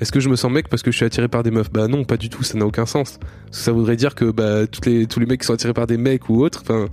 Est-ce 0.00 0.12
que 0.12 0.20
je 0.20 0.28
me 0.28 0.36
sens 0.36 0.50
mec 0.52 0.68
parce 0.68 0.82
que 0.82 0.90
je 0.90 0.96
suis 0.96 1.04
attiré 1.06 1.28
par 1.28 1.42
des 1.42 1.50
meufs? 1.50 1.70
Bah 1.72 1.88
non, 1.88 2.04
pas 2.04 2.16
du 2.16 2.28
tout, 2.28 2.42
ça 2.42 2.56
n'a 2.56 2.66
aucun 2.66 2.86
sens. 2.86 3.18
Ça 3.50 3.72
voudrait 3.72 3.96
dire 3.96 4.14
que 4.14 4.26
bah, 4.30 4.66
toutes 4.66 4.86
les, 4.86 5.06
tous 5.06 5.20
les 5.20 5.26
mecs 5.26 5.40
qui 5.40 5.46
sont 5.46 5.54
attirés 5.54 5.74
par 5.74 5.86
des 5.86 5.96
mecs 5.98 6.28
ou 6.28 6.42
autres, 6.42 6.60
enfin... 6.62 6.86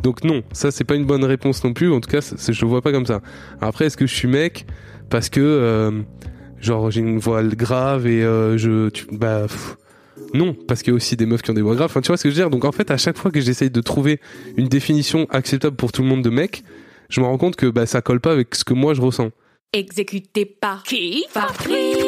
Donc 0.00 0.22
non, 0.22 0.44
ça 0.52 0.70
c'est 0.70 0.84
pas 0.84 0.94
une 0.94 1.06
bonne 1.06 1.24
réponse 1.24 1.64
non 1.64 1.72
plus, 1.72 1.92
en 1.92 1.98
tout 2.00 2.08
cas 2.08 2.20
je 2.20 2.60
le 2.60 2.68
vois 2.68 2.82
pas 2.82 2.92
comme 2.92 3.04
ça. 3.04 3.20
Après, 3.60 3.86
est-ce 3.86 3.96
que 3.96 4.06
je 4.06 4.14
suis 4.14 4.28
mec 4.28 4.64
parce 5.10 5.28
que 5.28 5.40
euh, 5.40 5.90
genre 6.60 6.88
j'ai 6.92 7.00
une 7.00 7.18
voix 7.18 7.42
grave 7.42 8.06
et 8.06 8.22
euh, 8.22 8.56
je 8.56 8.90
tu- 8.90 9.06
bah 9.10 9.46
pff, 9.48 9.76
non. 10.34 10.54
Parce 10.68 10.82
qu'il 10.84 10.92
y 10.92 10.94
a 10.94 10.96
aussi 10.96 11.16
des 11.16 11.26
meufs 11.26 11.42
qui 11.42 11.50
ont 11.50 11.54
des 11.54 11.62
voix 11.62 11.74
graves. 11.74 11.90
Enfin 11.90 12.00
tu 12.00 12.06
vois 12.06 12.16
ce 12.16 12.22
que 12.22 12.30
je 12.30 12.34
veux 12.36 12.40
dire? 12.42 12.48
Donc 12.48 12.64
en 12.64 12.70
fait 12.70 12.92
à 12.92 12.96
chaque 12.96 13.18
fois 13.18 13.32
que 13.32 13.40
j'essaye 13.40 13.70
de 13.70 13.80
trouver 13.80 14.20
une 14.56 14.68
définition 14.68 15.26
acceptable 15.30 15.74
pour 15.74 15.90
tout 15.90 16.02
le 16.02 16.08
monde 16.08 16.22
de 16.22 16.30
mec 16.30 16.62
je 17.08 17.20
me 17.20 17.26
rends 17.26 17.36
compte 17.38 17.56
que 17.56 17.66
bah 17.66 17.86
ça 17.86 18.00
colle 18.00 18.20
pas 18.20 18.30
avec 18.30 18.54
ce 18.54 18.62
que 18.62 18.74
moi 18.74 18.94
je 18.94 19.00
ressens. 19.00 19.30
Exécuté 19.72 20.44
par 20.44 20.84
qui? 20.84 21.24
Fabrice 21.28 22.07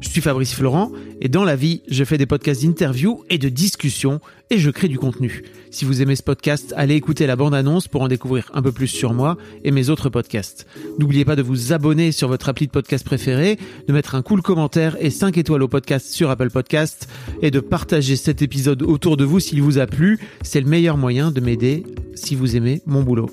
Je 0.00 0.10
suis 0.10 0.20
Fabrice 0.20 0.54
Florent 0.54 0.92
et 1.20 1.28
dans 1.28 1.44
la 1.44 1.56
vie, 1.56 1.82
je 1.88 2.04
fais 2.04 2.18
des 2.18 2.26
podcasts 2.26 2.62
d'interviews 2.62 3.24
et 3.30 3.38
de 3.38 3.48
discussions 3.48 4.20
et 4.50 4.58
je 4.58 4.70
crée 4.70 4.88
du 4.88 4.98
contenu. 4.98 5.42
Si 5.70 5.84
vous 5.84 6.02
aimez 6.02 6.16
ce 6.16 6.22
podcast, 6.22 6.74
allez 6.76 6.94
écouter 6.94 7.26
la 7.26 7.36
bande-annonce 7.36 7.88
pour 7.88 8.02
en 8.02 8.08
découvrir 8.08 8.50
un 8.54 8.62
peu 8.62 8.72
plus 8.72 8.88
sur 8.88 9.14
moi 9.14 9.36
et 9.64 9.70
mes 9.70 9.88
autres 9.88 10.10
podcasts. 10.10 10.66
N'oubliez 10.98 11.24
pas 11.24 11.36
de 11.36 11.42
vous 11.42 11.72
abonner 11.72 12.12
sur 12.12 12.28
votre 12.28 12.48
appli 12.48 12.66
de 12.66 12.72
podcast 12.72 13.04
préféré, 13.04 13.58
de 13.88 13.92
mettre 13.92 14.14
un 14.14 14.22
cool 14.22 14.42
commentaire 14.42 14.96
et 15.00 15.10
5 15.10 15.38
étoiles 15.38 15.62
au 15.62 15.68
podcast 15.68 16.06
sur 16.06 16.30
Apple 16.30 16.50
Podcast 16.50 17.08
et 17.40 17.50
de 17.50 17.60
partager 17.60 18.16
cet 18.16 18.42
épisode 18.42 18.82
autour 18.82 19.16
de 19.16 19.24
vous 19.24 19.40
s'il 19.40 19.62
vous 19.62 19.78
a 19.78 19.86
plu. 19.86 20.18
C'est 20.42 20.60
le 20.60 20.68
meilleur 20.68 20.98
moyen 20.98 21.30
de 21.30 21.40
m'aider 21.40 21.84
si 22.14 22.34
vous 22.34 22.56
aimez 22.56 22.82
mon 22.86 23.02
boulot. 23.02 23.30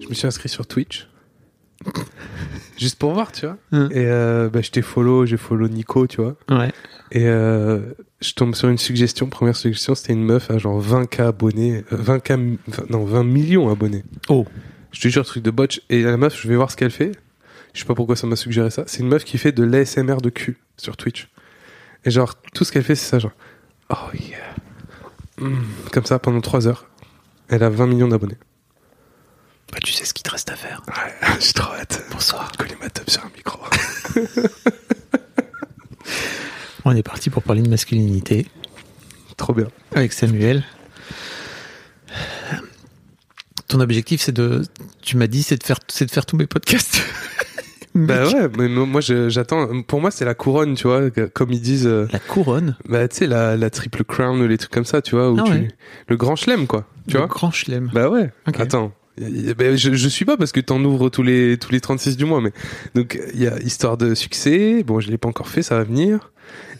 je 0.00 0.08
me 0.08 0.14
suis 0.14 0.26
inscrit 0.26 0.48
sur 0.48 0.66
Twitch 0.66 1.08
juste 2.78 2.98
pour 2.98 3.12
voir 3.12 3.32
tu 3.32 3.46
vois 3.46 3.56
Hein. 3.72 3.88
et 3.90 4.04
euh, 4.06 4.48
bah 4.50 4.60
je 4.62 4.70
t'ai 4.70 4.82
follow 4.82 5.26
j'ai 5.26 5.36
follow 5.36 5.68
Nico 5.68 6.06
tu 6.06 6.20
vois 6.22 6.36
Ouais. 6.50 6.72
Et 7.12 7.26
euh, 7.28 7.80
je 8.20 8.32
tombe 8.32 8.54
sur 8.56 8.68
une 8.68 8.78
suggestion. 8.78 9.28
Première 9.28 9.54
suggestion, 9.54 9.94
c'était 9.94 10.12
une 10.12 10.24
meuf 10.24 10.50
à 10.50 10.58
genre 10.58 10.82
20k 10.82 11.22
abonnés, 11.28 11.84
euh, 11.92 11.96
20k, 11.96 12.36
mi- 12.36 12.58
enfin, 12.68 12.82
non 12.90 13.04
20 13.04 13.22
millions 13.22 13.70
abonnés. 13.70 14.02
Oh. 14.28 14.44
Je 14.90 15.00
te 15.00 15.06
jure, 15.06 15.24
truc 15.24 15.44
de 15.44 15.52
botch. 15.52 15.82
Et 15.88 16.02
la 16.02 16.16
meuf, 16.16 16.36
je 16.40 16.48
vais 16.48 16.56
voir 16.56 16.68
ce 16.72 16.76
qu'elle 16.76 16.90
fait. 16.90 17.12
Je 17.74 17.80
sais 17.80 17.86
pas 17.86 17.94
pourquoi 17.94 18.16
ça 18.16 18.26
m'a 18.26 18.34
suggéré 18.34 18.70
ça. 18.70 18.82
C'est 18.88 19.00
une 19.00 19.08
meuf 19.08 19.22
qui 19.22 19.38
fait 19.38 19.52
de 19.52 19.62
l'ASMR 19.62 20.16
de 20.20 20.30
cul 20.30 20.56
sur 20.78 20.96
Twitch. 20.96 21.28
Et 22.04 22.10
genre 22.10 22.34
tout 22.54 22.64
ce 22.64 22.72
qu'elle 22.72 22.82
fait, 22.82 22.96
c'est 22.96 23.08
ça 23.08 23.20
genre. 23.20 23.32
Oh 23.90 23.94
yeah. 24.14 24.38
Mm, 25.48 25.62
comme 25.92 26.06
ça 26.06 26.18
pendant 26.18 26.40
3 26.40 26.66
heures. 26.66 26.86
Elle 27.48 27.62
a 27.62 27.70
20 27.70 27.86
millions 27.86 28.08
d'abonnés. 28.08 28.36
Bah, 29.72 29.78
tu 29.84 29.92
sais 29.92 30.04
ce 30.04 30.14
qu'il 30.14 30.22
te 30.22 30.30
reste 30.30 30.50
à 30.50 30.56
faire. 30.56 30.82
Ouais, 30.88 31.12
j'ai 31.40 31.52
trop 31.52 31.72
hâte. 31.74 32.04
Bonsoir. 32.12 32.50
Coller 32.56 32.76
ma 32.80 32.88
top 32.88 33.10
sur 33.10 33.22
un 33.24 33.30
micro. 33.36 33.58
On 36.84 36.94
est 36.94 37.02
parti 37.02 37.30
pour 37.30 37.42
parler 37.42 37.62
de 37.62 37.68
masculinité 37.68 38.46
trop 39.36 39.52
bien. 39.52 39.66
avec 39.94 40.12
Samuel. 40.12 40.62
Ton 43.68 43.80
objectif, 43.80 44.20
c'est 44.22 44.32
de, 44.32 44.62
tu 45.02 45.16
m'as 45.16 45.26
dit, 45.26 45.42
c'est 45.42 45.56
de 45.58 45.64
faire, 45.64 45.78
c'est 45.88 46.06
de 46.06 46.10
faire 46.10 46.24
tous 46.26 46.36
mes 46.36 46.46
podcasts. 46.46 47.00
Bah 47.98 48.26
ouais, 48.28 48.48
mais 48.58 48.68
moi 48.68 49.00
je- 49.00 49.30
j'attends. 49.30 49.80
Pour 49.84 50.02
moi, 50.02 50.10
c'est 50.10 50.26
la 50.26 50.34
couronne, 50.34 50.74
tu 50.74 50.86
vois, 50.86 51.08
comme 51.32 51.50
ils 51.50 51.62
disent. 51.62 51.86
euh, 51.86 52.06
La 52.12 52.18
couronne. 52.18 52.76
Bah, 52.86 53.08
tu 53.08 53.16
sais, 53.16 53.26
la, 53.26 53.56
la 53.56 53.70
triple 53.70 54.04
crown, 54.04 54.46
les 54.46 54.58
trucs 54.58 54.70
comme 54.70 54.84
ça, 54.84 55.00
tu 55.00 55.14
vois, 55.14 55.30
où 55.32 55.38
Ah 55.40 55.44
tu... 55.46 55.52
ouais. 55.52 55.68
le 56.06 56.16
grand 56.18 56.36
chelem, 56.36 56.66
quoi, 56.66 56.86
tu 57.08 57.14
le 57.14 57.20
vois. 57.20 57.26
grand 57.28 57.50
chelem. 57.50 57.90
Bah 57.94 58.10
ouais. 58.10 58.30
Attends. 58.44 58.92
Bah, 59.18 59.76
je, 59.76 59.94
je 59.94 60.08
suis 60.08 60.24
pas 60.24 60.36
parce 60.36 60.52
que 60.52 60.60
t'en 60.60 60.82
ouvres 60.84 61.08
tous 61.08 61.22
les 61.22 61.56
tous 61.58 61.72
les 61.72 61.80
36 61.80 62.16
du 62.16 62.24
mois, 62.26 62.40
mais 62.40 62.52
donc 62.94 63.18
il 63.34 63.42
y 63.42 63.46
a 63.48 63.58
histoire 63.60 63.96
de 63.96 64.14
succès. 64.14 64.82
Bon, 64.84 65.00
je 65.00 65.10
l'ai 65.10 65.18
pas 65.18 65.28
encore 65.28 65.48
fait, 65.48 65.62
ça 65.62 65.76
va 65.76 65.84
venir. 65.84 66.32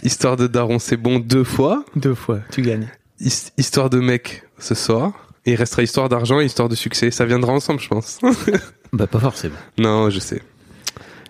Histoire 0.03 0.37
de 0.37 0.47
daron, 0.47 0.79
c'est 0.79 0.97
bon 0.99 1.19
deux 1.19 1.45
fois. 1.45 1.85
Deux 1.97 2.15
fois, 2.15 2.41
tu 2.53 2.63
gagnes. 2.63 2.89
His- 3.21 3.51
histoire 3.57 3.89
de 3.91 3.99
mec 4.01 4.43
ce 4.59 4.75
soir. 4.75 5.13
Et 5.47 5.53
il 5.53 5.55
restera 5.57 5.83
histoire 5.83 6.09
d'argent 6.09 6.41
et 6.41 6.45
histoire 6.45 6.69
de 6.69 6.75
succès. 6.75 7.11
Ça 7.11 7.25
viendra 7.25 7.53
ensemble, 7.53 7.81
je 7.81 7.89
pense. 7.89 8.19
Bah, 8.93 9.07
pas 9.09 9.19
forcément. 9.19 9.57
non, 9.79 10.11
je 10.11 10.21
sais. 10.21 10.41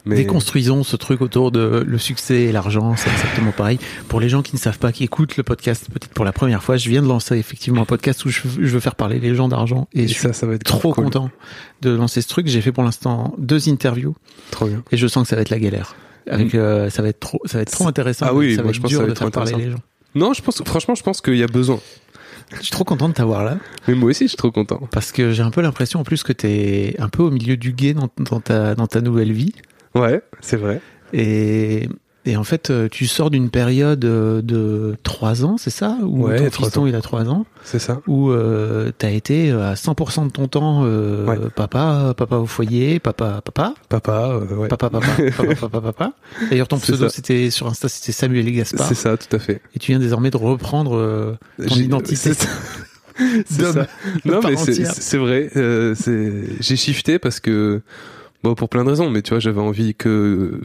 Mais 0.07 0.15
Déconstruisons 0.17 0.85
ce 0.85 0.95
truc 0.95 1.21
autour 1.21 1.51
de 1.51 1.85
le 1.87 1.99
succès 1.99 2.43
et 2.43 2.53
l'argent, 2.53 2.95
c'est 2.97 3.11
exactement 3.11 3.51
pareil. 3.51 3.79
Pour 4.09 4.21
les 4.21 4.29
gens 4.29 4.41
qui 4.43 4.55
ne 4.55 4.61
savent 4.61 4.79
pas, 4.79 4.93
qui 4.93 5.03
écoutent 5.03 5.37
le 5.37 5.43
podcast 5.43 5.89
peut-être 5.93 6.13
pour 6.15 6.25
la 6.25 6.33
première 6.33 6.63
fois, 6.63 6.77
je 6.77 6.89
viens 6.89 7.03
de 7.03 7.09
lancer 7.09 7.37
effectivement 7.37 7.83
un 7.83 7.87
podcast 7.87 8.25
où 8.25 8.29
je, 8.29 8.41
je 8.45 8.67
veux 8.69 8.79
faire 8.81 8.95
parler 8.95 9.19
les 9.19 9.35
gens 9.35 9.49
d'argent 9.49 9.89
et 9.93 10.05
et 10.05 10.09
je 10.09 10.13
suis 10.15 10.23
ça, 10.23 10.33
ça 10.33 10.47
va 10.47 10.55
être 10.55 10.63
trop 10.63 10.93
cool. 10.93 11.05
content 11.07 11.31
de 11.83 11.91
lancer 11.91 12.23
ce 12.23 12.29
truc. 12.29 12.47
J'ai 12.47 12.61
fait 12.61 12.71
pour 12.73 12.85
l'instant 12.85 13.35
deux 13.39 13.69
interviews 13.69 14.15
Trop 14.53 14.67
bien. 14.67 14.85
et 14.93 14.97
je 14.97 15.07
sens 15.09 15.25
que 15.25 15.29
ça 15.29 15.35
va 15.37 15.43
être 15.43 15.51
la 15.51 15.59
galère. 15.59 15.97
Avec, 16.31 16.55
euh, 16.55 16.89
ça 16.91 17.03
va 17.03 17.09
être 17.09 17.21
trop, 17.21 17.41
ça 17.45 17.59
va 17.59 17.63
être 17.63 17.73
trop 17.73 17.87
intéressant. 17.89 18.27
Ah 18.29 18.35
oui, 18.35 18.55
ça 18.57 18.63
moi, 18.63 18.71
va 18.71 18.73
je 18.73 18.79
être 18.79 18.83
pense 18.83 18.91
que 18.91 18.97
dur 18.97 18.99
ça 18.99 19.03
va 19.03 19.07
de 19.09 19.13
être 19.13 19.19
faire 19.19 19.31
parler 19.33 19.53
intéressant. 19.55 19.71
les 19.71 19.77
gens. 19.77 19.83
Non, 20.27 20.33
je 20.33 20.43
pense, 20.43 20.63
franchement, 20.65 20.95
je 20.95 21.03
pense 21.03 21.21
qu'il 21.21 21.37
y 21.37 21.43
a 21.43 21.47
besoin. 21.49 21.81
Je 22.57 22.63
suis 22.63 22.71
trop 22.71 22.85
content 22.85 23.09
de 23.09 23.15
t'avoir 23.15 23.45
là 23.45 23.59
Mais 23.89 23.95
moi 23.95 24.11
aussi, 24.11 24.25
je 24.25 24.29
suis 24.29 24.37
trop 24.37 24.53
content. 24.53 24.81
parce 24.93 25.11
que 25.11 25.33
j'ai 25.33 25.43
un 25.43 25.51
peu 25.51 25.61
l'impression 25.63 25.99
en 26.01 26.05
plus 26.05 26.23
que 26.23 26.33
t'es 26.33 26.95
un 27.01 27.09
peu 27.09 27.25
au 27.25 27.31
milieu 27.33 27.57
du 27.57 27.73
guet 27.73 27.93
dans, 27.95 28.09
dans 28.19 28.41
ta, 28.41 28.75
dans 28.77 28.87
ta 28.87 29.01
nouvelle 29.01 29.33
vie. 29.33 29.53
Ouais, 30.01 30.23
c'est 30.41 30.57
vrai. 30.57 30.81
Et, 31.13 31.89
et 32.25 32.37
en 32.37 32.43
fait, 32.45 32.71
euh, 32.71 32.89
tu 32.91 33.07
sors 33.07 33.31
d'une 33.31 33.51
période 33.51 34.05
euh, 34.05 34.43
de 34.43 34.97
trois 35.05 35.45
ans, 35.45 35.57
c'est 35.59 35.71
ça? 35.71 35.97
Où 36.03 36.27
Ouais, 36.27 36.39
ton 36.51 36.51
fiston, 36.51 36.83
ans. 36.83 36.87
il 36.87 36.95
a 36.97 37.01
trois 37.01 37.29
ans. 37.29 37.47
C'est 37.63 37.79
ça. 37.79 38.01
Où 38.09 38.31
euh, 38.31 38.91
t'as 38.99 39.11
été 39.11 39.53
à 39.53 39.75
100% 39.75 40.27
de 40.27 40.31
ton 40.33 40.49
temps 40.49 40.83
euh, 40.85 41.25
Ouais. 41.27 41.39
papa, 41.55 42.15
papa 42.17 42.37
au 42.37 42.47
foyer, 42.47 42.99
papa, 42.99 43.41
papa, 43.45 43.75
Papa, 43.89 44.31
euh, 44.33 44.55
ouais. 44.57 44.69
papa, 44.69 44.91
papa, 44.91 45.07
papa, 45.37 45.55
papa, 45.55 45.81
papa. 45.81 46.13
D'ailleurs, 46.51 46.67
ton 46.69 46.79
pseudo, 46.79 47.09
c'était 47.09 47.51
sur 47.51 47.69
Insta, 47.69 47.89
c'était 47.89 48.13
Samuel 48.13 48.49
et 48.49 48.53
Gaspard. 48.53 48.89
C'est 48.89 48.95
ça, 48.97 49.17
tout 49.17 49.35
à 49.35 49.39
fait. 49.39 49.61
Et 49.75 49.79
tu 49.79 49.93
viens 49.93 50.01
désormais 50.01 50.31
de 50.31 50.37
reprendre 50.37 50.97
euh, 50.97 51.37
ton 51.69 51.77
identité 51.77 52.17
c'est 52.17 52.35
ça. 52.35 52.49
Non, 54.27 54.41
mais 54.45 54.57
c'est 54.57 55.17
vrai. 55.17 55.49
euh, 55.57 55.95
j'ai 56.61 56.77
shifté 56.77 57.19
parce 57.19 57.41
que 57.41 57.81
pour 58.55 58.69
plein 58.69 58.85
de 58.85 58.91
raisons, 58.91 59.11
mais 59.11 59.23
tu 59.23 59.31
vois, 59.31 59.41
j'avais 59.41 59.61
envie 59.61 59.95
que 59.95 60.61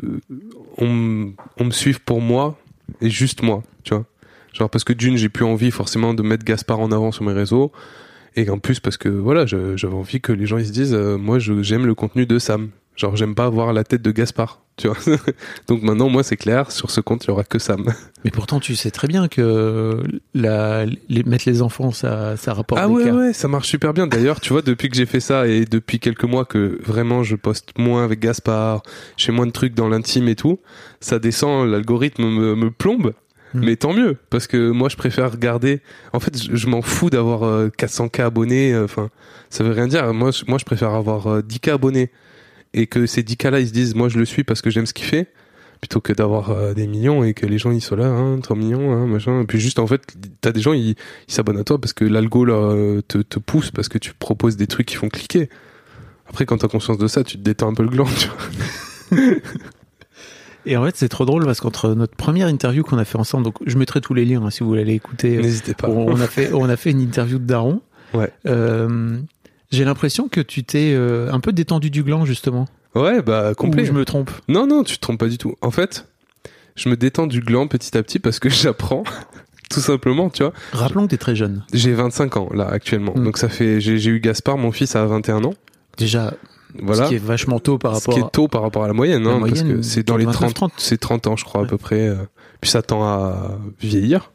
euh, 0.77 1.33
on 1.57 1.65
me 1.65 1.71
suive 1.71 2.01
pour 2.01 2.21
moi 2.21 2.57
et 3.01 3.09
juste 3.09 3.41
moi, 3.41 3.63
tu 3.83 3.93
vois. 3.93 4.05
Genre 4.53 4.69
parce 4.69 4.83
que 4.83 4.93
d'une, 4.93 5.17
j'ai 5.17 5.29
plus 5.29 5.45
envie 5.45 5.71
forcément 5.71 6.13
de 6.13 6.21
mettre 6.23 6.43
Gaspard 6.43 6.79
en 6.79 6.91
avant 6.91 7.11
sur 7.11 7.23
mes 7.23 7.33
réseaux. 7.33 7.71
Et 8.35 8.49
en 8.49 8.59
plus 8.59 8.79
parce 8.79 8.97
que 8.97 9.09
voilà, 9.09 9.45
j'avais 9.45 9.93
envie 9.93 10.21
que 10.21 10.31
les 10.31 10.45
gens 10.45 10.57
ils 10.57 10.67
se 10.67 10.71
disent, 10.71 10.93
euh, 10.93 11.17
moi 11.17 11.39
j'aime 11.39 11.85
le 11.85 11.95
contenu 11.95 12.25
de 12.25 12.39
Sam. 12.39 12.69
Genre 12.97 13.15
j'aime 13.15 13.35
pas 13.35 13.45
avoir 13.45 13.73
la 13.73 13.83
tête 13.83 14.01
de 14.01 14.11
Gaspard, 14.11 14.61
tu 14.77 14.87
vois. 14.87 14.97
Donc 15.67 15.81
maintenant 15.81 16.09
moi 16.09 16.23
c'est 16.23 16.35
clair, 16.37 16.71
sur 16.71 16.91
ce 16.91 16.99
compte 17.01 17.23
il 17.25 17.29
y 17.29 17.31
aura 17.31 17.43
que 17.43 17.57
Sam. 17.57 17.85
Mais 18.25 18.29
pourtant, 18.31 18.59
tu 18.59 18.75
sais 18.75 18.91
très 18.91 19.07
bien 19.07 19.27
que 19.27 20.03
la, 20.35 20.85
les, 21.09 21.23
mettre 21.23 21.45
les 21.47 21.61
enfants, 21.63 21.91
ça, 21.91 22.37
ça 22.37 22.53
rapporte 22.53 22.79
Ah 22.83 22.87
des 22.87 22.93
ouais 22.93 23.03
cas. 23.05 23.13
ouais, 23.13 23.33
ça 23.33 23.47
marche 23.47 23.67
super 23.69 23.93
bien. 23.93 24.05
D'ailleurs, 24.07 24.39
tu 24.39 24.53
vois, 24.53 24.61
depuis 24.61 24.89
que 24.89 24.95
j'ai 24.95 25.07
fait 25.07 25.19
ça 25.21 25.47
et 25.47 25.65
depuis 25.65 25.99
quelques 25.99 26.25
mois 26.25 26.45
que 26.45 26.77
vraiment 26.83 27.23
je 27.23 27.35
poste 27.35 27.69
moins 27.79 28.03
avec 28.03 28.19
Gaspard, 28.19 28.83
je 29.17 29.25
fais 29.25 29.31
moins 29.31 29.47
de 29.47 29.51
trucs 29.51 29.73
dans 29.73 29.89
l'intime 29.89 30.27
et 30.27 30.35
tout, 30.35 30.59
ça 30.99 31.17
descend, 31.17 31.67
l'algorithme 31.69 32.25
me, 32.25 32.55
me 32.55 32.69
plombe. 32.69 33.13
Hmm. 33.53 33.61
Mais 33.65 33.75
tant 33.75 33.93
mieux, 33.93 34.17
parce 34.29 34.45
que 34.47 34.69
moi 34.69 34.87
je 34.89 34.95
préfère 34.97 35.31
regarder. 35.31 35.81
En 36.13 36.19
fait, 36.19 36.41
je, 36.41 36.55
je 36.55 36.67
m'en 36.67 36.81
fous 36.81 37.09
d'avoir 37.09 37.43
euh, 37.43 37.69
400k 37.69 38.21
abonnés. 38.23 38.73
euh, 38.73 38.83
Enfin, 38.85 39.09
ça 39.49 39.63
veut 39.63 39.71
rien 39.73 39.87
dire. 39.87 40.13
Moi, 40.13 40.31
je- 40.31 40.43
moi, 40.47 40.57
je 40.59 40.65
préfère 40.65 40.91
avoir 40.91 41.27
euh, 41.27 41.41
10k 41.41 41.71
abonnés 41.73 42.11
et 42.73 42.87
que 42.87 43.05
ces 43.05 43.21
10k 43.23 43.49
là, 43.49 43.59
ils 43.59 43.67
se 43.67 43.73
disent, 43.73 43.95
moi, 43.95 44.09
je 44.09 44.17
le 44.17 44.25
suis 44.25 44.43
parce 44.43 44.61
que 44.61 44.69
j'aime 44.69 44.85
ce 44.85 44.93
qu'il 44.93 45.05
fait, 45.05 45.31
plutôt 45.81 45.99
que 45.99 46.13
d'avoir 46.13 46.51
euh, 46.51 46.73
des 46.73 46.87
millions 46.87 47.23
et 47.23 47.33
que 47.33 47.45
les 47.45 47.57
gens 47.57 47.71
ils 47.71 47.81
soient 47.81 47.97
là, 47.97 48.07
hein, 48.07 48.39
3 48.41 48.55
millions, 48.55 48.93
hein, 48.93 49.07
machin. 49.07 49.41
Et 49.41 49.45
puis 49.45 49.59
juste 49.59 49.79
en 49.79 49.87
fait, 49.87 50.01
t'as 50.41 50.51
des 50.51 50.61
gens 50.61 50.73
ils 50.73 50.95
s'abonnent 51.27 51.57
à 51.59 51.63
toi 51.63 51.79
parce 51.81 51.93
que 51.93 52.05
l'algo 52.05 52.45
là 52.45 53.01
te, 53.07 53.17
te 53.17 53.39
pousse 53.39 53.71
parce 53.71 53.89
que 53.89 53.97
tu 53.97 54.13
proposes 54.13 54.57
des 54.57 54.67
trucs 54.67 54.85
qui 54.87 54.95
font 54.95 55.09
cliquer. 55.09 55.49
Après, 56.29 56.45
quand 56.45 56.57
t'as 56.59 56.67
conscience 56.67 56.97
de 56.97 57.07
ça, 57.07 57.23
tu 57.23 57.37
te 57.37 57.41
détends 57.41 57.69
un 57.69 57.73
peu 57.73 57.83
le 57.83 57.89
gland. 57.89 58.05
Tu 58.05 58.29
vois. 59.19 59.21
Et 60.67 60.77
en 60.77 60.85
fait, 60.85 60.95
c'est 60.95 61.09
trop 61.09 61.25
drôle 61.25 61.43
parce 61.43 61.59
qu'entre 61.59 61.95
notre 61.95 62.15
première 62.15 62.47
interview 62.47 62.83
qu'on 62.83 62.99
a 62.99 63.05
fait 63.05 63.17
ensemble, 63.17 63.43
donc 63.43 63.55
je 63.65 63.77
mettrai 63.79 63.99
tous 63.99 64.13
les 64.13 64.25
liens 64.25 64.43
hein, 64.45 64.51
si 64.51 64.59
vous 64.61 64.69
voulez 64.69 64.81
aller 64.81 64.93
écouter. 64.93 65.37
euh, 65.37 65.41
N'hésitez 65.41 65.73
pas. 65.73 65.89
on 65.89 66.19
a 66.21 66.27
fait, 66.27 66.53
on 66.53 66.69
a 66.69 66.77
fait 66.77 66.91
une 66.91 67.01
interview 67.01 67.39
de 67.39 67.45
Daron. 67.45 67.81
Ouais. 68.13 68.31
Euh, 68.45 69.17
j'ai 69.71 69.83
l'impression 69.85 70.27
que 70.27 70.41
tu 70.41 70.63
t'es 70.63 70.93
euh, 70.93 71.31
un 71.31 71.39
peu 71.39 71.51
détendu 71.53 71.89
du 71.89 72.03
gland 72.03 72.25
justement. 72.25 72.67
Ouais, 72.95 73.21
bah 73.21 73.53
complet. 73.55 73.83
Ou 73.83 73.85
je 73.85 73.91
me 73.93 74.05
trompe. 74.05 74.31
Non, 74.49 74.67
non, 74.67 74.83
tu 74.83 74.95
te 74.97 75.01
trompes 75.01 75.19
pas 75.19 75.27
du 75.29 75.37
tout. 75.37 75.55
En 75.61 75.71
fait, 75.71 76.07
je 76.75 76.89
me 76.89 76.97
détends 76.97 77.27
du 77.27 77.39
gland 77.41 77.67
petit 77.67 77.97
à 77.97 78.03
petit 78.03 78.19
parce 78.19 78.39
que 78.39 78.49
j'apprends. 78.49 79.03
Tout 79.69 79.79
simplement, 79.79 80.29
tu 80.29 80.43
vois. 80.43 80.51
Rappelons 80.73 81.03
que 81.05 81.11
t'es 81.11 81.17
très 81.17 81.33
jeune. 81.35 81.63
J'ai 81.73 81.93
25 81.93 82.35
ans, 82.35 82.49
là, 82.53 82.67
actuellement. 82.67 83.13
Mm. 83.15 83.23
Donc 83.23 83.37
ça 83.37 83.47
fait, 83.47 83.79
j'ai 83.79 84.05
eu 84.09 84.19
Gaspard, 84.19 84.57
mon 84.57 84.73
fils, 84.73 84.97
à 84.97 85.05
21 85.05 85.45
ans. 85.45 85.53
Déjà, 85.97 86.33
Voilà. 86.77 87.05
ce 87.05 87.09
qui 87.09 87.15
est 87.15 87.23
vachement 87.23 87.59
tôt 87.59 87.77
par 87.77 87.93
Ce 87.95 87.99
rapport. 88.01 88.13
qui 88.15 88.19
à- 88.21 88.25
est 88.25 88.31
tôt 88.31 88.49
par 88.49 88.63
rapport 88.63 88.83
à 88.83 88.87
la 88.87 88.93
moyenne, 88.93 89.23
La 89.23 89.29
hein, 89.29 89.39
parce 89.39 89.61
moyenne, 89.61 89.77
que 89.77 89.81
c'est 89.81 90.03
dans 90.05 90.17
les 90.17 90.25
29, 90.25 90.39
30, 90.41 90.53
30. 90.55 90.73
c'est 90.75 90.97
30 90.97 91.27
ans, 91.27 91.37
je 91.37 91.45
crois, 91.45 91.61
Ouais. 91.61 91.67
à 91.67 91.69
peu 91.69 91.77
près. 91.77 92.09
euh, 92.09 92.15
Puis 92.59 92.69
ça 92.69 92.81
tend 92.81 93.03
à 93.03 93.57
vieillir. 93.81 94.33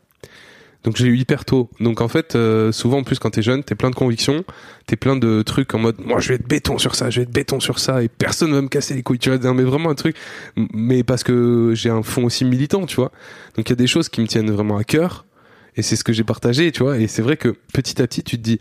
Donc 0.87 0.97
j'ai 0.97 1.09
eu 1.09 1.19
hyper 1.19 1.44
tôt. 1.44 1.69
Donc 1.81 2.00
en 2.00 2.06
fait, 2.06 2.37
euh, 2.37 2.71
souvent 2.71 2.99
en 2.99 3.03
plus 3.03 3.19
quand 3.19 3.31
t'es 3.31 3.43
jeune, 3.43 3.65
t'es 3.65 3.75
plein 3.75 3.91
de 3.91 3.97
convictions, 3.97 4.44
t'es 4.87 4.94
plein 4.94 5.17
de 5.17 5.43
trucs 5.43 5.75
en 5.75 5.81
mode, 5.81 5.97
moi 5.99 6.21
je 6.21 6.29
vais 6.29 6.35
être 6.37 6.47
béton 6.47 6.79
sur 6.79 6.94
ça, 6.94 7.11
je 7.11 7.21
vais 7.21 7.25
être 7.25 7.33
béton 7.33 7.59
sur 7.59 7.81
ça, 7.81 8.05
et 8.05 8.09
personne 8.09 8.53
va 8.53 8.62
me 8.62 8.69
casser 8.69 8.94
les 8.94 9.03
couilles. 9.03 9.19
Tu 9.19 9.31
vois, 9.31 9.53
mais 9.53 9.65
vraiment 9.65 9.91
un 9.91 9.97
truc. 9.97 10.17
Mais 10.56 11.03
parce 11.03 11.25
que 11.25 11.73
j'ai 11.75 11.91
un 11.91 12.05
fond 12.05 12.25
aussi 12.25 12.44
militant, 12.44 12.87
tu 12.87 12.97
vois. 12.97 13.11
Donc 13.56 13.69
il 13.69 13.71
y 13.71 13.73
a 13.73 13.77
des 13.77 13.88
choses 13.88 14.09
qui 14.09 14.21
me 14.21 14.29
tiennent 14.29 14.50
vraiment 14.50 14.77
à 14.77 14.85
cœur, 14.85 15.27
et 15.75 15.83
c'est 15.83 15.97
ce 15.97 16.05
que 16.05 16.12
j'ai 16.12 16.25
partagé, 16.25 16.71
tu 16.71 16.85
vois. 16.85 16.99
Et 16.99 17.09
c'est 17.09 17.23
vrai 17.23 17.37
que 17.37 17.56
petit 17.73 18.00
à 18.00 18.06
petit, 18.06 18.23
tu 18.23 18.37
te 18.37 18.43
dis. 18.43 18.61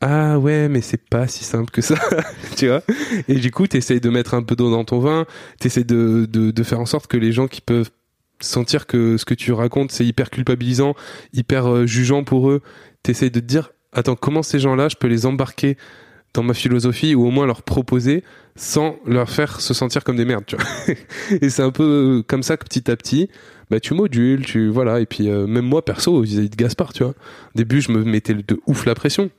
Ah 0.00 0.38
ouais, 0.38 0.68
mais 0.68 0.80
c'est 0.80 1.08
pas 1.10 1.26
si 1.26 1.42
simple 1.42 1.72
que 1.72 1.82
ça, 1.82 1.96
tu 2.56 2.68
vois. 2.68 2.82
Et 3.26 3.34
du 3.34 3.50
coup, 3.50 3.66
t'essayes 3.66 4.00
de 4.00 4.10
mettre 4.10 4.34
un 4.34 4.44
peu 4.44 4.54
d'eau 4.54 4.70
dans 4.70 4.84
ton 4.84 5.00
vin, 5.00 5.26
t'essayes 5.58 5.84
de, 5.84 6.24
de, 6.30 6.52
de 6.52 6.62
faire 6.62 6.78
en 6.78 6.86
sorte 6.86 7.08
que 7.08 7.16
les 7.16 7.32
gens 7.32 7.48
qui 7.48 7.60
peuvent 7.60 7.90
sentir 8.40 8.86
que 8.86 9.16
ce 9.16 9.24
que 9.24 9.34
tu 9.34 9.52
racontes, 9.52 9.90
c'est 9.90 10.06
hyper 10.06 10.30
culpabilisant, 10.30 10.94
hyper 11.32 11.66
euh, 11.66 11.86
jugeant 11.86 12.24
pour 12.24 12.50
eux, 12.50 12.62
t'essayes 13.02 13.30
de 13.30 13.40
te 13.40 13.44
dire, 13.44 13.72
attends, 13.92 14.16
comment 14.16 14.42
ces 14.42 14.58
gens-là, 14.58 14.88
je 14.88 14.96
peux 14.96 15.08
les 15.08 15.26
embarquer 15.26 15.76
dans 16.34 16.42
ma 16.42 16.54
philosophie 16.54 17.14
ou 17.14 17.26
au 17.26 17.30
moins 17.30 17.46
leur 17.46 17.62
proposer 17.62 18.22
sans 18.54 18.96
leur 19.06 19.30
faire 19.30 19.60
se 19.60 19.72
sentir 19.72 20.04
comme 20.04 20.16
des 20.16 20.24
merdes, 20.24 20.44
tu 20.46 20.56
vois. 20.56 20.94
et 21.40 21.48
c'est 21.48 21.62
un 21.62 21.70
peu 21.70 22.18
euh, 22.18 22.22
comme 22.22 22.42
ça 22.42 22.56
que 22.56 22.64
petit 22.64 22.90
à 22.90 22.96
petit, 22.96 23.30
bah 23.70 23.80
tu 23.80 23.94
modules, 23.94 24.44
tu 24.44 24.68
voilà. 24.68 25.00
Et 25.00 25.06
puis 25.06 25.30
euh, 25.30 25.46
même 25.46 25.64
moi 25.64 25.84
perso 25.84 26.20
vis-à-vis 26.20 26.50
de 26.50 26.56
Gaspard, 26.56 26.92
tu 26.92 27.02
vois. 27.02 27.12
Au 27.12 27.56
début, 27.56 27.80
je 27.80 27.92
me 27.92 28.04
mettais 28.04 28.34
de 28.34 28.60
ouf 28.66 28.84
la 28.84 28.94
pression. 28.94 29.30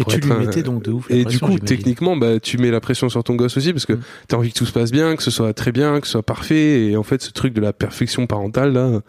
Et 0.00 0.04
tu 0.04 0.20
lui 0.20 0.32
un- 0.32 0.38
mettais 0.38 0.62
donc 0.62 0.82
de 0.84 0.92
ouf. 0.92 1.08
la 1.10 1.16
Et 1.16 1.24
du 1.24 1.38
coup, 1.40 1.58
techniquement, 1.58 2.16
bah, 2.16 2.38
tu 2.40 2.56
mets 2.58 2.70
la 2.70 2.80
pression 2.80 3.08
sur 3.08 3.22
ton 3.24 3.34
gosse 3.34 3.56
aussi 3.56 3.72
parce 3.72 3.84
que 3.86 3.94
Mm. 3.94 4.00
t'as 4.28 4.36
envie 4.36 4.52
que 4.52 4.58
tout 4.58 4.66
se 4.66 4.72
passe 4.72 4.90
bien, 4.92 5.16
que 5.16 5.22
ce 5.22 5.30
soit 5.30 5.52
très 5.54 5.72
bien, 5.72 6.00
que 6.00 6.06
ce 6.06 6.12
soit 6.12 6.22
parfait. 6.22 6.86
Et 6.86 6.96
en 6.96 7.02
fait, 7.02 7.20
ce 7.22 7.30
truc 7.32 7.52
de 7.52 7.60
la 7.60 7.72
perfection 7.72 8.26
parentale, 8.26 8.72
là, 8.72 9.00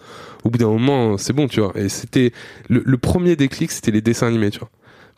au 0.44 0.50
bout 0.50 0.57
d'un 0.57 0.68
moment, 0.68 1.18
c'est 1.18 1.33
bon, 1.33 1.47
tu 1.47 1.59
vois. 1.62 1.71
Et 1.75 1.89
c'était 1.89 2.31
le, 2.69 2.81
le 2.86 2.97
premier 2.97 3.36
déclic, 3.36 3.71
c'était 3.71 3.91
les 3.91 4.01
dessins 4.01 4.27
animés, 4.27 4.50
tu 4.50 4.59
vois. 4.59 4.69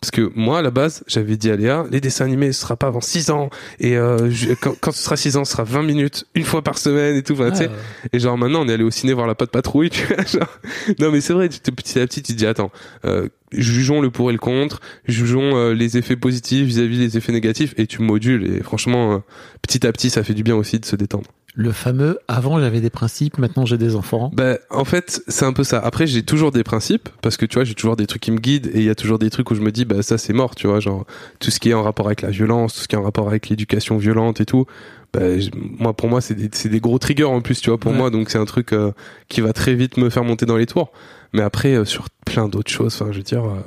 Parce 0.01 0.09
que 0.09 0.31
moi, 0.36 0.57
à 0.59 0.62
la 0.63 0.71
base, 0.71 1.03
j'avais 1.06 1.38
dit 1.38 1.51
à 1.51 1.56
Léa, 1.56 1.86
les 1.92 2.01
dessins 2.01 2.25
animés, 2.25 2.51
ce 2.53 2.62
sera 2.62 2.75
pas 2.75 2.88
avant 2.88 3.01
6 3.01 3.30
ans. 3.30 3.51
Et 3.80 3.98
euh, 3.98 4.31
je- 4.31 4.53
quand, 4.53 4.74
quand 4.81 4.92
ce 4.92 5.03
sera 5.03 5.15
6 5.15 5.38
ans, 5.38 5.45
ce 5.45 5.51
sera 5.51 5.63
20 5.63 5.83
minutes, 5.83 6.25
une 6.33 6.44
fois 6.44 6.63
par 6.63 6.80
semaine 6.80 7.15
et 7.15 7.21
tout. 7.21 7.33
Enfin, 7.33 7.51
tu 7.51 7.57
sais, 7.57 7.69
Ah, 7.71 8.07
et 8.12 8.18
genre 8.19 8.36
maintenant, 8.36 8.62
on 8.65 8.68
est 8.68 8.74
allé 8.74 8.83
au 8.83 8.89
ciné 8.89 9.13
voir 9.13 9.27
la 9.27 9.36
patte 9.36 9.51
patrouille. 9.51 9.92
Tu 9.92 10.03
vois, 10.07 10.25
genre... 10.25 10.57
Non, 11.00 11.12
mais 11.12 11.21
c'est 11.21 11.33
vrai, 11.33 11.50
tu 11.50 11.59
te- 11.59 11.69
petit 11.69 12.00
à 12.00 12.07
petit, 12.07 12.24
tu 12.24 12.33
te 12.33 12.38
dis, 12.39 12.48
attends, 12.48 12.71
euh, 13.06 13.27
jugeons 13.51 14.01
le 14.01 14.09
pour 14.09 14.31
et 14.31 14.33
le 14.33 14.39
contre, 14.39 14.80
jugeons 15.07 15.56
euh, 15.56 15.74
les 15.75 15.98
effets 15.98 16.15
positifs 16.15 16.65
vis-à-vis 16.65 16.98
des 16.98 17.18
effets 17.18 17.31
négatifs, 17.31 17.75
et 17.77 17.86
tu 17.86 18.01
modules. 18.01 18.56
Et 18.56 18.63
franchement, 18.63 19.13
euh, 19.13 19.18
petit 19.62 19.86
à 19.86 19.92
petit, 19.92 20.09
ça 20.09 20.24
fait 20.24 20.33
du 20.33 20.42
bien 20.42 20.56
aussi 20.56 20.80
de 20.80 20.86
se 20.86 20.95
détendre. 20.95 21.30
Le 21.53 21.71
fameux 21.71 22.18
avant 22.30 22.59
j'avais 22.59 22.80
des 22.80 22.89
principes, 22.89 23.38
maintenant 23.38 23.65
j'ai 23.65 23.77
des 23.77 23.95
enfants. 23.95 24.31
Bah, 24.33 24.57
en 24.69 24.86
fait, 24.86 25.21
c'est 25.27 25.44
un 25.45 25.51
peu 25.53 25.63
ça. 25.65 25.80
Après, 25.80 26.07
j'ai 26.07 26.24
toujours 26.24 26.51
des 26.51 26.63
principes, 26.63 27.09
parce 27.21 27.36
que 27.38 27.45
tu 27.45 27.56
vois, 27.56 27.63
j'ai 27.65 27.74
toujours 27.75 27.95
des 27.98 28.07
trucs 28.07 28.21
qui 28.21 28.31
me 28.31 28.38
guident, 28.39 28.68
et 28.68 28.77
il 28.80 28.83
y 28.83 28.89
a 28.89 28.95
toujours 28.95 29.19
des 29.19 29.30
trucs 29.30 29.51
où 29.51 29.56
je 29.56 29.62
me 29.62 29.71
dis, 29.71 29.83
bah, 29.83 30.01
ça, 30.01 30.18
c'est 30.18 30.31
mort, 30.33 30.56
tu 30.56 30.68
vois, 30.68 30.80
genre, 30.80 31.06
tout 31.39 31.51
ce 31.51 31.59
qui 31.59 31.69
est 31.69 31.74
en 31.74 31.83
rapport 31.83 32.06
avec 32.06 32.21
la 32.21 32.30
violence, 32.30 32.74
tout 32.75 32.80
ce 32.81 32.88
qui 32.88 32.95
est 32.95 32.98
en 33.00 33.03
rapport 33.03 33.27
avec 33.27 33.50
l'éducation 33.50 33.98
violente 33.98 34.39
et 34.39 34.45
tout. 34.45 34.65
Je- 35.13 35.50
moi, 35.56 35.92
pour 35.94 36.07
moi, 36.07 36.21
c'est 36.21 36.36
des, 36.36 36.48
des 36.69 36.80
gros 36.80 36.98
triggers 37.00 37.25
en 37.25 37.42
plus, 37.42 37.59
tu 37.59 37.69
vois, 37.69 37.77
pour 37.77 37.92
Ouais. 37.92 37.98
moi, 37.98 38.09
donc 38.12 38.30
c'est 38.30 38.38
un 38.38 38.45
truc 38.45 38.71
euh, 38.71 38.92
qui 39.27 39.42
va 39.42 39.51
très 39.51 39.75
vite 39.75 39.98
me 39.98 40.09
faire 40.09 40.24
monter 40.24 40.45
dans 40.45 40.56
les 40.57 40.65
tours. 40.68 40.92
Mais 41.33 41.42
après, 41.42 41.74
euh, 41.75 41.83
sur 41.83 42.07
plein 42.25 42.48
d'autres 42.48 42.71
choses, 42.71 42.95
enfin, 42.95 43.12
je 43.12 43.18
veux 43.18 43.24
dire, 43.24 43.44
euh, 43.44 43.59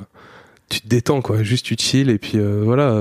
tu 0.69 0.81
te 0.81 0.87
détends, 0.87 1.21
quoi, 1.21 1.43
juste 1.43 1.65
tu 1.67 1.75
chill, 1.77 2.09
et 2.09 2.17
puis 2.17 2.39
euh, 2.39 2.61
voilà. 2.65 2.99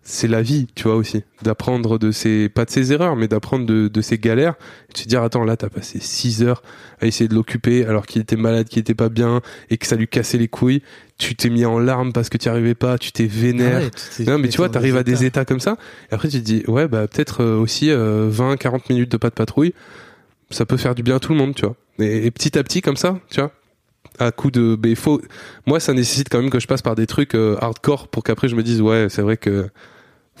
Euh, 0.00 0.02
c'est 0.02 0.28
la 0.28 0.42
vie, 0.42 0.66
tu 0.74 0.84
vois 0.84 0.96
aussi, 0.96 1.22
d'apprendre 1.42 1.98
de 1.98 2.10
ses, 2.10 2.48
pas 2.48 2.64
de 2.64 2.70
ses 2.70 2.92
erreurs, 2.92 3.16
mais 3.16 3.28
d'apprendre 3.28 3.66
de, 3.66 3.88
de 3.88 4.00
ses 4.00 4.18
galères, 4.18 4.54
et 4.88 4.92
de 4.94 4.98
se 4.98 5.06
dire, 5.08 5.22
attends, 5.22 5.44
là, 5.44 5.56
t'as 5.56 5.68
passé 5.68 5.98
6 6.00 6.42
heures 6.42 6.62
à 7.00 7.06
essayer 7.06 7.28
de 7.28 7.34
l'occuper 7.34 7.84
alors 7.86 8.06
qu'il 8.06 8.20
était 8.22 8.36
malade, 8.36 8.66
qu'il 8.68 8.80
était 8.80 8.94
pas 8.94 9.08
bien, 9.08 9.40
et 9.68 9.76
que 9.76 9.86
ça 9.86 9.96
lui 9.96 10.08
cassait 10.08 10.38
les 10.38 10.48
couilles, 10.48 10.82
tu 11.18 11.34
t'es 11.36 11.50
mis 11.50 11.64
en 11.66 11.78
larmes 11.78 12.12
parce 12.12 12.28
que 12.30 12.38
tu 12.38 12.48
arrivais 12.48 12.74
pas, 12.74 12.96
tu 12.98 13.12
t'es 13.12 13.26
vénère. 13.26 13.80
Ouais, 13.82 13.90
tu 13.90 14.24
t'es- 14.24 14.30
non, 14.30 14.38
mais 14.38 14.48
tu 14.48 14.56
vois, 14.56 14.68
t'arrives 14.70 14.96
à 14.96 15.02
des 15.02 15.24
états. 15.26 15.44
comme 15.44 15.60
ça, 15.60 15.76
et 16.10 16.14
après 16.14 16.28
tu 16.28 16.38
te 16.40 16.44
dis, 16.44 16.62
ouais, 16.66 16.88
bah 16.88 17.06
peut-être 17.06 17.42
euh, 17.42 17.56
aussi 17.58 17.90
20, 17.92 18.56
40 18.56 18.88
minutes 18.90 19.10
de 19.12 19.16
pas 19.18 19.28
de 19.28 19.34
patrouille, 19.34 19.74
ça 20.50 20.64
peut 20.66 20.76
faire 20.78 20.94
du 20.94 21.02
bien 21.02 21.16
à 21.16 21.20
tout 21.20 21.32
le 21.32 21.38
monde, 21.38 21.54
tu 21.54 21.66
vois. 21.66 21.76
Et, 21.98 22.26
et 22.26 22.30
petit 22.30 22.58
à 22.58 22.62
petit, 22.64 22.80
comme 22.80 22.96
ça, 22.96 23.18
tu 23.30 23.40
vois, 23.40 23.52
à 24.20 24.30
coup 24.32 24.50
de. 24.50 24.78
Mais 24.82 24.90
il 24.90 24.96
faut. 24.96 25.20
Moi, 25.66 25.80
ça 25.80 25.92
nécessite 25.92 26.28
quand 26.28 26.40
même 26.40 26.50
que 26.50 26.60
je 26.60 26.66
passe 26.66 26.82
par 26.82 26.94
des 26.94 27.06
trucs 27.06 27.34
euh, 27.34 27.56
hardcore 27.60 28.08
pour 28.08 28.22
qu'après 28.22 28.48
je 28.48 28.56
me 28.56 28.62
dise, 28.62 28.80
ouais, 28.80 29.06
c'est 29.08 29.22
vrai 29.22 29.36
que 29.36 29.68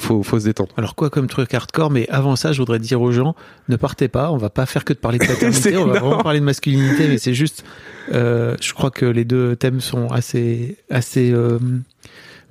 faut, 0.00 0.22
faut 0.22 0.40
se 0.40 0.44
détendre. 0.44 0.70
Alors 0.76 0.94
quoi 0.94 1.10
comme 1.10 1.26
truc 1.26 1.52
hardcore, 1.52 1.90
mais 1.90 2.08
avant 2.08 2.36
ça, 2.36 2.52
je 2.52 2.58
voudrais 2.58 2.78
dire 2.78 3.00
aux 3.00 3.12
gens, 3.12 3.34
ne 3.68 3.76
partez 3.76 4.08
pas, 4.08 4.32
on 4.32 4.38
va 4.38 4.50
pas 4.50 4.66
faire 4.66 4.84
que 4.84 4.92
de 4.92 4.98
parler 4.98 5.18
de 5.18 5.26
paternité, 5.28 5.76
on 5.76 5.86
va 5.86 6.00
vraiment 6.00 6.22
parler 6.22 6.40
de 6.40 6.44
masculinité, 6.44 7.06
mais 7.06 7.18
c'est 7.18 7.34
juste, 7.34 7.64
euh, 8.12 8.56
je 8.60 8.72
crois 8.72 8.90
que 8.90 9.04
les 9.04 9.24
deux 9.24 9.56
thèmes 9.56 9.80
sont 9.80 10.08
assez, 10.08 10.78
assez 10.90 11.30
euh, 11.32 11.58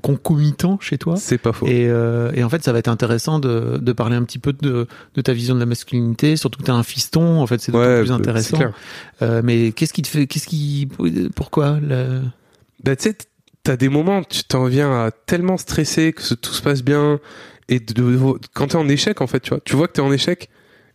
concomitants 0.02 0.78
chez 0.82 0.98
toi. 0.98 1.16
C'est 1.18 1.38
pas 1.38 1.54
faux. 1.54 1.66
Et, 1.68 1.88
euh, 1.90 2.32
et 2.34 2.44
en 2.44 2.50
fait, 2.50 2.64
ça 2.64 2.72
va 2.74 2.80
être 2.80 2.88
intéressant 2.88 3.40
de, 3.40 3.78
de 3.78 3.92
parler 3.94 4.16
un 4.16 4.24
petit 4.24 4.40
peu 4.40 4.54
de, 4.54 4.88
de 5.16 5.22
ta 5.22 5.34
vision 5.34 5.56
de 5.56 5.60
la 5.60 5.66
masculinité, 5.66 6.36
surtout 6.36 6.60
que 6.60 6.66
tu 6.66 6.72
as 6.72 6.76
un 6.76 6.84
fiston, 6.84 7.40
en 7.42 7.48
fait, 7.48 7.60
c'est 7.62 7.74
ouais, 7.76 8.00
plus 8.00 8.08
c'est 8.08 8.14
intéressant. 8.14 8.58
clair. 8.58 8.74
Euh, 9.22 9.42
mais 9.44 9.72
qu'est-ce 9.72 9.94
qui 9.94 10.02
te 10.02 10.08
fait, 10.08 10.28
qu'est-ce 10.28 10.48
qui, 10.48 10.88
pourquoi 11.36 11.80
le... 11.82 12.22
Bah, 12.84 12.96
tu 12.96 13.10
sais, 13.10 13.18
t'as 13.64 13.76
des 13.76 13.90
moments, 13.90 14.24
tu 14.24 14.44
t'en 14.44 14.66
viens 14.66 14.92
à 15.06 15.12
tellement 15.12 15.58
stresser 15.58 16.14
que 16.14 16.34
tout 16.34 16.54
se 16.54 16.62
passe 16.62 16.82
bien. 16.84 17.20
Et 17.68 17.80
de- 17.80 18.18
quand 18.54 18.68
t'es 18.68 18.78
en 18.78 18.88
échec, 18.90 19.22
en 19.22 19.28
fait, 19.28 19.42
tu 19.42 19.50
vois, 19.50 19.60
tu 19.64 19.76
vois 19.76 19.88
que 19.88 19.94
t'es 19.94 20.02
en 20.02 20.12
échec 20.12 20.50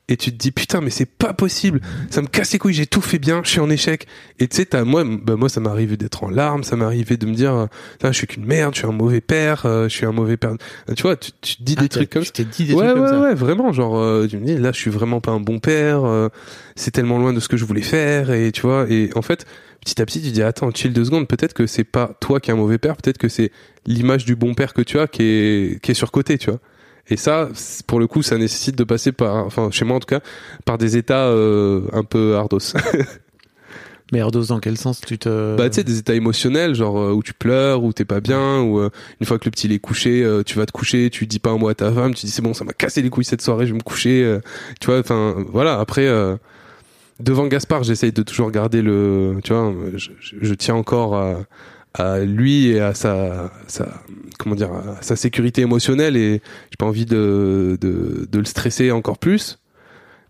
et 0.08 0.16
tu 0.18 0.30
te 0.30 0.36
dis 0.36 0.50
putain, 0.50 0.80
mais 0.82 0.90
c'est 0.90 1.06
pas 1.06 1.32
possible. 1.32 1.80
Ça 2.10 2.20
me 2.20 2.26
casse 2.26 2.52
les 2.52 2.58
couilles, 2.58 2.74
j'ai 2.74 2.86
tout 2.86 3.00
fait 3.00 3.18
bien, 3.18 3.40
je 3.42 3.48
suis 3.48 3.60
en 3.60 3.70
échec. 3.70 4.06
Et 4.38 4.46
tu 4.48 4.56
sais, 4.56 4.66
t'as, 4.66 4.84
moi, 4.84 5.02
bah, 5.04 5.36
moi, 5.36 5.48
ça 5.48 5.60
m'est 5.60 5.70
arrivé 5.70 5.96
d'être 5.96 6.24
en 6.24 6.28
larmes, 6.28 6.62
ça 6.62 6.76
m'est 6.76 6.84
arrivé 6.84 7.16
de 7.16 7.24
me 7.26 7.32
dire, 7.34 7.54
euh, 7.54 7.66
je 8.02 8.12
suis 8.12 8.26
qu'une 8.26 8.44
merde, 8.44 8.74
je 8.74 8.80
suis 8.80 8.86
un 8.86 8.92
mauvais 8.92 9.22
père, 9.22 9.64
euh, 9.64 9.88
je 9.88 9.94
suis 9.96 10.04
un 10.04 10.12
mauvais 10.12 10.36
père. 10.36 10.52
Tu 10.94 11.02
vois, 11.02 11.16
tu, 11.16 11.30
tu 11.40 11.56
te 11.56 11.62
dis 11.62 11.74
des 11.74 11.84
Ah, 11.86 11.88
trucs 11.88 12.10
t'as- 12.10 12.20
comme 12.20 12.24
ça. 12.24 12.32
dit 12.44 12.64
des 12.66 12.74
ouais, 12.74 12.84
trucs 12.86 12.96
ouais, 13.02 13.08
comme 13.08 13.08
ça. 13.08 13.20
ouais, 13.20 13.34
vraiment. 13.34 13.72
Genre, 13.72 13.96
euh, 13.96 14.26
tu 14.28 14.36
me 14.36 14.44
dis, 14.44 14.58
là, 14.58 14.72
je 14.72 14.78
suis 14.78 14.90
vraiment 14.90 15.20
pas 15.22 15.30
un 15.32 15.40
bon 15.40 15.58
père. 15.58 16.04
euh, 16.04 16.28
c'est 16.76 16.90
tellement 16.90 17.18
loin 17.18 17.32
de 17.32 17.40
ce 17.40 17.48
que 17.48 17.56
je 17.56 17.64
voulais 17.64 17.80
faire. 17.80 18.30
Et 18.30 18.52
tu 18.52 18.60
vois, 18.62 18.86
et 18.90 19.08
en 19.14 19.22
fait, 19.22 19.46
petit 19.82 20.02
à 20.02 20.04
petit, 20.06 20.20
tu 20.20 20.30
dis, 20.32 20.42
attends, 20.42 20.70
chill 20.70 20.92
deux 20.92 21.04
secondes. 21.06 21.26
Peut-être 21.28 21.54
que 21.54 21.66
c'est 21.66 21.84
pas 21.84 22.12
toi 22.20 22.40
qui 22.40 22.50
es 22.50 22.52
un 22.52 22.56
mauvais 22.56 22.76
père. 22.78 22.96
Peut-être 22.98 23.16
que 23.18 23.28
c'est 23.30 23.52
l'image 23.86 24.26
du 24.26 24.36
bon 24.36 24.52
père 24.54 24.74
que 24.74 24.82
tu 24.82 24.98
as 24.98 25.06
qui 25.06 25.22
est, 25.22 25.80
qui 25.82 25.92
est 25.92 25.94
surcotée, 25.94 26.36
tu 26.36 26.50
vois. 26.50 26.60
Et 27.08 27.16
ça, 27.16 27.48
pour 27.86 28.00
le 28.00 28.06
coup, 28.06 28.22
ça 28.22 28.38
nécessite 28.38 28.76
de 28.76 28.84
passer 28.84 29.12
par, 29.12 29.44
enfin, 29.44 29.70
chez 29.70 29.84
moi 29.84 29.96
en 29.96 30.00
tout 30.00 30.06
cas, 30.06 30.20
par 30.64 30.78
des 30.78 30.96
états 30.96 31.26
euh, 31.26 31.82
un 31.92 32.02
peu 32.04 32.36
ardos. 32.36 32.58
Mais 34.12 34.18
Erdos, 34.18 34.44
dans 34.44 34.60
quel 34.60 34.76
sens? 34.76 35.00
Tu 35.00 35.18
te... 35.18 35.56
Bah, 35.56 35.68
tu 35.70 35.76
sais, 35.76 35.84
des 35.84 35.98
états 35.98 36.14
émotionnels, 36.14 36.74
genre 36.74 36.98
euh, 36.98 37.12
où 37.12 37.22
tu 37.22 37.32
pleures, 37.32 37.82
où 37.82 37.92
t'es 37.92 38.04
pas 38.04 38.20
bien, 38.20 38.60
ou 38.60 38.78
euh, 38.78 38.90
une 39.20 39.26
fois 39.26 39.38
que 39.38 39.46
le 39.46 39.50
petit 39.50 39.66
il 39.66 39.72
est 39.72 39.78
couché, 39.78 40.22
euh, 40.22 40.42
tu 40.42 40.56
vas 40.58 40.66
te 40.66 40.72
coucher, 40.72 41.08
tu 41.10 41.26
dis 41.26 41.38
pas 41.38 41.50
un 41.50 41.56
mot 41.58 41.68
à 41.68 41.74
ta 41.74 41.90
femme, 41.90 42.14
tu 42.14 42.26
dis 42.26 42.30
c'est 42.32 42.42
bon, 42.42 42.52
ça 42.54 42.64
m'a 42.64 42.74
cassé 42.74 43.00
les 43.02 43.08
couilles 43.10 43.24
cette 43.24 43.40
soirée, 43.40 43.66
je 43.66 43.72
vais 43.72 43.78
me 43.78 43.82
coucher. 43.82 44.38
tu 44.78 44.86
vois, 44.86 44.98
enfin, 45.00 45.34
voilà. 45.48 45.80
Après, 45.80 46.06
euh, 46.06 46.36
devant 47.18 47.46
Gaspard, 47.46 47.82
j'essaye 47.82 48.12
de 48.12 48.22
toujours 48.22 48.50
garder 48.50 48.82
le, 48.82 49.38
tu 49.42 49.52
vois, 49.54 49.72
je, 49.94 50.10
je- 50.20 50.36
je 50.40 50.54
tiens 50.54 50.74
encore 50.74 51.16
à, 51.16 51.38
à 51.94 52.20
lui 52.20 52.68
et 52.68 52.80
à 52.80 52.92
sa, 52.92 53.52
sa, 53.66 54.02
comment 54.38 54.54
dire, 54.54 54.72
à 54.72 55.02
sa 55.02 55.16
sécurité 55.16 55.62
émotionnelle 55.62 56.16
et 56.16 56.42
j'ai 56.70 56.76
pas 56.78 56.86
envie 56.86 57.06
de, 57.06 57.78
de, 57.80 58.28
de 58.30 58.38
le 58.38 58.44
stresser 58.44 58.90
encore 58.90 59.18
plus. 59.18 59.58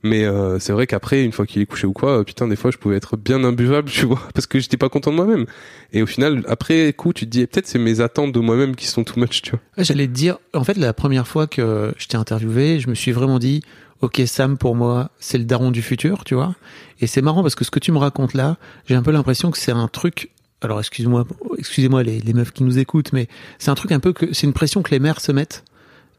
Mais 0.04 0.24
euh, 0.26 0.58
c'est 0.58 0.74
vrai 0.74 0.86
qu'après, 0.86 1.24
une 1.24 1.32
fois 1.32 1.46
qu'il 1.46 1.62
est 1.62 1.66
couché 1.66 1.86
ou 1.86 1.94
quoi, 1.94 2.18
euh, 2.18 2.24
putain, 2.24 2.46
des 2.46 2.56
fois, 2.56 2.70
je 2.70 2.76
pouvais 2.76 2.96
être 2.96 3.16
bien 3.16 3.42
imbuvable, 3.42 3.90
tu 3.90 4.04
vois, 4.04 4.20
parce 4.34 4.46
que 4.46 4.60
j'étais 4.60 4.76
pas 4.76 4.90
content 4.90 5.10
de 5.10 5.16
moi-même. 5.16 5.46
Et 5.94 6.02
au 6.02 6.06
final, 6.06 6.44
après 6.46 6.92
coup, 6.92 7.14
tu 7.14 7.24
te 7.24 7.30
dis, 7.30 7.40
eh, 7.40 7.46
peut-être 7.46 7.66
c'est 7.66 7.78
mes 7.78 8.02
attentes 8.02 8.30
de 8.30 8.40
moi-même 8.40 8.76
qui 8.76 8.86
sont 8.86 9.02
too 9.02 9.18
much, 9.18 9.40
tu 9.40 9.52
vois. 9.52 9.60
J'allais 9.78 10.06
te 10.06 10.12
dire, 10.12 10.36
en 10.52 10.62
fait, 10.62 10.76
la 10.76 10.92
première 10.92 11.26
fois 11.26 11.46
que 11.46 11.94
je 11.96 12.06
t'ai 12.06 12.18
interviewé, 12.18 12.80
je 12.80 12.90
me 12.90 12.94
suis 12.94 13.12
vraiment 13.12 13.38
dit, 13.38 13.62
ok 14.04 14.22
Sam 14.26 14.58
pour 14.58 14.74
moi 14.74 15.10
c'est 15.18 15.38
le 15.38 15.44
daron 15.44 15.70
du 15.70 15.82
futur, 15.82 16.24
tu 16.24 16.34
vois. 16.34 16.54
Et 17.00 17.06
c'est 17.06 17.22
marrant 17.22 17.42
parce 17.42 17.54
que 17.54 17.64
ce 17.64 17.70
que 17.70 17.78
tu 17.78 17.90
me 17.92 17.98
racontes 17.98 18.34
là, 18.34 18.56
j'ai 18.86 18.94
un 18.94 19.02
peu 19.02 19.10
l'impression 19.10 19.50
que 19.50 19.58
c'est 19.58 19.72
un 19.72 19.88
truc. 19.88 20.30
Alors 20.64 20.78
excuse-moi, 20.80 21.26
excusez-moi 21.58 22.02
les, 22.02 22.20
les 22.20 22.32
meufs 22.32 22.52
qui 22.52 22.64
nous 22.64 22.78
écoutent, 22.78 23.12
mais 23.12 23.28
c'est 23.58 23.70
un 23.70 23.74
truc 23.74 23.92
un 23.92 24.00
peu 24.00 24.12
que 24.12 24.32
c'est 24.32 24.46
une 24.46 24.52
pression 24.52 24.82
que 24.82 24.90
les 24.90 24.98
mères 24.98 25.20
se 25.20 25.30
mettent 25.30 25.64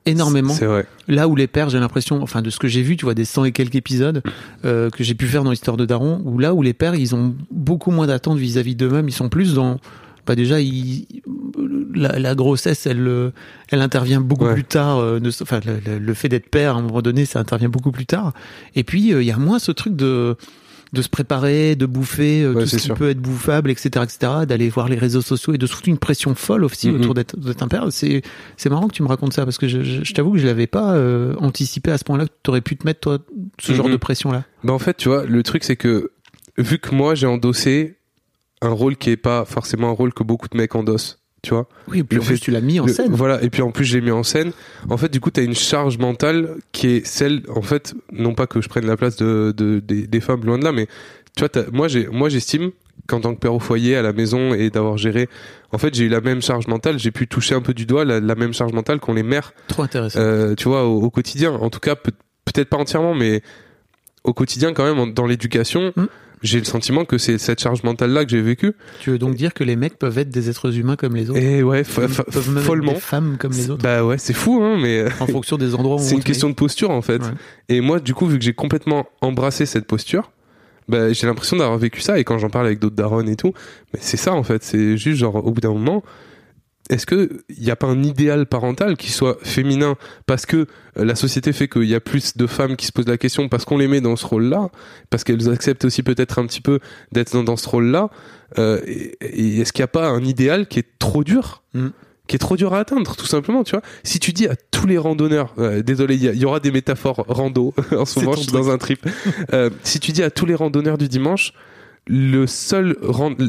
énormément. 0.05 0.53
C'est 0.53 0.67
vrai. 0.67 0.85
Là 1.07 1.27
où 1.27 1.35
les 1.35 1.47
pères, 1.47 1.69
j'ai 1.69 1.79
l'impression, 1.79 2.21
enfin 2.21 2.43
de 2.43 2.51
ce 2.51 2.59
que 2.59 2.67
j'ai 2.67 2.83
vu, 2.83 2.95
tu 2.95 3.05
vois, 3.05 3.15
des 3.15 3.25
100 3.25 3.45
et 3.45 3.51
quelques 3.51 3.75
épisodes 3.75 4.21
euh, 4.63 4.91
que 4.91 5.03
j'ai 5.03 5.15
pu 5.15 5.25
faire 5.25 5.43
dans 5.43 5.49
l'histoire 5.49 5.77
de 5.77 5.85
Daron, 5.85 6.21
où 6.25 6.37
là 6.37 6.53
où 6.53 6.61
les 6.61 6.73
pères, 6.73 6.93
ils 6.95 7.15
ont 7.15 7.35
beaucoup 7.49 7.89
moins 7.89 8.05
d'attentes 8.05 8.37
vis-à-vis 8.37 8.75
d'eux-mêmes, 8.75 9.09
ils 9.09 9.13
sont 9.13 9.29
plus 9.29 9.55
dans, 9.55 9.79
bah 10.27 10.35
déjà, 10.35 10.59
ils, 10.61 11.07
la, 11.95 12.19
la 12.19 12.35
grossesse, 12.35 12.85
elle, 12.85 13.31
elle 13.71 13.81
intervient 13.81 14.21
beaucoup 14.21 14.45
Ouais. 14.45 14.53
plus 14.53 14.63
tard. 14.63 14.99
euh, 14.99 15.19
ne- 15.19 15.29
enfin, 15.41 15.59
le, 15.65 15.79
le- 15.85 15.97
le 15.97 16.13
fait 16.13 16.29
d'être 16.29 16.49
père, 16.49 16.75
à 16.75 16.79
un 16.79 16.81
moment 16.83 17.01
donné, 17.01 17.25
ça 17.25 17.39
intervient 17.39 17.69
beaucoup 17.69 17.91
plus 17.91 18.05
tard. 18.05 18.33
Et 18.75 18.83
puis, 18.83 19.11
euh, 19.11 19.23
il 19.23 19.25
y 19.25 19.31
a 19.31 19.37
moins 19.37 19.57
ce 19.57 19.71
truc 19.71 19.95
de 19.95 20.35
de 20.95 21.01
se 21.03 21.09
préparer, 21.09 21.75
de 21.75 21.85
bouffer 21.85 22.41
euh, 22.43 22.53
Ouais, 22.53 22.61
tout 22.63 22.67
ce 22.69 22.77
qui 22.77 22.83
sûr. 22.83 22.95
peut 22.95 23.09
être 23.09 23.19
bouffable, 23.19 23.69
etc., 23.69 23.89
etc., 24.03 24.17
d'aller 24.47 24.69
voir 24.69 24.87
les 24.89 24.97
réseaux 24.97 25.21
sociaux 25.21 25.53
et 25.53 25.59
de 25.59 25.67
foutre 25.67 25.87
une 25.89 25.99
pression 25.99 26.33
folle 26.33 26.63
aussi 26.63 26.89
Mhm. 26.89 26.95
autour 27.01 27.13
d'être 27.13 27.61
un 27.61 27.67
père. 27.67 27.85
C'est 27.91 28.23
c'est 28.57 28.69
marrant 28.69 28.87
que 28.87 28.93
tu 28.93 29.03
me 29.03 29.07
racontes 29.07 29.33
ça 29.33 29.43
parce 29.45 29.57
que 29.59 29.67
je, 29.67 29.83
je, 29.83 30.03
je 30.03 30.13
t'avoue 30.13 30.31
que 30.31 30.39
je 30.39 30.47
l'avais 30.47 30.67
pas 30.67 30.93
euh, 30.95 31.35
anticipé 31.39 31.91
à 31.91 31.97
ce 31.99 32.03
point-là 32.03 32.25
que 32.25 32.31
tu 32.43 32.49
aurais 32.49 32.61
pu 32.61 32.75
te 32.77 32.85
mettre 32.85 33.01
toi 33.01 33.19
ce 33.59 33.73
genre 33.73 33.85
Mhm. 33.87 33.91
de 33.91 33.97
pression 33.97 34.31
là. 34.31 34.43
Bah 34.63 34.73
en 34.73 34.79
fait, 34.79 34.97
tu 34.97 35.09
vois, 35.09 35.25
le 35.25 35.43
truc 35.43 35.63
c'est 35.63 35.75
que 35.75 36.11
vu 36.57 36.79
que 36.79 36.95
moi 36.95 37.13
j'ai 37.15 37.27
endossé 37.27 37.97
un 38.61 38.69
rôle 38.69 38.95
qui 38.95 39.09
est 39.11 39.17
pas 39.17 39.45
forcément 39.45 39.89
un 39.89 39.93
rôle 39.93 40.13
que 40.13 40.23
beaucoup 40.23 40.47
de 40.47 40.57
mecs 40.57 40.73
endossent, 40.75 41.19
tu 41.45 41.53
vois. 41.53 41.67
Oui, 41.87 41.99
et 41.99 42.03
puis 42.03 42.17
Le 42.17 42.21
en 42.21 42.25
plus 42.25 42.35
fait- 42.35 42.41
tu 42.41 42.51
l'as 42.51 42.59
mis 42.61 42.79
en 42.79 42.85
Le- 42.85 42.91
scène. 42.91 43.11
Voilà, 43.13 43.41
et 43.43 43.49
puis 43.49 43.61
en 43.61 43.71
plus 43.71 43.85
j'ai 43.85 44.01
mis 44.01 44.11
en 44.11 44.23
scène. 44.23 44.51
En 44.89 44.97
fait, 44.97 45.09
du 45.09 45.19
coup, 45.19 45.29
t'as 45.31 45.43
une 45.43 45.55
charge 45.55 45.97
mentale 45.97 46.49
qui 46.71 46.87
est 46.87 47.05
celle, 47.07 47.43
en 47.55 47.61
fait, 47.61 47.93
non 48.11 48.33
pas 48.33 48.47
que 48.47 48.61
je 48.61 48.67
prenne 48.69 48.85
la 48.85 48.97
place 48.97 49.15
de, 49.15 49.53
de- 49.55 49.79
des, 49.79 50.07
des 50.07 50.19
femmes, 50.19 50.43
loin 50.43 50.57
de 50.57 50.63
là, 50.63 50.71
mais 50.71 50.87
tu 51.37 51.45
vois, 51.45 51.63
moi 51.71 51.87
j'ai, 51.87 52.07
moi 52.07 52.29
j'estime 52.29 52.71
qu'en 53.07 53.19
tant 53.21 53.35
que 53.35 53.39
père 53.39 53.53
au 53.53 53.59
foyer, 53.59 53.95
à 53.97 54.01
la 54.01 54.13
maison 54.13 54.53
et 54.53 54.69
d'avoir 54.69 54.97
géré, 54.97 55.29
en 55.71 55.77
fait, 55.77 55.93
j'ai 55.93 56.05
eu 56.05 56.09
la 56.09 56.21
même 56.21 56.41
charge 56.41 56.67
mentale. 56.67 56.97
J'ai 56.97 57.11
pu 57.11 57.27
toucher 57.27 57.53
un 57.53 57.61
peu 57.61 57.73
du 57.73 57.85
doigt 57.85 58.03
la, 58.05 58.19
la 58.19 58.35
même 58.35 58.53
charge 58.53 58.71
mentale 58.73 58.99
qu'ont 58.99 59.13
les 59.13 59.21
mères 59.23 59.53
Trop 59.67 59.83
intéressant. 59.83 60.19
euh, 60.19 60.55
tu 60.55 60.67
vois, 60.69 60.85
au, 60.85 61.01
au 61.03 61.09
quotidien. 61.11 61.51
En 61.53 61.69
tout 61.69 61.79
cas, 61.79 61.95
peut- 61.95 62.11
peut-être 62.45 62.69
pas 62.69 62.77
entièrement, 62.77 63.13
mais 63.13 63.41
au 64.25 64.33
quotidien 64.33 64.73
quand 64.73 64.83
même, 64.93 65.13
dans 65.13 65.25
l'éducation, 65.25 65.93
Mm. 65.95 66.05
j'ai 66.43 66.59
le 66.59 66.65
sentiment 66.65 67.05
que 67.05 67.17
c'est 67.17 67.37
cette 67.37 67.61
charge 67.61 67.83
mentale-là 67.83 68.25
que 68.25 68.31
j'ai 68.31 68.41
vécue. 68.41 68.73
Tu 68.99 69.09
veux 69.11 69.17
donc 69.17 69.35
dire 69.35 69.53
que 69.53 69.63
les 69.63 69.75
mecs 69.75 69.97
peuvent 69.97 70.17
être 70.17 70.29
des 70.29 70.49
êtres 70.49 70.77
humains 70.77 70.95
comme 70.97 71.15
les 71.15 71.29
autres 71.29 71.39
Et 71.39 71.63
ouais, 71.63 71.83
fa- 71.83 72.07
fa- 72.07 72.23
peuvent 72.23 72.49
même 72.49 72.57
être 72.57 72.63
follement. 72.65 72.91
des 72.93 72.99
femmes 72.99 73.37
comme 73.39 73.53
les 73.53 73.69
autres 73.69 73.81
Bah 73.83 74.03
ouais, 74.03 74.17
c'est 74.17 74.33
fou, 74.33 74.61
hein, 74.61 74.77
mais 74.81 75.05
en 75.21 75.27
fonction 75.27 75.57
des 75.57 75.73
endroits 75.75 75.95
où 75.95 75.99
c'est 75.99 76.13
on 76.13 76.17
une 76.17 76.23
question 76.23 76.49
de 76.49 76.55
posture 76.55 76.91
en 76.91 77.01
fait. 77.01 77.21
Ouais. 77.21 77.31
Et 77.69 77.81
moi, 77.81 77.99
du 77.99 78.13
coup, 78.13 78.25
vu 78.27 78.37
que 78.37 78.43
j'ai 78.43 78.53
complètement 78.53 79.07
embrassé 79.21 79.65
cette 79.65 79.85
posture, 79.87 80.31
bah, 80.87 81.11
j'ai 81.13 81.25
l'impression 81.25 81.57
d'avoir 81.57 81.77
vécu 81.79 82.01
ça. 82.01 82.19
Et 82.19 82.23
quand 82.23 82.37
j'en 82.37 82.49
parle 82.49 82.67
avec 82.67 82.77
d'autres 82.79 82.95
darons 82.95 83.25
et 83.25 83.35
tout, 83.35 83.53
mais 83.93 83.99
c'est 84.03 84.17
ça 84.17 84.33
en 84.33 84.43
fait. 84.43 84.63
C'est 84.63 84.97
juste 84.97 85.17
genre, 85.17 85.35
au 85.43 85.51
bout 85.51 85.61
d'un 85.61 85.73
moment, 85.73 86.03
est-ce 86.89 87.05
que 87.05 87.43
il 87.49 87.63
n'y 87.63 87.71
a 87.71 87.75
pas 87.75 87.87
un 87.87 88.03
idéal 88.03 88.45
parental 88.45 88.95
qui 88.97 89.11
soit 89.11 89.37
féminin? 89.41 89.95
Parce 90.27 90.45
que 90.45 90.67
euh, 90.97 91.05
la 91.05 91.15
société 91.15 91.51
fait 91.51 91.67
qu'il 91.67 91.85
y 91.85 91.95
a 91.95 91.99
plus 91.99 92.37
de 92.37 92.47
femmes 92.47 92.75
qui 92.75 92.85
se 92.85 92.91
posent 92.91 93.07
la 93.07 93.17
question 93.17 93.49
parce 93.49 93.65
qu'on 93.65 93.77
les 93.77 93.87
met 93.87 94.01
dans 94.01 94.15
ce 94.15 94.25
rôle-là, 94.25 94.69
parce 95.09 95.23
qu'elles 95.23 95.49
acceptent 95.49 95.85
aussi 95.85 96.03
peut-être 96.03 96.39
un 96.39 96.45
petit 96.45 96.61
peu 96.61 96.79
d'être 97.11 97.33
dans, 97.33 97.43
dans 97.43 97.57
ce 97.57 97.67
rôle-là. 97.67 98.09
Euh, 98.59 98.81
et, 98.85 99.17
et 99.21 99.59
est-ce 99.61 99.73
qu'il 99.73 99.81
n'y 99.81 99.85
a 99.85 99.87
pas 99.87 100.07
un 100.07 100.23
idéal 100.23 100.67
qui 100.67 100.79
est 100.79 100.99
trop 100.99 101.23
dur? 101.23 101.63
Mm. 101.73 101.87
qui 102.27 102.35
est 102.35 102.39
trop 102.39 102.55
dur 102.55 102.73
à 102.73 102.79
atteindre, 102.79 103.15
tout 103.15 103.25
simplement, 103.25 103.63
tu 103.63 103.71
vois? 103.71 103.81
Si 104.03 104.19
tu 104.19 104.31
dis 104.31 104.47
à 104.47 104.55
tous 104.71 104.87
les 104.87 104.97
randonneurs, 104.97 105.53
euh, 105.57 105.81
désolé, 105.81 106.15
il 106.15 106.23
y, 106.23 106.37
y 106.37 106.45
aura 106.45 106.59
des 106.59 106.71
métaphores 106.71 107.25
rando, 107.27 107.73
en 107.91 108.05
ce 108.05 108.19
moment, 108.19 108.33
je 108.33 108.41
suis 108.41 108.51
dans 108.51 108.69
un 108.69 108.77
trip. 108.77 109.07
Euh, 109.53 109.69
si 109.83 109.99
tu 109.99 110.11
dis 110.11 110.23
à 110.23 110.29
tous 110.29 110.45
les 110.45 110.55
randonneurs 110.55 110.97
du 110.97 111.07
dimanche, 111.07 111.53
le 112.07 112.45
seul, 112.45 112.95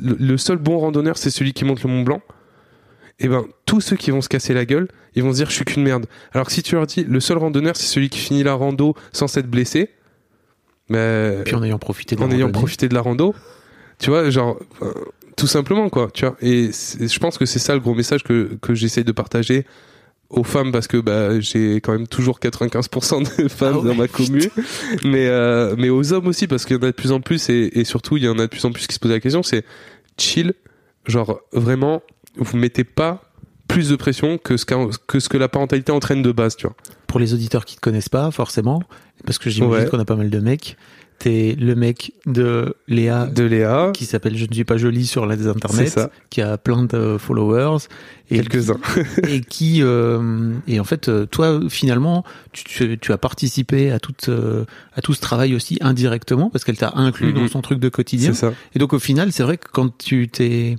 le 0.00 0.37
seul 0.38 0.57
bon 0.57 0.78
randonneur, 0.78 1.19
c'est 1.19 1.31
celui 1.31 1.52
qui 1.52 1.64
monte 1.64 1.83
le 1.83 1.90
Mont 1.90 2.02
Blanc, 2.02 2.23
et 3.18 3.28
ben, 3.28 3.44
tous 3.64 3.80
ceux 3.80 3.96
qui 3.96 4.11
vont 4.11 4.20
se 4.20 4.28
casser 4.28 4.52
la 4.54 4.64
gueule, 4.64 4.88
ils 5.14 5.23
vont 5.23 5.32
se 5.32 5.37
dire, 5.37 5.49
je 5.49 5.54
suis 5.54 5.64
qu'une 5.64 5.82
merde. 5.82 6.06
Alors 6.32 6.46
que 6.46 6.52
si 6.52 6.62
tu 6.62 6.75
leur 6.75 6.87
dis, 6.87 7.04
le 7.04 7.20
seul 7.20 7.38
randonneur, 7.38 7.76
c'est 7.76 7.87
celui 7.87 8.11
qui 8.11 8.18
finit 8.18 8.42
la 8.42 8.54
rando 8.54 8.94
sans 9.12 9.26
s'être 9.26 9.49
blessé, 9.49 9.90
ben, 10.88 11.42
Puis 11.44 11.54
en 11.54 11.62
ayant 11.62 11.78
profité 11.78 12.14
de 12.14 12.23
en 12.23 12.28
la 12.28 12.35
ayant 12.35 12.50
profité 12.50 12.88
de 12.88 12.94
la 12.94 13.00
rando 13.00 13.35
tu 13.99 14.11
vois 14.11 14.30
genre 14.30 14.58
euh, 14.82 14.92
tout 15.37 15.46
simplement 15.46 15.88
quoi 15.88 16.11
tu 16.12 16.25
vois. 16.25 16.37
Et 16.40 16.70
je 16.70 17.18
pense 17.18 17.38
que 17.38 17.46
c'est 17.46 17.58
ça 17.58 17.75
le 17.75 17.80
gros 17.80 17.94
message 17.94 18.23
que 18.23 18.56
que 18.61 18.75
j'essaye 18.75 19.04
de 19.04 19.12
partager 19.12 19.66
aux 20.28 20.44
femmes 20.44 20.73
parce 20.73 20.87
que 20.87 20.96
bah 20.96 21.40
j'ai 21.40 21.76
quand 21.76 21.92
même 21.92 22.08
toujours 22.08 22.40
95% 22.40 23.42
de 23.42 23.49
femmes 23.49 23.75
Ah 23.75 23.78
ouais, 23.78 23.88
dans 23.88 23.94
ma 23.94 24.08
commune 24.08 24.49
mais 25.04 25.28
euh, 25.28 25.75
mais 25.78 25.88
aux 25.88 26.12
hommes 26.12 26.26
aussi 26.26 26.46
parce 26.46 26.64
qu'il 26.64 26.76
y 26.76 26.78
en 26.78 26.82
a 26.82 26.87
de 26.87 26.92
plus 26.92 27.12
en 27.12 27.20
plus 27.20 27.49
et, 27.49 27.78
et 27.78 27.85
surtout 27.85 28.16
il 28.16 28.25
y 28.25 28.28
en 28.28 28.38
a 28.38 28.42
de 28.42 28.46
plus 28.46 28.64
en 28.64 28.73
plus 28.73 28.87
qui 28.87 28.94
se 28.94 28.99
posent 28.99 29.12
la 29.12 29.20
question 29.20 29.42
c'est 29.42 29.64
chill 30.18 30.52
genre 31.06 31.40
vraiment 31.52 32.02
vous 32.37 32.57
mettez 32.57 32.85
pas 32.85 33.23
plus 33.69 33.88
de 33.88 33.97
pression 33.97 34.38
que 34.38 34.57
ce, 34.57 34.64
que 34.64 35.19
ce 35.21 35.28
que 35.28 35.37
la 35.37 35.49
parentalité 35.49 35.90
entraîne 35.93 36.23
de 36.23 36.33
base 36.33 36.57
tu 36.57 36.66
vois. 36.66 36.76
Pour 37.07 37.19
les 37.21 37.35
auditeurs 37.35 37.64
qui 37.64 37.76
te 37.76 37.81
connaissent 37.81 38.09
pas, 38.09 38.31
forcément, 38.31 38.83
parce 39.25 39.38
que 39.38 39.50
j'imagine 39.50 39.85
Ouais. 39.85 39.87
qu'on 39.90 39.99
a 39.99 40.05
pas 40.05 40.16
mal 40.16 40.31
de 40.31 40.38
mecs, 40.38 40.76
t'es 41.19 41.57
le 41.59 41.75
mec 41.75 42.12
de 42.26 42.75
Léa 42.88 43.26
de 43.26 43.43
Léa. 43.43 43.90
qui 43.95 44.05
s'appelle 44.05 44.37
Je 44.37 44.45
ne 44.47 44.52
suis 44.52 44.64
pas 44.64 44.76
jolie 44.76 45.07
sur 45.07 45.25
les 45.26 45.37
ça. 45.88 46.11
qui 46.31 46.43
a 46.43 46.59
plein 46.59 46.85
de 46.85 47.16
followers. 47.19 47.78
Et 48.31 48.37
quelques-uns. 48.37 48.78
et 49.28 49.40
qui 49.40 49.83
euh, 49.83 50.52
et 50.69 50.78
en 50.78 50.85
fait 50.85 51.09
euh, 51.09 51.25
toi 51.26 51.59
finalement 51.71 52.23
tu, 52.52 52.64
tu, 52.64 52.99
tu 52.99 53.12
as 53.12 53.19
participé 53.19 53.90
à 53.93 53.99
euh, 54.28 54.64
à 54.95 55.00
tout 55.00 55.14
ce 55.14 55.21
travail 55.21 55.55
aussi 55.55 55.78
indirectement 55.81 56.50
parce 56.50 56.64
qu'elle 56.64 56.76
t'a 56.76 56.93
inclus 56.97 57.33
Mhm. 57.33 57.35
dans 57.40 57.49
son 57.49 57.62
truc 57.62 57.78
de 57.81 57.88
quotidien. 57.88 58.33
C'est 58.35 58.40
ça. 58.49 58.52
Et 58.75 58.78
donc 58.78 58.93
au 58.93 58.99
final 58.99 59.33
c'est 59.33 59.43
vrai 59.43 59.57
que 59.57 59.69
quand 59.73 59.97
tu 59.97 60.28
t'es 60.28 60.76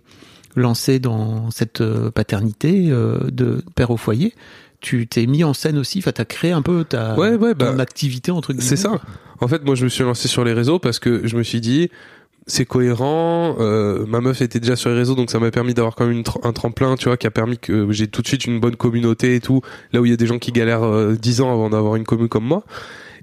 lancé 0.57 0.99
dans 0.99 1.49
cette 1.51 1.79
euh, 1.81 2.11
paternité 2.11 2.87
euh, 2.89 3.19
de 3.31 3.63
père 3.75 3.91
au 3.91 3.97
foyer 3.97 4.33
tu 4.79 5.07
t'es 5.07 5.25
mis 5.25 5.43
en 5.43 5.53
scène 5.53 5.77
aussi 5.79 5.99
enfin 5.99 6.11
t'as 6.11 6.25
créé 6.25 6.51
un 6.51 6.61
peu 6.61 6.83
ta 6.83 7.17
Ouais, 7.17 7.35
ouais, 7.35 7.55
ton 7.55 7.73
bah, 7.73 7.81
activité 7.81 8.31
entre 8.31 8.53
guillemets 8.53 8.63
C'est 8.67 8.75
ça. 8.75 9.01
En 9.39 9.47
fait, 9.47 9.63
moi, 9.65 9.73
je 9.73 9.83
me 9.83 9.89
suis 9.89 10.03
lancé 10.03 10.27
sur 10.27 10.43
les 10.43 10.53
réseaux 10.53 10.77
parce 10.77 10.99
que 10.99 11.27
je 11.27 11.35
me 11.35 11.41
suis 11.41 11.61
dit, 11.61 11.89
c'est 12.45 12.65
cohérent. 12.65 13.55
euh, 13.59 14.05
ma 14.05 14.21
meuf 14.21 14.41
était 14.41 14.59
déjà 14.59 14.75
sur 14.75 14.91
les 14.91 14.95
réseaux, 14.95 15.15
donc 15.15 15.31
ça 15.31 15.39
m'a 15.39 15.49
permis 15.49 15.73
d'avoir 15.73 15.95
quand 15.95 16.05
même 16.05 16.17
une 16.17 16.23
un 16.43 16.53
tremplin, 16.53 16.95
tu 16.95 17.05
vois, 17.05 17.17
qui 17.17 17.25
a 17.25 17.31
permis 17.31 17.57
que 17.57 17.91
j'ai 17.91 18.07
tout 18.07 18.21
de 18.21 18.27
suite 18.27 18.45
une 18.45 18.59
bonne 18.59 18.75
communauté 18.75 19.35
et 19.35 19.39
tout. 19.39 19.61
Là 19.93 20.01
où 20.01 20.05
il 20.05 20.09
y 20.11 20.13
a 20.13 20.17
des 20.17 20.27
gens 20.27 20.37
qui 20.37 20.51
galèrent 20.51 20.83
euh, 20.83 21.15
10 21.15 21.41
ans 21.41 21.51
avant 21.51 21.71
d'avoir 21.71 21.95
une 21.95 22.03
commu 22.05 22.27
comme 22.27 22.45
moi. 22.45 22.63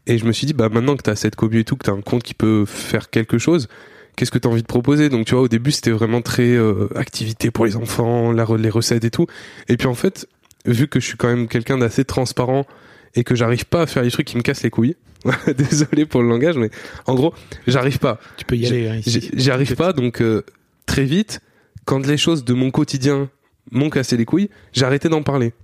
Et 0.06 0.18
je 0.18 0.24
me 0.26 0.32
suis 0.32 0.46
dit, 0.46 0.54
bah 0.54 0.68
maintenant 0.68 0.96
que 0.96 1.02
t'as 1.02 1.14
cette 1.14 1.36
commu 1.36 1.60
et 1.60 1.64
tout, 1.64 1.76
que 1.76 1.86
t'as 1.86 1.92
un 1.92 2.00
compte 2.02 2.24
qui 2.24 2.34
peut 2.34 2.64
faire 2.66 3.10
quelque 3.10 3.38
chose, 3.38 3.68
qu'est-ce 4.16 4.30
que 4.30 4.38
t'as 4.38 4.48
envie 4.48 4.62
de 4.62 4.66
proposer? 4.66 5.08
Donc 5.08 5.26
tu 5.26 5.34
vois, 5.34 5.44
au 5.44 5.48
début, 5.48 5.72
c'était 5.72 5.90
vraiment 5.90 6.22
très 6.22 6.50
euh, 6.50 6.88
activité 6.96 7.50
pour 7.50 7.66
les 7.66 7.76
enfants, 7.76 8.32
la, 8.32 8.46
les 8.58 8.70
recettes 8.70 9.04
et 9.04 9.10
tout. 9.10 9.26
Et 9.68 9.76
puis 9.76 9.86
en 9.86 9.94
fait, 9.94 10.28
vu 10.66 10.88
que 10.88 11.00
je 11.00 11.06
suis 11.06 11.16
quand 11.16 11.28
même 11.28 11.48
quelqu'un 11.48 11.78
d'assez 11.78 12.04
transparent 12.04 12.66
et 13.14 13.24
que 13.24 13.34
j'arrive 13.34 13.66
pas 13.66 13.82
à 13.82 13.86
faire 13.86 14.02
des 14.02 14.10
trucs 14.10 14.26
qui 14.26 14.36
me 14.36 14.42
cassent 14.42 14.62
les 14.62 14.70
couilles. 14.70 14.96
Désolé 15.56 16.04
pour 16.04 16.22
le 16.22 16.28
langage, 16.28 16.56
mais 16.56 16.70
en 17.06 17.14
gros, 17.14 17.32
j'arrive 17.66 17.98
pas. 17.98 18.20
tu 18.36 18.44
peux 18.44 18.56
y 18.56 18.66
aller 18.66 18.88
hein, 18.88 19.00
J'y 19.06 19.18
ici. 19.18 19.30
j'y 19.32 19.50
arrive 19.50 19.74
pas, 19.74 19.92
donc 19.94 20.20
euh, 20.20 20.44
très 20.84 21.04
vite, 21.04 21.40
quand 21.86 22.06
les 22.06 22.18
choses 22.18 22.44
de 22.44 22.52
mon 22.52 22.70
quotidien 22.70 23.30
m'ont 23.70 23.88
cassé 23.88 24.18
les 24.18 24.26
couilles, 24.26 24.50
arrêté 24.82 25.08
d'en 25.08 25.22
parler. 25.22 25.54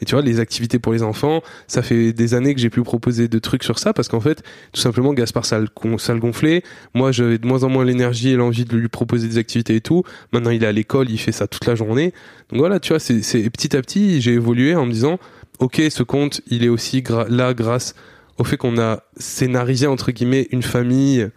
Et 0.00 0.04
tu 0.04 0.14
vois, 0.14 0.22
les 0.22 0.40
activités 0.40 0.78
pour 0.78 0.92
les 0.92 1.02
enfants, 1.02 1.42
ça 1.66 1.82
fait 1.82 2.12
des 2.12 2.34
années 2.34 2.54
que 2.54 2.60
j'ai 2.60 2.70
pu 2.70 2.82
proposer 2.82 3.28
de 3.28 3.38
trucs 3.38 3.64
sur 3.64 3.78
ça 3.78 3.92
parce 3.92 4.08
qu'en 4.08 4.20
fait, 4.20 4.42
tout 4.72 4.80
simplement, 4.80 5.12
Gaspard, 5.12 5.44
ça 5.44 5.58
le, 5.58 6.18
gonflait. 6.18 6.62
Moi, 6.94 7.12
j'avais 7.12 7.38
de 7.38 7.46
moins 7.46 7.64
en 7.64 7.68
moins 7.68 7.84
l'énergie 7.84 8.30
et 8.30 8.36
l'envie 8.36 8.64
de 8.64 8.76
lui 8.76 8.88
proposer 8.88 9.28
des 9.28 9.38
activités 9.38 9.76
et 9.76 9.80
tout. 9.80 10.02
Maintenant, 10.32 10.50
il 10.50 10.62
est 10.64 10.66
à 10.66 10.72
l'école, 10.72 11.10
il 11.10 11.18
fait 11.18 11.32
ça 11.32 11.46
toute 11.46 11.66
la 11.66 11.74
journée. 11.74 12.12
Donc 12.50 12.60
voilà, 12.60 12.80
tu 12.80 12.90
vois, 12.90 13.00
c'est 13.00 13.50
petit 13.50 13.76
à 13.76 13.82
petit, 13.82 14.20
j'ai 14.20 14.32
évolué 14.32 14.74
en 14.74 14.86
me 14.86 14.92
disant, 14.92 15.18
ok, 15.58 15.82
ce 15.90 16.02
compte, 16.02 16.40
il 16.46 16.64
est 16.64 16.68
aussi 16.68 17.02
là 17.28 17.54
grâce 17.54 17.94
au 18.38 18.44
fait 18.44 18.56
qu'on 18.56 18.78
a 18.78 19.02
scénarisé 19.16 19.86
entre 19.86 20.12
guillemets 20.12 20.48
une 20.50 20.62
famille 20.62 21.28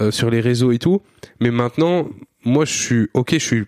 euh, 0.00 0.10
sur 0.10 0.28
les 0.28 0.40
réseaux 0.40 0.72
et 0.72 0.78
tout. 0.78 1.02
Mais 1.40 1.50
maintenant, 1.50 2.08
moi, 2.44 2.64
je 2.64 2.72
suis 2.72 3.08
ok, 3.14 3.34
je 3.34 3.38
suis 3.38 3.64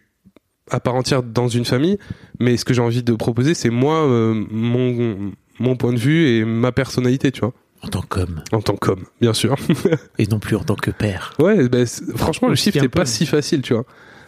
à 0.71 0.81
part 0.81 0.95
entière 0.95 1.23
dans 1.23 1.49
une 1.49 1.65
famille, 1.65 1.99
mais 2.39 2.57
ce 2.57 2.65
que 2.65 2.75
j'ai 2.75 2.83
envie 2.83 3.03
de 3.03 3.15
proposer, 3.15 3.55
c'est 3.55 3.71
moi, 3.71 4.07
euh, 4.07 4.45
mon 4.50 5.33
mon 5.59 5.77
point 5.77 5.93
de 5.93 5.99
vue 5.99 6.27
et 6.27 6.45
ma 6.45 6.73
personnalité, 6.73 7.31
tu 7.33 7.41
vois, 7.41 7.53
en 7.83 7.89
tant 7.89 8.03
qu'homme. 8.03 8.43
En 8.53 8.61
tant 8.61 8.77
qu'homme, 8.77 9.05
bien 9.21 9.33
sûr. 9.33 9.57
et 10.19 10.27
non 10.27 10.39
plus 10.39 10.57
en 10.57 10.65
tant 10.65 10.75
que 10.75 10.91
père. 10.91 11.35
Ouais, 11.39 11.69
c'est- 11.87 12.17
franchement, 12.17 12.49
le 12.49 12.55
un 12.55 12.81
n'est 12.81 12.89
pas 12.89 13.07
si 13.07 13.27
facile, 13.27 13.62
tu 13.62 13.75
vois, 13.75 13.85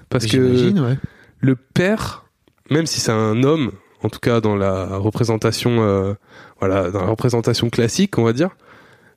parce 0.08 0.26
que 0.26 0.72
ouais. 0.80 0.98
le 1.40 1.56
père, 1.56 2.24
même 2.70 2.86
si 2.86 3.00
c'est 3.00 3.12
un 3.12 3.42
homme, 3.42 3.72
en 4.02 4.08
tout 4.08 4.20
cas 4.20 4.40
dans 4.40 4.56
la 4.56 4.96
représentation, 4.96 5.82
euh, 5.82 6.14
voilà, 6.60 6.90
dans 6.90 7.00
la 7.00 7.08
représentation 7.08 7.70
classique, 7.70 8.18
on 8.18 8.24
va 8.24 8.32
dire, 8.32 8.50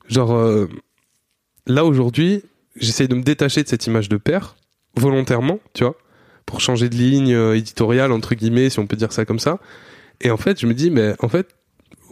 genre 0.07 0.33
euh, 0.35 0.67
là 1.67 1.85
aujourd'hui, 1.85 2.43
j'essaye 2.75 3.07
de 3.07 3.15
me 3.15 3.23
détacher 3.23 3.63
de 3.63 3.67
cette 3.67 3.87
image 3.87 4.09
de 4.09 4.17
père 4.17 4.55
volontairement, 4.97 5.59
tu 5.73 5.83
vois, 5.83 5.95
pour 6.45 6.61
changer 6.61 6.89
de 6.89 6.95
ligne 6.95 7.33
euh, 7.33 7.57
éditoriale 7.57 8.11
entre 8.11 8.35
guillemets, 8.35 8.69
si 8.69 8.79
on 8.79 8.87
peut 8.87 8.95
dire 8.95 9.11
ça 9.11 9.25
comme 9.25 9.39
ça. 9.39 9.59
Et 10.21 10.31
en 10.31 10.37
fait, 10.37 10.59
je 10.59 10.67
me 10.67 10.73
dis, 10.73 10.91
mais 10.91 11.13
en 11.19 11.29
fait, 11.29 11.55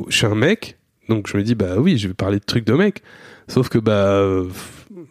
je 0.07 0.15
suis 0.15 0.25
un 0.25 0.35
mec 0.35 0.77
Donc 1.09 1.27
je 1.27 1.37
me 1.37 1.43
dis, 1.43 1.55
bah 1.55 1.77
oui, 1.77 1.97
je 1.97 2.07
vais 2.07 2.13
parler 2.13 2.39
de 2.39 2.45
trucs 2.45 2.65
de 2.65 2.73
mec. 2.73 3.01
Sauf 3.47 3.69
que, 3.69 3.77
bah, 3.77 4.23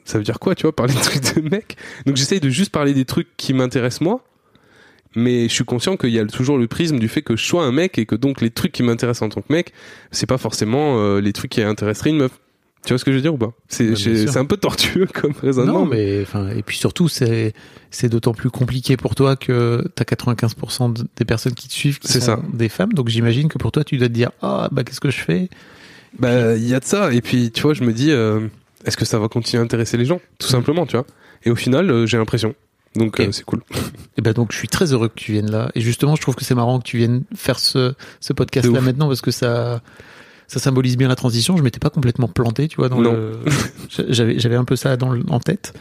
ça 0.04 0.18
veut 0.18 0.24
dire 0.24 0.38
quoi, 0.38 0.54
tu 0.54 0.62
vois, 0.62 0.74
parler 0.74 0.94
de 0.94 1.00
trucs 1.00 1.34
de 1.34 1.48
mec? 1.48 1.76
Donc 2.06 2.16
j'essaye 2.16 2.40
de 2.40 2.48
juste 2.48 2.72
parler 2.72 2.94
des 2.94 3.04
trucs 3.04 3.36
qui 3.36 3.52
m'intéressent 3.52 4.00
moi. 4.00 4.24
Mais 5.14 5.48
je 5.48 5.52
suis 5.52 5.64
conscient 5.64 5.96
qu'il 5.96 6.10
y 6.10 6.18
a 6.18 6.24
toujours 6.24 6.56
le 6.56 6.66
prisme 6.66 6.98
du 6.98 7.08
fait 7.08 7.22
que 7.22 7.36
je 7.36 7.44
sois 7.44 7.64
un 7.64 7.72
mec 7.72 7.98
et 7.98 8.06
que 8.06 8.14
donc 8.14 8.40
les 8.40 8.50
trucs 8.50 8.72
qui 8.72 8.82
m'intéressent 8.82 9.22
en 9.22 9.28
tant 9.28 9.42
que 9.42 9.52
mec, 9.52 9.72
c'est 10.10 10.26
pas 10.26 10.38
forcément 10.38 10.98
euh, 10.98 11.20
les 11.20 11.34
trucs 11.34 11.50
qui 11.50 11.62
intéresseraient 11.62 12.10
une 12.10 12.16
meuf. 12.16 12.40
Tu 12.84 12.92
vois 12.92 12.98
ce 12.98 13.04
que 13.04 13.12
je 13.12 13.16
veux 13.16 13.22
dire 13.22 13.34
ou 13.34 13.38
pas? 13.38 13.52
C'est 13.68 13.90
Bah, 13.90 13.96
c'est 13.96 14.36
un 14.38 14.44
peu 14.44 14.56
tortueux 14.56 15.06
comme 15.14 15.32
raisonnement. 15.40 15.80
Non, 15.80 15.84
mais 15.86 16.20
enfin, 16.22 16.48
et 16.50 16.62
puis 16.62 16.76
surtout, 16.76 17.08
c'est 17.08 17.54
c'est 17.90 18.08
d'autant 18.08 18.32
plus 18.34 18.50
compliqué 18.50 18.96
pour 18.96 19.14
toi 19.14 19.36
que 19.36 19.86
t'as 19.94 20.04
95% 20.04 20.92
de- 20.92 21.06
des 21.16 21.24
personnes 21.24 21.54
qui 21.54 21.68
te 21.68 21.72
suivent 21.72 21.98
qui 22.00 22.08
sont 22.12 22.20
ça. 22.20 22.40
des 22.52 22.68
femmes. 22.68 22.92
Donc 22.92 23.08
j'imagine 23.08 23.48
que 23.48 23.58
pour 23.58 23.70
toi, 23.70 23.84
tu 23.84 23.98
dois 23.98 24.08
te 24.08 24.12
dire 24.12 24.30
ah 24.42 24.68
bah 24.72 24.82
qu'est-ce 24.84 25.00
que 25.00 25.10
je 25.10 25.20
fais? 25.20 25.48
Bah, 26.18 26.56
il 26.56 26.66
y 26.66 26.74
a 26.74 26.80
de 26.80 26.84
ça. 26.84 27.12
Et 27.12 27.20
puis, 27.22 27.50
tu 27.52 27.62
vois, 27.62 27.72
je 27.74 27.84
me 27.84 27.92
dis, 27.92 28.10
euh, 28.10 28.48
est-ce 28.84 28.96
que 28.96 29.04
ça 29.04 29.18
va 29.18 29.28
continuer 29.28 29.60
à 29.62 29.64
intéresser 29.64 29.96
les 29.96 30.04
gens? 30.04 30.20
Tout 30.38 30.46
Mhm. 30.48 30.50
simplement, 30.52 30.86
tu 30.86 30.96
vois. 30.96 31.06
Et 31.44 31.50
au 31.50 31.56
final, 31.56 31.90
euh, 31.90 32.04
j'ai 32.06 32.18
l'impression. 32.18 32.54
Donc, 32.96 33.18
euh, 33.20 33.28
c'est 33.32 33.44
cool. 33.44 33.62
Et 34.18 34.22
ben 34.22 34.32
donc 34.34 34.52
je 34.52 34.58
suis 34.58 34.68
très 34.68 34.92
heureux 34.92 35.08
que 35.08 35.14
tu 35.14 35.32
viennes 35.32 35.50
là. 35.50 35.70
Et 35.74 35.80
justement, 35.80 36.14
je 36.16 36.20
trouve 36.20 36.34
que 36.34 36.44
c'est 36.44 36.54
marrant 36.54 36.78
que 36.80 36.84
tu 36.84 36.98
viennes 36.98 37.22
faire 37.34 37.58
ce 37.58 37.94
ce 38.20 38.32
podcast 38.34 38.66
là 38.70 38.80
maintenant 38.82 39.06
parce 39.08 39.22
que 39.22 39.30
ça 39.30 39.80
ça 40.52 40.58
symbolise 40.60 40.96
bien 40.98 41.08
la 41.08 41.16
transition. 41.16 41.56
Je 41.56 41.62
m'étais 41.62 41.78
pas 41.78 41.88
complètement 41.88 42.28
planté, 42.28 42.68
tu 42.68 42.76
vois. 42.76 42.88
Dans 42.90 43.00
Non. 43.00 43.12
le... 43.12 43.32
j'avais 44.10 44.38
j'avais 44.38 44.56
un 44.56 44.64
peu 44.64 44.76
ça 44.76 44.96
dans 44.98 45.10
le- 45.10 45.24
en 45.30 45.40
tête. 45.40 45.72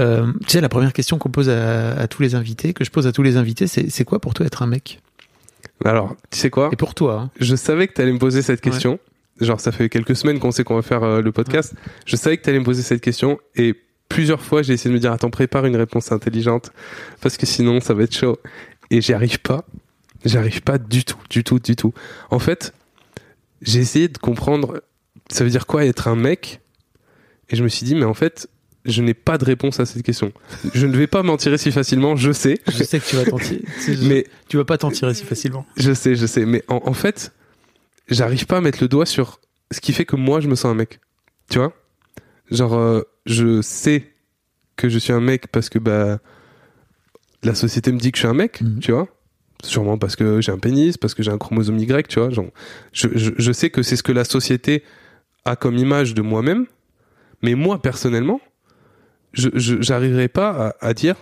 Euh, 0.00 0.32
tu 0.42 0.48
sais, 0.50 0.60
la 0.60 0.68
première 0.68 0.92
question 0.92 1.16
qu'on 1.18 1.28
pose 1.30 1.48
à, 1.48 1.92
à 1.92 2.08
tous 2.08 2.22
les 2.22 2.34
invités, 2.34 2.72
que 2.72 2.84
je 2.84 2.90
pose 2.90 3.06
à 3.06 3.12
tous 3.12 3.22
les 3.22 3.36
invités, 3.36 3.66
c'est 3.68 3.88
c'est 3.88 4.04
quoi 4.04 4.18
pour 4.20 4.34
toi 4.34 4.44
être 4.46 4.62
un 4.62 4.66
mec? 4.66 5.00
Alors, 5.84 6.16
tu 6.30 6.38
sais 6.38 6.50
quoi? 6.50 6.70
Et 6.72 6.76
pour 6.76 6.94
toi 6.94 7.20
hein 7.20 7.30
Je 7.38 7.54
savais 7.54 7.86
que 7.86 7.92
tu 7.94 8.00
allais 8.00 8.12
me 8.12 8.18
poser 8.18 8.42
cette 8.42 8.64
Ouais. 8.64 8.70
question. 8.72 8.98
Genre, 9.40 9.60
ça 9.60 9.70
fait 9.70 9.88
quelques 9.90 10.16
semaines 10.16 10.38
qu'on 10.40 10.50
sait 10.50 10.64
qu'on 10.64 10.74
va 10.76 10.82
faire 10.82 11.02
euh, 11.04 11.20
le 11.20 11.30
podcast. 11.30 11.74
Je 12.06 12.16
savais 12.16 12.38
que 12.38 12.42
tu 12.42 12.48
allais 12.50 12.58
me 12.58 12.64
poser 12.64 12.82
cette 12.82 13.02
question. 13.02 13.38
Et 13.54 13.74
plusieurs 14.08 14.40
fois, 14.40 14.62
j'ai 14.62 14.72
essayé 14.72 14.90
de 14.90 14.94
me 14.94 15.00
dire, 15.00 15.12
attends, 15.12 15.28
prépare 15.30 15.66
une 15.66 15.76
réponse 15.76 16.10
intelligente. 16.10 16.72
Parce 17.20 17.36
que 17.36 17.44
sinon, 17.46 17.80
ça 17.80 17.92
va 17.92 18.04
être 18.04 18.14
chaud. 18.16 18.38
Et 18.90 19.02
j'y 19.02 19.12
arrive 19.12 19.38
pas. 19.40 19.64
J'y 20.24 20.38
arrive 20.38 20.62
pas 20.62 20.78
du 20.78 21.04
tout, 21.04 21.18
du 21.28 21.44
tout, 21.44 21.58
du 21.58 21.76
tout. 21.76 21.92
En 22.30 22.38
fait, 22.38 22.72
j'ai 23.66 23.80
essayé 23.80 24.08
de 24.08 24.16
comprendre, 24.16 24.82
ça 25.30 25.44
veut 25.44 25.50
dire 25.50 25.66
quoi 25.66 25.84
être 25.84 26.08
un 26.08 26.16
mec? 26.16 26.60
Et 27.50 27.56
je 27.56 27.62
me 27.62 27.68
suis 27.68 27.84
dit, 27.84 27.94
mais 27.94 28.04
en 28.04 28.14
fait, 28.14 28.48
je 28.86 29.02
n'ai 29.02 29.12
pas 29.14 29.36
de 29.38 29.44
réponse 29.44 29.78
à 29.80 29.86
cette 29.86 30.02
question. 30.02 30.32
Je 30.72 30.86
ne 30.86 30.96
vais 30.96 31.06
pas 31.08 31.22
m'en 31.22 31.36
tirer 31.36 31.58
si 31.58 31.70
facilement, 31.72 32.16
je 32.16 32.32
sais. 32.32 32.58
Je 32.68 32.82
sais 32.84 32.98
que 33.00 33.04
tu 33.06 33.16
vas 33.16 33.24
t'en 33.24 33.38
tirer. 33.38 33.62
Mais 34.02 34.26
tu 34.48 34.56
vas 34.56 34.64
pas 34.64 34.78
t'en 34.78 34.90
tirer 34.90 35.12
si 35.14 35.24
facilement. 35.24 35.66
je 35.76 35.92
sais, 35.92 36.14
je 36.16 36.26
sais, 36.26 36.46
mais 36.46 36.62
en, 36.68 36.80
en 36.84 36.92
fait, 36.94 37.32
j'arrive 38.08 38.46
pas 38.46 38.58
à 38.58 38.60
mettre 38.60 38.78
le 38.80 38.88
doigt 38.88 39.06
sur 39.06 39.40
ce 39.72 39.80
qui 39.80 39.92
fait 39.92 40.04
que 40.04 40.14
moi 40.16 40.40
je 40.40 40.46
me 40.48 40.54
sens 40.54 40.66
un 40.70 40.74
mec. 40.74 41.00
Tu 41.50 41.58
vois? 41.58 41.72
Genre, 42.50 42.74
euh, 42.74 43.02
je 43.26 43.60
sais 43.62 44.12
que 44.76 44.88
je 44.88 44.98
suis 44.98 45.12
un 45.12 45.20
mec 45.20 45.48
parce 45.48 45.68
que 45.68 45.78
bah 45.80 46.18
la 47.42 47.54
société 47.54 47.90
me 47.92 47.98
dit 47.98 48.12
que 48.12 48.18
je 48.18 48.22
suis 48.22 48.28
un 48.28 48.34
mec, 48.34 48.60
Mhm. 48.60 48.80
tu 48.80 48.92
vois? 48.92 49.08
Sûrement 49.64 49.98
parce 49.98 50.16
que 50.16 50.40
j'ai 50.40 50.52
un 50.52 50.58
pénis, 50.58 50.96
parce 50.96 51.14
que 51.14 51.22
j'ai 51.22 51.30
un 51.30 51.38
chromosome 51.38 51.78
Y, 51.78 52.06
tu 52.08 52.20
vois 52.20 52.30
genre, 52.30 52.46
je, 52.92 53.08
je, 53.14 53.30
je 53.36 53.52
sais 53.52 53.70
que 53.70 53.82
c'est 53.82 53.96
ce 53.96 54.02
que 54.02 54.12
la 54.12 54.24
société 54.24 54.82
a 55.44 55.56
comme 55.56 55.76
image 55.78 56.14
de 56.14 56.22
moi-même, 56.22 56.66
mais 57.42 57.54
moi 57.54 57.80
personnellement, 57.80 58.40
je 59.32 59.48
j'arriverai 59.80 60.28
pas 60.28 60.74
à, 60.80 60.86
à 60.88 60.94
dire 60.94 61.16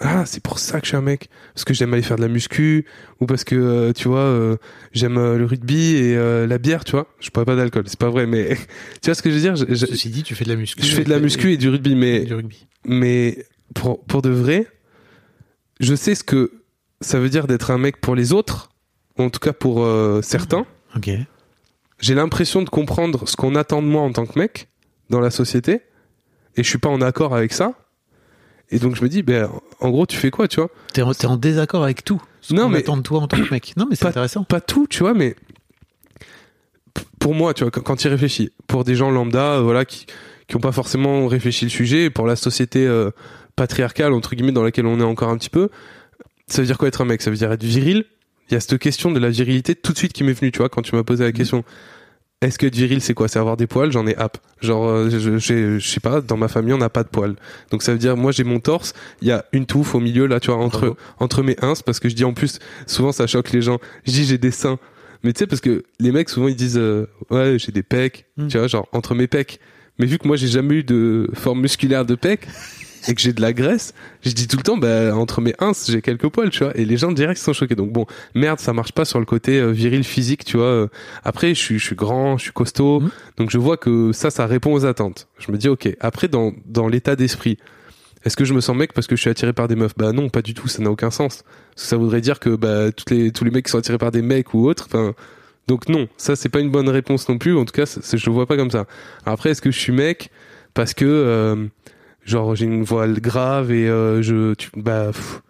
ah 0.00 0.24
c'est 0.26 0.40
pour 0.42 0.60
ça 0.60 0.78
que 0.80 0.86
je 0.86 0.90
suis 0.90 0.96
un 0.96 1.00
mec 1.02 1.28
parce 1.54 1.64
que 1.64 1.74
j'aime 1.74 1.92
aller 1.92 2.02
faire 2.02 2.16
de 2.18 2.22
la 2.22 2.28
muscu 2.28 2.84
ou 3.20 3.26
parce 3.26 3.42
que 3.42 3.56
euh, 3.56 3.92
tu 3.92 4.06
vois 4.06 4.20
euh, 4.20 4.56
j'aime 4.92 5.18
euh, 5.18 5.36
le 5.38 5.44
rugby 5.44 5.96
et 5.96 6.14
la 6.14 6.58
bière 6.58 6.84
tu 6.84 6.92
vois 6.92 7.08
je 7.18 7.30
bois 7.30 7.44
pas 7.44 7.56
d'alcool 7.56 7.82
c'est 7.88 7.98
pas 7.98 8.08
vrai 8.10 8.26
mais 8.26 8.56
tu 9.02 9.06
vois 9.06 9.14
ce 9.14 9.22
que 9.22 9.30
je 9.30 9.34
veux 9.34 9.40
dire 9.40 9.56
je, 9.56 9.64
je- 9.68 9.86
Ceci 9.86 10.10
dit, 10.10 10.22
tu 10.22 10.36
fais 10.36 10.44
de 10.44 10.50
la 10.50 10.56
muscu. 10.56 10.80
je 10.84 10.94
fais 10.94 11.02
de 11.02 11.10
la 11.10 11.18
muscu 11.18 11.52
et 11.52 11.56
du 11.56 11.68
rugby 11.68 11.96
mais 11.96 12.20
du 12.20 12.34
rugby. 12.34 12.66
mais 12.84 13.44
pour 13.74 14.04
pour 14.04 14.22
de 14.22 14.30
vrai 14.30 14.68
je 15.80 15.96
sais 15.96 16.14
ce 16.14 16.22
que 16.22 16.52
ça 17.00 17.18
veut 17.18 17.28
dire 17.28 17.46
d'être 17.46 17.70
un 17.70 17.78
mec 17.78 18.00
pour 18.00 18.14
les 18.14 18.32
autres 18.32 18.70
ou 19.18 19.22
en 19.22 19.30
tout 19.30 19.40
cas 19.40 19.52
pour 19.52 19.84
euh, 19.84 20.20
certains 20.22 20.66
Ok. 20.96 21.10
j'ai 22.00 22.14
l'impression 22.14 22.62
de 22.62 22.68
comprendre 22.70 23.28
ce 23.28 23.36
qu'on 23.36 23.54
attend 23.54 23.82
de 23.82 23.86
moi 23.88 24.02
en 24.02 24.12
tant 24.12 24.26
que 24.26 24.38
mec 24.38 24.68
dans 25.10 25.20
la 25.20 25.30
société 25.30 25.82
et 26.56 26.62
je 26.62 26.68
suis 26.68 26.78
pas 26.78 26.88
en 26.88 27.00
accord 27.00 27.34
avec 27.34 27.52
ça 27.52 27.74
et 28.70 28.78
donc 28.78 28.96
je 28.96 29.02
me 29.02 29.08
dis 29.08 29.22
ben 29.22 29.48
en 29.80 29.90
gros 29.90 30.06
tu 30.06 30.16
fais 30.16 30.30
quoi 30.30 30.48
tu 30.48 30.56
vois? 30.60 30.70
T'es 30.92 31.02
en, 31.02 31.12
en 31.24 31.36
désaccord 31.36 31.82
avec 31.84 32.04
tout. 32.04 32.20
Ce 32.40 32.52
Non, 32.54 32.64
qu'on 32.64 32.68
mais- 32.70 32.78
attend 32.78 32.96
de 32.96 33.02
toi 33.02 33.20
en 33.20 33.28
tant 33.28 33.36
que 33.42 33.50
mec. 33.50 33.74
Non, 33.76 33.86
mais 33.88 33.96
c'est 33.96 34.06
intéressant. 34.06 34.44
pas 34.44 34.60
tout, 34.60 34.86
tu 34.88 35.00
vois, 35.00 35.14
mais 35.14 35.36
pour 37.18 37.34
moi, 37.34 37.54
tu 37.54 37.64
vois, 37.64 37.70
quand, 37.70 37.82
quand 37.82 38.00
réfléchis, 38.02 38.50
pour 38.66 38.84
des 38.84 38.94
gens 38.94 39.10
lambda, 39.10 39.54
euh, 39.54 39.60
voilà, 39.62 39.84
qui 39.84 40.06
qui 40.46 40.56
ont 40.56 40.60
pas 40.60 40.72
forcément 40.72 41.26
réfléchi 41.26 41.66
le 41.66 41.70
sujet, 41.70 42.08
pour 42.08 42.26
la 42.26 42.34
société 42.34 42.86
euh, 42.86 43.10
patriarcale 43.54 44.14
entre 44.14 44.34
guillemets 44.34 44.52
dans 44.52 44.62
laquelle 44.62 44.86
on 44.86 44.98
est 44.98 45.02
encore 45.04 45.28
un 45.28 45.36
petit 45.36 45.50
peu, 45.50 45.68
ça 46.48 46.62
veut 46.62 46.66
dire 46.66 46.78
quoi 46.78 46.88
être 46.88 47.00
un 47.00 47.04
mec? 47.04 47.22
Ça 47.22 47.30
veut 47.30 47.36
dire 47.36 47.50
être 47.52 47.64
viril? 47.64 48.04
Il 48.50 48.54
y 48.54 48.56
a 48.56 48.60
cette 48.60 48.78
question 48.78 49.10
de 49.10 49.18
la 49.18 49.28
virilité 49.30 49.74
tout 49.74 49.92
de 49.92 49.98
suite 49.98 50.12
qui 50.12 50.24
m'est 50.24 50.32
venue, 50.32 50.50
tu 50.50 50.58
vois, 50.58 50.68
quand 50.68 50.82
tu 50.82 50.94
m'as 50.96 51.02
posé 51.04 51.24
la 51.24 51.32
question. 51.32 51.64
Est-ce 52.40 52.56
que 52.58 52.66
être 52.66 52.76
viril, 52.76 53.00
c'est 53.00 53.14
quoi? 53.14 53.26
C'est 53.26 53.40
avoir 53.40 53.56
des 53.56 53.66
poils? 53.66 53.90
J'en 53.90 54.06
ai 54.06 54.16
hâte. 54.16 54.40
Genre, 54.60 54.86
euh, 54.88 55.10
je, 55.10 55.38
j'ai- 55.38 55.80
je 55.80 55.88
sais 55.88 55.98
pas, 56.00 56.20
dans 56.20 56.36
ma 56.36 56.46
famille, 56.46 56.72
on 56.72 56.78
n'a 56.78 56.88
pas 56.88 57.02
de 57.02 57.08
poils. 57.08 57.34
Donc 57.72 57.82
ça 57.82 57.92
veut 57.92 57.98
dire, 57.98 58.16
moi, 58.16 58.30
j'ai 58.30 58.44
mon 58.44 58.60
torse, 58.60 58.92
il 59.22 59.28
y 59.28 59.32
a 59.32 59.44
une 59.52 59.66
touffe 59.66 59.94
au 59.96 60.00
milieu, 60.00 60.26
là, 60.26 60.38
tu 60.38 60.50
vois, 60.52 60.62
entre, 60.62 60.96
entre 61.18 61.42
mes 61.42 61.56
ins, 61.62 61.74
parce 61.84 61.98
que 61.98 62.08
je 62.08 62.14
dis 62.14 62.24
en 62.24 62.32
plus, 62.34 62.60
souvent 62.86 63.10
ça 63.10 63.26
choque 63.26 63.50
les 63.50 63.60
gens. 63.60 63.78
Je 64.06 64.12
dis 64.12 64.24
j'ai 64.24 64.38
des 64.38 64.52
seins. 64.52 64.78
Mais 65.24 65.32
tu 65.32 65.40
sais, 65.40 65.46
parce 65.48 65.60
que 65.60 65.82
les 65.98 66.12
mecs, 66.12 66.28
souvent, 66.28 66.46
ils 66.46 66.54
disent, 66.54 66.78
euh, 66.78 67.08
ouais, 67.30 67.56
j'ai 67.58 67.72
des 67.72 67.82
pecs, 67.82 68.26
Mm. 68.36 68.46
tu 68.46 68.56
vois, 68.58 68.68
genre, 68.68 68.86
entre 68.92 69.16
mes 69.16 69.26
pecs. 69.26 69.58
Mais 69.98 70.06
vu 70.06 70.16
que 70.18 70.28
moi, 70.28 70.36
j'ai 70.36 70.46
jamais 70.46 70.76
eu 70.76 70.84
de 70.84 71.28
forme 71.34 71.60
musculaire 71.60 72.04
de 72.06 72.14
pec, 72.14 72.46
et 73.06 73.14
que 73.14 73.20
j'ai 73.20 73.32
de 73.32 73.40
la 73.40 73.52
graisse, 73.52 73.94
je 74.22 74.30
dis 74.32 74.48
tout 74.48 74.56
le 74.56 74.62
temps, 74.62 74.76
bah, 74.76 75.14
entre 75.14 75.40
mes 75.40 75.54
ins, 75.58 75.72
j'ai 75.86 76.02
quelques 76.02 76.28
poils, 76.28 76.50
tu 76.50 76.64
vois. 76.64 76.76
Et 76.76 76.84
les 76.84 76.96
gens 76.96 77.12
direct 77.12 77.40
sont 77.40 77.52
choqués. 77.52 77.74
Donc 77.74 77.92
bon, 77.92 78.06
merde, 78.34 78.58
ça 78.58 78.72
marche 78.72 78.92
pas 78.92 79.04
sur 79.04 79.20
le 79.20 79.24
côté 79.24 79.60
euh, 79.60 79.70
viril 79.70 80.04
physique, 80.04 80.44
tu 80.44 80.56
vois. 80.56 80.66
Euh, 80.66 80.88
Après, 81.24 81.54
je 81.54 81.60
suis, 81.60 81.78
je 81.78 81.84
suis 81.84 81.96
grand, 81.96 82.38
je 82.38 82.44
suis 82.44 82.52
costaud. 82.52 83.00
Mhm. 83.00 83.10
Donc 83.36 83.50
je 83.50 83.58
vois 83.58 83.76
que 83.76 84.12
ça, 84.12 84.30
ça 84.30 84.46
répond 84.46 84.72
aux 84.72 84.84
attentes. 84.84 85.28
Je 85.38 85.52
me 85.52 85.58
dis, 85.58 85.68
ok. 85.68 85.88
Après, 86.00 86.28
dans, 86.28 86.52
dans 86.66 86.88
l'état 86.88 87.14
d'esprit, 87.14 87.58
est-ce 88.24 88.36
que 88.36 88.44
je 88.44 88.52
me 88.52 88.60
sens 88.60 88.76
mec 88.76 88.92
parce 88.92 89.06
que 89.06 89.16
je 89.16 89.20
suis 89.20 89.30
attiré 89.30 89.52
par 89.52 89.68
des 89.68 89.76
meufs? 89.76 89.94
Bah 89.96 90.12
non, 90.12 90.28
pas 90.28 90.42
du 90.42 90.54
tout, 90.54 90.68
ça 90.68 90.82
n'a 90.82 90.90
aucun 90.90 91.10
sens. 91.10 91.44
Parce 91.74 91.84
que 91.84 91.88
ça 91.88 91.96
voudrait 91.96 92.20
dire 92.20 92.40
que 92.40 92.50
bah, 92.56 92.90
toutes 92.90 93.10
les, 93.10 93.30
tous 93.30 93.44
les 93.44 93.50
mecs 93.50 93.66
qui 93.66 93.70
sont 93.70 93.78
attirés 93.78 93.98
par 93.98 94.10
des 94.10 94.22
mecs 94.22 94.54
ou 94.54 94.66
autres, 94.68 94.86
enfin. 94.86 95.14
Donc 95.68 95.90
non, 95.90 96.08
ça 96.16 96.34
c'est 96.34 96.48
pas 96.48 96.60
une 96.60 96.70
bonne 96.70 96.88
réponse 96.88 97.28
non 97.28 97.36
plus. 97.36 97.54
En 97.54 97.66
tout 97.66 97.72
cas, 97.72 97.84
je 97.84 98.26
le 98.26 98.32
vois 98.32 98.46
pas 98.46 98.56
comme 98.56 98.70
ça. 98.70 98.86
Après, 99.26 99.50
est-ce 99.50 99.60
que 99.60 99.70
je 99.70 99.78
suis 99.78 99.92
mec 99.92 100.30
parce 100.72 100.94
que 100.94 101.04
euh, 101.04 101.66
genre 102.28 102.54
j'ai 102.54 102.66
une 102.66 102.84
voix 102.84 103.08
grave 103.08 103.72
et 103.72 103.88
euh, 103.88 104.22
je 104.22 104.54
tu, 104.54 104.70
bah 104.76 105.06
pff, 105.06 105.42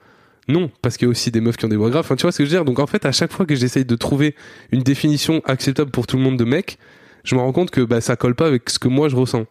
non 0.49 0.71
parce 0.81 0.97
qu'il 0.97 1.07
y 1.07 1.09
a 1.09 1.11
aussi 1.11 1.31
des 1.31 1.41
meufs 1.41 1.57
qui 1.57 1.65
ont 1.65 1.69
des 1.69 1.77
voix 1.77 1.91
graves. 1.91 2.05
Enfin, 2.05 2.17
tu 2.17 2.23
vois 2.23 2.33
ce 2.33 2.39
que 2.39 2.45
je 2.45 2.51
veux 2.51 2.57
dire? 2.57 2.65
Donc 2.65 2.79
en 2.79 2.87
fait, 2.87 3.05
à 3.05 3.13
chaque 3.13 3.33
fois 3.33 3.45
que 3.45 3.55
j'essaye 3.55 3.85
de 3.85 3.97
trouver 3.97 4.35
une 4.73 4.83
définition 4.83 5.43
acceptable 5.45 5.91
pour 5.91 6.07
tout 6.07 6.17
le 6.17 6.23
monde 6.23 6.39
de 6.39 6.45
mec, 6.45 6.79
je 7.25 7.35
me 7.35 7.41
rends 7.41 7.53
compte 7.53 7.71
que 7.71 7.81
bah 7.81 8.01
ça 8.01 8.17
colle 8.17 8.35
pas 8.35 8.47
avec 8.47 8.71
ce 8.71 8.79
que 8.79 8.89
moi 8.89 9.09
je 9.09 9.17
ressens. 9.17 9.47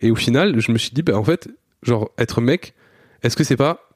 Et 0.00 0.10
au 0.10 0.14
final, 0.14 0.60
je 0.60 0.70
me 0.70 0.78
suis 0.78 0.92
dit 0.92 1.02
bah 1.02 1.18
en 1.18 1.24
fait, 1.24 1.48
genre 1.82 2.10
être 2.16 2.40
mec, 2.40 2.74
est-ce 3.22 3.36
que 3.36 3.44
c'est 3.44 3.56
pas 3.56 3.90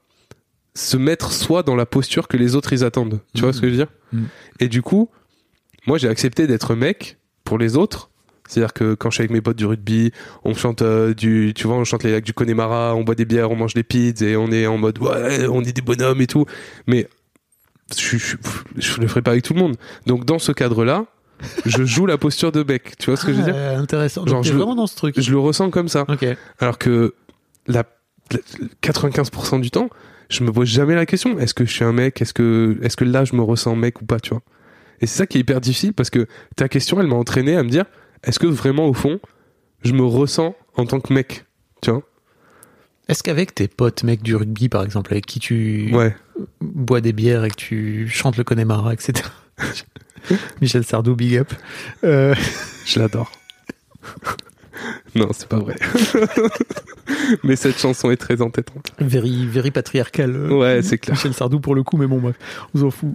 se 0.74 0.96
mettre 0.96 1.32
soi 1.32 1.62
dans 1.62 1.76
la 1.76 1.86
posture 1.86 2.26
que 2.28 2.36
les 2.36 2.56
autres 2.56 2.72
ils 2.72 2.84
attendent? 2.84 3.20
Tu 3.34 3.42
vois 3.42 3.52
ce 3.52 3.60
que 3.60 3.68
je 3.68 3.72
veux 3.72 3.78
dire? 3.78 3.92
Mhm. 4.12 4.26
Et 4.58 4.68
du 4.68 4.82
coup, 4.82 5.08
moi 5.86 5.98
j'ai 5.98 6.08
accepté 6.08 6.48
d'être 6.48 6.74
mec 6.74 7.18
pour 7.44 7.58
les 7.58 7.76
autres. 7.76 8.10
C'est-à-dire 8.52 8.72
que 8.72 8.94
quand 8.94 9.10
je 9.10 9.14
suis 9.16 9.22
avec 9.22 9.30
mes 9.30 9.40
potes 9.40 9.56
du 9.56 9.66
rugby, 9.66 10.12
on 10.44 10.54
chante 10.54 10.82
euh, 10.82 11.14
du, 11.14 11.52
tu 11.54 11.66
vois, 11.66 11.76
on 11.76 11.84
chante 11.84 12.04
les 12.04 12.12
lacs 12.12 12.24
du 12.24 12.32
Connemara, 12.34 12.94
on 12.94 13.02
boit 13.02 13.14
des 13.14 13.24
bières, 13.24 13.50
on 13.50 13.56
mange 13.56 13.74
des 13.74 13.82
pizzas 13.82 14.26
et 14.26 14.36
on 14.36 14.50
est 14.52 14.66
en 14.66 14.78
mode 14.78 14.98
ouais, 14.98 15.46
on 15.48 15.62
est 15.62 15.72
des 15.72 15.82
bonhommes 15.82 16.20
et 16.20 16.26
tout. 16.26 16.44
Mais 16.86 17.08
je, 17.96 18.16
je, 18.18 18.36
je 18.76 19.00
le 19.00 19.06
ferai 19.08 19.22
pas 19.22 19.32
avec 19.32 19.42
tout 19.44 19.54
le 19.54 19.60
monde. 19.60 19.76
Donc 20.06 20.24
dans 20.24 20.38
ce 20.38 20.52
cadre-là, 20.52 21.06
je 21.66 21.84
joue 21.86 22.06
la 22.06 22.18
posture 22.18 22.52
de 22.52 22.62
mec. 22.62 22.96
Tu 22.98 23.06
vois 23.10 23.16
ce 23.16 23.24
que 23.26 23.32
je 23.32 23.38
veux 23.38 23.44
dire? 23.44 23.56
Ah, 23.56 23.78
intéressant. 23.78 24.26
Genre, 24.26 24.36
Donc, 24.42 24.44
je- 24.44 24.52
vraiment 24.52 24.74
dans 24.74 24.86
ce 24.86 24.96
truc. 24.96 25.18
Je 25.20 25.30
le 25.30 25.38
ressens 25.38 25.70
comme 25.70 25.88
ça. 25.88 26.04
Ok. 26.08 26.24
Alors 26.60 26.78
que 26.78 27.14
la, 27.66 27.84
la- 28.30 28.38
95% 28.82 29.60
du 29.60 29.70
temps, 29.70 29.88
je 30.30 30.44
me 30.44 30.52
pose 30.52 30.68
jamais 30.68 30.94
la 30.94 31.04
question 31.06 31.38
est-ce 31.38 31.54
que 31.54 31.64
je 31.64 31.72
suis 31.72 31.84
un 31.84 31.92
mec? 31.92 32.20
Est-ce 32.22 32.32
que, 32.34 32.78
est-ce 32.82 32.96
que 32.96 33.04
là 33.04 33.24
je 33.24 33.34
me 33.36 33.42
ressens 33.42 33.74
mec 33.76 34.00
ou 34.00 34.04
pas 34.04 34.20
Tu 34.20 34.30
vois? 34.30 34.42
Et 35.00 35.06
c'est 35.06 35.18
ça 35.18 35.26
qui 35.26 35.38
est 35.38 35.40
hyper 35.40 35.60
difficile 35.60 35.92
parce 35.92 36.10
que 36.10 36.26
ta 36.56 36.68
question, 36.68 37.00
elle 37.00 37.08
m'a 37.08 37.16
entraîné 37.16 37.56
à 37.56 37.62
me 37.64 37.68
dire 37.68 37.84
est-ce 38.24 38.38
que 38.38 38.46
vraiment 38.46 38.86
au 38.86 38.94
fond, 38.94 39.20
je 39.84 39.92
me 39.92 40.02
ressens 40.04 40.54
en 40.76 40.86
tant 40.86 41.00
que 41.00 41.12
mec 41.12 41.44
Tu 41.80 41.90
vois? 41.90 42.02
Est-ce 43.08 43.22
qu'avec 43.22 43.54
tes 43.54 43.68
potes 43.68 44.04
mecs 44.04 44.22
du 44.22 44.36
rugby, 44.36 44.68
par 44.68 44.84
exemple, 44.84 45.12
avec 45.12 45.26
qui 45.26 45.40
tu 45.40 45.90
Ouais. 45.92 46.14
bois 46.60 47.00
des 47.00 47.12
bières 47.12 47.44
et 47.44 47.50
que 47.50 47.56
tu 47.56 48.08
chantes 48.08 48.36
le 48.36 48.44
Connemara, 48.44 48.92
etc. 48.94 49.24
Michel 50.60 50.84
Sardou, 50.84 51.16
big 51.16 51.36
up. 51.36 51.52
Euh, 52.04 52.34
Je 52.86 53.00
l'adore. 53.00 53.32
non, 55.16 55.28
c'est 55.32 55.48
pas 55.48 55.58
vrai. 55.58 55.74
mais 57.44 57.56
cette 57.56 57.78
chanson 57.78 58.10
est 58.10 58.16
très 58.16 58.40
entêtante. 58.40 58.92
very, 59.00 59.46
very 59.46 59.70
patriarcal. 59.72 60.34
euh, 60.34 60.48
Ouais, 60.58 60.82
c'est 60.82 60.98
clair. 60.98 61.16
Michel 61.16 61.34
Sardou 61.34 61.58
pour 61.60 61.74
le 61.74 61.82
coup, 61.82 61.96
mais 61.96 62.06
bon, 62.06 62.18
bref, 62.20 62.36
on 62.74 62.78
s'en 62.80 62.90
fout. 62.90 63.14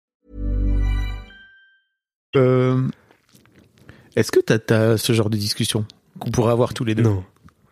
Euh, 2.35 2.81
Est-ce 4.15 4.31
que 4.31 4.39
tu 4.39 4.73
as, 4.73 4.97
ce 4.97 5.13
genre 5.13 5.29
de 5.29 5.37
discussion 5.37 5.85
qu'on 6.19 6.31
pourrait 6.31 6.51
avoir 6.51 6.73
tous 6.73 6.83
les 6.85 6.95
deux? 6.95 7.03
Non. 7.03 7.23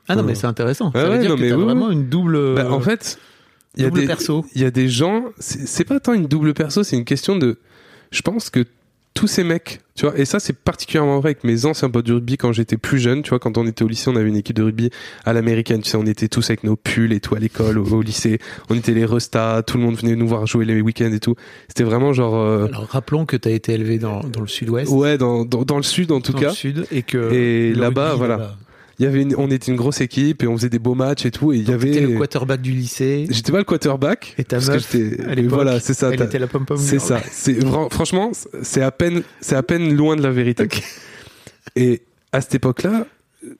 Ah 0.07 0.15
non, 0.15 0.21
Non. 0.21 0.27
mais 0.27 0.35
c'est 0.35 0.47
intéressant. 0.47 0.91
Ça 0.91 1.03
veut 1.05 1.11
ouais, 1.11 1.19
dire 1.19 1.29
non, 1.31 1.35
que 1.35 1.41
mais 1.41 1.49
t'as 1.49 1.55
oui, 1.55 1.63
vraiment 1.63 1.91
une 1.91 2.09
double. 2.09 2.55
Bah, 2.55 2.71
en 2.71 2.79
fait, 2.79 3.19
il 3.75 3.83
y 3.83 3.85
a 3.85 3.89
double 3.89 4.01
des 4.01 4.07
perso. 4.07 4.45
Il 4.55 4.61
y 4.61 4.65
a 4.65 4.71
des 4.71 4.89
gens, 4.89 5.25
c'est 5.39 5.83
pas 5.85 5.99
tant 5.99 6.13
une 6.13 6.25
double 6.27 6.53
perso, 6.53 6.83
c'est 6.83 6.97
une 6.97 7.05
question 7.05 7.35
de. 7.37 7.59
Je 8.11 8.21
pense 8.21 8.49
que 8.49 8.65
tous 9.19 9.27
ces 9.27 9.43
mecs, 9.43 9.81
tu 9.95 10.05
vois, 10.05 10.17
et 10.17 10.23
ça 10.23 10.39
c'est 10.39 10.53
particulièrement 10.57 11.19
vrai 11.19 11.31
avec 11.31 11.43
mes 11.43 11.65
anciens 11.65 11.89
potes 11.89 12.05
du 12.05 12.13
rugby 12.13 12.37
quand 12.37 12.53
j'étais 12.53 12.77
plus 12.77 12.99
jeune, 12.99 13.21
tu 13.21 13.31
vois, 13.31 13.39
quand 13.39 13.57
on 13.57 13.67
était 13.67 13.83
au 13.83 13.89
lycée, 13.89 14.09
on 14.09 14.15
avait 14.15 14.29
une 14.29 14.37
équipe 14.37 14.55
de 14.55 14.63
rugby 14.63 14.91
à 15.25 15.33
l'américaine, 15.33 15.81
tu 15.81 15.89
sais, 15.89 15.97
on 15.97 16.05
était 16.05 16.29
tous 16.29 16.49
avec 16.49 16.63
nos 16.63 16.77
pulls 16.77 17.11
et 17.11 17.19
tout 17.19 17.35
à 17.35 17.39
l'école, 17.39 17.79
au, 17.79 17.85
au 17.85 18.01
lycée, 18.01 18.39
on 18.69 18.75
était 18.75 18.93
les 18.93 19.03
restats, 19.03 19.61
tout 19.67 19.77
le 19.77 19.83
monde 19.83 19.97
venait 19.97 20.15
nous 20.15 20.25
voir 20.25 20.47
jouer 20.47 20.63
les 20.63 20.79
week-ends 20.79 21.11
et 21.11 21.19
tout. 21.19 21.35
C'était 21.67 21.83
vraiment 21.83 22.13
genre, 22.13 22.35
euh, 22.37 22.67
Alors 22.67 22.87
rappelons 22.87 23.25
que 23.25 23.35
tu 23.35 23.49
as 23.49 23.51
été 23.51 23.73
élevé 23.73 23.97
dans, 23.99 24.21
dans 24.21 24.39
le 24.39 24.47
sud-ouest. 24.47 24.89
ouais, 24.89 25.17
dans, 25.17 25.43
dans, 25.43 25.63
dans 25.65 25.75
le 25.75 25.83
sud 25.83 26.13
en 26.13 26.21
tout 26.21 26.31
dans 26.31 26.39
cas. 26.39 26.47
le 26.47 26.53
sud 26.53 26.85
et 26.89 27.03
que 27.03 27.33
Et 27.33 27.73
là-bas, 27.73 28.15
voilà. 28.15 28.55
Il 28.99 29.05
y 29.05 29.07
avait 29.07 29.21
une- 29.21 29.33
on 29.37 29.49
était 29.49 29.71
une 29.71 29.77
grosse 29.77 30.01
équipe 30.01 30.43
et 30.43 30.47
on 30.47 30.57
faisait 30.57 30.69
des 30.69 30.77
beaux 30.79 30.93
matchs 30.95 31.25
et 31.25 31.31
tout, 31.31 31.53
et 31.53 31.57
il 31.57 31.69
y 31.69 31.71
avait. 31.73 32.01
le 32.01 32.17
quarterback 32.17 32.61
du 32.61 32.71
lycée 32.71 33.25
J'étais 33.29 33.51
pas 33.53 33.57
le 33.59 33.63
quarterback. 33.63 34.35
et 34.37 34.43
ta 34.43 34.57
parce 34.57 34.67
meuf 34.67 34.95
à 34.95 35.41
voilà, 35.47 35.79
c'est 35.79 35.93
ça. 35.93 36.09
elle 36.11 36.17
t'as- 36.17 36.25
était 36.25 36.39
la 36.39 36.47
pom 36.47 36.65
pom 36.65 36.77
C'est 36.77 36.99
ça. 36.99 37.21
C'est 37.31 37.59
franchement, 37.91 38.31
c'est 38.61 38.81
à 38.81 38.91
peine, 38.91 39.23
c'est 39.39 39.55
à 39.55 39.63
peine 39.63 39.95
loin 39.95 40.15
de 40.17 40.21
la 40.21 40.31
vérité. 40.31 40.67
Et 41.75 42.01
à 42.33 42.41
cette 42.41 42.55
époque-là, 42.55 43.05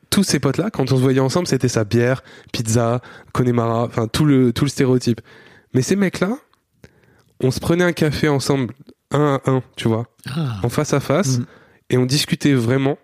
tous 0.10 0.24
ces 0.24 0.40
potes-là, 0.40 0.70
quand 0.72 0.92
on 0.92 0.98
se 0.98 1.02
voyait 1.02 1.20
ensemble, 1.22 1.48
c'était 1.48 1.70
ça 1.70 1.86
bière, 1.86 2.22
pizza, 2.52 3.02
Connemara, 3.34 3.84
enfin 3.86 4.08
tout 4.08 4.26
le 4.26 4.52
tout 4.52 4.66
le 4.66 4.70
stéréotype. 4.70 5.22
Mais 5.74 5.82
ces 5.82 5.96
mecs-là, 5.96 6.38
on 7.42 7.52
se 7.52 7.60
prenait 7.62 7.86
un 7.86 7.94
café 7.94 8.28
ensemble, 8.28 8.74
un 9.12 9.40
à 9.46 9.50
un, 9.50 9.64
tu 9.78 9.88
vois, 9.88 10.08
Ah. 10.36 10.60
en 10.64 10.70
face 10.70 10.94
à 10.94 11.00
face, 11.00 11.38
Mhm. 11.38 11.46
et 11.92 11.98
on 11.98 12.06
discutait 12.06 12.54
vraiment. 12.54 12.98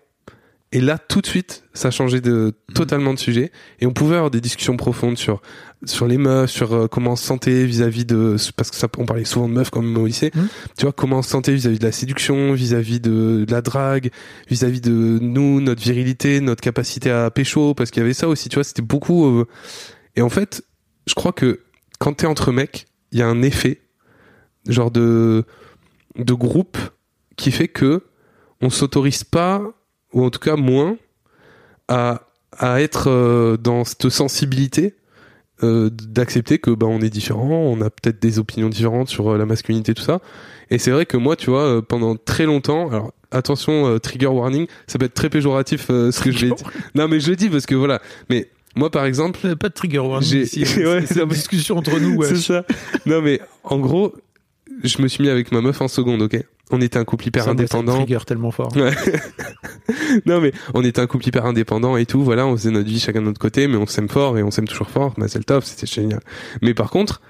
Et 0.76 0.80
là, 0.82 0.98
tout 0.98 1.22
de 1.22 1.26
suite, 1.26 1.64
ça 1.72 1.90
changeait 1.90 2.20
de 2.20 2.52
totalement 2.74 3.14
de 3.14 3.18
sujet, 3.18 3.50
et 3.80 3.86
on 3.86 3.94
pouvait 3.94 4.16
avoir 4.16 4.30
des 4.30 4.42
discussions 4.42 4.76
profondes 4.76 5.16
sur 5.16 5.40
sur 5.86 6.06
les 6.06 6.18
meufs, 6.18 6.50
sur 6.50 6.74
euh, 6.74 6.86
comment 6.86 7.12
on 7.12 7.16
se 7.16 7.24
sentait 7.24 7.64
vis-à-vis 7.64 8.04
de 8.04 8.36
parce 8.58 8.70
que 8.70 8.76
ça, 8.76 8.86
on 8.98 9.06
parlait 9.06 9.24
souvent 9.24 9.48
de 9.48 9.54
meufs 9.54 9.70
quand 9.70 9.80
même 9.80 9.96
au 9.96 10.04
lycée. 10.04 10.30
Mhm. 10.34 10.48
Tu 10.76 10.84
vois 10.84 10.92
comment 10.92 11.20
on 11.20 11.22
se 11.22 11.30
sentait 11.30 11.54
vis-à-vis 11.54 11.78
de 11.78 11.84
la 11.84 11.92
séduction, 11.92 12.52
vis-à-vis 12.52 13.00
de, 13.00 13.46
de 13.46 13.50
la 13.50 13.62
drague, 13.62 14.10
vis-à-vis 14.50 14.82
de 14.82 15.18
nous, 15.18 15.62
notre 15.62 15.80
virilité, 15.80 16.42
notre 16.42 16.60
capacité 16.60 17.10
à 17.10 17.30
pécho, 17.30 17.72
parce 17.72 17.90
qu'il 17.90 18.02
y 18.02 18.04
avait 18.04 18.12
ça 18.12 18.28
aussi. 18.28 18.50
Tu 18.50 18.56
vois, 18.56 18.64
c'était 18.64 18.82
beaucoup. 18.82 19.24
euh, 19.24 19.46
Et 20.14 20.20
en 20.20 20.28
fait, 20.28 20.62
je 21.06 21.14
crois 21.14 21.32
que 21.32 21.60
quand 21.98 22.12
t'es 22.12 22.26
entre 22.26 22.52
mecs, 22.52 22.84
il 23.12 23.18
y 23.18 23.22
a 23.22 23.26
un 23.26 23.40
effet 23.40 23.80
genre 24.68 24.90
de 24.90 25.44
de 26.16 26.34
groupe 26.34 26.76
qui 27.36 27.50
fait 27.50 27.68
que 27.68 28.02
on 28.60 28.68
s'autorise 28.68 29.24
pas 29.24 29.62
ou 30.16 30.24
en 30.24 30.30
tout 30.30 30.40
cas 30.40 30.56
moins 30.56 30.96
à 31.88 32.22
à 32.58 32.80
être 32.80 33.10
euh, 33.10 33.56
dans 33.58 33.84
cette 33.84 34.08
sensibilité 34.08 34.94
euh, 35.62 35.90
d'accepter 35.90 36.58
que 36.58 36.70
bah 36.70 36.86
on 36.86 37.00
est 37.00 37.10
différent, 37.10 37.48
on 37.50 37.80
a 37.82 37.90
peut-être 37.90 38.20
des 38.20 38.38
opinions 38.38 38.68
différentes 38.70 39.08
sur 39.08 39.28
euh, 39.32 39.36
la 39.38 39.44
masculinité 39.44 39.92
tout 39.94 40.02
ça. 40.02 40.20
Et 40.70 40.78
c'est 40.78 40.90
vrai 40.90 41.04
que 41.06 41.16
moi, 41.18 41.36
tu 41.36 41.50
vois, 41.50 41.64
euh, 41.64 41.82
pendant 41.82 42.16
très 42.16 42.46
longtemps, 42.46 42.88
alors 42.90 43.12
attention, 43.30 43.86
euh, 43.86 43.98
trigger 43.98 44.26
warning, 44.28 44.66
ça 44.86 44.98
peut 44.98 45.04
être 45.04 45.14
très 45.14 45.28
péjoratif 45.30 45.86
euh, 45.90 46.10
ce 46.10 46.20
que 46.22 46.30
je 46.30 46.46
vais 46.46 46.54
dire. 46.54 46.70
Non, 46.94 47.08
mais 47.08 47.20
je 47.20 47.28
le 47.30 47.36
dis 47.36 47.48
parce 47.50 47.66
que 47.66 47.74
voilà. 47.74 48.00
Mais 48.30 48.50
moi, 48.74 48.90
par 48.90 49.04
exemple, 49.04 49.54
Pas 49.56 49.68
de 49.68 49.74
trigger 49.74 49.98
warning 49.98 50.42
ici. 50.42 50.64
Ouais, 50.78 51.04
c'est 51.06 51.20
une 51.22 51.28
discussion 51.28 51.76
entre 51.76 51.98
nous. 52.00 52.16
ouais. 52.16 52.28
c'est 52.34 52.36
ça. 52.36 52.64
Non, 53.04 53.20
mais 53.22 53.40
en 53.64 53.78
gros, 53.78 54.14
je 54.82 55.00
me 55.02 55.08
suis 55.08 55.22
mis 55.22 55.28
avec 55.30 55.52
ma 55.52 55.60
meuf 55.60 55.80
en 55.80 55.88
seconde, 55.88 56.22
ok? 56.22 56.42
On 56.70 56.80
était 56.80 56.98
un 56.98 57.04
couple 57.04 57.28
hyper 57.28 57.44
Ça, 57.44 57.54
moi, 57.54 57.66
ça 57.66 57.76
me 57.76 57.80
indépendant. 57.82 58.02
trigger 58.04 58.24
tellement 58.26 58.50
fort. 58.50 58.74
Ouais. 58.76 58.90
non 60.26 60.40
mais 60.40 60.52
on 60.74 60.82
était 60.84 61.00
un 61.00 61.06
couple 61.06 61.28
hyper 61.28 61.46
indépendant 61.46 61.96
et 61.96 62.06
tout, 62.06 62.22
voilà, 62.24 62.46
on 62.46 62.56
faisait 62.56 62.70
notre 62.70 62.88
vie 62.88 62.98
chacun 63.00 63.20
de 63.20 63.26
notre 63.26 63.40
côté, 63.40 63.68
mais 63.68 63.76
on 63.76 63.86
s'aime 63.86 64.08
fort 64.08 64.36
et 64.38 64.42
on 64.42 64.50
s'aime 64.50 64.66
toujours 64.66 64.90
fort, 64.90 65.14
bah 65.16 65.28
c'est 65.28 65.38
le 65.38 65.44
top, 65.44 65.62
c'était 65.64 65.86
génial. 65.86 66.20
Mais 66.62 66.74
par 66.74 66.90
contre, 66.90 67.20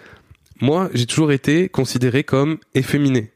moi 0.60 0.88
j'ai 0.94 1.06
toujours 1.06 1.32
été 1.32 1.68
considéré 1.68 2.24
comme 2.24 2.56
efféminé 2.74 3.32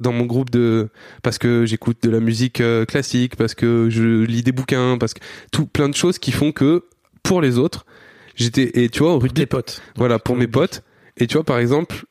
dans 0.00 0.12
mon 0.12 0.26
groupe 0.26 0.50
de 0.50 0.88
parce 1.22 1.38
que 1.38 1.64
j'écoute 1.64 1.98
de 2.02 2.10
la 2.10 2.20
musique 2.20 2.60
euh, 2.60 2.84
classique, 2.84 3.36
parce 3.36 3.54
que 3.54 3.88
je 3.88 4.24
lis 4.24 4.42
des 4.42 4.52
bouquins, 4.52 4.98
parce 4.98 5.14
que 5.14 5.20
tout 5.52 5.66
plein 5.66 5.88
de 5.88 5.94
choses 5.94 6.18
qui 6.18 6.32
font 6.32 6.52
que 6.52 6.84
pour 7.22 7.40
les 7.40 7.56
autres, 7.58 7.86
j'étais 8.34 8.82
et 8.82 8.88
tu 8.88 8.98
vois 9.04 9.14
au 9.14 9.18
rugby 9.18 9.42
Tes 9.42 9.46
potes. 9.46 9.80
voilà, 9.96 10.18
pour 10.18 10.36
mes 10.36 10.48
potes. 10.48 10.82
Et 11.16 11.26
tu 11.26 11.34
vois, 11.34 11.44
par 11.44 11.58
exemple, 11.58 12.04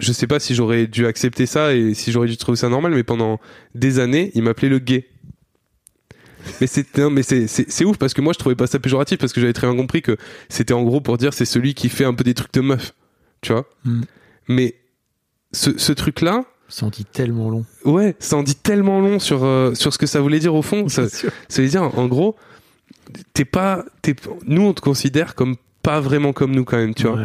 je 0.00 0.12
sais 0.12 0.26
pas 0.26 0.40
si 0.40 0.54
j'aurais 0.54 0.86
dû 0.86 1.06
accepter 1.06 1.46
ça 1.46 1.74
et 1.74 1.94
si 1.94 2.12
j'aurais 2.12 2.28
dû 2.28 2.36
trouver 2.36 2.56
ça 2.56 2.68
normal, 2.68 2.92
mais 2.94 3.04
pendant 3.04 3.40
des 3.74 3.98
années, 3.98 4.30
ils 4.34 4.42
m'appelaient 4.42 4.68
le 4.68 4.78
gay. 4.78 5.08
Mais 6.60 6.66
c'est 6.66 6.98
mais 6.98 7.22
c'est 7.22 7.46
c'est 7.46 7.84
ouf 7.86 7.96
parce 7.96 8.12
que 8.12 8.20
moi 8.20 8.34
je 8.34 8.38
trouvais 8.38 8.54
pas 8.54 8.66
ça 8.66 8.78
péjoratif 8.78 9.18
parce 9.18 9.32
que 9.32 9.40
j'avais 9.40 9.54
très 9.54 9.66
bien 9.66 9.76
compris 9.76 10.02
que 10.02 10.18
c'était 10.50 10.74
en 10.74 10.82
gros 10.82 11.00
pour 11.00 11.16
dire 11.16 11.32
c'est 11.32 11.46
celui 11.46 11.72
qui 11.72 11.88
fait 11.88 12.04
un 12.04 12.12
peu 12.12 12.22
des 12.22 12.34
trucs 12.34 12.52
de 12.52 12.60
meuf, 12.60 12.92
tu 13.40 13.52
vois? 13.52 13.64
Mm. 13.84 14.02
Mais 14.48 14.74
ce 15.52 15.78
ce 15.78 15.92
truc 15.92 16.20
là, 16.20 16.44
Ça 16.68 16.84
en 16.84 16.90
dit 16.90 17.06
tellement 17.06 17.48
long. 17.48 17.64
ouais, 17.86 18.14
ça 18.18 18.36
en 18.36 18.42
dit 18.42 18.56
tellement 18.56 19.00
long 19.00 19.18
sur 19.18 19.42
euh, 19.44 19.74
sur 19.74 19.92
ce 19.94 19.98
que 19.98 20.06
ça 20.06 20.20
voulait 20.20 20.38
dire 20.38 20.54
au 20.54 20.60
fond. 20.62 20.88
Ça, 20.88 21.08
ça 21.08 21.62
veut 21.62 21.68
dire, 21.68 21.82
en 21.82 22.06
gros, 22.08 22.36
t'es 23.32 23.44
pas, 23.46 23.84
t'es, 24.02 24.14
nous 24.46 24.62
on 24.62 24.74
te 24.74 24.82
considère 24.82 25.34
comme 25.34 25.56
pas 25.82 26.00
vraiment 26.00 26.32
comme 26.34 26.54
nous 26.54 26.64
quand 26.64 26.76
même, 26.76 26.94
tu 26.94 27.06
vois. 27.06 27.20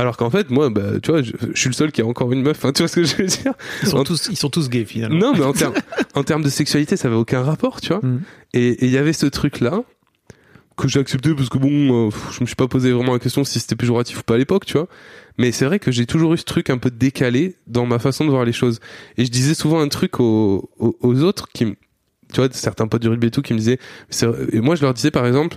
Alors 0.00 0.16
qu'en 0.16 0.30
fait, 0.30 0.48
moi, 0.50 0.70
bah, 0.70 1.00
tu 1.02 1.10
vois, 1.10 1.22
je, 1.22 1.32
je 1.52 1.58
suis 1.60 1.68
le 1.68 1.74
seul 1.74 1.92
qui 1.92 2.00
a 2.00 2.06
encore 2.06 2.32
une 2.32 2.40
meuf. 2.42 2.64
Hein, 2.64 2.72
tu 2.72 2.82
vois 2.82 2.88
ce 2.88 2.94
que 2.96 3.04
je 3.04 3.16
veux 3.16 3.26
dire 3.26 3.52
Ils 3.82 3.88
sont 3.88 3.98
En- 3.98 4.04
tous, 4.04 4.28
ils 4.30 4.36
sont 4.36 4.48
tous 4.48 4.68
gays 4.70 4.84
finalement. 4.84 5.18
Non, 5.18 5.32
mais 5.34 5.42
en 5.44 5.52
termes, 5.52 5.74
en 6.14 6.22
termes 6.22 6.42
de 6.42 6.48
sexualité, 6.48 6.96
ça 6.96 7.08
avait 7.08 7.16
aucun 7.16 7.42
rapport, 7.42 7.80
tu 7.80 7.88
vois. 7.88 8.00
Mm. 8.02 8.20
Et 8.54 8.84
il 8.86 8.90
y 8.90 8.96
avait 8.96 9.12
ce 9.12 9.26
truc-là 9.26 9.82
que 10.76 10.86
j'ai 10.86 11.00
accepté 11.00 11.34
parce 11.34 11.48
que 11.48 11.58
bon, 11.58 12.06
euh, 12.06 12.10
je 12.30 12.40
me 12.40 12.46
suis 12.46 12.54
pas 12.54 12.68
posé 12.68 12.92
vraiment 12.92 13.12
la 13.12 13.18
question 13.18 13.42
si 13.42 13.58
c'était 13.58 13.74
péjoratif 13.74 14.20
ou 14.20 14.22
pas 14.22 14.34
à 14.34 14.38
l'époque, 14.38 14.64
tu 14.64 14.74
vois. 14.74 14.86
Mais 15.36 15.50
c'est 15.50 15.64
vrai 15.64 15.80
que 15.80 15.90
j'ai 15.90 16.06
toujours 16.06 16.32
eu 16.34 16.38
ce 16.38 16.44
truc 16.44 16.70
un 16.70 16.78
peu 16.78 16.90
décalé 16.90 17.56
dans 17.66 17.84
ma 17.84 17.98
façon 17.98 18.24
de 18.24 18.30
voir 18.30 18.44
les 18.44 18.52
choses. 18.52 18.78
Et 19.16 19.24
je 19.24 19.30
disais 19.30 19.54
souvent 19.54 19.80
un 19.80 19.88
truc 19.88 20.20
aux, 20.20 20.70
aux, 20.78 20.96
aux 21.00 21.22
autres 21.24 21.48
qui, 21.52 21.64
tu 21.64 21.74
vois, 22.36 22.48
certains 22.52 22.86
potes 22.86 23.02
du 23.02 23.08
rugby 23.08 23.26
et 23.26 23.30
tout 23.32 23.42
qui 23.42 23.54
me 23.54 23.58
disaient, 23.58 23.78
et 24.52 24.60
moi 24.60 24.76
je 24.76 24.82
leur 24.82 24.94
disais 24.94 25.10
par 25.10 25.26
exemple, 25.26 25.56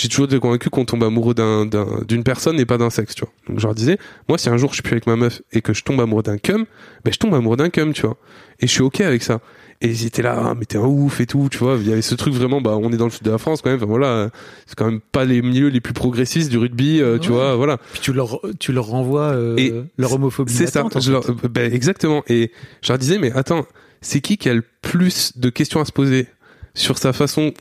j'ai 0.00 0.08
toujours 0.08 0.26
été 0.26 0.38
convaincu 0.38 0.70
qu'on 0.70 0.84
tombe 0.84 1.02
amoureux 1.04 1.34
d'un, 1.34 1.66
d'un- 1.66 2.02
d'une 2.06 2.22
personne 2.22 2.58
et 2.60 2.66
pas 2.66 2.78
d'un 2.78 2.90
sexe, 2.90 3.14
tu 3.14 3.24
vois. 3.24 3.32
Donc 3.48 3.58
je 3.58 3.64
leur 3.66 3.74
disais, 3.74 3.98
moi 4.28 4.38
si 4.38 4.48
un 4.48 4.56
jour 4.56 4.70
je 4.70 4.74
suis 4.74 4.82
plus 4.82 4.92
avec 4.92 5.06
ma 5.06 5.16
meuf 5.16 5.42
et 5.52 5.60
que 5.62 5.72
je 5.74 5.82
tombe 5.82 6.00
amoureux 6.00 6.22
d'un 6.22 6.38
cum, 6.38 6.64
ben 7.04 7.12
je 7.12 7.18
tombe 7.18 7.34
amoureux 7.34 7.56
d'un 7.56 7.70
cum, 7.70 7.92
tu 7.92 8.02
vois. 8.02 8.16
Et 8.60 8.66
je 8.66 8.72
suis 8.72 8.82
ok 8.82 9.00
avec 9.00 9.22
ça. 9.22 9.40
Et 9.80 9.88
ils 9.90 10.06
étaient 10.06 10.22
là, 10.22 10.36
ah, 10.44 10.54
mais 10.58 10.64
t'es 10.64 10.76
un 10.76 10.80
ouf 10.84 11.20
et 11.20 11.26
tout, 11.26 11.48
tu 11.50 11.58
vois. 11.58 11.76
Il 11.80 11.88
y 11.88 11.92
avait 11.92 12.02
ce 12.02 12.16
truc 12.16 12.34
vraiment, 12.34 12.60
bah, 12.60 12.76
on 12.76 12.90
est 12.92 12.96
dans 12.96 13.04
le 13.04 13.12
sud 13.12 13.22
de 13.22 13.30
la 13.30 13.38
France 13.38 13.62
quand 13.62 13.70
même. 13.70 13.76
Enfin, 13.78 13.86
voilà, 13.86 14.28
c'est 14.66 14.74
quand 14.76 14.86
même 14.86 14.98
pas 15.00 15.24
les 15.24 15.40
milieux 15.40 15.68
les 15.68 15.80
plus 15.80 15.92
progressistes 15.92 16.50
du 16.50 16.58
rugby, 16.58 17.00
euh, 17.00 17.18
tu 17.18 17.30
vois, 17.30 17.54
voilà. 17.54 17.78
Puis 17.92 18.00
tu 18.00 18.12
leur, 18.12 18.40
tu 18.58 18.72
leur 18.72 18.86
renvoies 18.86 19.30
euh, 19.34 19.56
Et 19.56 19.72
leur 19.96 20.12
homophobie. 20.14 20.52
C'est 20.52 20.66
ça. 20.66 20.84
Je 20.98 21.12
leur- 21.12 21.32
ben, 21.48 21.72
exactement. 21.72 22.24
Et 22.28 22.50
je 22.82 22.88
leur 22.88 22.98
disais, 22.98 23.18
mais 23.18 23.30
attends, 23.32 23.66
c'est 24.00 24.20
qui 24.20 24.36
qui 24.36 24.48
a 24.48 24.54
le 24.54 24.64
plus 24.82 25.38
de 25.38 25.48
questions 25.48 25.80
à 25.80 25.84
se 25.84 25.92
poser 25.92 26.26
sur 26.74 26.98
sa 26.98 27.12
façon 27.12 27.52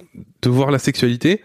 de 0.41 0.49
voir 0.49 0.71
la 0.71 0.79
sexualité? 0.79 1.41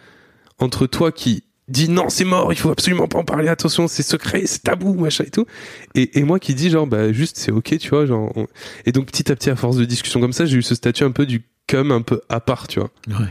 Entre 0.59 0.87
toi 0.87 1.13
qui 1.13 1.45
dis 1.69 1.89
non, 1.89 2.09
c'est 2.09 2.25
mort, 2.25 2.53
il 2.53 2.57
faut 2.57 2.71
absolument 2.71 3.09
pas 3.09 3.19
en 3.19 3.25
parler, 3.25 3.49
attention, 3.49 3.89
c'est 3.89 4.03
secret, 4.03 4.43
c'est 4.47 4.63
tabou, 4.63 4.95
machin 4.95 5.25
et 5.27 5.31
tout. 5.31 5.47
Et, 5.95 6.19
et 6.19 6.23
moi 6.23 6.39
qui 6.39 6.55
dis 6.55 6.71
genre, 6.71 6.87
bah, 6.87 7.13
juste, 7.13 7.39
c'est 7.39 7.53
ok, 7.53 7.79
tu 7.79 7.89
vois, 7.91 8.05
genre. 8.07 8.31
on- 8.37 8.47
Et 8.85 8.93
donc, 8.93 9.07
petit 9.07 9.31
à 9.33 9.37
petit, 9.37 9.49
à 9.51 9.57
force 9.57 9.77
de 9.77 9.85
discussion 9.85 10.21
comme 10.21 10.33
ça, 10.33 10.45
j'ai 10.45 10.57
eu 10.59 10.63
ce 10.63 10.75
statut 10.75 11.05
un 11.05 11.13
peu 11.13 11.25
du 11.27 11.43
cum 11.67 11.91
un 11.93 12.03
peu 12.03 12.21
à 12.29 12.41
part, 12.41 12.69
tu 12.69 12.81
vois. 12.81 12.91
Ouais. 13.09 13.27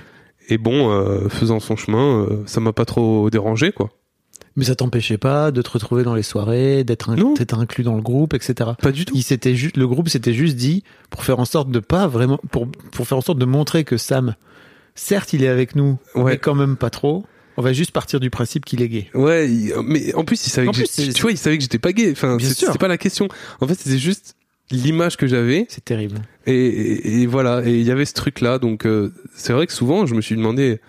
Et 0.49 0.57
bon, 0.57 0.89
euh, 0.91 1.29
faisant 1.29 1.60
son 1.60 1.75
chemin, 1.75 2.25
euh, 2.25 2.43
ça 2.45 2.60
m'a 2.62 2.73
pas 2.73 2.86
trop 2.86 3.29
dérangé, 3.29 3.71
quoi. 3.71 3.91
Mais 4.57 4.65
ça 4.65 4.75
t'empêchait 4.75 5.17
pas 5.17 5.51
de 5.51 5.62
te 5.62 5.69
retrouver 5.69 6.03
dans 6.03 6.13
les 6.15 6.23
soirées, 6.23 6.84
d'être 6.84 7.10
inclus 7.57 7.84
dans 7.86 7.95
le 7.95 8.01
groupe, 8.01 8.34
etc. 8.34 8.71
Pas 8.81 8.91
du 8.91 9.05
tout. 9.05 9.13
Il 9.15 9.23
s'était 9.23 9.55
juste, 9.55 9.77
le 9.77 9.88
groupe 9.88 10.10
s'était 10.10 10.34
juste 10.34 10.57
dit 10.57 10.84
pour 11.10 11.23
faire 11.23 11.39
en 11.39 11.45
sorte 11.45 11.69
de 11.71 11.79
pas 11.79 12.07
vraiment, 12.07 12.38
pour 12.51 12.67
pour 12.91 13.07
faire 13.07 13.17
en 13.17 13.21
sorte 13.21 13.38
de 13.39 13.45
montrer 13.45 13.86
que 13.86 13.95
Sam, 13.95 14.36
certes, 14.95 15.34
il 15.34 15.43
est 15.43 15.47
avec 15.47 15.75
nous, 15.75 15.97
Ouais. 16.15 16.34
mais 16.34 16.38
quand 16.38 16.56
même 16.56 16.75
pas 16.77 16.89
trop. 16.89 17.25
On 17.58 17.62
va 17.62 17.73
juste 17.73 17.91
partir 17.91 18.19
du 18.19 18.30
principe 18.30 18.63
qu'il 18.65 18.82
est 18.82 18.88
gay. 18.89 19.10
Ouais, 19.13 19.49
mais 19.84 20.13
en 20.15 20.23
plus, 20.23 20.45
il 20.47 20.49
savait 20.49 20.67
En 20.67 20.71
que 20.71 20.77
plus, 20.77 21.13
tu 21.13 21.21
vois, 21.21 21.32
il 21.32 21.38
savait 21.38 21.58
que 21.58 21.63
j'étais 21.63 21.80
pas 21.80 21.91
gay. 21.91 22.10
Enfin, 22.12 22.38
c'est- 22.39 22.77
pas 22.80 22.88
la 22.88 22.97
question. 22.97 23.27
En 23.60 23.67
fait, 23.67 23.75
c'était 23.75 23.97
juste, 23.97 24.36
l'image 24.71 25.17
que 25.17 25.27
j'avais 25.27 25.65
C'est 25.67 25.84
terrible. 25.84 26.21
et, 26.47 26.54
et- 26.56 27.21
et 27.23 27.25
voilà 27.27 27.62
et 27.67 27.71
il 27.77 27.86
y 27.86 27.91
avait 27.91 28.06
ce 28.06 28.13
truc 28.13 28.39
là 28.39 28.58
donc 28.58 28.86
euh, 28.86 29.12
c'est 29.36 29.51
vrai 29.51 29.67
que 29.67 29.73
souvent 29.73 30.06
je 30.06 30.15
me 30.15 30.21
suis 30.21 30.38
demandé 30.38 30.80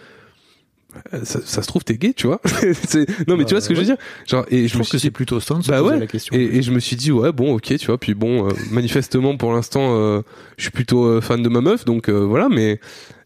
euh, 1.14 1.24
ça, 1.24 1.40
ça 1.44 1.62
se 1.62 1.66
trouve 1.66 1.82
t'es 1.82 1.96
gay 1.96 2.12
tu 2.12 2.28
vois? 2.28 2.40
Non 3.26 3.36
mais 3.36 3.44
tu 3.44 3.54
Bah, 3.54 3.58
vois 3.58 3.60
ce 3.60 3.68
que 3.68 3.74
je 3.74 3.80
veux 3.80 3.84
dire? 3.86 3.96
Genre 4.28 4.44
et 4.52 4.68
Je 4.68 4.76
suis 4.80 4.88
que 4.88 4.98
c'est 4.98 5.10
plutôt 5.10 5.40
se 5.40 5.52
bah 5.52 5.80
poser 5.80 5.94
ouais, 5.94 5.98
la 5.98 6.06
question. 6.06 6.36
et, 6.36 6.42
et 6.58 6.62
je 6.62 6.70
me 6.70 6.78
suis 6.78 6.94
dit 6.94 7.10
ouais 7.10 7.32
bon 7.32 7.54
ok 7.54 7.76
tu 7.76 7.86
vois 7.86 7.98
puis 7.98 8.14
bon 8.14 8.46
euh, 8.48 8.52
manifestement 8.70 9.36
pour 9.36 9.52
l'instant 9.52 9.96
euh, 9.98 10.20
je 10.58 10.62
suis 10.62 10.70
plutôt 10.70 11.20
fan 11.20 11.42
de 11.42 11.48
ma 11.48 11.60
meuf 11.60 11.84
donc 11.84 12.08
voilà 12.08 12.48
mais 12.48 12.78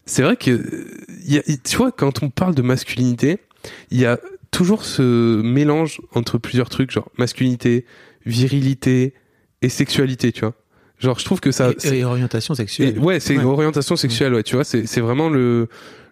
c'est 0.07 0.23
vrai 0.23 0.35
que 0.35 0.87
il 1.25 1.33
y 1.35 1.37
a, 1.37 1.43
tu 1.63 1.77
vois 1.77 1.91
quand 1.91 2.23
on 2.23 2.29
parle 2.31 2.55
de 2.55 2.61
masculinité 2.63 3.37
il 3.91 3.99
y 3.99 4.05
a 4.05 4.19
toujours 4.49 4.83
ce 4.85 5.41
mélange 5.41 6.01
entre 6.15 6.37
plusieurs 6.39 6.69
trucs 6.69 6.89
genre 6.91 7.09
masculinité 7.19 7.85
virilité 8.25 9.13
et 9.61 9.69
sexualité 9.69 10.31
tu 10.31 10.41
vois 10.41 10.53
genre 10.99 11.19
je 11.19 11.25
trouve 11.25 11.39
que 11.39 11.51
ça 11.51 11.71
et, 11.83 11.99
et 11.99 12.03
orientation 12.03 12.55
sexuelle. 12.55 12.95
et 12.95 12.99
ouais, 12.99 13.19
c'est 13.19 13.37
Ouais. 13.37 13.43
orientation 13.43 13.95
sexuelle, 13.95 14.33
ouais, 14.33 14.43
tu 14.43 14.55
vois, 14.55 14.63
c'est 14.63 14.87
c'est 14.87 15.01
vraiment 15.01 15.29
le, 15.29 15.67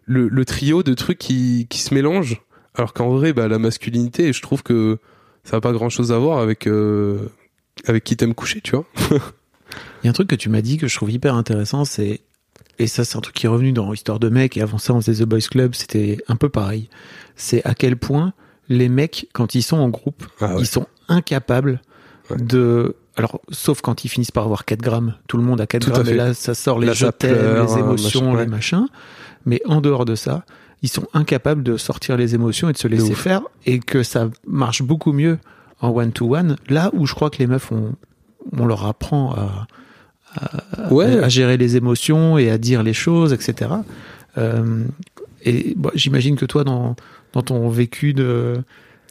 le 0.06 0.28
le 0.28 0.46
trio 0.46 0.84
de 0.84 0.94
trucs 0.94 1.18
qui 1.18 1.66
qui 1.70 1.80
se 1.80 1.94
mélangent 1.94 2.42
alors 2.76 2.94
qu'en 2.94 3.10
vrai 3.10 3.34
bah 3.34 3.48
la 3.48 3.58
masculinité, 3.58 4.32
je 4.34 4.42
trouve 4.42 4.62
que 4.62 5.00
ça 5.44 5.58
a 5.58 5.62
pas 5.62 5.72
grand-chose 5.72 6.12
à 6.12 6.18
voir 6.20 6.38
avec 6.40 6.68
euh, 6.68 7.30
avec 7.88 8.04
qui 8.04 8.16
t'aimes 8.18 8.36
coucher, 8.36 8.62
tu 8.62 8.72
vois. 8.76 8.86
Il 10.04 10.06
y 10.06 10.08
a 10.08 10.10
un 10.12 10.14
truc 10.14 10.28
que 10.30 10.36
tu 10.36 10.50
m'as 10.50 10.62
dit 10.62 10.78
que 10.78 10.88
je 10.88 10.96
trouve 10.96 11.10
hyper 11.12 11.34
intéressant, 11.36 11.84
c'est 11.86 12.22
et 12.80 12.88
ça 12.88 13.06
c'est 13.06 13.18
un 13.18 13.22
truc 13.22 13.36
qui 13.36 13.46
est 13.46 13.50
revenu 13.50 13.72
dans 13.72 13.94
Histoire 13.94 14.20
de 14.20 14.30
mec 14.30 14.58
et 14.58 14.62
avant 14.62 14.78
ça 14.78 14.94
on 14.94 15.02
faisait 15.02 15.24
The 15.24 15.28
Boys 15.28 15.48
Club, 15.50 15.76
c'était 15.76 16.18
un 16.28 16.36
peu 16.36 16.50
pareil. 16.50 16.90
C'est 17.36 17.64
à 17.66 17.74
quel 17.74 17.98
point 17.98 18.34
les 18.70 18.90
mecs 18.90 19.28
quand 19.34 19.56
ils 19.56 19.62
sont 19.64 19.78
en 19.78 19.90
groupe, 19.90 20.26
Ah 20.42 20.56
ouais. 20.56 20.62
ils 20.62 20.68
sont 20.68 20.88
incapables 21.08 21.82
Ouais. 22.32 22.38
de 22.38 22.96
alors 23.18 23.40
sauf 23.52 23.82
quand 23.82 24.04
ils 24.04 24.08
finissent 24.10 24.32
par 24.32 24.46
avoir 24.46 24.66
4 24.66 24.82
grammes, 24.82 25.14
tout 25.28 25.38
le 25.38 25.44
monde 25.44 25.62
a 25.62 25.68
4 25.68 25.84
Tout 25.86 25.92
à 25.92 25.94
grammes 25.94 26.08
et 26.08 26.14
là 26.16 26.34
ça 26.34 26.56
sort 26.56 26.80
les 26.80 26.92
je 26.94 27.06
les 27.22 27.78
émotions, 27.78 28.22
machin, 28.32 28.36
ouais. 28.36 28.46
les 28.46 28.50
machins, 28.50 28.88
mais 29.46 29.62
en 29.66 29.80
dehors 29.80 30.06
de 30.06 30.16
ça, 30.16 30.44
ils 30.82 30.90
sont 30.90 31.06
incapables 31.14 31.62
de 31.62 31.78
sortir 31.78 32.18
les 32.18 32.34
émotions 32.34 32.68
et 32.68 32.74
de 32.74 32.78
se 32.80 32.88
laisser 32.88 33.14
faire 33.14 33.42
et 33.68 33.80
que 33.80 34.02
ça 34.02 34.30
marche 34.48 34.82
beaucoup 34.82 35.14
mieux 35.14 35.38
en 35.82 35.90
one 35.90 36.12
to 36.12 36.36
one 36.36 36.56
là 36.68 36.90
où 36.94 37.06
je 37.06 37.14
crois 37.14 37.30
que 37.30 37.38
les 37.38 37.48
meufs 37.48 37.72
on 37.72 37.94
on 38.58 38.66
leur 38.66 38.86
apprend 38.88 39.34
à 39.34 39.68
Ouais. 40.92 41.24
à 41.24 41.30
gérer 41.30 41.58
les 41.58 41.76
émotions 41.78 42.38
et 42.38 42.50
à 42.52 42.58
dire 42.58 42.84
les 42.84 42.94
choses, 42.94 43.34
etc. 43.34 43.72
Euh, 44.38 44.84
et 45.44 45.74
bon, 45.76 45.92
j'imagine 45.96 46.36
que 46.36 46.46
toi, 46.46 46.64
dans, 46.64 46.96
dans 47.34 47.42
ton 47.42 47.70
vécu 47.70 48.14
de, 48.14 48.56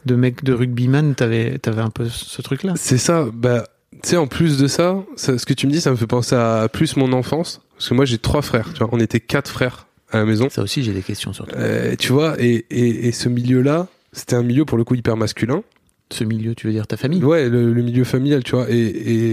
de 0.05 0.15
mec 0.15 0.43
de 0.43 0.53
rugbyman, 0.53 1.15
t'avais 1.15 1.59
avais 1.65 1.81
un 1.81 1.89
peu 1.89 2.07
ce 2.09 2.41
truc-là. 2.41 2.73
C'est 2.75 2.97
ça, 2.97 3.25
bah 3.33 3.65
tu 4.03 4.09
sais 4.09 4.17
en 4.17 4.27
plus 4.27 4.57
de 4.57 4.67
ça, 4.67 5.03
ça, 5.15 5.37
ce 5.37 5.45
que 5.45 5.53
tu 5.53 5.67
me 5.67 5.71
dis 5.71 5.81
ça 5.81 5.89
me 5.91 5.95
fait 5.95 6.07
penser 6.07 6.35
à 6.35 6.67
plus 6.71 6.97
mon 6.97 7.13
enfance 7.13 7.61
parce 7.77 7.89
que 7.89 7.93
moi 7.93 8.05
j'ai 8.05 8.17
trois 8.17 8.41
frères, 8.41 8.69
tu 8.73 8.79
vois, 8.79 8.89
on 8.91 8.99
était 8.99 9.19
quatre 9.21 9.49
frères 9.49 9.87
à 10.11 10.17
la 10.17 10.25
maison. 10.25 10.49
Ça 10.49 10.61
aussi, 10.61 10.83
j'ai 10.83 10.93
des 10.93 11.01
questions 11.01 11.33
sur 11.33 11.47
toi. 11.47 11.57
Euh, 11.57 11.95
tu 11.97 12.11
vois 12.11 12.35
et 12.41 12.65
et, 12.69 13.07
et 13.07 13.11
ce 13.11 13.29
milieu-là, 13.29 13.87
c'était 14.11 14.35
un 14.35 14.43
milieu 14.43 14.65
pour 14.65 14.77
le 14.77 14.83
coup 14.83 14.95
hyper 14.95 15.17
masculin. 15.17 15.63
Ce 16.11 16.23
milieu, 16.23 16.53
tu 16.53 16.67
veux 16.67 16.73
dire 16.73 16.85
ta 16.85 16.97
famille? 16.97 17.23
Ouais, 17.23 17.49
le, 17.49 17.73
le 17.73 17.81
milieu 17.81 18.03
familial, 18.03 18.43
tu 18.43 18.51
vois. 18.51 18.67
Et, 18.69 18.77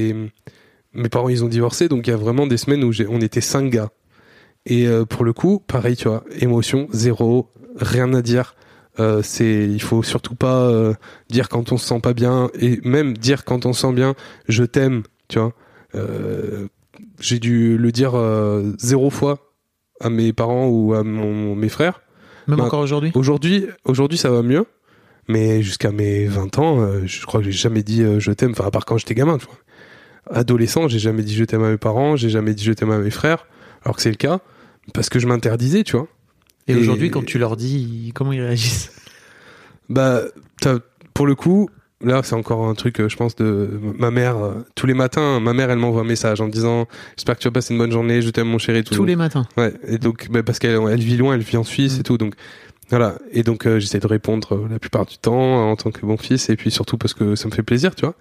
et 0.08 0.16
mes 0.94 1.08
parents, 1.08 1.28
ils 1.28 1.44
ont 1.44 1.48
divorcé, 1.48 1.88
donc 1.88 2.06
il 2.06 2.10
y 2.10 2.12
a 2.12 2.16
vraiment 2.16 2.46
des 2.46 2.56
semaines 2.56 2.84
où 2.84 2.92
on 3.08 3.20
était 3.20 3.40
cinq 3.40 3.70
gars. 3.70 3.90
Et 4.66 4.86
euh, 4.86 5.04
pour 5.04 5.24
le 5.24 5.32
coup, 5.32 5.60
pareil, 5.66 5.96
tu 5.96 6.08
vois, 6.08 6.24
émotion 6.38 6.86
zéro, 6.92 7.50
rien 7.76 8.12
à 8.14 8.22
dire. 8.22 8.54
Euh, 9.00 9.22
c'est, 9.22 9.66
il 9.68 9.80
faut 9.80 10.02
surtout 10.02 10.34
pas 10.34 10.62
euh, 10.64 10.92
dire 11.30 11.48
quand 11.48 11.72
on 11.72 11.78
se 11.78 11.86
sent 11.86 12.00
pas 12.00 12.12
bien, 12.12 12.50
et 12.58 12.80
même 12.84 13.16
dire 13.16 13.44
quand 13.44 13.66
on 13.66 13.72
se 13.72 13.82
sent 13.82 13.92
bien, 13.92 14.14
je 14.48 14.64
t'aime, 14.64 15.02
tu 15.28 15.38
vois. 15.38 15.52
Euh, 15.94 16.68
j'ai 17.20 17.38
dû 17.38 17.78
le 17.78 17.92
dire 17.92 18.14
zéro 18.78 19.10
fois 19.10 19.52
à 20.00 20.10
mes 20.10 20.32
parents 20.32 20.66
ou 20.68 20.94
à 20.94 21.02
mon, 21.04 21.54
mes 21.54 21.68
frères. 21.68 22.02
Même 22.48 22.58
bah, 22.58 22.64
encore 22.64 22.80
aujourd'hui? 22.80 23.12
Aujourd'hui, 23.14 23.66
aujourd'hui, 23.84 24.18
ça 24.18 24.30
va 24.30 24.42
mieux. 24.42 24.66
Mais 25.28 25.62
jusqu'à 25.62 25.92
mes 25.92 26.26
20 26.26 26.58
ans, 26.58 27.06
je 27.06 27.24
crois 27.24 27.40
que 27.40 27.46
j'ai 27.46 27.52
jamais 27.52 27.84
dit 27.84 28.02
je 28.18 28.32
t'aime. 28.32 28.50
Enfin, 28.50 28.66
à 28.66 28.70
part 28.72 28.84
quand 28.84 28.98
j'étais 28.98 29.14
gamin, 29.14 29.38
tu 29.38 29.46
vois. 29.46 29.54
Adolescent, 30.32 30.88
j'ai 30.88 30.98
jamais 30.98 31.22
dit 31.22 31.34
je 31.34 31.44
t'aime 31.44 31.62
à 31.62 31.70
mes 31.70 31.76
parents, 31.78 32.16
j'ai 32.16 32.30
jamais 32.30 32.54
dit 32.54 32.64
je 32.64 32.72
t'aime 32.72 32.90
à 32.90 32.98
mes 32.98 33.10
frères. 33.10 33.46
Alors 33.84 33.96
que 33.96 34.02
c'est 34.02 34.10
le 34.10 34.16
cas. 34.16 34.40
Parce 34.94 35.08
que 35.08 35.18
je 35.18 35.26
m'interdisais, 35.26 35.84
tu 35.84 35.96
vois. 35.96 36.08
Et, 36.68 36.72
et- 36.72 36.76
aujourd'hui, 36.76 37.10
quand 37.10 37.24
tu 37.24 37.38
leur 37.38 37.56
dis, 37.56 38.12
comment 38.14 38.32
ils 38.32 38.40
réagissent? 38.40 38.90
Bah, 39.88 40.22
pour 41.14 41.26
le 41.26 41.34
coup, 41.34 41.68
là, 42.00 42.20
c'est 42.24 42.34
encore 42.34 42.66
un 42.66 42.74
truc, 42.74 43.00
euh, 43.00 43.08
je 43.08 43.16
pense, 43.16 43.36
de 43.36 43.68
ma 43.98 44.10
mère. 44.10 44.38
euh, 44.38 44.64
tous 44.74 44.86
les 44.86 44.94
matins, 44.94 45.40
ma 45.40 45.52
mère, 45.52 45.70
elle 45.70 45.78
m'envoie 45.78 46.00
un 46.02 46.04
message 46.04 46.40
en 46.40 46.46
me 46.46 46.50
disant 46.52 46.86
J'espère 47.16 47.36
que 47.36 47.42
tu 47.42 47.48
vas 47.48 47.52
passer 47.52 47.74
une 47.74 47.78
bonne 47.78 47.92
journée, 47.92 48.22
je 48.22 48.30
t'aime, 48.30 48.48
mon 48.48 48.58
chéri. 48.58 48.78
et 48.78 48.84
Tout. 48.84 48.94
Tous 48.94 49.04
les 49.04 49.16
matins. 49.16 49.46
Ouais, 49.56 49.74
et 49.86 49.98
donc 49.98 50.28
bah, 50.30 50.42
parce 50.42 50.58
qu'elle 50.58 50.78
elle 50.90 51.00
vit 51.00 51.16
loin, 51.16 51.34
elle 51.34 51.42
vit 51.42 51.56
en 51.56 51.64
Suisse 51.64 51.96
Mm. 51.96 52.00
et 52.00 52.02
tout, 52.04 52.18
donc 52.18 52.34
voilà. 52.90 53.16
Et 53.32 53.42
donc 53.42 53.66
euh, 53.66 53.78
j'essaie 53.78 54.00
de 54.00 54.06
répondre 54.06 54.66
la 54.70 54.78
plupart 54.78 55.06
du 55.06 55.18
temps 55.18 55.70
en 55.70 55.76
tant 55.76 55.90
que 55.90 56.04
bon 56.06 56.16
fils, 56.16 56.48
et 56.50 56.56
puis 56.56 56.70
surtout 56.70 56.96
parce 56.96 57.14
que 57.14 57.34
ça 57.36 57.48
me 57.48 57.52
fait 57.54 57.62
plaisir, 57.62 57.94
tu 57.94 58.04
vois. 58.06 58.14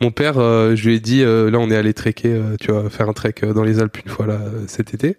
Mon 0.00 0.10
père, 0.10 0.38
euh, 0.38 0.76
je 0.76 0.88
lui 0.88 0.96
ai 0.96 1.00
dit, 1.00 1.22
euh, 1.22 1.50
là 1.50 1.58
on 1.58 1.70
est 1.70 1.76
allé 1.76 1.94
trekker, 1.94 2.28
euh, 2.28 2.56
tu 2.60 2.70
vois, 2.70 2.90
faire 2.90 3.08
un 3.08 3.12
trek 3.14 3.34
euh, 3.42 3.52
dans 3.54 3.62
les 3.64 3.80
Alpes 3.80 3.98
une 4.04 4.10
fois 4.10 4.26
là 4.26 4.40
cet 4.66 4.92
été. 4.94 5.16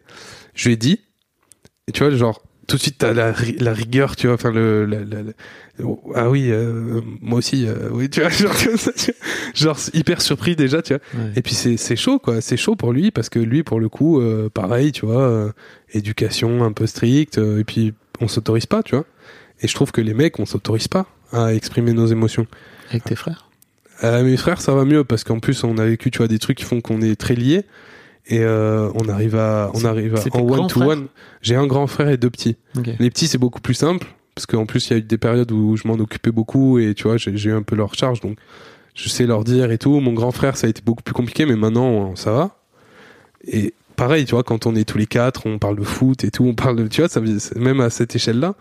Je 0.54 0.68
lui 0.68 0.74
ai 0.74 0.78
dit, 0.78 1.00
et 1.88 1.92
tu 1.92 2.04
vois, 2.04 2.14
genre 2.16 2.44
tout 2.68 2.76
de 2.76 2.82
suite 2.82 2.98
t'as 3.00 3.14
la, 3.14 3.34
la 3.60 3.74
rigueur, 3.74 4.16
tu 4.16 4.28
vois, 4.28 4.36
enfin 4.36 4.52
le, 4.52 4.86
la- 4.86 5.04
oh, 5.84 6.00
ah 6.14 6.30
oui, 6.30 6.50
euh, 6.52 7.02
moi 7.22 7.40
aussi, 7.40 7.66
euh, 7.66 7.90
oui, 7.92 8.10
tu 8.10 8.20
vois, 8.20 8.30
genre 8.30 8.54
comme 8.64 8.78
ça, 8.78 8.92
tu 8.92 9.06
vois. 9.12 9.52
genre 9.56 9.80
hyper 9.94 10.22
surpris 10.22 10.56
déjà, 10.56 10.82
tu 10.84 10.94
vois. 10.94 11.24
Ouais. 11.24 11.32
Et 11.38 11.42
puis 11.42 11.54
c'est 11.56 11.78
c'est 11.78 11.96
chaud 11.96 12.20
quoi, 12.20 12.42
c'est 12.42 12.58
chaud 12.58 12.76
pour 12.76 12.94
lui 12.94 13.10
parce 13.10 13.30
que 13.30 13.40
lui 13.40 13.64
pour 13.64 13.80
le 13.80 13.90
coup 13.90 14.20
euh, 14.22 14.50
pareil, 14.50 14.92
tu 14.92 15.06
vois, 15.08 15.22
euh, 15.28 15.52
éducation 15.94 16.64
un 16.64 16.72
peu 16.72 16.86
stricte 16.88 17.38
euh, 17.40 17.60
et 17.60 17.64
puis 17.64 17.94
on 18.20 18.28
s'autorise 18.28 18.66
pas, 18.68 18.84
tu 18.84 18.96
vois. 18.96 19.06
Et 19.62 19.68
je 19.68 19.74
trouve 19.74 19.92
que 19.92 20.02
les 20.02 20.14
mecs 20.14 20.38
on 20.40 20.46
s'autorise 20.46 20.88
pas 20.88 21.08
à 21.32 21.54
exprimer 21.54 21.94
nos 21.94 22.06
émotions. 22.08 22.46
Avec 22.92 23.06
tes 23.06 23.16
frères 23.16 23.47
Euh, 24.04 24.24
mes 24.24 24.38
frères 24.38 24.62
ça 24.62 24.74
va 24.74 24.86
mieux 24.86 25.04
parce 25.04 25.24
qu'en 25.24 25.40
plus 25.40 25.64
on 25.64 25.78
a 25.78 25.86
vécu 25.86 26.12
tu 26.12 26.20
vois 26.20 26.28
des 26.28 26.38
trucs 26.38 26.58
qui 26.58 26.66
font 26.66 26.82
qu'on 26.82 27.02
est 27.02 27.16
très 27.16 27.34
liés 27.34 27.66
et 28.28 28.42
euh, 28.42 28.92
on 28.94 29.10
arrive 29.10 29.36
à 29.36 29.72
on 29.74 29.86
arrive 29.86 30.16
à 30.16 30.38
en 30.38 30.42
one 30.42 30.68
to 30.68 30.82
one. 30.82 31.08
J'ai 31.42 31.56
un 31.56 31.66
grand 31.66 31.88
frère 31.88 32.10
et 32.10 32.18
deux 32.18 32.30
petits. 32.30 32.58
Les 33.00 33.10
petits 33.10 33.28
c'est 33.28 33.38
beaucoup 33.38 33.62
plus 33.62 33.74
simple 33.74 34.08
parce 34.36 34.46
qu'en 34.46 34.66
plus 34.66 34.88
il 34.88 34.94
y 34.94 34.96
a 34.96 35.00
eu 35.00 35.02
des 35.02 35.18
périodes 35.18 35.52
où 35.52 35.76
je 35.78 35.88
m'en 35.88 35.96
occupais 35.96 36.32
beaucoup 36.32 36.78
et 36.78 36.94
tu 36.94 37.04
vois 37.04 37.18
j'ai 37.18 37.32
eu 37.32 37.54
un 37.54 37.64
peu 37.64 37.76
leur 37.76 37.96
charge 37.96 38.22
donc 38.22 38.38
je 38.94 39.10
sais 39.10 39.26
leur 39.26 39.44
dire 39.44 39.72
et 39.72 39.78
tout. 39.78 40.00
Mon 40.00 40.14
grand 40.14 40.32
frère 40.32 40.58
ça 40.58 40.68
a 40.68 40.70
été 40.70 40.82
beaucoup 40.86 41.04
plus 41.04 41.14
compliqué 41.14 41.46
mais 41.46 41.56
maintenant 41.56 42.16
ça 42.16 42.32
va. 42.32 42.58
Et 43.48 43.74
pareil 43.96 44.26
tu 44.26 44.36
vois 44.36 44.44
quand 44.44 44.68
on 44.68 44.76
est 44.76 44.88
tous 44.88 45.00
les 45.00 45.08
quatre 45.08 45.48
on 45.48 45.58
parle 45.58 45.78
de 45.78 45.84
foot 45.84 46.24
et 46.24 46.30
tout 46.30 46.44
on 46.44 46.54
parle 46.54 46.76
de 46.76 46.88
tu 46.88 47.02
vois 47.02 47.10
ça 47.10 47.20
même 47.56 47.80
à 47.80 47.90
cette 47.90 48.16
échelle 48.16 48.40
là. 48.40 48.54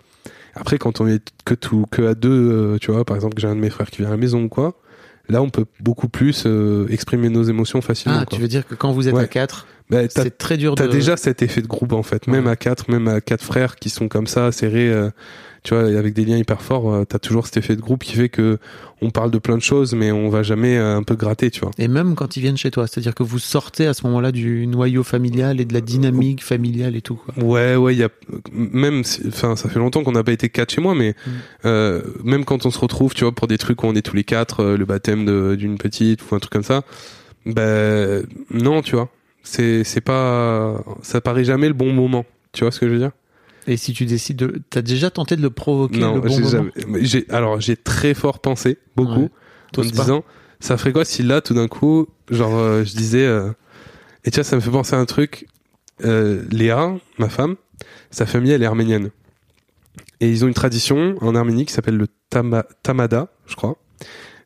Après 0.54 0.78
quand 0.78 1.02
on 1.02 1.06
est 1.06 1.22
que 1.44 1.52
tout 1.54 1.84
que 1.90 2.00
à 2.06 2.14
deux 2.14 2.30
euh, 2.30 2.78
tu 2.78 2.90
vois 2.90 3.04
par 3.04 3.16
exemple 3.16 3.34
que 3.34 3.42
j'ai 3.42 3.48
un 3.48 3.56
de 3.56 3.60
mes 3.60 3.68
frères 3.68 3.90
qui 3.90 3.98
vient 3.98 4.08
à 4.08 4.12
la 4.12 4.16
maison 4.16 4.44
ou 4.44 4.48
quoi 4.48 4.80
là 5.28 5.42
on 5.42 5.50
peut 5.50 5.64
beaucoup 5.80 6.08
plus 6.08 6.44
euh, 6.46 6.86
exprimer 6.90 7.28
nos 7.28 7.42
émotions 7.42 7.80
facilement. 7.80 8.18
Ah, 8.20 8.24
quoi. 8.26 8.36
tu 8.36 8.42
veux 8.42 8.48
dire 8.48 8.66
que 8.66 8.74
quand 8.74 8.92
vous 8.92 9.08
êtes 9.08 9.14
Ouais. 9.14 9.22
à 9.24 9.26
4, 9.28 9.66
Bah, 9.90 10.06
t'as 10.08 10.24
c'est 10.24 10.36
très 10.38 10.56
dur 10.56 10.74
de. 10.74 10.82
T'as 10.82 10.88
déjà 10.88 11.16
cet 11.16 11.42
effet 11.42 11.62
de 11.62 11.68
groupe 11.68 11.92
en 11.92 12.02
fait, 12.02 12.26
même 12.26 12.46
Ouais. 12.46 12.50
à 12.52 12.56
quatre, 12.56 12.90
même 12.90 13.06
à 13.08 13.20
quatre 13.20 13.44
frères 13.44 13.76
qui 13.76 13.88
sont 13.88 14.08
comme 14.08 14.26
ça 14.26 14.50
serrés, 14.50 14.90
euh, 14.90 15.10
tu 15.62 15.74
vois, 15.74 15.84
avec 15.84 16.12
des 16.12 16.24
liens 16.24 16.36
hyper 16.38 16.60
forts. 16.60 16.92
euh, 16.92 17.04
T'as 17.04 17.20
toujours 17.20 17.46
cet 17.46 17.56
effet 17.58 17.76
de 17.76 17.80
groupe 17.80 18.02
qui 18.02 18.14
fait 18.16 18.28
que 18.28 18.58
on 19.00 19.10
parle 19.10 19.30
de 19.30 19.38
plein 19.38 19.56
de 19.56 19.62
choses, 19.62 19.94
mais 19.94 20.10
on 20.10 20.28
va 20.28 20.42
jamais 20.42 20.76
euh, 20.76 20.96
un 20.96 21.02
peu 21.04 21.14
gratter, 21.14 21.50
tu 21.52 21.60
vois. 21.60 21.70
Et 21.78 21.86
même 21.86 22.16
quand 22.16 22.36
ils 22.36 22.40
viennent 22.40 22.56
chez 22.56 22.70
toi, 22.72 22.86
c'est-à-dire 22.88 23.14
que 23.14 23.22
vous 23.22 23.38
sortez 23.38 23.86
à 23.86 23.94
ce 23.94 24.04
moment-là 24.08 24.32
du 24.32 24.66
noyau 24.66 25.04
familial 25.04 25.60
et 25.60 25.64
de 25.64 25.72
la 25.74 25.80
dynamique 25.80 26.42
familiale 26.42 26.96
et 26.96 27.02
tout. 27.02 27.16
Quoi. 27.16 27.44
Ouais, 27.44 27.76
ouais, 27.76 27.94
il 27.94 27.98
y 27.98 28.04
a 28.04 28.08
même, 28.52 29.02
enfin, 29.28 29.54
ça 29.54 29.68
fait 29.68 29.78
longtemps 29.78 30.02
qu'on 30.02 30.12
n'a 30.12 30.24
pas 30.24 30.32
été 30.32 30.48
quatre 30.48 30.72
chez 30.72 30.80
moi, 30.80 30.94
mais 30.96 31.10
Mm. 31.26 31.30
euh, 31.66 32.02
même 32.24 32.44
quand 32.44 32.66
on 32.66 32.70
se 32.72 32.78
retrouve, 32.80 33.14
tu 33.14 33.22
vois, 33.22 33.32
pour 33.32 33.46
des 33.46 33.58
trucs 33.58 33.82
où 33.84 33.86
on 33.86 33.94
est 33.94 34.02
tous 34.02 34.16
les 34.16 34.24
quatre, 34.24 34.64
le 34.64 34.84
baptême 34.84 35.24
de- 35.26 35.54
d'une 35.56 35.78
petite 35.78 36.20
ou 36.28 36.34
un 36.34 36.38
truc 36.40 36.52
comme 36.52 36.64
ça, 36.64 36.82
ben 37.44 38.24
non, 38.50 38.82
tu 38.82 38.96
vois, 38.96 39.08
c'est 39.46 39.84
c'est 39.84 40.00
pas, 40.00 40.82
ça 41.02 41.20
paraît 41.20 41.44
jamais 41.44 41.68
le 41.68 41.74
bon 41.74 41.92
moment. 41.92 42.24
Tu 42.52 42.64
vois 42.64 42.72
ce 42.72 42.80
que 42.80 42.86
je 42.88 42.92
veux 42.92 42.98
dire? 42.98 43.12
Et 43.68 43.76
si 43.76 43.92
tu 43.92 44.04
décides 44.04 44.36
de, 44.36 44.62
t'as 44.70 44.82
déjà 44.82 45.10
tenté 45.10 45.36
de 45.36 45.42
le 45.42 45.50
provoquer 45.50 45.98
Non, 45.98 46.14
le 46.16 46.20
bon 46.20 46.28
moment? 46.34 46.48
jamais- 46.50 46.70
mais 46.86 47.04
j'ai 47.04 47.26
alors 47.30 47.60
j'ai 47.60 47.76
très 47.76 48.14
fort 48.14 48.38
pensé 48.40 48.78
beaucoup 48.96 49.22
Ouais. 49.22 49.30
en 49.78 49.82
me 49.82 49.90
disant 49.90 50.24
ça 50.60 50.76
ferait 50.76 50.92
quoi 50.92 51.04
si 51.04 51.22
là 51.22 51.40
tout 51.40 51.52
d'un 51.54 51.66
coup 51.68 52.06
genre 52.30 52.56
euh, 52.56 52.84
je 52.84 52.94
disais 52.96 53.26
euh, 53.26 53.50
et 54.24 54.30
tu 54.30 54.36
vois 54.36 54.44
ça 54.44 54.54
me 54.56 54.60
fait 54.60 54.70
penser 54.70 54.94
à 54.94 54.98
un 55.00 55.04
truc 55.04 55.46
euh, 56.04 56.44
Léa 56.50 56.94
ma 57.18 57.28
femme 57.28 57.56
sa 58.10 58.24
famille 58.24 58.52
elle 58.52 58.62
est 58.62 58.66
arménienne. 58.66 59.10
Et 60.20 60.30
ils 60.30 60.44
ont 60.44 60.48
une 60.48 60.54
tradition 60.54 61.16
en 61.20 61.34
Arménie 61.34 61.66
qui 61.66 61.72
s'appelle 61.72 61.96
le 61.96 62.06
tama- 62.30 62.66
tamada 62.82 63.28
je 63.46 63.56
crois. 63.56 63.76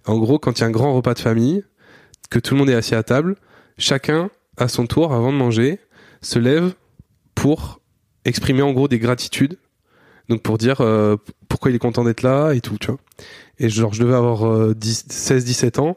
En 0.07 0.17
gros 0.19 0.39
quand 0.39 0.59
il 0.59 0.63
y 0.63 0.65
a 0.65 0.67
un 0.67 0.71
grand 0.71 0.95
repas 0.95 1.13
de 1.15 1.19
famille 1.21 1.63
que 2.31 2.39
tout 2.39 2.55
le 2.55 2.59
monde 2.61 2.71
est 2.71 2.75
assis 2.75 2.95
à 2.95 3.03
table 3.03 3.37
chacun 3.79 4.31
à 4.61 4.69
son 4.69 4.87
tour 4.87 5.13
avant 5.13 5.33
de 5.33 5.39
manger 5.39 5.79
se 6.23 6.39
lève 6.39 6.75
pour 7.35 7.81
exprimer 8.25 8.63
en 8.63 8.73
gros 8.73 8.89
des 8.89 8.99
gratitudes 8.99 9.59
donc 10.29 10.43
pour 10.43 10.59
dire 10.59 10.81
euh, 10.81 11.17
pourquoi 11.49 11.71
il 11.71 11.75
est 11.75 11.81
content 11.81 12.05
d'être 12.05 12.23
là 12.23 12.53
et 12.53 12.61
tout, 12.61 12.77
tu 12.79 12.87
vois. 12.89 13.01
Et 13.59 13.69
genre 13.69 13.93
je 13.93 14.03
devais 14.05 14.15
avoir 14.15 14.47
euh, 14.47 14.75
10 14.75 15.07
16 15.09 15.45
17 15.45 15.79
ans 15.81 15.97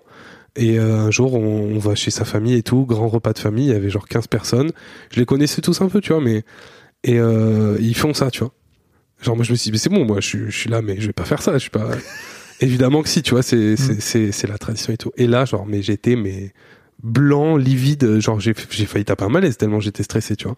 Et 0.55 0.79
euh, 0.79 0.97
un 0.97 1.11
jour, 1.11 1.35
on, 1.35 1.75
on 1.75 1.77
va 1.79 1.93
chez 1.95 2.09
sa 2.09 2.25
famille 2.25 2.55
et 2.55 2.63
tout, 2.63 2.85
grand 2.85 3.07
repas 3.09 3.33
de 3.33 3.39
famille, 3.39 3.67
il 3.67 3.73
y 3.73 3.75
avait 3.75 3.89
genre 3.91 4.07
15 4.07 4.27
personnes. 4.27 4.71
Je 5.11 5.19
les 5.19 5.25
connaissais 5.27 5.61
tous 5.61 5.81
un 5.81 5.87
peu, 5.87 6.01
tu 6.01 6.13
vois, 6.13 6.21
mais. 6.21 6.43
Et 7.03 7.19
euh, 7.19 7.77
ils 7.79 7.95
font 7.95 8.13
ça, 8.15 8.31
tu 8.31 8.39
vois. 8.39 8.53
Genre, 9.21 9.35
moi, 9.35 9.45
je 9.45 9.51
me 9.51 9.55
suis 9.55 9.65
dit, 9.67 9.71
mais 9.73 9.77
c'est 9.77 9.89
bon, 9.89 10.03
moi, 10.05 10.19
je, 10.19 10.27
suis- 10.27 10.45
je 10.51 10.57
suis 10.57 10.69
là, 10.69 10.81
mais 10.81 10.99
je 10.99 11.07
vais 11.07 11.13
pas 11.13 11.25
faire 11.25 11.41
ça, 11.43 11.53
je 11.53 11.59
suis 11.59 11.69
pas. 11.69 11.89
Évidemment 12.59 13.03
que 13.03 13.09
si, 13.09 13.21
tu 13.23 13.31
vois, 13.31 13.43
c'est 13.43 13.75
c'est- 13.75 13.99
c'est 14.01 14.31
c'est 14.31 14.47
la 14.47 14.57
tradition 14.57 14.93
et 14.93 14.97
tout. 14.97 15.11
Et 15.17 15.27
là, 15.27 15.45
genre, 15.45 15.65
mais 15.67 15.81
j'étais, 15.83 16.15
mais 16.15 16.53
blanc, 17.03 17.57
livide, 17.57 18.19
genre, 18.19 18.39
j'ai 18.39 18.53
failli 18.53 19.05
taper 19.05 19.25
un 19.25 19.29
malaise 19.29 19.57
tellement 19.57 19.79
j'étais 19.79 20.03
stressé, 20.03 20.35
tu 20.35 20.45
vois. 20.45 20.55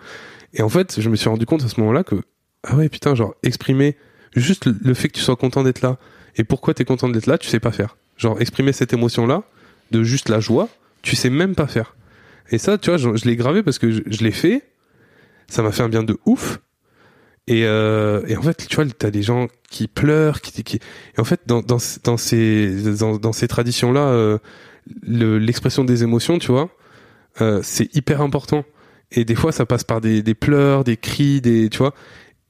Et 0.54 0.62
en 0.62 0.70
fait, 0.70 1.02
je 1.02 1.10
me 1.10 1.16
suis 1.16 1.28
rendu 1.28 1.46
compte 1.46 1.64
à 1.64 1.68
ce 1.68 1.80
moment-là 1.82 2.04
que, 2.04 2.16
ah 2.64 2.76
ouais, 2.76 2.88
putain, 2.88 3.16
genre, 3.16 3.36
exprimer 3.44 3.98
juste 4.36 4.66
le, 4.66 4.94
fait 4.94 5.10
que 5.10 5.14
tu 5.14 5.22
sois 5.22 5.36
content 5.36 5.64
d'être 5.64 5.82
là 5.82 5.98
et 6.36 6.44
pourquoi 6.44 6.74
t'es 6.74 6.86
content 6.86 7.10
d'être 7.10 7.28
là, 7.28 7.38
tu 7.38 7.48
sais 7.48 7.60
pas 7.60 7.72
faire. 7.72 7.98
Genre, 8.18 8.40
exprimer 8.40 8.74
cette 8.74 8.94
émotion-là, 8.94 9.44
de 9.92 10.04
juste 10.04 10.30
la 10.30 10.40
joie, 10.40 10.70
tu 11.02 11.16
sais 11.16 11.30
même 11.30 11.56
pas 11.56 11.68
faire. 11.68 11.96
Et 12.52 12.58
ça, 12.58 12.78
tu 12.78 12.90
vois, 12.90 12.98
je, 12.98 13.26
l'ai 13.26 13.36
gravé 13.36 13.64
parce 13.64 13.80
que 13.80 13.90
je, 13.92 14.24
l'ai 14.24 14.32
fait, 14.32 14.64
ça 15.48 15.64
m'a 15.64 15.72
fait 15.72 15.84
un 15.84 15.90
bien 15.90 16.04
de 16.04 16.18
ouf. 16.26 16.60
Et, 17.48 17.66
euh, 17.66 18.24
et 18.28 18.36
en 18.38 18.42
fait, 18.42 18.68
tu 18.68 18.76
vois, 18.76 18.86
t'as 18.86 19.12
des 19.12 19.22
gens 19.22 19.48
qui 19.70 19.88
pleurent, 19.88 20.42
qui, 20.42 20.64
qui... 20.64 20.78
et 20.78 21.22
en 21.22 21.24
fait, 21.24 21.42
dans, 21.46 21.62
dans, 21.62 21.78
dans 22.04 22.18
ces, 22.18 22.98
dans, 22.98 23.18
dans 23.18 23.34
ces 23.34 23.48
traditions-là, 23.48 24.02
euh, 24.02 24.38
le- 25.02 25.38
l'expression 25.38 25.84
des 25.84 26.04
émotions, 26.04 26.40
tu 26.40 26.52
vois, 26.52 26.70
euh, 27.42 27.60
c'est 27.64 27.94
hyper 27.96 28.22
important. 28.22 28.64
Et 29.12 29.24
des 29.26 29.36
fois, 29.36 29.52
ça 29.52 29.66
passe 29.66 29.84
par 29.84 30.02
des, 30.02 30.22
des 30.24 30.34
pleurs, 30.34 30.84
des 30.84 30.98
cris, 30.98 31.42
des, 31.42 31.70
tu 31.70 31.78
vois. 31.78 31.94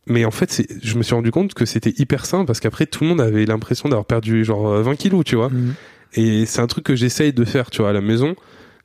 Mais 0.07 0.23
en 0.25 0.31
fait, 0.31 0.63
je 0.83 0.97
me 0.97 1.03
suis 1.03 1.15
rendu 1.15 1.31
compte 1.31 1.53
que 1.53 1.65
c'était 1.65 1.93
hyper 1.97 2.25
sain 2.25 2.45
parce 2.45 2.59
qu'après, 2.59 2.85
tout 2.85 3.03
le 3.03 3.09
monde 3.09 3.21
avait 3.21 3.45
l'impression 3.45 3.89
d'avoir 3.89 4.05
perdu 4.05 4.45
genre 4.45 4.67
euh, 4.67 4.81
20 4.83 4.95
kilos, 4.95 5.23
tu 5.25 5.35
vois. 5.35 5.49
Mhm. 5.49 5.73
Et 6.13 6.45
c'est 6.45 6.61
un 6.61 6.67
truc 6.67 6.85
que 6.85 6.95
j'essaye 6.95 7.33
de 7.33 7.43
faire, 7.43 7.69
tu 7.71 7.81
vois, 7.81 7.89
à 7.89 7.93
la 7.93 8.01
maison, 8.01 8.35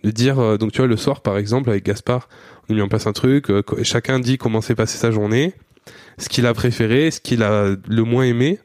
de 0.03 0.11
dire, 0.11 0.39
euh, 0.41 0.57
donc 0.57 0.73
tu 0.73 0.79
vois, 0.79 0.87
le 0.89 0.97
soir, 0.97 1.21
par 1.21 1.37
exemple, 1.39 1.71
avec 1.71 1.85
Gaspard, 1.85 2.29
on 2.69 2.73
a 2.73 2.77
mis 2.77 2.83
en 2.83 2.89
place 2.89 3.07
un 3.07 3.13
truc, 3.13 3.51
euh, 3.51 3.63
chacun 3.83 4.19
dit 4.19 4.39
comment 4.39 4.61
s'est 4.63 4.75
passé 4.75 4.97
sa 4.99 5.11
journée, 5.11 5.53
ce 6.19 6.29
qu'il 6.29 6.47
a 6.47 6.55
préféré, 6.55 7.11
ce 7.11 7.21
qu'il 7.21 7.43
a 7.43 7.77
le 7.89 8.03
moins 8.05 8.25
aimé, 8.25 8.59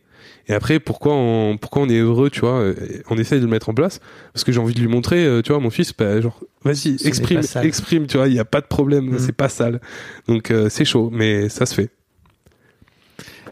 et 0.47 0.53
après, 0.53 0.79
pourquoi 0.79 1.13
on, 1.15 1.57
pourquoi 1.57 1.81
on 1.83 1.89
est 1.89 1.97
heureux, 1.99 2.29
tu 2.29 2.41
vois, 2.41 2.71
on 3.09 3.17
essaye 3.17 3.39
de 3.39 3.45
le 3.45 3.51
mettre 3.51 3.69
en 3.69 3.73
place, 3.73 3.99
parce 4.33 4.43
que 4.43 4.51
j'ai 4.51 4.59
envie 4.59 4.73
de 4.75 4.79
lui 4.79 4.87
montrer, 4.87 5.25
euh, 5.25 5.41
tu 5.41 5.51
vois, 5.51 5.59
mon 5.59 5.69
fils, 5.71 5.91
bah, 5.97 6.21
genre, 6.21 6.39
vas-y, 6.63 6.97
exprime, 7.05 7.41
exprime, 7.63 8.05
tu 8.07 8.17
vois, 8.17 8.27
il 8.27 8.33
y 8.35 8.39
a 8.39 8.45
pas 8.45 8.61
de 8.61 8.67
problème, 8.67 9.05
Mhm. 9.11 9.19
c'est 9.19 9.31
pas 9.35 9.49
sale. 9.49 9.81
Donc, 10.27 10.51
euh, 10.51 10.69
c'est 10.69 10.85
chaud, 10.85 11.09
mais 11.11 11.49
ça 11.49 11.65
se 11.65 11.73
fait. 11.73 11.89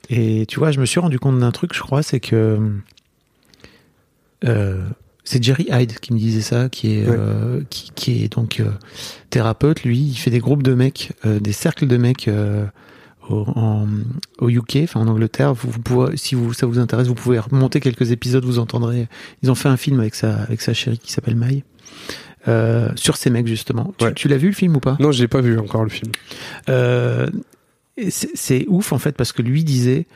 Et 0.10 0.46
tu 0.48 0.60
vois, 0.60 0.72
je 0.72 0.80
me 0.80 0.86
suis 0.86 1.00
rendu 1.00 1.18
compte 1.18 1.40
d'un 1.40 1.52
truc, 1.52 1.74
je 1.74 1.80
crois, 1.82 2.04
c'est 2.04 2.20
que 2.20 2.60
euh, 4.46 4.84
c'est 5.24 5.42
Jerry 5.42 5.68
Hyde 5.70 6.00
qui 6.00 6.14
me 6.14 6.20
disait 6.20 6.42
ça, 6.42 6.70
qui 6.70 6.96
est 7.00 7.08
Ouais. 7.08 7.16
euh, 7.18 7.62
qui, 7.70 7.92
qui 7.96 8.24
est 8.24 8.32
donc 8.34 8.62
thérapeute. 9.30 9.84
Lui, 9.84 9.98
il 10.00 10.16
fait 10.16 10.30
des 10.32 10.40
groupes 10.40 10.64
de 10.64 10.74
mecs, 10.74 11.14
des 11.26 11.54
cercles 11.54 11.88
de 11.88 11.98
mecs 11.98 12.30
au, 13.30 13.44
en, 13.56 13.88
au 14.40 14.50
UK, 14.50 14.80
enfin 14.84 15.00
en 15.02 15.08
Angleterre. 15.08 15.54
Vous, 15.54 15.70
vous 15.70 15.80
pouvez, 15.80 16.18
si 16.18 16.36
vous 16.36 16.54
ça 16.54 16.66
vous 16.66 16.80
intéresse, 16.80 17.08
vous 17.08 17.16
pouvez 17.16 17.40
remonter 17.40 17.80
quelques 17.80 18.12
épisodes, 18.12 18.44
vous 18.46 18.60
entendrez. 18.60 19.08
Ils 19.42 19.52
ont 19.52 19.56
fait 19.56 19.70
un 19.70 19.78
film 19.78 20.00
avec 20.00 20.16
sa 20.16 20.36
avec 20.44 20.62
sa 20.62 20.74
chérie 20.74 20.98
qui 21.00 21.12
s'appelle 21.12 21.36
Mai. 21.36 21.64
Euh, 22.50 22.90
sur 22.96 23.16
ces 23.16 23.30
mecs 23.30 23.48
justement. 23.48 23.94
Tu- 23.98 24.04
Ouais. 24.06 24.14
tu 24.14 24.28
l'as 24.28 24.36
vu 24.38 24.48
le 24.48 24.54
film 24.54 24.76
ou 24.76 24.80
pas? 24.82 24.98
Non, 25.00 25.12
j'ai 25.14 25.30
pas 25.30 25.40
vu 25.42 25.58
encore 25.58 25.84
le 25.84 25.90
film. 25.90 26.12
euh, 26.70 27.28
c'est 28.10 28.66
ouf 28.68 28.92
en 28.92 28.98
fait 29.00 29.16
parce 29.16 29.32
que 29.32 29.42
lui 29.42 29.64
disait 29.64 30.08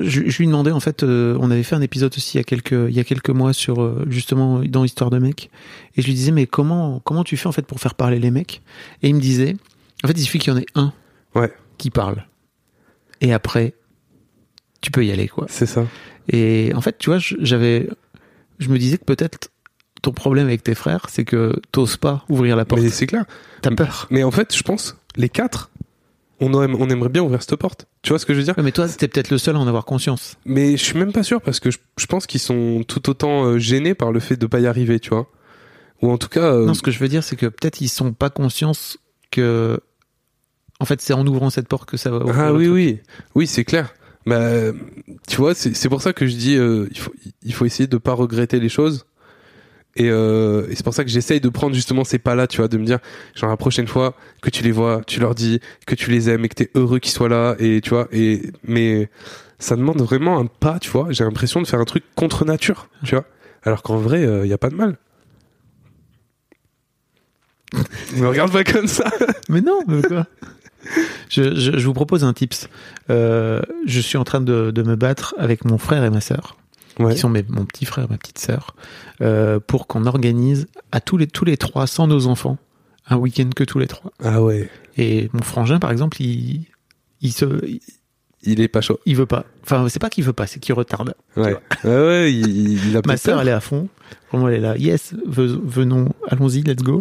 je, 0.00 0.22
je 0.26 0.38
lui 0.38 0.46
demandais 0.46 0.70
en 0.70 0.80
fait 0.80 1.02
euh, 1.02 1.36
on 1.40 1.50
avait 1.50 1.62
fait 1.64 1.74
un 1.74 1.82
épisode 1.82 2.12
aussi 2.16 2.36
il 2.36 2.38
y 2.38 2.40
a 2.40 2.44
quelques 2.44 2.72
il 2.88 2.94
y 2.94 3.00
a 3.00 3.04
quelques 3.04 3.30
mois 3.30 3.52
sur 3.52 3.82
euh, 3.82 4.06
justement 4.08 4.60
dans 4.60 4.84
histoire 4.84 5.10
de 5.10 5.18
mecs 5.18 5.50
et 5.96 6.02
je 6.02 6.06
lui 6.06 6.14
disais 6.14 6.32
mais 6.32 6.46
comment 6.46 7.00
comment 7.04 7.22
tu 7.24 7.36
fais 7.36 7.46
en 7.48 7.52
fait 7.52 7.66
pour 7.66 7.78
faire 7.80 7.94
parler 7.94 8.18
les 8.18 8.30
mecs? 8.30 8.62
Et 9.02 9.08
il 9.08 9.14
me 9.14 9.20
disait 9.20 9.56
en 10.02 10.08
fait 10.08 10.14
il 10.18 10.22
suffit 10.22 10.38
qu'il 10.38 10.52
y 10.52 10.56
en 10.56 10.58
ait 10.58 10.66
un 10.74 10.92
Ouais. 11.34 11.52
Qui 11.84 11.90
parle 11.90 12.24
et 13.20 13.34
après 13.34 13.74
tu 14.80 14.90
peux 14.90 15.04
y 15.04 15.12
aller 15.12 15.28
quoi 15.28 15.44
C'est 15.50 15.66
ça. 15.66 15.84
et 16.28 16.72
en 16.74 16.80
fait 16.80 16.96
tu 16.98 17.10
vois 17.10 17.18
j'avais 17.20 17.90
je 18.58 18.70
me 18.70 18.78
disais 18.78 18.96
que 18.96 19.04
peut-être 19.04 19.50
ton 20.00 20.12
problème 20.12 20.46
avec 20.46 20.62
tes 20.62 20.74
frères 20.74 21.06
c'est 21.10 21.26
que 21.26 21.60
t'oses 21.72 21.98
pas 21.98 22.24
ouvrir 22.30 22.56
la 22.56 22.64
porte 22.64 22.80
Mais 22.80 22.88
c'est 22.88 23.06
clair. 23.06 23.26
t'as 23.60 23.70
peur 23.74 24.06
Mais 24.10 24.22
en 24.24 24.30
fait, 24.30 24.56
je 24.56 24.62
pense, 24.62 24.96
les 25.16 25.28
quatre, 25.28 25.70
on, 26.40 26.50
aime- 26.62 26.76
on 26.78 26.88
aimerait 26.88 27.08
bien 27.10 27.22
ouvrir 27.22 27.42
cette 27.42 27.56
porte. 27.56 27.86
Tu 28.02 28.10
vois 28.10 28.18
ce 28.18 28.24
que 28.26 28.32
je 28.34 28.38
veux 28.38 28.44
dire? 28.44 28.54
Ouais, 28.56 28.62
mais 28.64 28.72
toi 28.72 28.86
t'es 28.88 29.08
peut-être 29.08 29.30
le 29.30 29.38
seul 29.38 29.56
à 29.56 29.58
en 29.58 29.66
avoir 29.68 29.84
conscience 29.84 30.36
Mais 30.46 30.76
je 30.78 30.82
suis 30.84 30.98
même 30.98 31.12
pas 31.12 31.22
sûr 31.22 31.40
parce 31.42 31.60
que 31.60 31.70
je, 31.70 31.78
je 31.98 32.06
pense 32.06 32.26
qu'ils 32.26 32.40
sont 32.40 32.82
tout 32.88 33.08
autant 33.10 33.44
euh, 33.44 33.58
gênés 33.58 33.94
par 33.94 34.10
le 34.12 34.20
fait 34.20 34.36
de 34.36 34.46
pas 34.46 34.60
y 34.60 34.66
arriver, 34.66 35.00
tu 35.00 35.10
vois. 35.10 35.26
Ou 36.02 36.10
en 36.10 36.18
tout 36.18 36.28
cas, 36.28 36.52
euh, 36.52 36.66
Non, 36.66 36.74
ce 36.74 36.82
que 36.82 36.90
je 36.90 36.98
veux 36.98 37.08
dire, 37.08 37.22
c'est 37.24 37.36
que 37.36 37.46
peut-être 37.46 37.80
ils 37.82 37.88
sont 37.88 38.12
pas 38.12 38.30
conscients 38.30 38.72
que, 39.30 39.80
en 40.84 40.86
fait, 40.86 41.00
c'est 41.00 41.14
en 41.14 41.26
ouvrant 41.26 41.48
cette 41.48 41.66
porte 41.66 41.88
que 41.88 41.96
ça 41.96 42.10
va. 42.10 42.18
ouvrir 42.18 42.38
ah 42.38 42.52
oui, 42.52 42.64
truc. 42.64 42.74
oui, 42.74 42.98
oui, 43.34 43.46
c'est 43.46 43.64
clair. 43.64 43.94
Bah, 44.26 44.36
euh, 44.36 44.74
tu 45.26 45.38
vois, 45.38 45.54
c'est 45.54 45.88
pour 45.88 46.02
ça 46.02 46.12
que 46.12 46.26
je 46.26 46.36
dis, 46.36 46.56
euh, 46.56 46.86
il 46.90 46.98
faut, 46.98 47.10
il 47.42 47.54
faut 47.54 47.64
essayer 47.64 47.86
de 47.86 47.96
pas 47.96 48.12
regretter 48.12 48.60
les 48.60 48.68
choses. 48.68 49.06
Et, 49.96 50.10
euh, 50.10 50.66
et 50.68 50.74
c'est 50.74 50.84
pour 50.84 50.92
ça 50.92 51.02
que 51.02 51.08
j'essaye 51.08 51.40
de 51.40 51.48
prendre 51.48 51.74
justement 51.74 52.04
ces 52.04 52.18
pas-là, 52.18 52.46
tu 52.46 52.58
vois, 52.58 52.68
de 52.68 52.76
me 52.76 52.84
dire, 52.84 52.98
genre 53.34 53.48
la 53.48 53.56
prochaine 53.56 53.86
fois 53.86 54.14
que 54.42 54.50
tu 54.50 54.62
les 54.62 54.72
vois, 54.72 55.00
tu 55.06 55.20
leur 55.20 55.34
dis 55.34 55.58
que 55.86 55.94
tu 55.94 56.10
les 56.10 56.28
aimes 56.28 56.44
et 56.44 56.50
que 56.50 56.54
t'es 56.54 56.70
heureux 56.74 56.98
qu'ils 56.98 57.12
soient 57.12 57.30
là, 57.30 57.56
et 57.58 57.80
tu 57.80 57.88
vois, 57.88 58.06
et 58.12 58.42
mais 58.62 59.08
ça 59.58 59.74
demande 59.74 60.02
vraiment 60.02 60.38
un 60.38 60.44
pas, 60.44 60.78
tu 60.80 60.90
vois. 60.90 61.12
J'ai 61.12 61.24
l'impression 61.24 61.62
de 61.62 61.66
faire 61.66 61.80
un 61.80 61.86
truc 61.86 62.04
contre 62.14 62.44
nature, 62.44 62.90
tu 63.06 63.14
vois. 63.14 63.24
Alors 63.62 63.82
qu'en 63.82 63.96
vrai, 63.96 64.28
il 64.44 64.50
y 64.50 64.52
a 64.52 64.58
pas 64.58 64.68
de 64.68 64.74
mal. 64.74 64.98
Me 68.18 68.28
regarde 68.28 68.52
pas 68.52 68.64
comme 68.64 68.86
ça. 68.86 69.10
Mais 69.48 69.62
non, 69.62 69.80
mais 69.88 70.02
quoi? 70.02 70.26
je, 71.28 71.54
je, 71.54 71.78
je 71.78 71.86
vous 71.86 71.92
propose 71.94 72.24
un 72.24 72.32
tips. 72.32 72.68
Euh, 73.10 73.60
je 73.86 74.00
suis 74.00 74.16
en 74.18 74.24
train 74.24 74.40
de, 74.40 74.70
de 74.70 74.82
me 74.82 74.96
battre 74.96 75.34
avec 75.38 75.64
mon 75.64 75.78
frère 75.78 76.04
et 76.04 76.10
ma 76.10 76.20
sœur, 76.20 76.56
Ouais. 76.98 77.14
qui 77.14 77.18
sont 77.18 77.28
mes, 77.28 77.44
mon 77.48 77.64
petit 77.64 77.84
frère 77.86 78.04
et 78.04 78.08
ma 78.08 78.18
petite 78.18 78.38
sœur, 78.38 78.76
euh, 79.20 79.58
pour 79.58 79.86
qu'on 79.88 80.06
organise 80.06 80.66
à 80.92 81.00
tous 81.00 81.16
les 81.16 81.26
tous 81.26 81.44
les 81.44 81.56
trois, 81.56 81.86
sans 81.88 82.06
nos 82.06 82.26
enfants, 82.28 82.56
un 83.08 83.16
week-end 83.16 83.50
que 83.54 83.64
tous 83.64 83.78
les 83.80 83.86
trois. 83.88 84.12
Ah 84.22 84.40
ouais. 84.42 84.70
Et 84.96 85.28
mon 85.32 85.42
frangin, 85.42 85.78
par 85.80 85.90
exemple, 85.90 86.22
il 86.22 86.66
il 87.20 87.32
se 87.32 87.46
il, 87.66 87.80
Il 88.44 88.60
est 88.60 88.68
pas 88.68 88.80
chaud. 88.80 89.00
il 89.06 89.16
veut 89.16 89.26
pas. 89.26 89.44
Enfin, 89.64 89.88
c'est 89.88 89.98
pas 89.98 90.08
qu'il 90.10 90.22
veut 90.22 90.32
pas, 90.32 90.46
c'est 90.46 90.60
qu'il 90.60 90.74
retarde. 90.74 91.14
Ouais. 91.36 91.56
Ouais, 91.82 91.90
ouais, 91.96 92.32
il, 92.32 92.90
il 92.90 92.96
a 92.96 93.00
Ma 93.06 93.16
sœur, 93.16 93.40
elle 93.40 93.48
est 93.48 93.52
à 93.52 93.60
fond. 93.60 93.88
Vraiment, 94.30 94.48
elle 94.48 94.54
est 94.54 94.60
là. 94.60 94.76
Yes, 94.76 95.14
ve- 95.26 95.60
venons, 95.64 96.08
allons-y, 96.28 96.62
let's 96.62 96.82
go. 96.82 96.98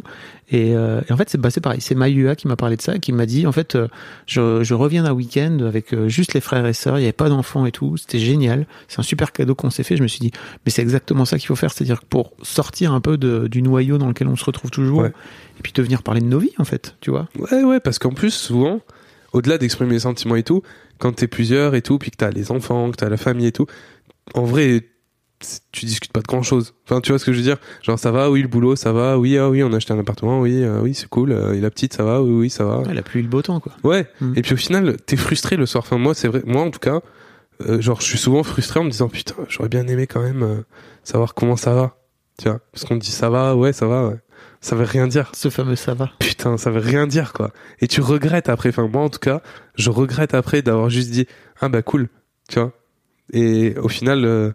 Et, 0.49 0.75
euh, 0.75 1.01
et 1.09 1.13
en 1.13 1.17
fait, 1.17 1.29
c'est 1.29 1.39
bah, 1.39 1.49
pareil. 1.63 1.81
C'est 1.81 1.95
Mayua 1.95 2.35
qui 2.35 2.47
m'a 2.47 2.55
parlé 2.55 2.75
de 2.77 2.81
ça, 2.81 2.99
qui 2.99 3.11
m'a 3.11 3.25
dit, 3.25 3.47
en 3.47 3.51
fait, 3.51 3.75
euh, 3.75 3.87
je, 4.27 4.63
je 4.63 4.73
reviens 4.75 5.03
d'un 5.03 5.13
week-end 5.13 5.57
avec 5.65 5.93
euh, 5.93 6.07
juste 6.09 6.33
les 6.35 6.41
frères 6.41 6.65
et 6.67 6.73
sœurs. 6.73 6.97
Il 6.97 7.01
n'y 7.01 7.05
avait 7.05 7.11
pas 7.13 7.29
d'enfants 7.29 7.65
et 7.65 7.71
tout. 7.71 7.97
C'était 7.97 8.19
génial. 8.19 8.67
C'est 8.87 8.99
un 8.99 9.03
super 9.03 9.31
cadeau 9.31 9.55
qu'on 9.55 9.69
s'est 9.71 9.83
fait. 9.83 9.97
Je 9.97 10.03
me 10.03 10.07
suis 10.07 10.19
dit, 10.19 10.31
mais 10.65 10.71
c'est 10.71 10.81
exactement 10.83 11.25
ça 11.25 11.39
qu'il 11.39 11.47
faut 11.47 11.55
faire. 11.55 11.71
C'est-à-dire 11.71 12.01
pour 12.03 12.33
sortir 12.43 12.93
un 12.93 13.01
peu 13.01 13.17
de, 13.17 13.47
du 13.47 13.61
noyau 13.63 13.97
dans 13.97 14.07
lequel 14.07 14.27
on 14.27 14.35
se 14.35 14.45
retrouve 14.45 14.69
toujours, 14.69 14.99
Ouais. 14.99 15.09
et 15.59 15.61
puis 15.63 15.71
de 15.73 15.81
venir 15.81 16.03
parler 16.03 16.21
de 16.21 16.27
nos 16.27 16.39
vies, 16.39 16.53
en 16.59 16.65
fait. 16.65 16.95
Tu 17.01 17.09
vois 17.09 17.27
Ouais, 17.39 17.63
ouais, 17.63 17.79
parce 17.79 17.97
qu'en 17.97 18.11
plus, 18.13 18.31
souvent, 18.31 18.79
au-delà 19.31 19.57
d'exprimer 19.57 19.93
les 19.93 19.99
sentiments 20.01 20.35
et 20.35 20.43
tout, 20.43 20.61
quand 20.99 21.13
t'es 21.13 21.27
plusieurs 21.27 21.73
et 21.73 21.81
tout, 21.81 21.97
puis 21.97 22.11
que 22.11 22.17
t'as 22.17 22.29
les 22.29 22.51
enfants, 22.51 22.91
que 22.91 22.97
t'as 22.97 23.09
la 23.09 23.17
famille 23.17 23.47
et 23.47 23.51
tout, 23.51 23.65
en 24.35 24.43
vrai, 24.43 24.87
tu 25.71 25.85
discutes 25.85 26.11
pas 26.11 26.21
de 26.21 26.27
grand 26.27 26.43
chose. 26.43 26.73
Enfin, 26.85 27.01
tu 27.01 27.11
vois 27.11 27.19
ce 27.19 27.25
que 27.25 27.33
je 27.33 27.37
veux 27.37 27.43
dire? 27.43 27.57
Genre, 27.81 27.97
ça 27.97 28.11
va, 28.11 28.29
oui, 28.29 28.41
le 28.41 28.47
boulot, 28.47 28.75
ça 28.75 28.91
va, 28.91 29.17
oui, 29.17 29.37
ah 29.37 29.49
oui, 29.49 29.63
on 29.63 29.71
a 29.73 29.77
acheté 29.77 29.93
un 29.93 29.99
appartement, 29.99 30.39
oui, 30.41 30.63
ah 30.63 30.81
oui, 30.81 30.93
c'est 30.93 31.09
cool, 31.09 31.31
euh, 31.31 31.53
et 31.53 31.61
la 31.61 31.69
petite, 31.69 31.93
ça 31.93 32.03
va, 32.03 32.21
oui, 32.21 32.31
oui, 32.31 32.49
ça 32.49 32.65
va. 32.65 32.83
Elle 32.89 32.97
a 32.97 33.03
plus 33.03 33.19
eu 33.19 33.23
le 33.23 33.29
beau 33.29 33.41
temps, 33.41 33.59
quoi. 33.59 33.73
Ouais. 33.83 34.07
Mm. 34.21 34.33
Et 34.35 34.41
puis 34.41 34.53
au 34.53 34.57
final, 34.57 34.97
t'es 35.05 35.17
frustré 35.17 35.55
le 35.55 35.65
soir. 35.65 35.83
Enfin, 35.85 35.97
moi, 35.97 36.13
c'est 36.13 36.27
vrai, 36.27 36.41
moi 36.45 36.61
en 36.61 36.71
tout 36.71 36.79
cas, 36.79 37.01
euh, 37.67 37.81
genre, 37.81 38.01
je 38.01 38.05
suis 38.05 38.17
souvent 38.17 38.43
frustré 38.43 38.79
en 38.79 38.83
me 38.83 38.89
disant, 38.89 39.09
putain, 39.09 39.35
j'aurais 39.49 39.69
bien 39.69 39.87
aimé 39.87 40.07
quand 40.07 40.21
même 40.21 40.43
euh, 40.43 40.61
savoir 41.03 41.33
comment 41.33 41.55
ça 41.55 41.73
va. 41.73 41.97
Tu 42.37 42.49
vois? 42.49 42.59
Parce 42.71 42.85
qu'on 42.85 42.97
te 42.97 43.03
dit, 43.03 43.11
ça 43.11 43.29
va, 43.29 43.55
ouais, 43.55 43.73
ça 43.73 43.85
va, 43.85 44.07
ouais. 44.07 44.19
Ça 44.59 44.75
veut 44.75 44.85
rien 44.85 45.07
dire. 45.07 45.29
Ce 45.35 45.49
fameux 45.49 45.75
ça 45.75 45.93
va. 45.93 46.11
Putain, 46.19 46.57
ça 46.57 46.71
veut 46.71 46.79
rien 46.79 47.05
dire, 47.05 47.33
quoi. 47.33 47.51
Et 47.79 47.87
tu 47.87 48.01
regrettes 48.01 48.47
après. 48.49 48.69
Enfin, 48.69 48.87
moi, 48.87 49.03
en 49.03 49.09
tout 49.09 49.19
cas, 49.19 49.41
je 49.75 49.89
regrette 49.89 50.33
après 50.33 50.61
d'avoir 50.61 50.89
juste 50.89 51.11
dit, 51.11 51.27
ah 51.59 51.69
bah 51.69 51.81
cool, 51.81 52.07
tu 52.47 52.59
vois? 52.59 52.71
Et 53.33 53.75
au 53.77 53.89
final, 53.89 54.25
euh, 54.25 54.51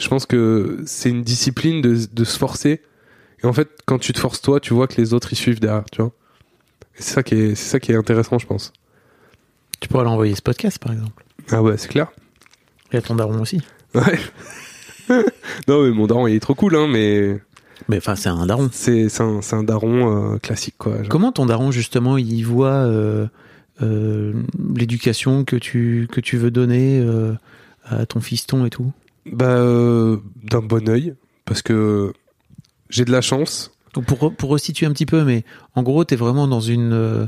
je 0.00 0.08
pense 0.08 0.26
que 0.26 0.80
c'est 0.86 1.10
une 1.10 1.22
discipline 1.22 1.82
de, 1.82 1.96
de 2.12 2.24
se 2.24 2.38
forcer. 2.38 2.80
Et 3.42 3.46
en 3.46 3.52
fait, 3.52 3.68
quand 3.86 3.98
tu 3.98 4.12
te 4.12 4.18
forces 4.18 4.40
toi, 4.40 4.58
tu 4.60 4.74
vois 4.74 4.88
que 4.88 5.00
les 5.00 5.14
autres, 5.14 5.32
ils 5.32 5.36
suivent 5.36 5.60
derrière, 5.60 5.84
tu 5.92 6.02
vois. 6.02 6.12
C'est 6.94 7.14
ça 7.14 7.22
qui 7.22 7.34
est, 7.34 7.54
c'est 7.54 7.68
ça 7.70 7.80
qui 7.80 7.92
est 7.92 7.96
intéressant, 7.96 8.38
je 8.38 8.46
pense. 8.46 8.72
Tu 9.80 9.88
pourras 9.88 10.04
l'envoyer 10.04 10.34
ce 10.34 10.42
podcast, 10.42 10.78
par 10.78 10.92
exemple. 10.92 11.24
Ah 11.50 11.62
ouais, 11.62 11.76
c'est 11.78 11.88
clair. 11.88 12.08
Et 12.92 12.96
à 12.96 13.02
ton 13.02 13.14
daron 13.14 13.40
aussi. 13.40 13.62
Ouais. 13.94 14.18
non, 15.68 15.82
mais 15.82 15.90
mon 15.90 16.06
daron, 16.06 16.26
il 16.26 16.34
est 16.36 16.40
trop 16.40 16.54
cool, 16.54 16.76
hein, 16.76 16.86
mais 16.88 17.40
Mais 17.88 17.98
enfin, 17.98 18.16
c'est 18.16 18.28
un 18.28 18.44
daron. 18.46 18.68
c'est, 18.72 19.08
c'est 19.08 19.22
un, 19.22 19.40
c'est 19.42 19.56
un 19.56 19.62
daron 19.62 20.34
euh, 20.34 20.38
classique, 20.38 20.74
quoi. 20.78 20.98
genre. 20.98 21.08
Comment 21.08 21.32
ton 21.32 21.46
daron 21.46 21.70
justement 21.70 22.18
il 22.18 22.42
voit 22.42 22.68
euh, 22.72 23.26
euh, 23.82 24.34
l'éducation 24.76 25.44
que 25.44 25.56
tu 25.56 26.08
que 26.12 26.20
tu 26.20 26.36
veux 26.36 26.50
donner 26.50 27.02
à 27.84 28.04
ton 28.06 28.20
fiston 28.20 28.66
et 28.66 28.70
tout? 28.70 28.92
Bah, 29.26 29.46
euh, 29.46 30.16
d'un 30.42 30.62
bon 30.62 30.88
œil, 30.88 31.14
parce 31.44 31.62
que 31.62 32.12
j'ai 32.88 33.04
de 33.04 33.12
la 33.12 33.20
chance. 33.20 33.72
Donc 33.94 34.06
pour, 34.06 34.32
pour 34.34 34.50
resituer 34.50 34.86
un 34.86 34.92
petit 34.92 35.06
peu, 35.06 35.24
mais 35.24 35.44
en 35.74 35.82
gros, 35.82 36.04
tu 36.04 36.14
es 36.14 36.16
vraiment 36.16 36.46
dans 36.46 36.60
une 36.60 36.92
euh, 36.92 37.26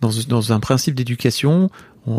dans, 0.00 0.10
dans 0.28 0.52
un 0.52 0.60
principe 0.60 0.94
d'éducation. 0.94 1.70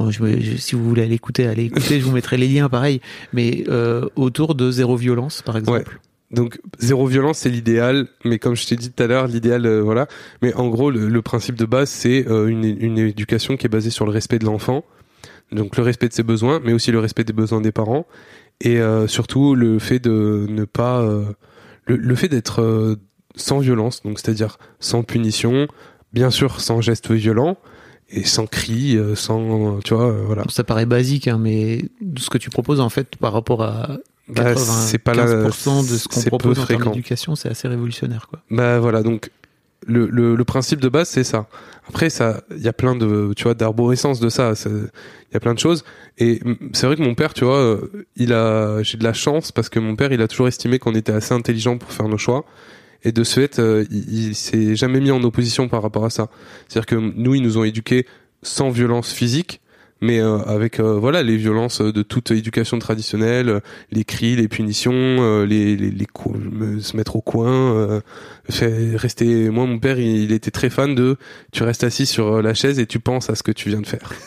Si 0.09 0.75
vous 0.75 0.83
voulez 0.83 1.03
aller 1.03 1.13
écouter, 1.13 1.45
allez 1.45 1.65
écouter, 1.65 1.99
je 1.99 2.05
vous 2.05 2.11
mettrai 2.11 2.37
les 2.37 2.47
liens 2.47 2.69
pareil, 2.69 3.01
mais 3.33 3.63
euh, 3.67 4.07
autour 4.15 4.55
de 4.55 4.71
zéro 4.71 4.97
violence, 4.97 5.43
par 5.43 5.57
exemple. 5.57 5.99
Donc 6.31 6.59
zéro 6.79 7.05
violence 7.05 7.37
c'est 7.37 7.49
l'idéal, 7.49 8.07
mais 8.23 8.39
comme 8.39 8.55
je 8.55 8.65
t'ai 8.65 8.75
dit 8.75 8.91
tout 8.91 9.03
à 9.03 9.05
l'heure, 9.05 9.27
l'idéal 9.27 9.65
euh, 9.67 9.81
voilà. 9.81 10.07
Mais 10.41 10.55
en 10.55 10.69
gros 10.69 10.89
le, 10.89 11.07
le 11.07 11.21
principe 11.21 11.55
de 11.55 11.65
base 11.65 11.89
c'est 11.89 12.27
euh, 12.27 12.47
une, 12.47 12.65
une 12.65 12.97
éducation 12.97 13.57
qui 13.57 13.67
est 13.67 13.69
basée 13.69 13.91
sur 13.91 14.05
le 14.05 14.11
respect 14.11 14.39
de 14.39 14.45
l'enfant, 14.45 14.83
donc 15.51 15.77
le 15.77 15.83
respect 15.83 16.07
de 16.07 16.13
ses 16.13 16.23
besoins, 16.23 16.59
mais 16.65 16.73
aussi 16.73 16.91
le 16.91 16.99
respect 16.99 17.23
des 17.23 17.31
besoins 17.31 17.61
des 17.61 17.71
parents, 17.71 18.07
et 18.61 18.79
euh, 18.79 19.07
surtout 19.07 19.55
le 19.55 19.79
fait 19.79 19.99
de 19.99 20.45
ne 20.49 20.65
pas, 20.65 21.01
euh, 21.01 21.25
le, 21.85 21.95
le 21.97 22.15
fait 22.15 22.27
d'être 22.29 22.61
euh, 22.61 22.95
sans 23.35 23.59
violence, 23.59 24.01
donc 24.03 24.19
c'est-à-dire 24.19 24.57
sans 24.79 25.03
punition, 25.03 25.67
bien 26.13 26.31
sûr 26.31 26.61
sans 26.61 26.81
gestes 26.81 27.11
violents 27.11 27.57
et 28.09 28.23
sans 28.23 28.45
cris, 28.47 28.95
euh, 28.97 29.15
sans 29.15 29.79
tu 29.81 29.93
vois 29.93 30.07
euh, 30.09 30.23
voilà. 30.25 30.43
Ça 30.49 30.63
paraît 30.63 30.85
basique, 30.85 31.27
hein, 31.27 31.37
mais 31.39 31.85
ce 32.17 32.29
que 32.29 32.37
tu 32.37 32.49
proposes 32.49 32.79
en 32.79 32.89
fait 32.89 33.15
par 33.17 33.33
rapport 33.33 33.63
à 33.63 33.97
Bah, 34.29 34.53
95% 34.53 34.55
c'est 34.87 34.97
pas 34.99 35.13
la- 35.13 35.25
de 35.43 35.49
ce 35.97 36.07
qu'on 36.07 36.21
propose 36.21 36.59
en 36.59 36.65
d'éducation, 36.91 37.35
c'est 37.35 37.49
assez 37.49 37.67
révolutionnaire, 37.67 38.27
quoi. 38.27 38.41
Bah 38.51 38.79
voilà, 38.79 39.03
donc 39.03 39.31
le, 39.85 40.07
le, 40.07 40.35
le 40.35 40.43
principe 40.45 40.79
de 40.79 40.89
base 40.89 41.09
c'est 41.09 41.23
ça. 41.23 41.47
Après 41.87 42.09
ça, 42.09 42.41
il 42.51 42.63
y 42.63 42.67
a 42.67 42.73
plein 42.73 42.95
de 42.95 43.31
tu 43.35 43.43
vois 43.43 43.53
d'arborescence 43.53 44.19
de 44.19 44.29
ça. 44.29 44.53
Il 44.65 45.33
y 45.33 45.37
a 45.37 45.39
plein 45.39 45.53
de 45.53 45.59
choses. 45.59 45.83
Et 46.17 46.41
c'est 46.73 46.87
vrai 46.87 46.95
que 46.95 47.03
mon 47.03 47.13
père, 47.13 47.33
tu 47.33 47.45
vois, 47.45 47.59
euh, 47.59 48.05
il 48.15 48.33
a, 48.33 48.81
j'ai 48.83 48.97
de 48.97 49.03
la 49.03 49.13
chance 49.13 49.51
parce 49.51 49.69
que 49.69 49.79
mon 49.79 49.95
père, 49.95 50.11
il 50.11 50.21
a 50.21 50.27
toujours 50.27 50.47
estimé 50.47 50.79
qu'on 50.79 50.95
était 50.95 51.11
assez 51.11 51.33
intelligent 51.33 51.77
pour 51.77 51.91
faire 51.91 52.07
nos 52.07 52.17
choix. 52.17 52.45
Et 53.03 53.11
de 53.11 53.23
ce 53.23 53.39
fait, 53.39 53.59
euh, 53.59 53.85
il, 53.91 54.29
il 54.29 54.35
s'est 54.35 54.75
jamais 54.75 54.99
mis 54.99 55.11
en 55.11 55.21
opposition 55.23 55.67
par 55.67 55.83
rapport 55.83 56.05
à 56.05 56.09
ça. 56.09 56.29
C'est-à-dire 56.67 56.87
que 56.87 56.95
nous, 56.95 57.35
ils 57.35 57.41
nous 57.41 57.57
ont 57.57 57.63
éduqués 57.63 58.07
sans 58.41 58.69
violence 58.69 59.11
physique, 59.11 59.61
mais 60.01 60.19
euh, 60.19 60.37
avec 60.39 60.79
euh, 60.79 60.97
voilà 60.99 61.23
les 61.23 61.37
violences 61.37 61.81
de 61.81 62.01
toute 62.01 62.31
éducation 62.31 62.79
traditionnelle, 62.79 63.49
euh, 63.49 63.59
les 63.91 64.03
cris, 64.03 64.35
les 64.35 64.47
punitions, 64.47 64.93
euh, 64.93 65.45
les 65.45 65.75
les, 65.75 65.91
les 65.91 66.07
se 66.81 66.97
mettre 66.97 67.15
au 67.15 67.21
coin, 67.21 67.75
euh, 67.75 68.01
fait 68.49 68.95
rester. 68.95 69.49
Moi, 69.49 69.65
mon 69.65 69.79
père, 69.79 69.99
il, 69.99 70.23
il 70.23 70.31
était 70.31 70.51
très 70.51 70.69
fan 70.69 70.95
de 70.95 71.17
tu 71.51 71.63
restes 71.63 71.83
assis 71.83 72.05
sur 72.05 72.41
la 72.41 72.53
chaise 72.53 72.79
et 72.79 72.85
tu 72.85 72.99
penses 72.99 73.29
à 73.29 73.35
ce 73.35 73.43
que 73.43 73.51
tu 73.51 73.69
viens 73.69 73.81
de 73.81 73.87
faire. 73.87 74.11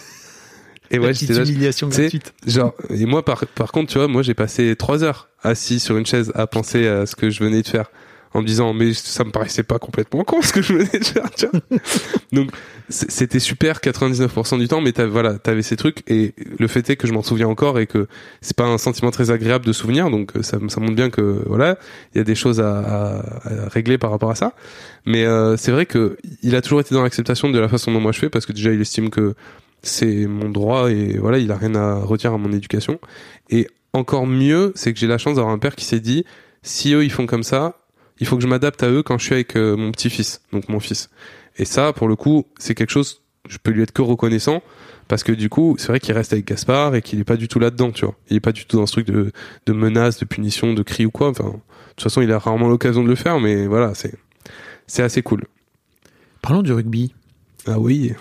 Et 0.90 0.98
ouais, 0.98 1.10
petite 1.10 1.30
humiliation 1.30 1.88
gratuite. 1.88 2.32
Genre, 2.46 2.72
et 2.88 3.04
moi, 3.04 3.22
par, 3.22 3.44
par 3.46 3.72
contre, 3.72 3.92
tu 3.92 3.98
vois, 3.98 4.08
moi, 4.08 4.22
j'ai 4.22 4.32
passé 4.32 4.74
trois 4.74 5.04
heures 5.04 5.28
assis 5.42 5.80
sur 5.80 5.98
une 5.98 6.06
chaise 6.06 6.32
à 6.34 6.46
penser 6.46 6.86
à 6.86 7.04
ce 7.04 7.14
que 7.14 7.28
je 7.28 7.44
venais 7.44 7.60
de 7.60 7.68
faire. 7.68 7.90
En 8.34 8.42
me 8.42 8.46
disant, 8.46 8.74
mais 8.74 8.92
ça 8.92 9.24
me 9.24 9.30
paraissait 9.30 9.62
pas 9.62 9.78
complètement 9.78 10.22
con 10.22 10.42
ce 10.42 10.52
que 10.52 10.60
je 10.60 10.74
venais 10.74 10.98
de 10.98 11.04
faire, 11.04 11.30
tu 11.30 11.46
vois. 11.46 11.60
Donc, 12.32 12.50
c'était 12.90 13.38
super 13.38 13.78
99% 13.78 14.58
du 14.58 14.68
temps, 14.68 14.80
mais 14.82 14.92
voilà, 15.06 15.38
t'avais 15.38 15.62
ces 15.62 15.76
trucs, 15.76 16.02
et 16.10 16.34
le 16.58 16.68
fait 16.68 16.88
est 16.90 16.96
que 16.96 17.06
je 17.06 17.12
m'en 17.12 17.22
souviens 17.22 17.48
encore 17.48 17.78
et 17.78 17.86
que 17.86 18.06
c'est 18.42 18.56
pas 18.56 18.64
un 18.66 18.76
sentiment 18.78 19.10
très 19.10 19.30
agréable 19.30 19.64
de 19.64 19.72
souvenir, 19.72 20.10
donc 20.10 20.36
euh, 20.36 20.42
ça, 20.42 20.58
ça 20.68 20.80
montre 20.80 20.94
bien 20.94 21.08
que, 21.10 21.42
voilà, 21.46 21.78
il 22.14 22.18
y 22.18 22.20
a 22.20 22.24
des 22.24 22.34
choses 22.34 22.60
à, 22.60 22.78
à- 22.78 23.18
à 23.18 23.68
régler 23.70 23.96
par 23.98 24.10
rapport 24.10 24.30
à 24.30 24.34
ça. 24.34 24.52
Mais 25.06 25.24
euh, 25.24 25.56
c'est 25.56 25.70
vrai 25.72 25.86
que 25.86 26.18
il 26.42 26.54
a 26.54 26.60
toujours 26.60 26.80
été 26.80 26.94
dans 26.94 27.02
l'acceptation 27.02 27.48
de 27.50 27.58
la 27.58 27.68
façon 27.68 27.92
dont 27.92 28.00
moi 28.00 28.12
je 28.12 28.18
fais, 28.18 28.28
parce 28.30 28.44
que 28.46 28.52
déjà, 28.52 28.72
il 28.72 28.80
estime 28.80 29.08
que 29.10 29.34
c'est 29.82 30.26
mon 30.26 30.50
droit 30.50 30.90
et 30.90 31.16
voilà, 31.18 31.38
il 31.38 31.50
a 31.52 31.56
rien 31.56 31.74
à 31.74 31.94
retirer 31.94 32.34
à 32.34 32.36
mon 32.38 32.52
éducation. 32.52 32.98
Et 33.48 33.68
encore 33.94 34.26
mieux, 34.26 34.72
c'est 34.74 34.92
que 34.92 34.98
j'ai 34.98 35.06
la 35.06 35.18
chance 35.18 35.36
d'avoir 35.36 35.54
un 35.54 35.58
père 35.58 35.76
qui 35.76 35.84
s'est 35.86 36.00
dit, 36.00 36.24
si 36.62 36.92
eux 36.92 37.04
ils 37.04 37.12
font 37.12 37.26
comme 37.26 37.42
ça, 37.42 37.76
il 38.20 38.26
faut 38.26 38.36
que 38.36 38.42
je 38.42 38.48
m'adapte 38.48 38.82
à 38.82 38.90
eux 38.90 39.02
quand 39.02 39.18
je 39.18 39.24
suis 39.24 39.34
avec 39.34 39.56
euh, 39.56 39.76
mon 39.76 39.90
petit-fils, 39.92 40.42
donc 40.52 40.68
mon 40.68 40.80
fils. 40.80 41.10
Et 41.56 41.64
ça, 41.64 41.92
pour 41.92 42.08
le 42.08 42.16
coup, 42.16 42.46
c'est 42.58 42.74
quelque 42.74 42.90
chose, 42.90 43.22
je 43.48 43.58
peux 43.58 43.70
lui 43.70 43.82
être 43.82 43.92
que 43.92 44.02
reconnaissant, 44.02 44.62
parce 45.08 45.22
que 45.22 45.32
du 45.32 45.48
coup, 45.48 45.76
c'est 45.78 45.88
vrai 45.88 46.00
qu'il 46.00 46.14
reste 46.14 46.32
avec 46.32 46.46
Gaspard 46.46 46.94
et 46.94 47.02
qu'il 47.02 47.18
est 47.18 47.24
pas 47.24 47.36
du 47.36 47.48
tout 47.48 47.58
là-dedans, 47.58 47.90
tu 47.90 48.04
vois. 48.04 48.14
Il 48.30 48.36
est 48.36 48.40
pas 48.40 48.52
du 48.52 48.66
tout 48.66 48.76
dans 48.76 48.86
ce 48.86 48.92
truc 48.92 49.06
de, 49.06 49.32
de 49.66 49.72
menace, 49.72 50.18
de 50.18 50.24
punition, 50.24 50.74
de 50.74 50.82
cri 50.82 51.06
ou 51.06 51.10
quoi. 51.10 51.30
Enfin, 51.30 51.44
de 51.44 51.50
toute 51.50 52.02
façon, 52.02 52.20
il 52.20 52.30
a 52.30 52.38
rarement 52.38 52.68
l'occasion 52.68 53.02
de 53.02 53.08
le 53.08 53.14
faire, 53.14 53.40
mais 53.40 53.66
voilà, 53.66 53.94
c'est, 53.94 54.14
c'est 54.86 55.02
assez 55.02 55.22
cool. 55.22 55.44
Parlons 56.42 56.62
du 56.62 56.72
rugby. 56.72 57.14
Ah 57.66 57.78
oui. 57.78 58.12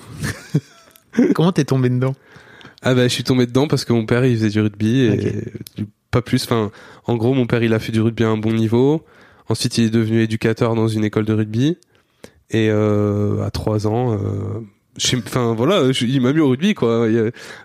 Comment 1.36 1.52
t'es 1.52 1.66
tombé 1.66 1.90
dedans? 1.90 2.16
Ah 2.82 2.94
bah 2.94 3.04
je 3.04 3.14
suis 3.14 3.24
tombé 3.24 3.48
dedans 3.48 3.68
parce 3.68 3.86
que 3.86 3.94
mon 3.94 4.06
père 4.06 4.24
il 4.26 4.36
faisait 4.36 4.50
du 4.50 4.62
rugby 4.62 5.02
et 5.02 5.44
pas 6.12 6.22
plus. 6.22 6.44
Enfin, 6.44 6.72
en 7.06 7.16
gros 7.16 7.34
mon 7.34 7.48
père 7.48 7.64
il 7.64 7.74
a 7.74 7.80
fait 7.80 7.92
du 7.92 8.02
rugby 8.02 8.24
à 8.24 8.30
un 8.30 8.38
bon 8.38 8.54
niveau. 8.54 9.04
Ensuite 9.50 9.78
il 9.78 9.86
est 9.86 9.90
devenu 9.90 10.22
éducateur 10.22 10.76
dans 10.76 10.88
une 10.88 11.04
école 11.04 11.26
de 11.26 11.34
rugby 11.34 11.78
et 12.50 12.70
euh, 12.70 13.46
à 13.46 13.52
trois 13.52 13.88
ans, 13.88 14.14
euh, 14.14 14.62
enfin 15.18 15.54
voilà, 15.54 15.92
il 16.02 16.22
m'a 16.22 16.34
mis 16.34 16.40
au 16.40 16.50
rugby 16.50 16.74
quoi. 16.74 17.08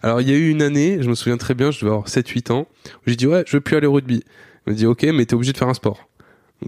Alors 0.02 0.20
il 0.20 0.28
y 0.28 0.32
a 0.32 0.36
eu 0.36 0.48
une 0.48 0.62
année, 0.62 0.98
je 1.00 1.08
me 1.08 1.14
souviens 1.14 1.36
très 1.36 1.54
bien, 1.54 1.70
je 1.70 1.80
devais 1.80 1.90
avoir 1.90 2.08
7-8 2.08 2.52
ans. 2.52 2.66
où 2.86 3.00
J'ai 3.06 3.16
dit 3.16 3.26
ouais 3.26 3.44
je 3.46 3.56
veux 3.56 3.60
plus 3.60 3.76
aller 3.76 3.86
au 3.86 3.92
rugby. 3.92 4.24
Il 4.66 4.70
m'a 4.72 4.76
dit 4.76 4.86
ok 4.86 5.04
mais 5.14 5.24
t'es 5.26 5.34
obligé 5.34 5.52
de 5.52 5.58
faire 5.58 5.68
un 5.68 5.74
sport. 5.74 6.08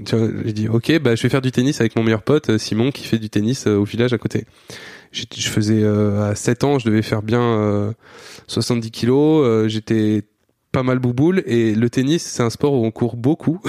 J'ai 0.07 0.53
dit 0.53 0.69
ok 0.69 0.99
bah 1.01 1.15
je 1.15 1.23
vais 1.23 1.29
faire 1.29 1.43
du 1.43 1.53
tennis 1.53 1.81
avec 1.81 1.97
mon 1.97 2.03
meilleur 2.03 2.23
pote 2.23 2.51
euh, 2.51 2.59
Simon 2.59 2.91
qui 2.91 3.07
fait 3.07 3.19
du 3.19 3.31
tennis 3.31 3.67
euh, 3.67 3.77
au 3.77 3.85
village 3.85 4.13
à 4.13 4.19
côté. 4.19 4.47
Je 5.13 5.49
faisais 5.49 5.81
euh, 5.81 6.31
à 6.31 6.35
7 6.35 6.65
ans, 6.65 6.79
je 6.81 6.87
devais 6.87 7.03
faire 7.03 7.23
bien 7.23 7.41
euh, 7.41 7.93
70 8.49 8.91
kilos, 8.91 9.69
j'étais 9.69 10.25
pas 10.75 10.83
mal 10.83 10.99
bouboule 10.99 11.45
et 11.47 11.73
le 11.73 11.89
tennis 11.89 12.23
c'est 12.23 12.43
un 12.43 12.51
sport 12.51 12.75
où 12.75 12.85
on 12.85 12.91
court 12.91 13.17
beaucoup. 13.17 13.61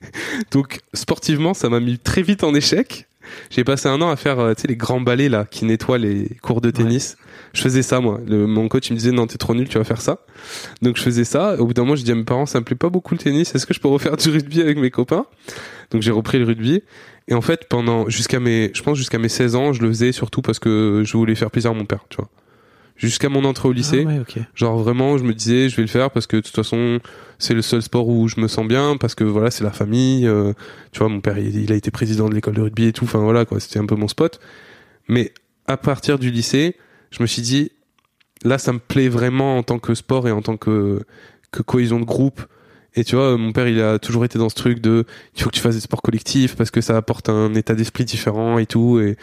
Donc 0.50 0.80
sportivement 0.94 1.52
ça 1.52 1.68
m'a 1.68 1.78
mis 1.78 1.98
très 1.98 2.22
vite 2.22 2.42
en 2.42 2.54
échec. 2.54 3.06
J'ai 3.50 3.64
passé 3.64 3.88
un 3.88 4.00
an 4.00 4.08
à 4.08 4.16
faire 4.16 4.40
euh, 4.40 4.54
tu 4.54 4.62
sais 4.62 4.68
les 4.68 4.76
grands 4.76 5.00
balais 5.00 5.28
là 5.28 5.44
qui 5.50 5.66
nettoient 5.66 5.98
les 5.98 6.30
cours 6.42 6.62
de 6.62 6.70
tennis. 6.70 7.18
Je 7.52 7.60
faisais 7.60 7.82
ça 7.82 8.00
moi. 8.00 8.18
Le, 8.26 8.46
mon 8.46 8.68
coach 8.68 8.88
il 8.88 8.94
me 8.94 8.98
disait 8.98 9.12
non 9.12 9.26
t'es 9.26 9.36
trop 9.36 9.54
nul 9.54 9.68
tu 9.68 9.76
vas 9.76 9.84
faire 9.84 10.00
ça. 10.00 10.20
Donc 10.80 10.96
je 10.96 11.02
faisais 11.02 11.24
ça. 11.24 11.60
Au 11.60 11.66
bout 11.66 11.74
d'un 11.74 11.82
moment 11.82 11.96
j'ai 11.96 12.04
dit 12.04 12.12
à 12.12 12.14
mes 12.14 12.24
parents 12.24 12.46
ça 12.46 12.60
me 12.60 12.64
plaît 12.64 12.76
pas 12.76 12.88
beaucoup 12.88 13.12
le 13.12 13.18
tennis. 13.18 13.54
Est-ce 13.54 13.66
que 13.66 13.74
je 13.74 13.80
peux 13.80 13.88
refaire 13.88 14.16
du 14.16 14.30
rugby 14.30 14.62
avec 14.62 14.78
mes 14.78 14.90
copains? 14.90 15.26
Donc 15.90 16.00
j'ai 16.00 16.12
repris 16.12 16.38
le 16.38 16.46
rugby. 16.46 16.82
Et 17.28 17.34
en 17.34 17.40
fait, 17.40 17.68
pendant 17.70 18.08
jusqu'à 18.10 18.38
mes, 18.38 18.70
je 18.74 18.82
pense 18.82 18.98
jusqu'à 18.98 19.18
mes 19.18 19.30
16 19.30 19.54
ans, 19.54 19.72
je 19.72 19.80
le 19.80 19.88
faisais 19.88 20.12
surtout 20.12 20.42
parce 20.42 20.58
que 20.58 21.02
je 21.06 21.16
voulais 21.16 21.34
faire 21.34 21.50
plaisir 21.50 21.70
à 21.70 21.74
mon 21.74 21.86
père, 21.86 22.04
tu 22.10 22.16
vois. 22.16 22.28
Jusqu'à 22.96 23.28
mon 23.28 23.44
entrée 23.44 23.68
au 23.68 23.72
lycée, 23.72 24.04
Ah 24.06 24.10
ouais, 24.12 24.18
ok. 24.20 24.38
genre 24.54 24.78
vraiment, 24.78 25.18
je 25.18 25.24
me 25.24 25.34
disais, 25.34 25.68
je 25.68 25.74
vais 25.76 25.82
le 25.82 25.88
faire 25.88 26.10
parce 26.12 26.26
que 26.28 26.36
de 26.36 26.42
toute 26.42 26.54
façon, 26.54 27.00
c'est 27.38 27.52
le 27.54 27.60
seul 27.62 27.82
sport 27.82 28.06
où 28.08 28.28
je 28.28 28.40
me 28.40 28.46
sens 28.46 28.66
bien, 28.68 28.96
parce 28.96 29.16
que 29.16 29.24
voilà, 29.24 29.50
c'est 29.50 29.64
la 29.64 29.72
famille. 29.72 30.26
euh, 30.28 30.52
tu 30.92 31.00
vois, 31.00 31.08
mon 31.08 31.20
père, 31.20 31.36
il, 31.38 31.56
il 31.60 31.72
a 31.72 31.74
été 31.74 31.90
président 31.90 32.28
de 32.28 32.34
l'école 32.34 32.54
de 32.54 32.60
rugby 32.60 32.84
et 32.86 32.92
tout. 32.92 33.04
Enfin 33.04 33.18
voilà, 33.18 33.44
quoi, 33.44 33.58
c'était 33.58 33.80
un 33.80 33.86
peu 33.86 33.96
mon 33.96 34.06
spot. 34.06 34.38
Mais 35.08 35.32
à 35.66 35.76
partir 35.76 36.18
du 36.20 36.30
lycée, 36.30 36.76
je 37.10 37.20
me 37.22 37.26
suis 37.26 37.42
dit, 37.42 37.72
là, 38.44 38.58
ça 38.58 38.72
me 38.72 38.78
plaît 38.78 39.08
vraiment 39.08 39.58
en 39.58 39.62
tant 39.64 39.80
que 39.80 39.94
sport 39.94 40.28
et 40.28 40.32
en 40.32 40.40
tant 40.42 40.56
que 40.56 41.02
que 41.50 41.62
cohésion 41.62 41.98
de 42.00 42.04
groupe. 42.04 42.42
Et 42.94 43.02
tu 43.02 43.16
vois, 43.16 43.36
mon 43.36 43.52
père, 43.52 43.66
il 43.66 43.80
a 43.80 43.98
toujours 43.98 44.24
été 44.24 44.38
dans 44.38 44.48
ce 44.48 44.54
truc 44.54 44.78
de, 44.80 45.04
il 45.36 45.42
faut 45.42 45.50
que 45.50 45.54
tu 45.56 45.60
fasses 45.60 45.74
des 45.74 45.80
sports 45.80 46.02
collectifs 46.02 46.54
parce 46.54 46.70
que 46.70 46.80
ça 46.80 46.96
apporte 46.96 47.28
un 47.28 47.54
état 47.54 47.74
d'esprit 47.74 48.04
différent 48.04 48.58
et 48.58 48.66
tout. 48.66 49.00
Et, 49.00 49.16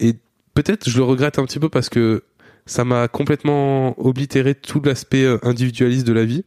et 0.00 0.14
peut-être 0.54 0.88
je 0.88 0.96
le 0.96 1.04
regrette 1.04 1.38
un 1.38 1.44
petit 1.44 1.58
peu 1.58 1.68
parce 1.68 1.88
que 1.90 2.22
ça 2.66 2.84
m'a 2.84 3.08
complètement 3.08 3.98
oblitéré 4.04 4.54
tout 4.54 4.80
l'aspect 4.84 5.24
euh, 5.24 5.38
individualiste 5.42 6.06
de 6.06 6.12
la 6.12 6.24
vie. 6.24 6.44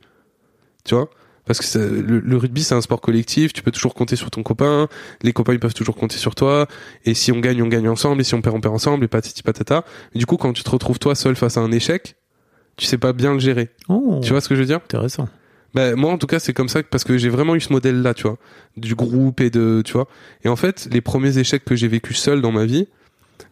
Tu 0.83 0.95
vois? 0.95 1.09
Parce 1.45 1.59
que 1.59 1.65
ça- 1.65 1.79
le, 1.79 2.19
le 2.19 2.37
rugby, 2.37 2.63
c'est 2.63 2.73
un 2.75 2.81
sport 2.81 3.01
collectif, 3.01 3.53
tu 3.53 3.61
peux 3.61 3.71
toujours 3.71 3.93
compter 3.93 4.15
sur 4.15 4.31
ton 4.31 4.41
copain, 4.41 4.87
les 5.21 5.31
copains, 5.33 5.53
ils 5.53 5.59
peuvent 5.59 5.73
toujours 5.75 5.95
compter 5.95 6.17
sur 6.17 6.33
toi, 6.33 6.67
et 7.05 7.13
si 7.13 7.31
on 7.31 7.39
gagne, 7.39 7.61
on 7.61 7.67
gagne 7.67 7.87
ensemble, 7.87 8.21
et 8.21 8.23
si 8.23 8.33
on 8.33 8.41
perd, 8.41 8.55
on 8.55 8.61
perd 8.61 8.73
ensemble, 8.73 9.05
et 9.05 9.07
patati 9.07 9.43
patata. 9.43 9.85
Et 10.15 10.19
du 10.19 10.25
coup, 10.25 10.37
quand 10.37 10.53
tu 10.53 10.63
te 10.63 10.69
retrouves 10.69 10.97
toi 10.97 11.13
seul 11.13 11.35
face 11.35 11.57
à 11.57 11.61
un 11.61 11.71
échec, 11.71 12.15
tu 12.77 12.85
sais 12.87 12.97
pas 12.97 13.13
bien 13.13 13.33
le 13.33 13.39
gérer. 13.39 13.69
Oh, 13.89 14.19
Tu 14.23 14.31
vois 14.31 14.41
ce 14.41 14.49
que 14.49 14.55
je 14.55 14.61
veux 14.61 14.65
dire? 14.65 14.77
intéressant. 14.77 15.29
Bah, 15.75 15.95
moi, 15.95 16.11
en 16.11 16.17
tout 16.17 16.25
cas, 16.27 16.39
c'est 16.39 16.53
comme 16.53 16.69
ça 16.69 16.81
parce 16.83 17.03
que 17.03 17.17
j'ai 17.17 17.29
vraiment 17.29 17.53
eu 17.53 17.59
ce 17.61 17.71
modèle-là, 17.73 18.13
tu 18.13 18.23
vois, 18.23 18.37
du 18.77 18.95
groupe 18.95 19.39
et 19.41 19.49
de, 19.49 19.81
tu 19.85 19.93
vois. 19.93 20.07
Et 20.43 20.49
en 20.49 20.55
fait, 20.55 20.87
les 20.91 21.01
premiers 21.01 21.37
échecs 21.37 21.65
que 21.65 21.75
j'ai 21.75 21.87
vécu 21.89 22.13
seul 22.13 22.41
dans 22.41 22.51
ma 22.53 22.65
vie, 22.65 22.87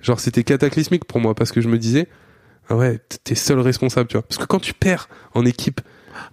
genre, 0.01 0.19
c'était 0.19 0.43
cataclysmique 0.43 1.05
pour 1.05 1.19
moi 1.19 1.35
parce 1.35 1.51
que 1.51 1.59
je 1.61 1.67
me 1.67 1.77
disais, 1.77 2.07
ouais, 2.69 2.99
t'es 3.23 3.35
seul 3.35 3.59
responsable, 3.59 4.07
tu 4.07 4.13
vois. 4.13 4.23
Parce 4.23 4.37
que 4.39 4.45
quand 4.45 4.59
tu 4.59 4.73
perds 4.73 5.09
en 5.33 5.45
équipe, 5.45 5.81
tu 5.81 5.87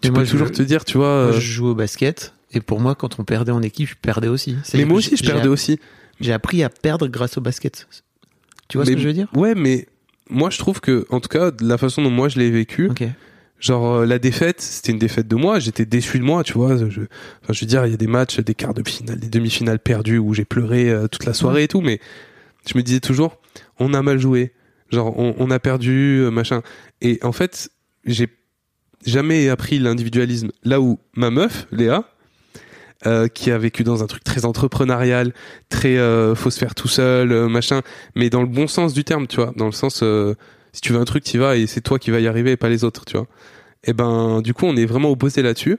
Mais 0.05 0.09
peux 0.11 0.15
moi, 0.17 0.25
je- 0.25 0.31
toujours 0.31 0.51
te 0.53 0.63
dire, 0.63 0.85
tu 0.85 0.97
vois. 0.99 1.07
Moi, 1.27 1.37
euh, 1.37 1.41
je 1.41 1.53
joue 1.53 1.69
au 1.69 1.75
basket 1.75 2.35
et 2.53 2.61
pour 2.61 2.81
moi, 2.81 2.95
quand 2.95 3.19
on 3.19 3.25
perdait 3.25 3.53
en 3.53 3.63
équipe, 3.63 3.89
je 3.89 3.95
perdais 4.01 4.29
aussi. 4.29 4.57
mais 4.75 4.85
moi 4.85 4.99
aussi, 4.99 5.17
je 5.17 5.25
perdais 5.25 5.49
aussi. 5.49 5.79
J'ai 6.21 6.33
appris 6.33 6.63
à 6.63 6.69
perdre 6.69 7.07
grâce 7.09 7.39
au 7.39 7.41
basket. 7.41 7.87
Tu 8.69 8.77
vois 8.77 8.85
ce 8.85 8.91
que 8.93 8.99
je 8.99 9.09
veux 9.09 9.15
dire? 9.15 9.29
Ouais, 9.35 9.55
mais 9.55 9.87
moi, 10.29 10.51
je 10.51 10.59
trouve 10.59 10.81
que, 10.81 11.07
en 11.11 11.21
tout 11.21 11.29
cas, 11.29 11.51
de 11.51 11.67
la 11.67 11.79
façon 11.79 12.03
dont 12.03 12.11
moi 12.11 12.29
je 12.29 12.39
l'ai 12.39 12.51
vécu. 12.51 12.89
Genre 13.59 13.87
euh, 13.97 14.07
la 14.07 14.19
défaite, 14.19 14.61
c'était 14.63 14.91
une 14.93 14.99
défaite 14.99 15.29
de 15.29 15.37
moi. 15.37 15.59
J'étais 15.59 15.85
déçu 15.85 16.19
de 16.19 16.25
moi, 16.25 16.43
tu 16.45 16.55
vois. 16.55 16.77
Je, 16.79 16.85
enfin, 17.43 17.53
je 17.53 17.61
veux 17.61 17.67
dire, 17.67 17.85
il 17.85 17.91
y 17.91 17.95
a 17.95 17.99
des 17.99 18.07
matchs, 18.07 18.41
des 18.41 18.55
quarts 18.55 18.73
de 18.75 18.83
finale, 18.89 19.19
des 19.21 19.29
demi-finales 19.29 19.79
perdus 19.81 20.17
où 20.19 20.33
j'ai 20.33 20.47
pleuré 20.47 20.89
euh, 20.91 21.09
toute 21.09 21.27
la 21.27 21.35
soirée 21.35 21.65
et 21.65 21.69
tout, 21.69 21.83
mais 21.83 22.01
je 22.67 22.77
me 22.79 22.83
disais 22.83 23.01
toujours, 23.01 23.37
on 23.79 23.93
a 23.93 24.01
mal 24.03 24.19
joué. 24.19 24.53
Genre, 24.91 25.19
on, 25.19 25.35
on 25.39 25.51
a 25.51 25.59
perdu, 25.59 26.21
euh, 26.21 26.31
machin. 26.31 26.63
Et 27.01 27.19
en 27.23 27.33
fait, 27.33 27.71
j'ai 28.05 28.29
jamais 29.07 29.49
appris 29.49 29.79
l'individualisme. 29.79 30.51
Là 30.65 30.81
où 30.81 30.99
ma 31.15 31.31
meuf, 31.31 31.67
Léa, 31.71 32.05
euh, 33.07 33.29
qui 33.29 33.51
a 33.51 33.59
vécu 33.59 33.83
dans 33.83 34.03
un 34.03 34.07
truc 34.07 34.25
très 34.25 34.45
entrepreneurial, 34.45 35.33
très 35.69 35.97
euh, 35.97 36.35
faut 36.35 36.51
se 36.51 36.59
faire 36.59 36.75
tout 36.75 36.89
seul, 36.89 37.33
euh, 37.33 37.49
machin, 37.49 37.81
mais 38.15 38.29
dans 38.29 38.43
le 38.43 38.47
bon 38.49 38.67
sens 38.67 38.93
du 38.93 39.05
terme, 39.05 39.27
tu 39.27 39.37
vois, 39.37 39.53
dans 39.57 39.67
le 39.67 39.73
sens 39.73 40.03
euh, 40.03 40.35
si 40.73 40.81
tu 40.83 40.93
veux 40.93 41.01
un 41.01 41.05
truc, 41.05 41.25
tu 41.25 41.39
vas 41.39 41.57
et 41.57 41.67
c'est 41.67 41.81
toi 41.81 41.99
qui 41.99 42.11
vas 42.11 42.21
y 42.21 42.27
arriver 42.27 42.53
et 42.53 42.57
pas 42.57 42.69
les 42.69 42.85
autres, 42.85 43.05
tu 43.07 43.17
vois. 43.17 43.27
Et 43.85 43.95
ben 43.95 44.43
du 44.43 44.53
coup, 44.53 44.67
on 44.67 44.77
est 44.77 44.85
vraiment 44.85 45.11
opposés 45.11 45.41
là-dessus 45.43 45.79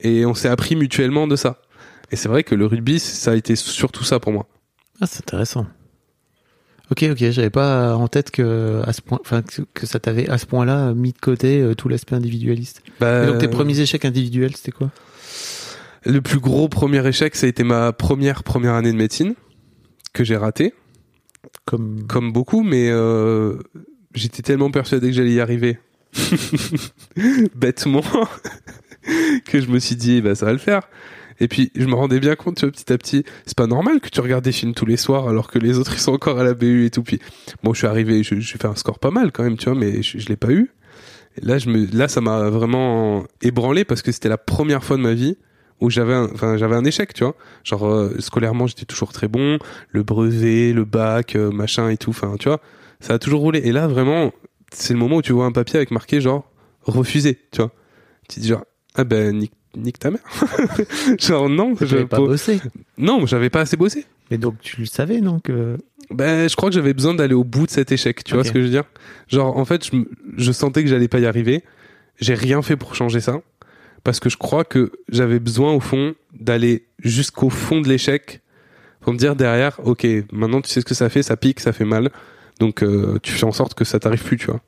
et 0.00 0.26
on 0.26 0.34
s'est 0.34 0.48
appris 0.48 0.76
mutuellement 0.76 1.26
de 1.26 1.36
ça. 1.36 1.62
Et 2.10 2.16
c'est 2.16 2.28
vrai 2.28 2.44
que 2.44 2.54
le 2.54 2.66
rugby, 2.66 2.98
ça 2.98 3.30
a 3.30 3.34
été 3.36 3.56
surtout 3.56 4.04
ça 4.04 4.20
pour 4.20 4.32
moi. 4.32 4.46
Ah, 5.00 5.06
c'est 5.06 5.22
intéressant. 5.22 5.66
Ok, 6.90 7.04
ok, 7.08 7.18
j'avais 7.30 7.50
pas 7.50 7.94
en 7.94 8.08
tête 8.08 8.32
que 8.32 8.82
à 8.84 8.92
ce 8.92 9.00
point, 9.00 9.18
enfin 9.20 9.42
que, 9.74 9.86
ça 9.86 10.00
t'avait 10.00 10.28
à 10.28 10.38
ce 10.38 10.46
point-là 10.46 10.92
mis 10.92 11.12
de 11.12 11.18
côté 11.18 11.60
euh, 11.60 11.74
tout 11.74 11.88
l'aspect 11.88 12.16
individualiste. 12.16 12.82
Bah, 12.98 13.26
donc 13.26 13.38
tes 13.38 13.48
premiers 13.48 13.78
échecs 13.78 14.04
individuels, 14.04 14.56
c'était 14.56 14.72
quoi? 14.72 14.90
Le 16.04 16.20
plus 16.20 16.40
gros 16.40 16.68
premier 16.68 17.06
échec, 17.06 17.36
ça 17.36 17.46
a 17.46 17.48
été 17.48 17.62
ma 17.62 17.92
première 17.92 18.42
première 18.42 18.74
année 18.74 18.90
de 18.90 18.96
médecine 18.96 19.34
que 20.12 20.24
j'ai 20.24 20.36
raté, 20.36 20.74
Comme 21.64 22.06
comme 22.08 22.32
beaucoup, 22.32 22.64
mais 22.64 22.88
euh, 22.90 23.58
j'étais 24.14 24.42
tellement 24.42 24.72
persuadé 24.72 25.08
que 25.08 25.12
j'allais 25.12 25.34
y 25.34 25.40
arriver, 25.40 25.78
bêtement, 27.54 28.02
que 29.46 29.60
je 29.60 29.68
me 29.68 29.78
suis 29.78 29.94
dit 29.94 30.22
bah 30.22 30.34
ça 30.34 30.46
va 30.46 30.52
le 30.52 30.58
faire. 30.58 30.88
Et 31.40 31.48
puis 31.48 31.70
je 31.74 31.86
me 31.86 31.94
rendais 31.94 32.20
bien 32.20 32.36
compte, 32.36 32.56
tu 32.56 32.66
vois, 32.66 32.72
petit 32.72 32.92
à 32.92 32.98
petit, 32.98 33.24
c'est 33.46 33.56
pas 33.56 33.66
normal 33.66 34.00
que 34.00 34.08
tu 34.08 34.20
regardes 34.20 34.44
des 34.44 34.52
films 34.52 34.74
tous 34.74 34.86
les 34.86 34.96
soirs 34.98 35.28
alors 35.28 35.50
que 35.50 35.58
les 35.58 35.78
autres 35.78 35.94
ils 35.94 36.00
sont 36.00 36.12
encore 36.12 36.38
à 36.38 36.44
la 36.44 36.54
BU 36.54 36.84
et 36.86 36.90
tout. 36.90 37.02
Puis 37.02 37.18
bon, 37.62 37.72
je 37.72 37.78
suis 37.78 37.86
arrivé, 37.86 38.22
j'ai 38.22 38.40
fait 38.42 38.66
un 38.66 38.74
score 38.76 38.98
pas 38.98 39.10
mal 39.10 39.32
quand 39.32 39.42
même, 39.42 39.56
tu 39.56 39.66
vois, 39.70 39.74
mais 39.78 40.02
je, 40.02 40.18
je 40.18 40.28
l'ai 40.28 40.36
pas 40.36 40.50
eu. 40.52 40.70
Là, 41.42 41.58
je 41.58 41.68
me, 41.70 41.86
là, 41.96 42.08
ça 42.08 42.20
m'a 42.20 42.50
vraiment 42.50 43.24
ébranlé 43.42 43.84
parce 43.84 44.02
que 44.02 44.12
c'était 44.12 44.28
la 44.28 44.38
première 44.38 44.82
fois 44.84 44.96
de 44.96 45.02
ma 45.02 45.14
vie 45.14 45.38
où 45.80 45.88
j'avais, 45.88 46.12
un- 46.14 46.28
enfin, 46.34 46.56
j'avais 46.56 46.74
un 46.76 46.84
échec, 46.84 47.14
tu 47.14 47.24
vois. 47.24 47.34
Genre 47.64 47.86
euh, 47.86 48.16
scolairement, 48.18 48.66
j'étais 48.66 48.84
toujours 48.84 49.12
très 49.12 49.28
bon, 49.28 49.58
le 49.90 50.02
brevet, 50.02 50.72
le 50.72 50.84
bac, 50.84 51.36
euh, 51.36 51.50
machin 51.50 51.88
et 51.88 51.96
tout. 51.96 52.10
Enfin, 52.10 52.36
tu 52.38 52.48
vois, 52.48 52.60
ça 53.00 53.14
a 53.14 53.18
toujours 53.18 53.40
roulé. 53.40 53.60
Et 53.60 53.72
là, 53.72 53.86
vraiment, 53.86 54.32
c'est 54.72 54.92
le 54.92 54.98
moment 54.98 55.16
où 55.16 55.22
tu 55.22 55.32
vois 55.32 55.46
un 55.46 55.52
papier 55.52 55.76
avec 55.76 55.90
marqué 55.92 56.20
genre 56.20 56.50
refusé, 56.82 57.38
tu 57.52 57.62
vois. 57.62 57.72
Tu 58.28 58.36
te 58.36 58.40
dis 58.40 58.48
genre 58.48 58.64
ah 58.96 59.04
ben 59.04 59.36
nique, 59.38 59.52
nique 59.76 59.98
ta 59.98 60.10
mère. 60.10 60.20
genre 61.18 61.48
non, 61.48 61.74
je 61.80 61.86
j'avais 61.86 62.06
pas 62.06 62.16
pour- 62.16 62.26
bossé. 62.28 62.60
non, 62.98 63.26
j'avais 63.26 63.50
pas 63.50 63.60
assez 63.60 63.76
bossé. 63.76 64.06
Mais 64.30 64.38
donc 64.38 64.60
tu 64.60 64.80
le 64.80 64.86
savais, 64.86 65.20
non 65.20 65.40
que 65.40 65.76
Ben, 66.10 66.48
je 66.48 66.56
crois 66.56 66.68
que 66.70 66.74
j'avais 66.74 66.94
besoin 66.94 67.14
d'aller 67.14 67.34
au 67.34 67.44
bout 67.44 67.66
de 67.66 67.70
cet 67.70 67.92
échec. 67.92 68.22
Tu 68.24 68.34
vois 68.34 68.44
ce 68.44 68.52
que 68.52 68.60
je 68.60 68.64
veux 68.64 68.70
dire? 68.70 68.84
Genre, 69.28 69.56
en 69.56 69.64
fait, 69.64 69.88
je 70.36 70.52
sentais 70.52 70.82
que 70.82 70.88
j'allais 70.88 71.08
pas 71.08 71.18
y 71.20 71.26
arriver. 71.26 71.62
J'ai 72.20 72.34
rien 72.34 72.62
fait 72.62 72.76
pour 72.76 72.94
changer 72.94 73.20
ça. 73.20 73.40
Parce 74.04 74.18
que 74.20 74.30
je 74.30 74.36
crois 74.36 74.64
que 74.64 74.92
j'avais 75.08 75.38
besoin, 75.40 75.72
au 75.72 75.80
fond, 75.80 76.14
d'aller 76.32 76.86
jusqu'au 77.00 77.50
fond 77.50 77.80
de 77.80 77.88
l'échec 77.88 78.40
pour 79.00 79.12
me 79.12 79.18
dire 79.18 79.36
derrière, 79.36 79.78
ok, 79.84 80.06
maintenant 80.32 80.60
tu 80.60 80.68
sais 80.70 80.80
ce 80.80 80.84
que 80.86 80.94
ça 80.94 81.08
fait, 81.08 81.22
ça 81.22 81.36
pique, 81.36 81.60
ça 81.60 81.72
fait 81.72 81.84
mal. 81.84 82.10
Donc, 82.60 82.82
euh, 82.82 83.18
tu 83.22 83.32
fais 83.32 83.44
en 83.44 83.52
sorte 83.52 83.74
que 83.74 83.84
ça 83.84 83.98
t'arrive 83.98 84.22
plus, 84.24 84.36
tu 84.36 84.46
vois. 84.46 84.60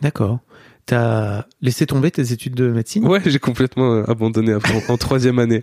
D'accord. 0.00 0.40
T'as 0.86 1.44
laissé 1.60 1.86
tomber 1.86 2.10
tes 2.10 2.32
études 2.32 2.54
de 2.54 2.68
médecine 2.68 3.06
Ouais, 3.06 3.20
j'ai 3.24 3.38
complètement 3.38 3.94
euh, 3.94 4.10
abandonné 4.10 4.52
après, 4.52 4.82
en, 4.88 4.96
troisième 4.96 5.38
année. 5.38 5.62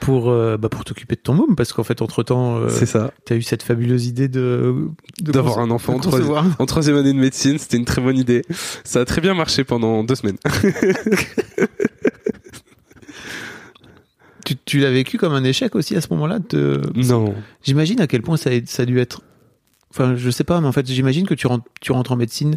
pour 0.00 0.28
euh, 0.28 0.58
bah, 0.58 0.68
pour 0.68 0.84
t'occuper 0.84 1.14
de 1.14 1.20
ton 1.20 1.34
môme 1.34 1.56
parce 1.56 1.72
qu'en 1.72 1.84
fait 1.84 2.02
entre 2.02 2.22
temps 2.22 2.68
C'est 2.68 2.86
ça. 2.86 3.12
t'as 3.24 3.36
eu 3.36 3.42
cette 3.42 3.62
fabuleuse 3.62 4.06
idée 4.06 4.28
de, 4.28 4.88
D'avoir 5.20 5.58
un 5.60 5.70
enfant 5.70 5.94
en. 5.94 6.54
En 6.58 6.66
troisième 6.66 6.96
année 6.96 7.14
de 7.14 7.18
médecine, 7.18 7.58
c'était 7.58 7.78
une 7.78 7.86
très 7.86 8.02
bonne 8.02 8.18
idée. 8.18 8.42
Ça 8.84 9.00
a 9.00 9.04
très 9.04 9.20
bien 9.20 9.34
marché 9.34 9.64
pendant 9.64 10.04
deux 10.04 10.14
semaines. 10.14 10.38
Tu, 14.48 14.56
tu 14.64 14.78
l'as 14.78 14.90
vécu 14.90 15.18
comme 15.18 15.34
un 15.34 15.44
échec 15.44 15.74
aussi 15.74 15.94
à 15.94 16.00
ce 16.00 16.08
moment-là 16.10 16.38
de... 16.38 16.80
Non. 16.94 17.34
J'imagine 17.62 18.00
à 18.00 18.06
quel 18.06 18.22
point 18.22 18.38
ça 18.38 18.48
a, 18.48 18.54
ça 18.64 18.84
a 18.84 18.86
dû 18.86 18.98
être. 18.98 19.20
Enfin, 19.90 20.16
je 20.16 20.30
sais 20.30 20.42
pas, 20.42 20.58
mais 20.62 20.66
en 20.66 20.72
fait, 20.72 20.86
j'imagine 20.86 21.26
que 21.26 21.34
tu 21.34 21.46
rentres, 21.46 21.66
tu 21.82 21.92
rentres 21.92 22.12
en 22.12 22.16
médecine 22.16 22.56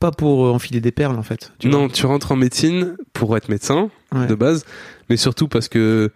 pas 0.00 0.10
pour 0.10 0.46
euh, 0.46 0.50
enfiler 0.50 0.80
des 0.80 0.90
perles, 0.92 1.16
en 1.16 1.22
fait. 1.22 1.52
tu 1.60 1.68
non, 1.68 1.88
tu 1.88 2.04
rentres 2.06 2.32
en 2.32 2.36
médecine 2.36 2.96
pour 3.12 3.36
être 3.36 3.48
médecin. 3.48 3.90
Ouais. 4.12 4.26
de 4.26 4.34
base, 4.34 4.64
mais 5.08 5.16
surtout 5.16 5.46
parce 5.46 5.68
que 5.68 6.10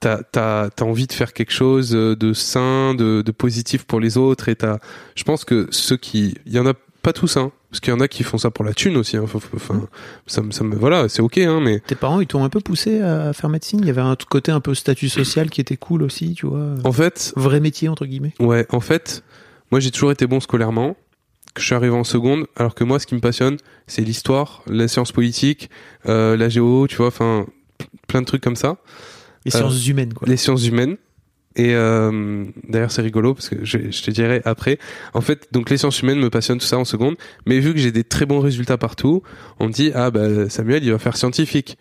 t'as 0.00 0.20
as, 0.36 0.82
envie 0.82 1.06
de 1.06 1.12
faire 1.14 1.32
quelque 1.32 1.52
chose 1.52 1.90
de 1.90 2.32
sain, 2.34 2.94
de, 2.94 3.22
de 3.22 3.32
positif 3.32 3.84
pour 3.84 4.00
les 4.00 4.16
autres, 4.18 4.48
et 4.50 4.56
t'as, 4.56 4.78
je 5.14 5.24
pense 5.24 5.44
que 5.46 5.66
ceux 5.70 5.96
qui, 5.96 6.34
il 6.46 6.52
y 6.52 6.58
en 6.58 6.66
a 6.66 6.74
pas 7.02 7.12
tous, 7.14 7.36
hein, 7.38 7.52
parce 7.70 7.80
qu'il 7.80 7.92
y 7.92 7.96
en 7.96 8.00
a 8.00 8.08
qui 8.08 8.22
font 8.22 8.36
ça 8.36 8.50
pour 8.50 8.64
la 8.64 8.74
thune 8.74 8.96
aussi. 8.98 9.16
Hein, 9.16 9.24
enfin, 9.24 9.88
ça, 10.26 10.42
me- 10.42 10.50
ça 10.50 10.64
me, 10.64 10.74
voilà, 10.76 11.08
c'est 11.08 11.22
ok, 11.22 11.38
hein, 11.38 11.60
mais 11.62 11.80
Tes 11.80 11.94
parents, 11.94 12.20
ils 12.20 12.26
t'ont 12.26 12.44
un 12.44 12.48
peu 12.50 12.60
poussé 12.60 13.00
à 13.00 13.32
faire 13.32 13.48
médecine? 13.48 13.78
Il 13.80 13.86
y 13.86 13.90
avait 13.90 14.00
un 14.02 14.16
côté 14.28 14.52
un 14.52 14.60
peu 14.60 14.74
statut 14.74 15.08
social 15.08 15.48
qui 15.48 15.60
était 15.62 15.76
cool 15.78 16.02
aussi, 16.02 16.34
tu 16.34 16.46
vois? 16.46 16.74
en 16.84 16.92
fait, 16.92 17.32
Vrai 17.36 17.60
métier 17.60 17.88
entre 17.88 18.04
guillemets. 18.04 18.34
ouais, 18.40 18.66
en 18.70 18.80
fait, 18.80 19.22
moi 19.70 19.80
j'ai 19.80 19.90
toujours 19.90 20.12
été 20.12 20.26
bon 20.26 20.40
scolairement. 20.40 20.96
Que 21.54 21.60
je 21.60 21.66
suis 21.66 21.74
arrivé 21.74 21.94
en 21.94 22.04
seconde, 22.04 22.46
alors 22.56 22.74
que 22.76 22.84
moi, 22.84 22.98
ce 23.00 23.06
qui 23.06 23.14
me 23.16 23.20
passionne, 23.20 23.56
c'est 23.88 24.02
l'histoire, 24.02 24.62
la 24.68 24.86
science 24.86 25.10
politique, 25.10 25.68
euh, 26.06 26.36
la 26.36 26.48
géo, 26.48 26.86
tu 26.86 26.96
vois, 26.96 27.08
enfin, 27.08 27.46
plein 28.06 28.20
de 28.20 28.26
trucs 28.26 28.42
comme 28.42 28.56
ça. 28.56 28.76
Les 29.44 29.54
Euh, 29.54 29.58
sciences 29.58 29.86
humaines, 29.88 30.14
quoi. 30.14 30.28
les 30.28 30.36
sciences 30.36 30.66
humaines. 30.66 30.96
Et 31.56 31.74
euh, 31.74 32.44
d'ailleurs 32.68 32.92
c'est 32.92 33.02
rigolo 33.02 33.34
parce 33.34 33.48
que 33.48 33.64
je, 33.64 33.90
je 33.90 34.02
te 34.02 34.10
dirai 34.12 34.40
après. 34.44 34.78
En 35.14 35.20
fait, 35.20 35.48
donc 35.50 35.68
les 35.70 35.78
sciences 35.78 36.00
humaines 36.00 36.20
me 36.20 36.30
passionnent 36.30 36.58
tout 36.60 36.66
ça 36.66 36.78
en 36.78 36.84
seconde, 36.84 37.16
mais 37.44 37.58
vu 37.58 37.72
que 37.74 37.80
j'ai 37.80 37.90
des 37.90 38.04
très 38.04 38.24
bons 38.24 38.38
résultats 38.38 38.78
partout, 38.78 39.24
on 39.58 39.66
me 39.66 39.72
dit 39.72 39.90
ah 39.96 40.12
bah 40.12 40.48
Samuel 40.48 40.84
il 40.84 40.92
va 40.92 40.98
faire 41.00 41.16
scientifique. 41.16 41.76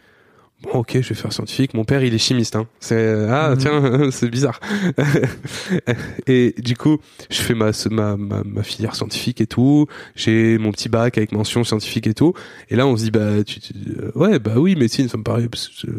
Bon 0.61 0.79
ok 0.79 0.91
je 1.01 1.09
vais 1.09 1.15
faire 1.15 1.31
scientifique. 1.31 1.73
Mon 1.73 1.85
père 1.85 2.03
il 2.03 2.13
est 2.13 2.17
chimiste. 2.17 2.55
Hein. 2.57 2.67
C'est 2.81 3.25
ah 3.29 3.51
Mhm. 3.51 3.57
tiens 3.57 4.11
c'est 4.11 4.29
bizarre. 4.29 4.59
et 6.27 6.53
du 6.57 6.75
coup 6.75 6.97
je 7.29 7.41
fais 7.41 7.53
ma, 7.53 7.71
ma 7.89 8.17
ma 8.17 8.43
ma 8.43 8.63
filière 8.63 8.95
scientifique 8.95 9.41
et 9.41 9.47
tout. 9.47 9.87
J'ai 10.15 10.57
mon 10.57 10.71
petit 10.71 10.89
bac 10.89 11.17
avec 11.17 11.31
mention 11.31 11.63
scientifique 11.63 12.07
et 12.07 12.13
tout. 12.13 12.33
Et 12.69 12.75
là 12.75 12.85
on 12.87 12.97
se 12.97 13.03
dit 13.03 13.11
bah 13.11 13.43
tu, 13.45 13.59
tu- 13.59 13.73
euh, 13.99 14.11
ouais 14.15 14.39
bah 14.39 14.53
oui 14.57 14.75
médecine 14.75 15.07
ça 15.07 15.17
me 15.17 15.23
paraît 15.23 15.47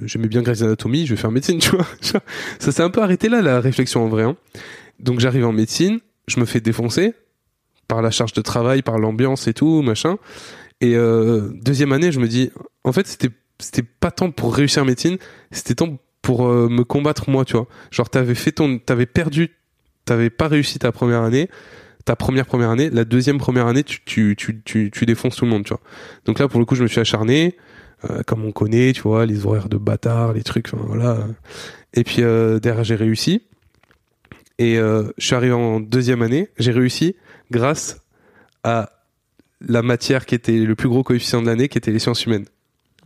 j'aimais 0.04 0.28
bien 0.28 0.42
Grey's 0.42 0.62
Anatomy 0.62 1.06
je 1.06 1.14
vais 1.14 1.20
faire 1.20 1.30
médecine 1.30 1.58
tu 1.60 1.70
vois. 1.70 1.86
Ça 2.58 2.72
s'est 2.72 2.82
un 2.82 2.90
peu 2.90 3.02
arrêté 3.02 3.28
là, 3.28 3.40
la 3.42 3.60
réflexion 3.60 4.04
en 4.04 4.08
vrai. 4.08 4.24
hein. 4.24 4.36
Donc 4.98 5.20
j'arrive 5.20 5.46
en 5.46 5.52
médecine, 5.52 6.00
je 6.28 6.38
me 6.38 6.44
fais 6.44 6.60
défoncer 6.60 7.14
par 7.88 8.02
la 8.02 8.10
charge 8.10 8.34
de 8.34 8.42
travail, 8.42 8.82
par 8.82 8.98
l'ambiance 8.98 9.48
et 9.48 9.54
tout, 9.54 9.80
machin. 9.82 10.18
Et 10.82 10.94
euh, 10.94 11.50
deuxième 11.62 11.92
année, 11.92 12.12
je 12.12 12.20
me 12.20 12.28
dis, 12.28 12.50
en 12.84 12.92
fait, 12.92 13.06
c'était 13.06 13.30
c'était 13.60 13.82
pas 13.82 14.10
tant 14.10 14.30
pour 14.30 14.54
réussir 14.54 14.84
médecine, 14.84 15.18
c'était 15.50 15.74
tant 15.74 15.98
pour 16.22 16.46
euh, 16.46 16.68
me 16.68 16.84
combattre 16.84 17.30
moi, 17.30 17.44
tu 17.44 17.56
vois. 17.56 17.66
Genre 17.90 18.08
t'avais 18.10 18.34
fait 18.34 18.52
ton, 18.52 18.78
t'avais 18.78 19.06
perdu, 19.06 19.50
t'avais 20.04 20.30
pas 20.30 20.48
réussi 20.48 20.78
ta 20.78 20.92
première 20.92 21.22
année, 21.22 21.48
ta 22.04 22.16
première 22.16 22.46
première 22.46 22.70
année, 22.70 22.90
la 22.90 23.04
deuxième 23.04 23.38
première 23.38 23.66
année, 23.66 23.84
tu 23.84 24.00
tu 24.04 24.34
tu 24.36 24.62
tu, 24.62 24.90
tu 24.90 25.06
défonces 25.06 25.36
tout 25.36 25.44
le 25.44 25.50
monde, 25.50 25.64
tu 25.64 25.70
vois. 25.70 25.80
Donc 26.24 26.38
là, 26.38 26.48
pour 26.48 26.60
le 26.60 26.66
coup, 26.66 26.74
je 26.74 26.82
me 26.82 26.88
suis 26.88 27.00
acharné, 27.00 27.56
euh, 28.08 28.22
comme 28.26 28.44
on 28.44 28.52
connaît, 28.52 28.92
tu 28.92 29.02
vois, 29.02 29.26
les 29.26 29.46
horaires 29.46 29.68
de 29.68 29.76
bâtard, 29.76 30.32
les 30.32 30.42
trucs, 30.42 30.72
enfin, 30.72 30.84
voilà. 30.86 31.26
Et 31.94 32.04
puis 32.04 32.22
euh, 32.22 32.58
derrière, 32.58 32.84
j'ai 32.84 32.96
réussi. 32.96 33.42
Et 34.58 34.76
je 34.76 35.10
suis 35.16 35.34
arrivé 35.34 35.54
en 35.54 35.80
deuxième 35.80 36.20
année. 36.20 36.50
J'ai 36.58 36.72
réussi 36.72 37.16
grâce 37.50 38.02
à 38.62 38.90
la 39.66 39.80
matière 39.80 40.26
qui 40.26 40.34
était 40.34 40.58
le 40.58 40.74
plus 40.74 40.90
gros 40.90 41.02
coefficient 41.02 41.40
de 41.40 41.46
l'année, 41.46 41.68
qui 41.68 41.78
était 41.78 41.92
les 41.92 41.98
sciences 41.98 42.26
humaines. 42.26 42.44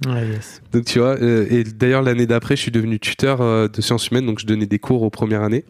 Ouais, 0.06 0.26
yes. 0.26 0.60
Donc 0.72 0.84
tu 0.84 0.98
vois, 0.98 1.16
euh, 1.20 1.46
et 1.50 1.64
d'ailleurs 1.64 2.02
l'année 2.02 2.26
d'après, 2.26 2.56
je 2.56 2.62
suis 2.62 2.70
devenu 2.70 2.98
tuteur 2.98 3.40
euh, 3.40 3.68
de 3.68 3.80
sciences 3.80 4.08
humaines, 4.08 4.26
donc 4.26 4.40
je 4.40 4.46
donnais 4.46 4.66
des 4.66 4.78
cours 4.78 5.02
aux 5.02 5.10
premières 5.10 5.42
années. 5.42 5.64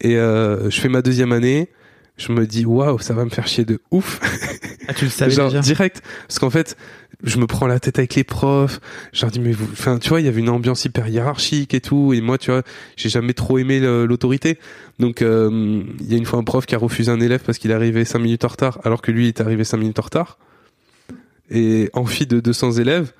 Et 0.00 0.16
euh, 0.16 0.70
je 0.70 0.80
fais 0.80 0.88
ma 0.88 1.02
deuxième 1.02 1.32
année. 1.32 1.68
Je 2.16 2.32
me 2.32 2.46
dis 2.46 2.66
waouh, 2.66 2.98
ça 2.98 3.14
va 3.14 3.24
me 3.24 3.30
faire 3.30 3.48
chier 3.48 3.64
de 3.64 3.80
ouf. 3.90 4.20
Ah, 4.88 4.94
tu 4.94 5.04
le 5.04 5.10
savais 5.10 5.30
genre 5.30 5.50
déjà 5.50 5.60
direct 5.60 6.02
parce 6.26 6.40
qu'en 6.40 6.50
fait 6.50 6.76
je 7.22 7.38
me 7.38 7.46
prends 7.46 7.68
la 7.68 7.78
tête 7.78 8.00
avec 8.00 8.16
les 8.16 8.24
profs 8.24 8.80
je 9.12 9.20
leur 9.20 9.30
dis 9.30 9.38
mais 9.38 9.52
vous 9.52 9.68
enfin 9.70 9.98
tu 9.98 10.08
vois 10.08 10.20
il 10.20 10.24
y 10.24 10.28
avait 10.28 10.40
une 10.40 10.48
ambiance 10.48 10.84
hyper 10.84 11.06
hiérarchique 11.06 11.74
et 11.74 11.80
tout 11.80 12.12
et 12.12 12.20
moi 12.20 12.38
tu 12.38 12.50
vois 12.50 12.62
j'ai 12.96 13.08
jamais 13.08 13.32
trop 13.32 13.58
aimé 13.58 13.78
l'autorité 13.78 14.58
donc 14.98 15.20
il 15.20 16.10
y 16.10 16.14
a 16.14 16.16
une 16.16 16.24
fois 16.24 16.40
un 16.40 16.42
prof 16.42 16.66
qui 16.66 16.74
a 16.74 16.78
refusé 16.78 17.08
un 17.12 17.20
élève 17.20 17.40
parce 17.46 17.58
qu'il 17.58 17.70
est 17.70 17.74
arrivé 17.74 18.04
5 18.04 18.18
minutes 18.18 18.44
en 18.44 18.48
retard 18.48 18.80
alors 18.82 19.00
que 19.00 19.12
lui 19.12 19.26
il 19.26 19.28
est 19.28 19.40
arrivé 19.40 19.62
5 19.62 19.76
minutes 19.76 19.98
en 20.00 20.02
retard 20.02 20.38
et 21.52 21.88
en 21.92 22.04
fille 22.04 22.26
de 22.26 22.40
200 22.40 22.72
élèves 22.72 23.12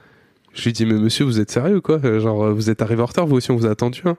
je 0.53 0.65
lui 0.65 0.73
dis 0.73 0.87
mais 0.87 0.95
monsieur 0.95 1.25
vous 1.25 1.41
êtes 1.41 1.51
sérieux 1.51 1.81
quoi? 1.81 2.01
Genre 2.03 2.45
euh, 2.45 2.53
vous 2.53 2.71
êtes 2.71 2.83
arrivé 2.83 3.03
en 3.03 3.07
retard 3.07 3.27
vous 3.27 3.37
aussi 3.37 3.51
on 3.51 3.57
vous 3.57 3.67
a 3.67 3.71
attendu 3.71 4.03
hein. 4.05 4.17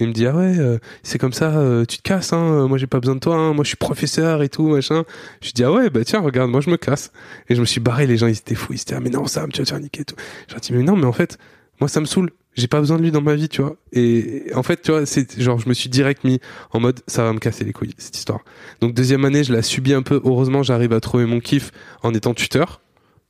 Il 0.00 0.08
me 0.08 0.12
dit 0.12 0.26
ah 0.26 0.34
ouais 0.34 0.58
euh, 0.58 0.78
c'est 1.04 1.18
comme 1.18 1.32
ça 1.32 1.56
euh, 1.56 1.84
tu 1.84 1.98
te 1.98 2.02
casses 2.02 2.32
hein 2.32 2.42
euh, 2.42 2.66
moi 2.66 2.78
j'ai 2.78 2.88
pas 2.88 2.98
besoin 2.98 3.14
de 3.14 3.20
toi 3.20 3.36
hein 3.36 3.54
moi 3.54 3.62
je 3.62 3.68
suis 3.68 3.76
professeur 3.76 4.42
et 4.42 4.48
tout 4.48 4.68
machin. 4.68 5.04
Je 5.40 5.52
dis 5.52 5.62
ah 5.62 5.70
ouais 5.70 5.88
bah 5.88 6.04
tiens 6.04 6.20
regarde 6.20 6.50
moi 6.50 6.60
je 6.60 6.68
me 6.68 6.76
casse. 6.76 7.12
Et 7.48 7.54
je 7.54 7.60
me 7.60 7.64
suis 7.64 7.80
barré 7.80 8.08
les 8.08 8.16
gens 8.16 8.26
ils 8.26 8.36
étaient 8.36 8.56
fous 8.56 8.72
ils 8.72 8.80
étaient 8.80 8.96
ah 8.96 9.00
mais 9.00 9.10
non 9.10 9.26
Sam 9.26 9.52
tu 9.52 9.60
vas 9.60 9.64
te 9.64 9.70
faire 9.70 9.78
niquer 9.78 10.00
et 10.00 10.04
tout. 10.04 10.16
J'ai 10.48 10.58
dit 10.58 10.72
mais 10.72 10.82
non 10.82 10.96
mais 10.96 11.06
en 11.06 11.12
fait 11.12 11.38
moi 11.80 11.88
ça 11.88 12.00
me 12.00 12.06
saoule. 12.06 12.30
J'ai 12.56 12.66
pas 12.66 12.80
besoin 12.80 12.98
de 12.98 13.02
lui 13.02 13.12
dans 13.12 13.20
ma 13.20 13.36
vie 13.36 13.48
tu 13.48 13.62
vois. 13.62 13.76
Et 13.92 14.50
en 14.56 14.64
fait 14.64 14.82
tu 14.82 14.90
vois 14.90 15.06
c'est 15.06 15.40
genre 15.40 15.60
je 15.60 15.68
me 15.68 15.74
suis 15.74 15.88
direct 15.88 16.24
mis 16.24 16.40
en 16.72 16.80
mode 16.80 16.98
ça 17.06 17.22
va 17.22 17.32
me 17.32 17.38
casser 17.38 17.64
les 17.64 17.72
couilles 17.72 17.94
cette 17.96 18.16
histoire. 18.16 18.40
Donc 18.80 18.94
deuxième 18.94 19.24
année 19.24 19.44
je 19.44 19.52
la 19.52 19.62
subis 19.62 19.94
un 19.94 20.02
peu. 20.02 20.20
Heureusement 20.24 20.64
j'arrive 20.64 20.92
à 20.92 20.98
trouver 20.98 21.24
mon 21.24 21.38
kiff 21.38 21.70
en 22.02 22.12
étant 22.14 22.34
tuteur 22.34 22.80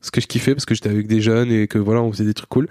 ce 0.04 0.10
que 0.10 0.20
je 0.20 0.26
kiffais 0.26 0.54
parce 0.54 0.66
que 0.66 0.74
j'étais 0.74 0.90
avec 0.90 1.06
des 1.06 1.22
jeunes 1.22 1.50
et 1.50 1.66
que 1.66 1.78
voilà 1.78 2.02
on 2.02 2.12
faisait 2.12 2.26
des 2.26 2.34
trucs 2.34 2.50
cool 2.50 2.68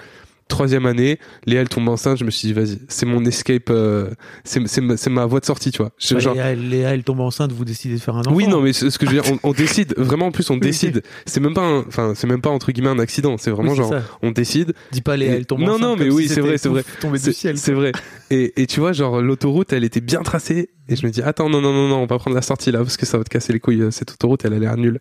troisième 0.47 0.85
année, 0.85 1.19
Léa 1.45 1.61
elle 1.61 1.69
tombe 1.69 1.87
enceinte, 1.89 2.17
je 2.17 2.23
me 2.25 2.31
suis 2.31 2.47
dit 2.47 2.53
vas-y, 2.53 2.79
c'est 2.87 3.05
mon 3.05 3.23
escape, 3.25 3.69
euh, 3.69 4.09
c'est 4.43 4.65
c'est 4.67 4.81
ma, 4.81 4.97
c'est 4.97 5.09
ma 5.09 5.25
voie 5.25 5.39
de 5.39 5.45
sortie, 5.45 5.71
tu 5.71 5.77
vois. 5.79 5.91
Je- 5.97 6.13
Bah, 6.13 6.19
genre- 6.19 6.33
Léa, 6.35 6.53
Léa, 6.55 6.93
elle 6.93 7.03
tombe 7.03 7.21
enceinte, 7.21 7.51
vous 7.51 7.65
décidez 7.65 7.95
de 7.95 7.99
faire 8.01 8.15
un 8.15 8.21
enfant. 8.21 8.33
oui, 8.33 8.47
non, 8.47 8.61
mais 8.61 8.73
ce 8.73 8.89
ce 8.89 8.97
que 8.99 9.05
je 9.07 9.11
veux 9.15 9.21
dire, 9.21 9.31
on, 9.43 9.49
on 9.49 9.53
décide, 9.53 9.93
vraiment 9.97 10.27
en 10.27 10.31
plus 10.31 10.49
on 10.49 10.57
décide. 10.57 11.01
C'est 11.25 11.39
même 11.39 11.53
pas, 11.53 11.61
un- 11.61 11.79
enfin 11.87 12.13
c'est 12.15 12.27
même 12.27 12.41
pas 12.41 12.49
entre 12.49 12.71
guillemets 12.71 12.89
un 12.89 12.99
accident, 12.99 13.37
c'est 13.37 13.51
vraiment 13.51 13.71
Oui, 13.71 13.77
c'est 13.77 13.83
genre 13.83 13.91
ça. 13.93 14.03
on 14.21 14.31
décide. 14.31 14.73
Dis 14.91 15.01
pas 15.01 15.17
Léa, 15.17 15.33
elle 15.35 15.45
tombe 15.45 15.61
non, 15.61 15.69
enceinte. 15.73 15.81
non, 15.81 15.95
mais 15.95 16.07
comme 16.07 16.17
oui, 16.17 16.27
si 16.27 16.33
c'est 16.33 16.41
vrai, 16.41 16.57
c'est 16.57 16.69
vrai. 16.69 16.83
pouf, 16.83 16.99
tombé 16.99 17.19
du 17.19 17.33
ciel. 17.33 17.57
c'est 17.57 17.73
vrai. 17.73 17.91
Et, 18.29 18.61
et 18.61 18.67
tu 18.67 18.79
vois, 18.79 18.93
genre 18.93 19.21
l'autoroute, 19.21 19.73
elle 19.73 19.83
était 19.83 20.01
bien 20.01 20.21
tracée. 20.21 20.69
Et 20.89 20.97
je 20.97 21.05
me 21.05 21.11
dis, 21.11 21.21
attends, 21.21 21.49
non, 21.49 21.61
non, 21.61 21.71
non, 21.71 21.87
non, 21.87 21.97
on 21.99 22.05
va 22.05 22.17
prendre 22.17 22.35
la 22.35 22.41
sortie 22.41 22.69
là 22.69 22.79
parce 22.79 22.97
que 22.97 23.05
ça 23.05 23.17
va 23.17 23.23
te 23.23 23.29
casser 23.29 23.53
les 23.53 23.59
couilles. 23.61 23.81
euh, 23.81 23.91
Cette 23.91 24.11
autoroute, 24.11 24.43
elle 24.43 24.51
a 24.53 24.59
l'air 24.59 24.75
nulle. 24.75 24.99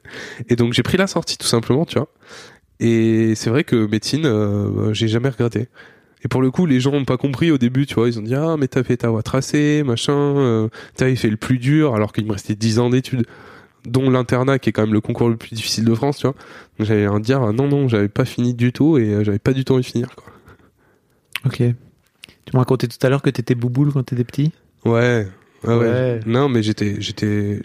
Et 0.49 0.55
donc 0.55 0.75
j'ai 0.75 0.85
pris 0.85 0.97
la 0.97 1.09
sortie 1.09 1.37
tout 1.39 1.47
simplement, 1.49 1.85
tu 1.85 1.99
vois. 1.99 2.09
Et 2.85 3.35
c'est 3.37 3.49
vrai 3.51 3.63
que 3.65 3.87
médecine, 3.87 4.27
euh, 4.27 4.93
j'ai 4.93 5.07
jamais 5.09 5.29
regretté. 5.29 5.69
Et 6.25 6.29
pour 6.29 6.43
le 6.43 6.51
coup, 6.51 6.67
les 6.67 6.81
gens 6.81 6.93
ont 6.93 7.05
pas 7.05 7.17
compris 7.17 7.51
au 7.51 7.59
début, 7.59 7.87
tu 7.87 7.95
vois. 7.95 8.09
Ils 8.09 8.19
ont 8.19 8.23
dit, 8.23 8.35
ah, 8.35 8.57
mais 8.59 8.69
t'as 8.69 8.83
fait 8.83 8.97
ta 8.99 9.11
voie 9.11 9.23
tracée, 9.23 9.83
machin. 9.85 10.13
Euh, 10.15 10.69
t'avais 10.97 11.17
fait 11.17 11.31
le 11.31 11.37
plus 11.37 11.59
dur 11.59 11.95
alors 11.95 12.13
qu'il 12.13 12.27
me 12.27 12.33
restait 12.33 12.55
10 12.55 12.79
ans 12.79 12.91
d'études 12.91 13.25
dont 13.85 14.09
l'internat 14.11 14.59
qui 14.61 14.69
est 14.71 14.73
quand 14.73 14.83
même 14.83 14.93
le 14.93 15.01
concours 15.01 15.29
le 15.29 15.37
plus 15.37 15.55
difficile 15.55 15.85
de 15.85 15.95
France, 15.95 16.19
tu 16.19 16.27
vois. 16.27 16.37
J'allais 16.81 17.05
leur 17.05 17.19
dire, 17.21 17.43
ah, 17.43 17.53
non, 17.53 17.69
non, 17.69 17.89
j'avais 17.89 18.09
pas 18.09 18.25
fini 18.25 18.55
du 18.55 18.73
tout 18.73 18.99
et 18.99 19.13
euh, 19.15 19.25
j'avais 19.25 19.39
pas 19.41 19.53
du 19.53 19.65
tout 19.65 19.75
envie 19.75 19.83
de 19.83 19.87
finir, 19.87 20.15
quoi. 20.17 20.33
Ok. 21.47 21.57
Tu 21.57 22.53
me 22.55 22.59
racontais 22.59 22.87
tout 22.89 23.05
à 23.05 23.09
l'heure 23.09 23.23
que 23.23 23.31
t'étais 23.31 23.55
bouboule 23.55 23.93
quand 23.93 24.03
t'étais 24.05 24.25
petit? 24.25 24.53
Ouais. 24.85 25.27
Ah 25.65 25.79
ouais. 25.79 25.87
Ouais. 25.87 26.21
Non, 26.27 26.49
mais 26.49 26.63
j'étais, 26.63 26.97
j'étais, 27.01 27.61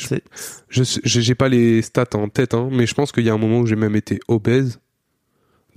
je- 0.70 0.84
j'ai 1.04 1.36
pas 1.36 1.50
les 1.50 1.82
stats 1.82 2.06
en 2.14 2.30
tête, 2.30 2.54
hein, 2.54 2.70
mais 2.72 2.86
je 2.86 2.94
pense 2.94 3.12
qu'il 3.12 3.24
y 3.24 3.30
a 3.30 3.34
un 3.34 3.38
moment 3.40 3.60
où 3.60 3.66
j'ai 3.68 3.76
même 3.76 3.96
été 3.96 4.20
obèse 4.28 4.80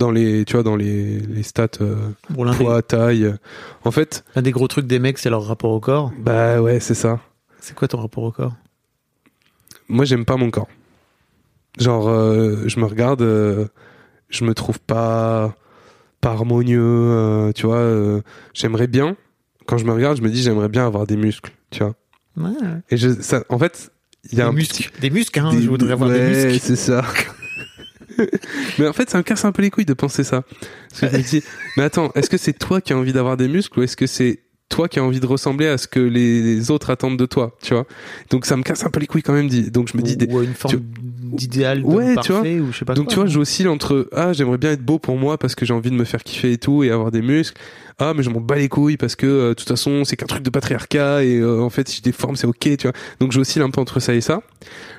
dans 0.00 0.10
les, 0.10 0.44
tu 0.44 0.54
vois, 0.54 0.62
dans 0.64 0.74
les, 0.76 1.20
les 1.20 1.42
stats 1.44 1.68
euh, 1.80 1.94
Bon, 2.30 2.50
poids, 2.54 2.82
taille. 2.82 3.32
En 3.84 3.90
fait, 3.92 4.24
l'un 4.34 4.42
des 4.42 4.50
gros 4.50 4.66
trucs 4.66 4.86
des 4.86 4.98
mecs, 4.98 5.18
c'est 5.18 5.30
leur 5.30 5.44
rapport 5.44 5.70
au 5.70 5.78
corps. 5.78 6.10
bah 6.18 6.60
ouais, 6.60 6.80
c'est 6.80 6.94
ça. 6.94 7.20
C'est 7.60 7.74
quoi 7.76 7.86
ton 7.86 7.98
rapport 7.98 8.24
au 8.24 8.32
corps? 8.32 8.54
Moi, 9.88 10.04
j'aime 10.06 10.24
pas 10.24 10.36
mon 10.36 10.50
corps. 10.50 10.68
Genre, 11.78 12.08
euh, 12.08 12.64
je 12.66 12.80
me 12.80 12.86
regarde, 12.86 13.22
euh, 13.22 13.66
je 14.30 14.44
me 14.44 14.54
trouve 14.54 14.80
pas, 14.80 15.54
pas 16.20 16.30
harmonieux, 16.30 16.80
euh, 16.82 17.52
tu 17.52 17.66
vois. 17.66 17.76
euh, 17.76 18.22
j'aimerais 18.54 18.86
bien, 18.86 19.16
quand 19.66 19.78
je 19.78 19.84
me 19.84 19.92
regarde, 19.92 20.16
je 20.16 20.22
me 20.22 20.30
dis, 20.30 20.42
j'aimerais 20.42 20.68
bien 20.68 20.86
avoir 20.86 21.06
des 21.06 21.16
muscles, 21.16 21.52
tu 21.70 21.84
vois. 21.84 21.94
Ouais. 22.36 22.50
Et 22.90 22.96
je, 22.96 23.10
ça, 23.20 23.44
en 23.50 23.58
fait, 23.58 23.92
il 24.32 24.38
y 24.38 24.40
a 24.40 24.44
des 24.44 24.50
un 24.50 24.52
muscles. 24.52 24.90
Des 25.00 25.10
muscles, 25.10 25.38
hein. 25.40 25.50
Des- 25.52 25.62
je 25.62 25.68
voudrais 25.68 25.92
avoir 25.92 26.08
ouais, 26.10 26.18
des 26.18 26.46
muscles. 26.48 26.66
c'est 26.66 26.76
ça. 26.76 27.04
mais 28.78 28.88
en 28.88 28.92
fait, 28.92 29.10
ça 29.10 29.18
me 29.18 29.22
casse 29.22 29.44
un 29.44 29.52
peu 29.52 29.62
les 29.62 29.70
couilles 29.70 29.84
de 29.84 29.94
penser 29.94 30.24
ça. 30.24 30.42
Parce 30.90 31.00
que 31.00 31.08
je 31.08 31.16
me 31.16 31.22
dis, 31.22 31.42
mais 31.76 31.84
attends, 31.84 32.10
est-ce 32.14 32.30
que 32.30 32.36
c'est 32.36 32.52
toi 32.52 32.80
qui 32.80 32.92
as 32.92 32.96
envie 32.96 33.12
d'avoir 33.12 33.36
des 33.36 33.48
muscles 33.48 33.78
ou 33.78 33.82
est-ce 33.82 33.96
que 33.96 34.06
c'est 34.06 34.40
toi 34.70 34.88
qui 34.88 34.98
as 34.98 35.04
envie 35.04 35.20
de 35.20 35.26
ressembler 35.26 35.66
à 35.66 35.76
ce 35.76 35.86
que 35.86 36.00
les, 36.00 36.70
autres 36.70 36.88
attendent 36.88 37.18
de 37.18 37.26
toi, 37.26 37.54
tu 37.60 37.74
vois 37.74 37.86
Donc 38.30 38.46
ça 38.46 38.56
me 38.56 38.62
casse 38.62 38.84
un 38.86 38.88
peu 38.90 39.00
les 39.00 39.06
couilles 39.06 39.22
quand 39.22 39.34
même. 39.34 39.48
dit- 39.48 39.70
Donc 39.70 39.90
je 39.92 39.96
me 39.98 40.02
dis, 40.02 40.16
des- 40.16 40.26
ou 40.32 40.40
une 40.42 40.54
forme 40.54 40.80
d'idéal 41.22 41.84
Ouais, 41.84 42.14
tu 42.22 42.32
vois. 42.32 42.40
ou 42.42 42.72
je 42.72 42.78
sais 42.78 42.84
pas 42.84 42.94
donc 42.94 43.06
quoi. 43.06 43.12
tu 43.14 43.18
vois, 43.20 43.26
j'oscille 43.28 43.68
entre 43.68 44.08
ah 44.12 44.32
j'aimerais 44.32 44.58
bien 44.58 44.70
être 44.72 44.82
beau 44.84 44.98
pour 44.98 45.16
moi 45.16 45.36
parce 45.38 45.54
que 45.54 45.66
j'ai 45.66 45.74
envie 45.74 45.90
de 45.90 45.94
me 45.96 46.04
faire 46.04 46.22
kiffer 46.24 46.52
et 46.52 46.58
tout 46.58 46.82
et 46.84 46.90
avoir 46.90 47.10
des 47.10 47.22
muscles. 47.22 47.60
Ah 47.98 48.14
mais 48.16 48.22
je 48.22 48.30
m'en 48.30 48.40
bats 48.40 48.56
les 48.56 48.68
couilles 48.68 48.96
parce 48.96 49.14
que 49.16 49.26
euh, 49.26 49.48
de 49.50 49.54
toute 49.54 49.68
façon 49.68 50.04
c'est 50.04 50.16
qu'un 50.16 50.26
truc 50.26 50.42
de 50.42 50.50
patriarcat 50.50 51.22
et 51.24 51.36
euh, 51.36 51.60
en 51.60 51.68
fait 51.70 51.88
si 51.88 51.96
j'ai 51.96 52.02
des 52.02 52.12
formes 52.12 52.36
c'est 52.36 52.46
ok 52.46 52.58
tu 52.60 52.76
vois. 52.82 52.92
Donc 53.20 53.32
j'oscille 53.32 53.62
un 53.62 53.70
peu 53.70 53.80
entre 53.80 54.00
ça 54.00 54.14
et 54.14 54.20
ça. 54.20 54.42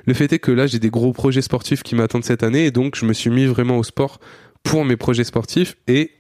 Le 0.06 0.14
fait 0.14 0.32
est 0.34 0.40
que 0.40 0.52
là 0.52 0.68
j'ai 0.68 0.80
des 0.80 0.90
gros 0.90 1.12
projets 1.14 1.42
sportifs 1.42 1.82
qui 1.82 1.96
m'attendent 1.96 2.26
cette 2.26 2.44
année 2.44 2.66
et 2.66 2.72
donc 2.72 2.96
je 2.96 3.06
me 3.06 3.14
suis 3.14 3.30
mis 3.30 3.46
vraiment 3.46 3.78
au 3.78 3.84
sport 3.84 4.20
pour 4.64 4.86
mes 4.86 4.98
projets 4.98 5.24
sportifs 5.24 5.76
et 5.88 6.12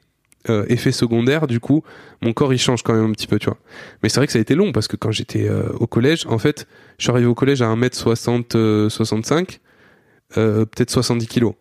euh, 0.49 0.65
effet 0.69 0.91
secondaire 0.91 1.45
du 1.45 1.59
coup 1.59 1.83
mon 2.21 2.33
corps 2.33 2.53
il 2.53 2.57
change 2.57 2.81
quand 2.81 2.93
même 2.93 3.05
un 3.05 3.11
petit 3.11 3.27
peu 3.27 3.39
tu 3.39 3.45
vois. 3.45 3.57
Mais 4.01 4.09
c'est 4.09 4.19
vrai 4.19 4.27
que 4.27 4.33
ça 4.33 4.39
a 4.39 4.41
été 4.41 4.55
long 4.55 4.71
parce 4.71 4.87
que 4.87 4.95
quand 4.95 5.11
j'étais 5.11 5.47
euh, 5.47 5.69
au 5.79 5.87
collège 5.87 6.25
en 6.27 6.37
fait 6.37 6.67
je 6.97 7.03
suis 7.03 7.11
arrivé 7.11 7.27
au 7.27 7.35
collège 7.35 7.61
à 7.61 7.67
1m60 7.67 8.55
euh, 8.55 8.89
65 8.89 9.59
euh, 10.37 10.65
peut-être 10.65 10.89
70 10.89 11.27
kilos. 11.27 11.53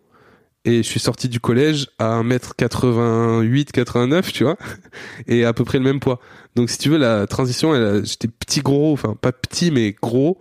Et 0.63 0.77
je 0.77 0.87
suis 0.87 0.99
sorti 0.99 1.27
du 1.27 1.39
collège 1.39 1.87
à 1.97 2.21
1m88, 2.21 3.71
89, 3.71 4.31
tu 4.31 4.43
vois, 4.43 4.57
et 5.27 5.43
à 5.43 5.53
peu 5.53 5.63
près 5.63 5.79
le 5.79 5.83
même 5.83 5.99
poids. 5.99 6.19
Donc 6.55 6.69
si 6.69 6.77
tu 6.77 6.89
veux, 6.89 6.99
la 6.99 7.25
transition, 7.25 7.73
j'étais 8.03 8.27
petit 8.27 8.61
gros, 8.61 8.93
enfin 8.93 9.17
pas 9.19 9.31
petit 9.31 9.71
mais 9.71 9.95
gros. 9.99 10.39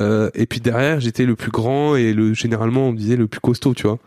Et 0.00 0.46
puis 0.46 0.60
derrière, 0.60 1.00
j'étais 1.00 1.26
le 1.26 1.36
plus 1.36 1.50
grand 1.50 1.96
et 1.96 2.14
le 2.14 2.32
généralement 2.32 2.88
on 2.88 2.92
disait 2.94 3.16
le 3.16 3.28
plus 3.28 3.40
costaud, 3.40 3.74
tu 3.74 3.86
vois. 3.86 3.98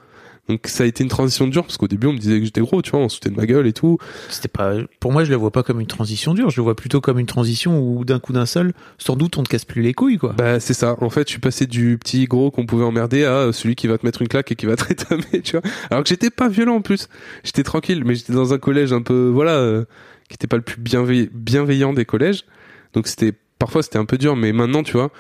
Donc 0.48 0.68
ça 0.68 0.84
a 0.84 0.88
été 0.88 1.04
une 1.04 1.10
transition 1.10 1.48
dure 1.48 1.64
parce 1.64 1.78
qu'au 1.78 1.88
début 1.88 2.08
on 2.08 2.14
me 2.14 2.20
disait 2.20 2.38
que 2.40 2.46
j'étais 2.46 2.62
gros, 2.62 2.82
tu 2.82 2.92
vois, 2.92 3.00
on 3.00 3.10
se 3.10 3.16
foutait 3.16 3.30
de 3.30 3.36
ma 3.36 3.46
gueule 3.46 3.66
et 3.66 3.74
tout. 3.74 3.98
C'était 4.30 4.48
pas. 4.48 4.76
Pour 5.00 5.12
moi, 5.12 5.24
je 5.24 5.32
le 5.32 5.36
vois 5.38 5.52
pas 5.52 5.64
comme 5.64 5.80
une 5.80 5.88
transition 5.88 6.34
dure. 6.34 6.50
Je 6.52 6.58
le 6.58 6.64
vois 6.64 6.76
plutôt 6.76 7.02
comme 7.02 7.18
une 7.18 7.26
transition 7.26 7.80
où 7.80 8.06
d'un 8.06 8.20
coup 8.20 8.34
d'un 8.34 8.46
seul, 8.46 8.74
sans 8.98 9.16
doute, 9.16 9.38
on 9.38 9.44
te 9.44 9.50
casse 9.50 9.66
plus 9.66 9.82
les 9.82 9.94
couilles, 9.94 10.18
quoi. 10.18 10.34
Bah 10.34 10.60
c'est 10.60 10.76
ça. 10.76 10.98
En 11.02 11.10
fait, 11.10 11.28
je 11.28 11.32
suis 11.32 11.40
passé 11.40 11.66
du 11.66 11.98
petit 11.98 12.26
gros 12.26 12.52
qu'on 12.52 12.66
pouvait 12.66 12.84
emmerder 12.84 13.26
à 13.26 13.52
celui 13.52 13.76
qui 13.76 13.88
va 13.88 13.98
te 13.98 14.06
mettre 14.06 14.22
une 14.22 14.28
claque 14.28 14.52
et 14.52 14.56
qui 14.56 14.68
va 14.68 14.76
te 14.76 14.84
rétamer, 14.84 15.42
tu 15.44 15.58
vois. 15.58 15.70
Alors 15.90 16.04
que 16.04 16.10
j'étais 16.10 16.30
pas 16.30 16.48
violent 16.48 16.76
en 16.76 16.82
plus. 16.82 17.10
J'étais 17.44 17.64
tranquille, 17.64 18.04
mais 18.06 18.16
j'étais 18.16 18.34
dans 18.34 18.54
un 18.54 18.60
collège 18.60 18.94
un 18.94 19.02
peu 19.02 19.30
voilà 19.34 19.54
euh, 19.54 19.86
qui 20.30 20.36
était 20.36 20.48
pas 20.48 20.58
le 20.58 20.62
plus 20.62 20.80
bienveillant, 20.80 21.28
bienveillant 21.34 21.94
des 21.94 22.06
collèges. 22.06 22.46
Donc 22.94 23.08
c'était 23.08 23.34
parfois 23.60 23.84
c'était 23.84 23.98
un 23.98 24.06
peu 24.06 24.18
dur, 24.18 24.36
mais 24.36 24.52
maintenant 24.52 24.84
tu 24.84 24.94
vois, 24.94 25.12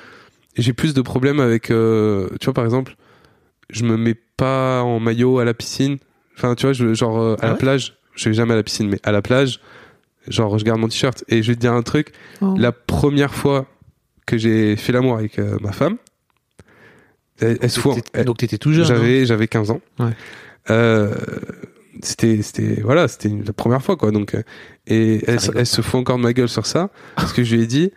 j'ai 0.58 0.74
plus 0.74 0.94
de 0.94 1.02
problèmes 1.02 1.40
avec 1.40 1.72
euh, 1.72 2.30
tu 2.40 2.46
vois 2.46 2.54
par 2.54 2.66
exemple, 2.66 2.96
je 3.70 3.84
me 3.84 3.98
mets 3.98 4.16
pas 4.38 4.82
en 4.84 5.00
maillot 5.00 5.40
à 5.40 5.46
la 5.46 5.54
piscine. 5.54 5.98
Enfin, 6.38 6.56
tu 6.56 6.66
vois, 6.66 6.74
je, 6.74 6.94
genre 6.94 7.20
euh, 7.20 7.34
à 7.36 7.38
Ah 7.42 7.46
la 7.48 7.52
ouais 7.54 7.58
plage, 7.60 7.98
je 8.16 8.30
vais 8.30 8.36
jamais 8.36 8.54
à 8.54 8.58
la 8.58 8.64
piscine, 8.64 8.90
mais 8.90 9.00
à 9.04 9.12
la 9.12 9.22
plage, 9.22 9.60
genre 10.28 10.58
je 10.58 10.66
garde 10.66 10.80
mon 10.80 10.88
t-shirt 10.88 11.24
et 11.30 11.42
je 11.44 11.50
vais 11.52 11.56
te 11.56 11.62
dire 11.62 11.74
un 11.74 11.82
truc, 11.84 12.12
Oh. 12.42 12.54
la 12.58 12.72
première 12.72 13.34
fois 13.34 13.66
que 14.26 14.38
j'ai 14.38 14.76
fait 14.76 14.92
l'amour 14.92 15.18
avec 15.18 15.40
euh, 15.40 15.58
ma 15.62 15.72
femme, 15.72 15.98
elle, 17.40 17.58
elle 17.62 17.70
se 17.70 17.80
fout. 17.80 17.98
elle- 18.14 18.26
Donc 18.26 18.38
t'étais 18.38 18.58
tout 18.58 18.72
jeune. 18.74 18.84
hein. 18.84 18.88
j'avais 18.88 19.26
j'avais 19.26 19.48
15 19.48 19.72
ans. 19.72 19.82
Ouais. 20.00 20.12
Euh, 20.70 21.14
c'était 22.02 22.42
c'était 22.42 22.82
voilà, 22.82 23.08
c'était 23.08 23.30
la 23.30 23.54
première 23.54 23.82
fois 23.82 23.96
quoi. 23.98 24.12
Donc 24.12 24.34
euh, 24.36 24.44
et 24.88 25.22
elle, 25.28 25.40
elle 25.56 25.66
se 25.66 25.82
fout 25.82 25.96
encore 26.00 26.18
de 26.18 26.24
ma 26.24 26.34
gueule 26.34 26.50
sur 26.50 26.66
ça 26.66 26.90
parce 27.16 27.34
que 27.34 27.44
je 27.44 27.56
lui 27.56 27.64
ai 27.64 27.68
dit 27.68 27.92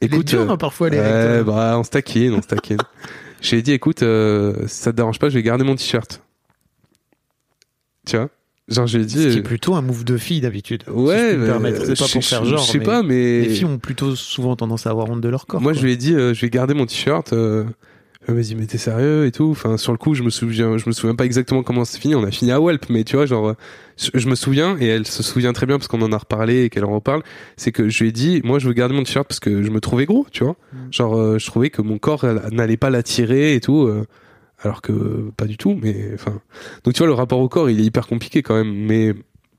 écoute 0.00 0.26
dur, 0.26 0.40
euh, 0.42 0.48
hein, 0.48 0.56
parfois, 0.56 0.90
les 0.90 0.98
bah, 1.44 1.78
on 1.78 1.84
se 1.84 1.90
taquine, 1.90 2.34
on 2.34 2.42
se 2.42 2.48
taquine. 2.48 2.78
J'ai 3.42 3.60
dit, 3.60 3.72
écoute, 3.72 4.02
euh, 4.02 4.54
si 4.68 4.82
ça 4.82 4.92
te 4.92 4.96
dérange 4.96 5.18
pas, 5.18 5.28
je 5.28 5.34
vais 5.34 5.42
garder 5.42 5.64
mon 5.64 5.74
t-shirt. 5.76 6.22
Tu 8.06 8.16
vois? 8.16 8.28
Genre, 8.68 8.86
je 8.86 8.96
lui 8.98 9.04
ai 9.04 9.06
dit. 9.06 9.14
Ce 9.22 9.28
qui 9.28 9.36
est 9.36 9.40
euh, 9.40 9.42
plutôt 9.42 9.74
un 9.74 9.82
move 9.82 10.04
de 10.04 10.16
fille 10.16 10.40
d'habitude. 10.40 10.84
si 10.86 10.90
ouais, 10.92 11.32
je 11.32 11.36
mais, 11.36 11.46
permettre. 11.46 11.84
C'est 11.84 11.98
pas 11.98 12.06
je- 12.06 12.12
pour 12.12 12.22
je- 12.22 12.28
faire 12.28 12.44
genre. 12.44 12.58
Je 12.64 12.70
sais 12.70 12.78
mais 12.78 12.84
pas, 12.84 13.02
mais. 13.02 13.40
Les 13.42 13.48
filles 13.50 13.64
ont 13.66 13.78
plutôt 13.78 14.14
souvent 14.16 14.54
tendance 14.56 14.86
à 14.86 14.90
avoir 14.90 15.10
honte 15.10 15.20
de 15.20 15.28
leur 15.28 15.46
corps. 15.46 15.60
Moi, 15.60 15.72
quoi. 15.72 15.80
je 15.80 15.84
lui 15.84 15.92
ai 15.92 15.96
dit, 15.96 16.14
euh, 16.14 16.32
je 16.32 16.40
vais 16.40 16.50
garder 16.50 16.72
mon 16.74 16.86
t-shirt. 16.86 17.32
Euh, 17.32 17.64
m'a 18.28 18.40
dit, 18.40 18.54
mais 18.54 18.66
t'es 18.66 18.78
sérieux 18.78 19.26
et 19.26 19.32
tout. 19.32 19.50
Enfin, 19.50 19.76
sur 19.76 19.90
le 19.92 19.98
coup, 19.98 20.14
je 20.14 20.22
me 20.22 20.30
souviens, 20.30 20.78
je 20.78 20.84
me 20.86 20.92
souviens 20.92 21.14
pas 21.16 21.24
exactement 21.24 21.62
comment 21.62 21.84
c'est 21.84 21.98
fini. 21.98 22.14
On 22.14 22.22
a 22.24 22.30
fini 22.30 22.52
à 22.52 22.60
Welp, 22.60 22.86
mais 22.88 23.02
tu 23.04 23.16
vois, 23.16 23.26
genre, 23.26 23.48
euh, 23.48 23.54
je 24.14 24.28
me 24.28 24.34
souviens 24.36 24.76
et 24.78 24.86
elle 24.86 25.06
se 25.06 25.22
souvient 25.22 25.52
très 25.52 25.66
bien 25.66 25.78
parce 25.78 25.88
qu'on 25.88 26.02
en 26.02 26.12
a 26.12 26.18
reparlé 26.18 26.64
et 26.64 26.70
qu'elle 26.70 26.84
en 26.84 26.92
reparle. 26.94 27.22
C'est 27.56 27.72
que 27.72 27.88
je 27.88 28.02
lui 28.04 28.10
ai 28.10 28.12
dit, 28.12 28.40
moi, 28.44 28.58
je 28.60 28.68
veux 28.68 28.74
garder 28.74 28.94
mon 28.94 29.02
t-shirt 29.02 29.26
parce 29.26 29.40
que 29.40 29.62
je 29.62 29.70
me 29.70 29.80
trouvais 29.80 30.06
gros, 30.06 30.26
tu 30.30 30.44
vois. 30.44 30.56
Mm. 30.72 30.76
Genre, 30.92 31.16
euh, 31.18 31.38
je 31.38 31.46
trouvais 31.46 31.70
que 31.70 31.82
mon 31.82 31.98
corps 31.98 32.24
n'allait 32.52 32.76
pas 32.76 32.90
l'attirer 32.90 33.54
et 33.54 33.60
tout. 33.60 33.82
euh, 33.86 34.04
alors 34.64 34.80
que 34.82 35.30
pas 35.36 35.46
du 35.46 35.56
tout. 35.56 35.76
Mais 35.82 36.10
enfin, 36.14 36.40
donc 36.84 36.94
tu 36.94 36.98
vois, 36.98 37.08
le 37.08 37.14
rapport 37.14 37.40
au 37.40 37.48
corps, 37.48 37.68
il 37.68 37.80
est 37.80 37.84
hyper 37.84 38.06
compliqué 38.06 38.42
quand 38.42 38.54
même. 38.54 38.72
Mais 38.72 39.12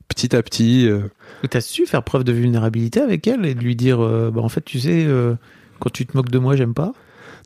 petit 0.07 0.33
à 0.35 0.41
petit. 0.41 0.87
euh, 0.87 1.01
T'as 1.49 1.59
su 1.59 1.85
faire 1.85 2.03
preuve 2.03 2.23
de 2.23 2.31
vulnérabilité 2.31 3.01
avec 3.01 3.27
elle 3.27 3.45
et 3.45 3.53
de 3.55 3.59
lui 3.61 3.75
dire, 3.75 3.99
euh, 4.01 4.31
bah 4.31 4.39
en 4.41 4.47
fait, 4.47 4.63
tu 4.63 4.79
sais, 4.79 5.03
euh, 5.05 5.35
quand 5.79 5.89
tu 5.91 6.05
te 6.05 6.15
moques 6.15 6.29
de 6.31 6.39
moi, 6.39 6.55
j'aime 6.55 6.73
pas? 6.73 6.93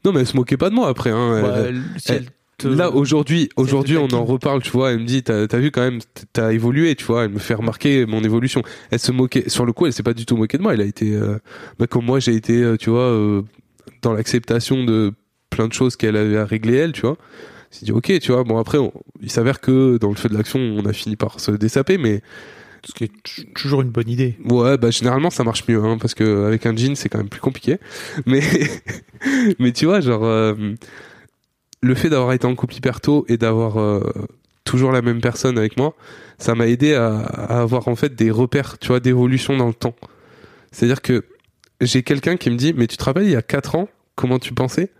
Non, 0.06 0.12
mais 0.14 0.22
elle 0.22 0.28
se 0.28 0.36
moquait 0.36 0.58
pas 0.58 0.70
de 0.70 0.76
moi 0.76 0.88
après. 0.90 1.12
Hein. 1.12 1.42
Bah, 1.42 1.54
Elle- 1.60 1.66
elle- 1.68 1.84
si 2.02 2.12
elle- 2.12 2.16
elle 2.18 2.26
te- 2.58 2.68
Là 2.68 2.90
aujourd'hui, 2.92 3.50
aujourd'hui 3.56 3.98
on 3.98 4.08
en 4.14 4.26
reparle, 4.26 4.64
tu 4.64 4.72
vois. 4.72 4.92
Elle 4.92 5.00
me 5.00 5.06
dit, 5.06 5.22
t'as 5.22 5.44
as 5.50 5.58
vu 5.60 5.70
quand 5.70 5.82
même, 5.82 6.00
t'as 6.34 6.52
évolué, 6.54 6.96
tu 6.96 7.06
vois. 7.06 7.26
Elle 7.26 7.32
me 7.32 7.38
fait 7.40 7.54
remarquer 7.54 8.06
mon 8.08 8.24
évolution. 8.24 8.64
Elle 8.90 8.98
se 9.00 9.12
moquait. 9.12 9.48
Sur 9.48 9.66
le 9.66 9.74
coup, 9.74 9.86
elle 9.86 9.94
s'est 9.94 10.02
pas 10.04 10.14
du 10.16 10.26
tout 10.26 10.38
moquée 10.38 10.58
de 10.58 10.64
moi. 10.64 10.74
Elle 10.74 10.82
a 10.82 10.86
été, 10.86 11.14
euh, 11.16 11.38
bah, 11.78 11.86
comme 11.88 12.06
moi, 12.06 12.20
j'ai 12.20 12.34
été, 12.34 12.64
euh, 12.64 12.76
tu 12.78 12.90
vois, 12.90 13.02
euh, 13.12 13.44
dans 14.02 14.14
l'acceptation 14.14 14.84
de 14.86 15.14
plein 15.52 15.68
de 15.68 15.74
choses 15.74 15.96
qu'elle 15.96 16.16
avait 16.16 16.38
à 16.38 16.46
régler 16.46 16.76
elle, 16.78 16.94
tu 16.94 17.02
vois. 17.02 17.18
C'est 17.70 17.86
dit 17.86 17.92
ok, 17.92 18.18
tu 18.20 18.32
vois. 18.32 18.44
Bon 18.44 18.58
après, 18.58 18.78
on- 18.80 18.94
il 19.22 19.30
s'avère 19.30 19.60
que 19.62 19.98
dans 19.98 20.10
le 20.10 20.16
feu 20.16 20.30
de 20.30 20.34
l'action, 20.34 20.60
on 20.60 20.86
a 20.86 20.94
fini 20.94 21.16
par 21.16 21.40
se 21.40 21.52
dessaper, 21.52 21.98
mais 22.00 22.22
Ce 22.88 22.94
qui 22.94 23.04
est 23.04 23.12
toujours 23.54 23.82
une 23.82 23.90
bonne 23.90 24.08
idée. 24.10 24.38
Ouais, 24.46 24.78
bah 24.78 24.92
généralement 24.92 25.30
ça 25.30 25.44
marche 25.44 25.68
mieux, 25.68 25.84
hein, 25.84 25.98
parce 26.00 26.14
que 26.14 26.46
avec 26.46 26.66
un 26.66 26.74
jean 26.74 26.96
c'est 26.96 27.10
quand 27.10 27.18
même 27.18 27.28
plus 27.28 27.42
compliqué. 27.42 27.80
Mais 28.26 28.42
mais 29.60 29.74
tu 29.74 29.86
vois, 29.86 30.00
genre 30.00 30.24
euh, 30.24 30.56
le 31.82 31.96
fait 31.96 32.10
d'avoir 32.10 32.32
été 32.32 32.48
en 32.48 32.56
couple 32.56 32.76
hyper 32.76 33.02
tôt 33.02 33.26
et 33.28 33.36
d'avoir 33.36 33.78
euh, 33.78 34.02
toujours 34.64 34.94
la 34.94 35.02
même 35.02 35.20
personne 35.20 35.58
avec 35.58 35.76
moi, 35.76 35.96
ça 36.38 36.56
m'a 36.56 36.66
aidé 36.66 36.94
à, 36.94 37.18
à 37.18 37.60
avoir 37.60 37.90
en 37.90 37.98
fait 37.98 38.16
des 38.16 38.32
repères, 38.32 38.78
tu 38.80 38.88
vois, 38.88 39.02
d'évolution 39.02 39.58
dans 39.58 39.68
le 39.68 39.74
temps. 39.74 39.96
C'est-à-dire 40.72 41.02
que 41.02 41.26
j'ai 41.82 42.04
quelqu'un 42.04 42.38
qui 42.38 42.50
me 42.50 42.56
dit, 42.56 42.74
mais 42.74 42.88
tu 42.88 42.96
te 42.96 43.04
rappelles 43.04 43.26
il 43.26 43.32
y 43.32 43.36
a 43.36 43.42
4 43.42 43.76
ans 43.76 43.90
comment 44.16 44.40
tu 44.40 44.54
pensais? 44.54 44.92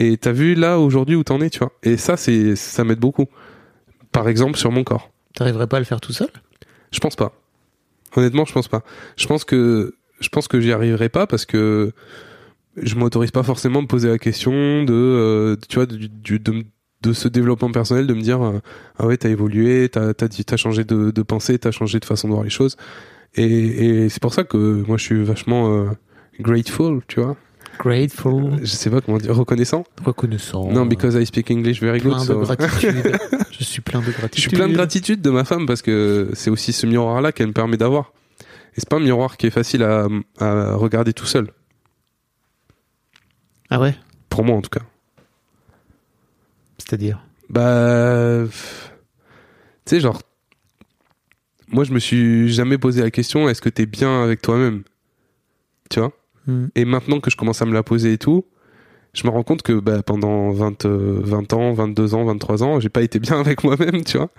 Et 0.00 0.16
t'as 0.16 0.32
vu 0.32 0.56
là 0.56 0.80
aujourd'hui 0.80 1.14
où 1.14 1.22
t'en 1.22 1.40
es, 1.40 1.50
tu 1.50 1.60
vois? 1.60 1.72
Et 1.84 1.96
ça 1.96 2.16
c'est 2.16 2.56
ça 2.56 2.82
m'aide 2.82 2.98
beaucoup. 2.98 3.26
Par 4.10 4.28
exemple 4.28 4.58
sur 4.58 4.72
mon 4.72 4.82
corps. 4.82 5.12
T'arriverais 5.36 5.68
pas 5.68 5.76
à 5.76 5.80
le 5.80 5.86
faire 5.86 6.00
tout 6.00 6.12
seul? 6.12 6.30
Je 6.90 6.98
pense 6.98 7.16
pas. 7.16 7.32
Honnêtement, 8.16 8.44
je 8.44 8.52
pense 8.52 8.68
pas. 8.68 8.82
Je 9.16 9.26
pense 9.26 9.44
que 9.44 9.94
je 10.20 10.28
pense 10.28 10.48
que 10.48 10.60
j'y 10.60 10.72
arriverai 10.72 11.08
pas 11.08 11.26
parce 11.26 11.46
que 11.46 11.92
je 12.76 12.94
m'autorise 12.94 13.30
pas 13.30 13.42
forcément 13.42 13.80
à 13.80 13.82
me 13.82 13.86
poser 13.86 14.08
la 14.08 14.18
question 14.18 14.84
de 14.84 14.92
euh, 14.92 15.56
tu 15.68 15.76
vois 15.76 15.86
du, 15.86 16.08
de, 16.38 16.64
de 17.02 17.12
ce 17.12 17.28
développement 17.28 17.70
personnel 17.70 18.06
de 18.06 18.14
me 18.14 18.20
dire 18.20 18.42
euh, 18.42 18.60
ah 18.98 19.06
ouais 19.06 19.16
t'as 19.16 19.28
évolué 19.28 19.88
t'as 19.88 20.14
t'as 20.14 20.56
changé 20.56 20.84
de, 20.84 21.10
de 21.10 21.22
pensée 21.22 21.58
t'as 21.58 21.70
changé 21.72 21.98
de 21.98 22.04
façon 22.04 22.28
de 22.28 22.32
voir 22.32 22.44
les 22.44 22.50
choses 22.50 22.76
et, 23.34 23.44
et 23.44 24.08
c'est 24.08 24.22
pour 24.22 24.34
ça 24.34 24.44
que 24.44 24.84
moi 24.86 24.96
je 24.98 25.04
suis 25.04 25.24
vachement 25.24 25.72
euh, 25.74 25.90
grateful 26.38 27.00
tu 27.08 27.20
vois 27.20 27.36
Grateful, 27.80 28.58
je 28.60 28.66
sais 28.66 28.90
pas 28.90 29.00
comment 29.00 29.16
dire. 29.18 29.34
Reconnaissant 29.34 29.84
reconnaissant. 30.04 30.70
non 30.70 30.84
because 30.86 31.14
I 31.14 31.24
speak 31.24 31.50
English 31.50 31.80
very 31.80 31.98
good 32.00 32.12
plein 32.12 32.20
de 32.24 32.26
so- 32.26 32.40
gratitude. 32.40 33.16
je 33.50 33.64
suis 33.64 33.80
plein 33.80 34.00
de 34.00 34.10
gratitude. 34.10 34.34
je 34.36 34.40
suis 34.40 34.50
plein 34.50 34.68
de 34.68 34.74
gratitude 34.74 35.22
de 35.22 35.30
ma 35.30 35.44
femme 35.44 35.64
parce 35.66 35.80
que 35.80 36.30
c'est 36.34 36.50
aussi 36.50 36.72
ce 36.72 36.86
miroir 36.86 37.20
là 37.22 37.32
qu'elle 37.32 37.46
me 37.48 37.52
permet 37.54 37.76
d'avoir. 37.78 38.12
Et 38.76 38.80
c'est 38.80 38.88
pas 38.88 38.96
un 38.96 39.00
miroir 39.00 39.36
qui 39.38 39.46
est 39.46 39.50
facile 39.50 39.82
à, 39.82 40.06
à 40.38 40.74
regarder 40.74 41.12
tout 41.14 41.26
seul. 41.26 41.48
Ah 43.70 43.80
ouais? 43.80 43.94
Pour 44.28 44.44
moi 44.44 44.56
en 44.56 44.60
tout 44.62 44.70
cas. 44.70 44.84
C'est-à-dire? 46.78 47.20
Bah, 47.48 48.44
tu 48.46 48.50
sais, 49.86 50.00
genre, 50.00 50.20
moi 51.68 51.84
je 51.84 51.92
me 51.92 51.98
suis 51.98 52.52
jamais 52.52 52.78
posé 52.78 53.00
la 53.02 53.10
question 53.10 53.48
est-ce 53.48 53.60
que 53.62 53.68
t'es 53.68 53.86
bien 53.86 54.22
avec 54.22 54.42
toi-même? 54.42 54.82
Tu 55.88 55.98
vois? 56.00 56.12
Hmm. 56.46 56.66
Et 56.74 56.84
maintenant 56.84 57.20
que 57.20 57.30
je 57.30 57.36
commence 57.36 57.62
à 57.62 57.66
me 57.66 57.74
la 57.74 57.82
poser 57.82 58.14
et 58.14 58.18
tout, 58.18 58.46
je 59.14 59.24
me 59.26 59.30
rends 59.30 59.42
compte 59.42 59.62
que 59.62 59.80
bah, 59.80 60.02
pendant 60.02 60.50
20, 60.52 60.84
euh, 60.86 61.20
20 61.22 61.52
ans, 61.52 61.72
22 61.72 62.14
ans, 62.14 62.24
23 62.24 62.62
ans, 62.62 62.80
j'ai 62.80 62.88
pas 62.88 63.02
été 63.02 63.18
bien 63.18 63.40
avec 63.40 63.64
moi-même, 63.64 64.04
tu 64.04 64.18
vois. 64.18 64.30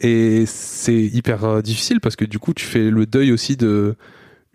Et 0.00 0.44
c'est 0.46 0.94
hyper 1.02 1.44
euh, 1.44 1.62
difficile 1.62 2.00
parce 2.00 2.16
que 2.16 2.24
du 2.24 2.38
coup, 2.38 2.54
tu 2.54 2.64
fais 2.64 2.90
le 2.90 3.06
deuil 3.06 3.32
aussi 3.32 3.56
de 3.56 3.96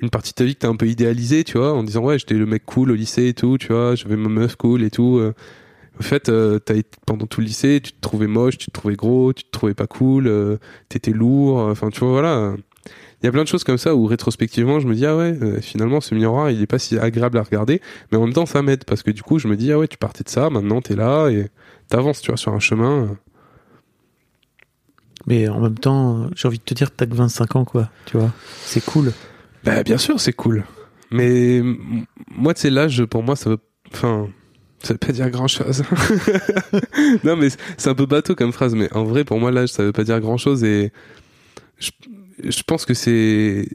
une 0.02 0.10
partie 0.10 0.32
de 0.32 0.36
ta 0.36 0.46
vie 0.46 0.56
que 0.56 0.60
t'as 0.60 0.70
un 0.70 0.78
peu 0.78 0.88
idéalisé, 0.88 1.44
tu 1.44 1.58
vois, 1.58 1.74
en 1.74 1.84
disant 1.84 2.04
ouais, 2.04 2.18
j'étais 2.20 2.36
le 2.36 2.46
mec 2.46 2.66
cool 2.66 2.92
au 2.92 2.96
lycée 2.96 3.28
et 3.28 3.34
tout, 3.34 3.58
tu 3.58 3.68
vois, 3.68 3.96
j'avais 3.96 4.16
ma 4.16 4.30
meuf 4.30 4.56
cool 4.56 4.84
et 4.84 4.90
tout. 4.92 5.18
euh. 5.20 5.34
En 6.00 6.04
fait, 6.04 6.30
euh, 6.30 6.60
t'as 6.60 6.76
été 6.76 6.98
pendant 7.06 7.26
tout 7.28 7.42
le 7.42 7.48
lycée, 7.48 7.82
tu 7.84 7.92
te 7.92 8.00
trouvais 8.00 8.28
moche, 8.28 8.58
tu 8.58 8.68
te 8.68 8.72
trouvais 8.72 8.96
gros, 8.96 9.34
tu 9.34 9.44
te 9.44 9.50
trouvais 9.52 9.74
pas 9.74 9.88
cool, 9.88 10.28
euh, 10.28 10.58
t'étais 10.88 11.12
lourd, 11.12 11.60
euh, 11.60 11.72
enfin 11.72 11.90
tu 11.90 12.00
vois 12.02 12.12
voilà. 12.12 12.56
Il 13.22 13.26
y 13.26 13.30
a 13.30 13.32
plein 13.32 13.44
de 13.44 13.48
choses 13.48 13.64
comme 13.64 13.78
ça 13.78 13.96
où 13.96 14.06
rétrospectivement 14.06 14.80
je 14.80 14.88
me 14.88 14.96
dis 14.96 15.06
ah 15.06 15.16
ouais 15.18 15.38
euh, 15.42 15.60
finalement 15.62 16.00
ce 16.00 16.16
miroir 16.16 16.52
il 16.52 16.62
est 16.62 16.68
pas 16.68 16.80
si 16.80 16.98
agréable 16.98 17.38
à 17.38 17.44
regarder 17.44 17.82
mais 18.12 18.18
en 18.18 18.26
même 18.26 18.34
temps 18.34 18.46
ça 18.46 18.62
m'aide 18.62 18.86
parce 18.86 19.04
que 19.04 19.12
du 19.12 19.24
coup 19.24 19.40
je 19.40 19.48
me 19.48 19.58
dis 19.58 19.72
ah 19.74 19.78
ouais 19.78 19.90
tu 19.90 19.98
partais 19.98 20.24
de 20.24 20.30
ça 20.30 20.50
maintenant 20.50 20.80
t'es 20.82 20.96
là 20.96 21.28
et 21.28 21.50
t'avances 21.90 22.22
tu 22.22 22.32
vois 22.32 22.38
sur 22.38 22.54
un 22.54 22.60
chemin 22.60 23.04
euh. 23.04 23.08
Mais 25.28 25.50
en 25.50 25.60
même 25.60 25.78
temps, 25.78 26.30
j'ai 26.34 26.48
envie 26.48 26.60
de 26.60 26.64
te 26.64 26.74
dire, 26.74 26.92
t'as 26.92 27.06
que 27.06 27.14
25 27.14 27.58
ans, 27.58 27.66
quoi. 27.66 27.90
Tu 28.06 28.18
vois 28.18 28.32
C'est 28.64 28.84
cool. 28.84 29.12
bah 29.66 29.84
bien 29.84 29.98
sûr 29.98 30.20
c'est 30.20 30.34
cool 30.34 30.64
mais 31.12 31.62
moi 32.32 32.54
tu 32.54 32.62
sais 32.62 32.70
l'âge 32.70 33.04
pour 33.06 33.24
moi 33.24 33.36
ça 33.36 33.50
veut 33.50 33.58
enfin 33.94 34.30
ça 34.84 34.94
veut 34.94 34.98
pas 34.98 35.12
dire 35.12 35.30
grand 35.30 35.48
chose 35.48 35.84
non 37.24 37.36
mais 37.36 37.50
c'est 37.78 37.90
un 37.90 37.96
peu 37.96 38.06
bateau 38.06 38.36
comme 38.36 38.54
phrase 38.54 38.76
mais 38.76 38.92
en 38.94 39.04
vrai 39.04 39.24
pour 39.24 39.40
moi 39.40 39.52
l'âge 39.52 39.70
ça 39.70 39.84
veut 39.84 39.92
pas 39.92 40.04
dire 40.04 40.20
grand 40.20 40.38
chose 40.38 40.64
et 40.64 40.92
je, 41.80 41.92
je 42.44 42.64
pense 42.64 42.86
que 42.86 42.94
c'est 42.94 43.68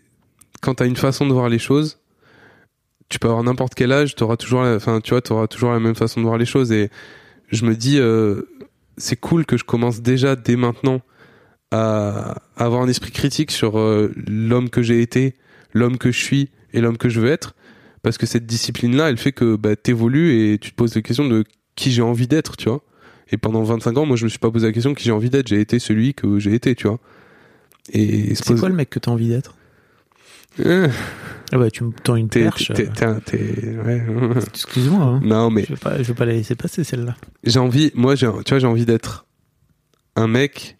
quand 0.60 0.74
t'as 0.74 0.86
une 0.86 0.96
façon 0.96 1.26
de 1.26 1.32
voir 1.32 1.48
les 1.48 1.58
choses 1.58 1.98
tu 3.08 3.18
peux 3.18 3.28
avoir 3.28 3.42
n'importe 3.44 3.74
quel 3.74 3.92
âge 3.92 4.14
t'auras 4.14 4.36
toujours 4.36 4.64
tu 5.02 5.10
vois 5.10 5.46
toujours 5.48 5.70
la 5.70 5.80
même 5.80 5.94
façon 5.94 6.20
de 6.20 6.26
voir 6.26 6.38
les 6.38 6.46
choses. 6.46 6.72
Et 6.72 6.90
je 7.48 7.64
me 7.64 7.74
dis 7.74 7.98
euh, 7.98 8.42
c'est 8.96 9.16
cool 9.16 9.46
que 9.46 9.56
je 9.56 9.64
commence 9.64 10.00
déjà 10.00 10.36
dès 10.36 10.56
maintenant 10.56 11.00
à 11.70 12.42
avoir 12.56 12.82
un 12.82 12.88
esprit 12.88 13.10
critique 13.10 13.50
sur 13.50 13.78
euh, 13.78 14.12
l'homme 14.26 14.70
que 14.70 14.82
j'ai 14.82 15.00
été 15.00 15.34
l'homme 15.72 15.98
que 15.98 16.12
je 16.12 16.20
suis 16.20 16.50
et 16.72 16.80
l'homme 16.80 16.98
que 16.98 17.08
je 17.08 17.20
veux 17.20 17.30
être. 17.30 17.54
Parce 18.02 18.18
que 18.18 18.26
cette 18.26 18.46
discipline 18.46 18.96
là 18.96 19.08
elle 19.08 19.18
fait 19.18 19.32
que 19.32 19.56
bah, 19.56 19.76
t'évolues 19.76 20.52
et 20.52 20.58
tu 20.58 20.70
te 20.70 20.76
poses 20.76 20.94
la 20.94 21.02
question 21.02 21.26
de 21.26 21.44
qui 21.76 21.90
j'ai 21.90 22.02
envie 22.02 22.26
d'être 22.26 22.56
tu 22.56 22.68
vois. 22.68 22.82
Et 23.30 23.36
pendant 23.36 23.62
25 23.62 23.96
ans 23.98 24.06
moi 24.06 24.16
je 24.16 24.24
me 24.24 24.28
suis 24.28 24.38
pas 24.38 24.50
posé 24.50 24.66
la 24.66 24.72
question 24.72 24.94
qui 24.94 25.04
j'ai 25.04 25.12
envie 25.12 25.30
d'être. 25.30 25.48
J'ai 25.48 25.60
été 25.60 25.78
celui 25.78 26.14
que 26.14 26.38
j'ai 26.38 26.54
été 26.54 26.74
tu 26.74 26.88
vois 26.88 27.00
et 27.92 28.34
C'est 28.34 28.46
pose- 28.46 28.60
quoi 28.60 28.68
le 28.68 28.74
mec 28.74 28.90
que 28.90 28.98
t'as 28.98 29.10
envie 29.10 29.28
d'être? 29.28 29.54
Euh, 30.60 30.88
Ah 31.52 31.58
bah, 31.58 31.70
tu 31.70 31.84
me 31.84 31.92
tends 31.92 32.16
une 32.16 32.28
perche. 32.28 32.70
ouais. 32.70 34.02
Excuse-moi, 34.48 35.02
hein. 35.04 35.20
non 35.24 35.50
mais 35.50 35.64
Je 35.64 35.74
vais 35.74 35.76
pas, 35.80 35.98
je 35.98 36.04
vais 36.08 36.14
pas 36.14 36.24
la 36.24 36.32
laisser 36.32 36.54
passer, 36.54 36.84
celle-là. 36.84 37.16
j'ai 37.44 37.58
envie 37.58 37.90
moi 37.94 38.14
j'ai 38.14 38.28
tu 38.44 38.50
vois 38.50 38.58
j'ai 38.60 38.66
envie 38.66 38.86
d'être 38.86 39.26
un 40.16 40.28
mec 40.28 40.78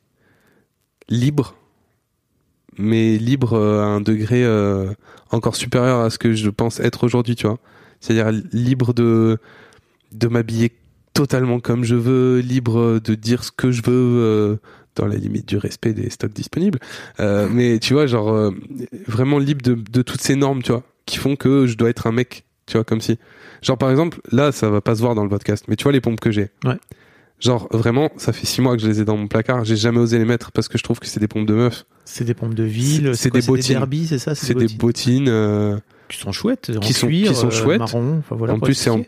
libre 1.08 1.56
mais 2.78 3.18
libre 3.18 3.52
euh, 3.54 3.80
à 3.82 3.84
un 3.86 4.00
degré 4.00 4.44
euh, 4.44 4.92
encore 5.30 5.54
supérieur 5.56 6.00
à 6.00 6.10
ce 6.10 6.18
que 6.18 6.32
je 6.34 6.50
pense 6.50 6.80
être 6.80 7.04
aujourd'hui 7.04 7.36
tu 7.36 7.46
vois 7.46 7.58
c'est-à-dire 8.00 8.30
libre 8.52 8.94
de 8.94 9.38
de 10.12 10.28
m'habiller 10.28 10.72
totalement 11.12 11.60
comme 11.60 11.84
je 11.84 11.94
veux 11.94 12.40
libre 12.40 13.00
de 13.00 13.14
dire 13.14 13.44
ce 13.44 13.50
que 13.52 13.70
je 13.70 13.82
veux 13.82 13.92
euh, 13.92 14.56
dans 14.96 15.06
la 15.06 15.16
limite 15.16 15.46
du 15.48 15.56
respect 15.56 15.92
des 15.92 16.10
stocks 16.10 16.32
disponibles. 16.32 16.78
Euh, 17.20 17.48
mais 17.50 17.78
tu 17.78 17.94
vois 17.94 18.06
genre 18.06 18.32
euh, 18.32 18.50
vraiment 19.06 19.38
libre 19.38 19.62
de, 19.62 19.74
de 19.74 20.02
toutes 20.02 20.20
ces 20.20 20.36
normes 20.36 20.62
tu 20.62 20.72
vois 20.72 20.82
qui 21.06 21.18
font 21.18 21.36
que 21.36 21.66
je 21.66 21.76
dois 21.76 21.90
être 21.90 22.06
un 22.06 22.12
mec 22.12 22.44
tu 22.66 22.76
vois 22.76 22.84
comme 22.84 23.00
si. 23.00 23.18
Genre 23.62 23.76
par 23.78 23.90
exemple 23.90 24.20
là 24.32 24.52
ça 24.52 24.70
va 24.70 24.80
pas 24.80 24.94
se 24.94 25.00
voir 25.00 25.14
dans 25.14 25.22
le 25.24 25.28
podcast 25.30 25.64
mais 25.68 25.76
tu 25.76 25.82
vois 25.84 25.92
les 25.92 26.00
pompes 26.00 26.20
que 26.20 26.30
j'ai. 26.30 26.50
Ouais. 26.64 26.78
genre 27.40 27.68
vraiment 27.72 28.10
ça 28.16 28.32
fait 28.32 28.46
six 28.46 28.60
mois 28.62 28.76
que 28.76 28.82
je 28.82 28.86
les 28.88 29.00
ai 29.00 29.04
dans 29.04 29.16
mon 29.16 29.26
placard 29.28 29.64
j'ai 29.64 29.76
jamais 29.76 29.98
osé 29.98 30.18
les 30.18 30.24
mettre 30.24 30.52
parce 30.52 30.68
que 30.68 30.78
je 30.78 30.82
trouve 30.84 30.98
que 31.00 31.06
c'est 31.06 31.20
des 31.20 31.28
pompes 31.28 31.46
de 31.46 31.54
meufs 31.54 31.84
C'est 32.04 32.24
des 32.24 32.34
pompes 32.34 32.54
de 32.54 32.62
ville, 32.64 33.14
C'est- 33.16 33.30
des 33.30 33.42
bottines. 33.42 33.86
c'est 34.06 34.18
ça 34.18 34.34
c'est 34.34 34.54
des 34.54 34.68
bottines 34.68 35.28
euh, 35.28 35.76
qui 36.08 36.18
sont 36.18 36.32
chouettes, 36.32 36.70
en 36.76 36.80
qui 36.80 36.92
sont- 36.92 37.06
cuir, 37.06 37.28
qui 37.30 37.34
sont 37.34 37.46
euh, 37.46 37.50
chouettes. 37.50 37.78
marron. 37.78 38.18
Enfin, 38.18 38.36
voilà 38.36 38.54
en 38.54 38.58
plus 38.60 38.74
c'est 38.74 38.90
en- 38.90 38.98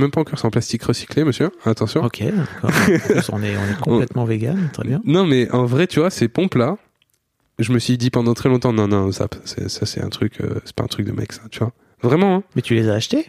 même 0.00 0.10
pas 0.10 0.20
encore 0.20 0.38
c'est 0.38 0.46
en 0.46 0.50
plastique 0.50 0.82
recyclé 0.82 1.24
monsieur 1.24 1.50
attention 1.64 2.02
Ok, 2.04 2.22
d'accord. 2.22 2.70
En 2.72 2.98
plus, 2.98 3.30
on 3.32 3.42
est, 3.42 3.56
on 3.56 3.70
est 3.70 3.80
complètement 3.80 4.24
vegan, 4.24 4.68
très 4.72 4.84
bien. 4.84 5.00
Non, 5.04 5.24
mais 5.26 5.50
en 5.50 5.64
vrai, 5.66 5.86
tu 5.86 6.00
vois, 6.00 6.10
ces 6.10 6.28
pompes-là, 6.28 6.76
je 7.58 7.72
me 7.72 7.78
suis 7.78 7.98
dit 7.98 8.10
pendant 8.10 8.34
très 8.34 8.48
longtemps, 8.48 8.72
non, 8.72 8.88
non, 8.88 9.12
ça, 9.12 9.28
c'est- 9.44 9.68
ça 9.68 9.86
c'est 9.86 10.00
un 10.02 10.08
truc, 10.08 10.40
euh, 10.40 10.60
c'est 10.64 10.74
pas 10.74 10.84
un 10.84 10.88
truc 10.88 11.06
de 11.06 11.12
mec, 11.12 11.32
ça, 11.32 11.42
tu 11.50 11.58
vois. 11.60 11.72
Vraiment, 12.02 12.36
hein 12.36 12.42
Mais 12.56 12.62
tu 12.62 12.74
les 12.74 12.88
as 12.88 12.94
achetés? 12.94 13.26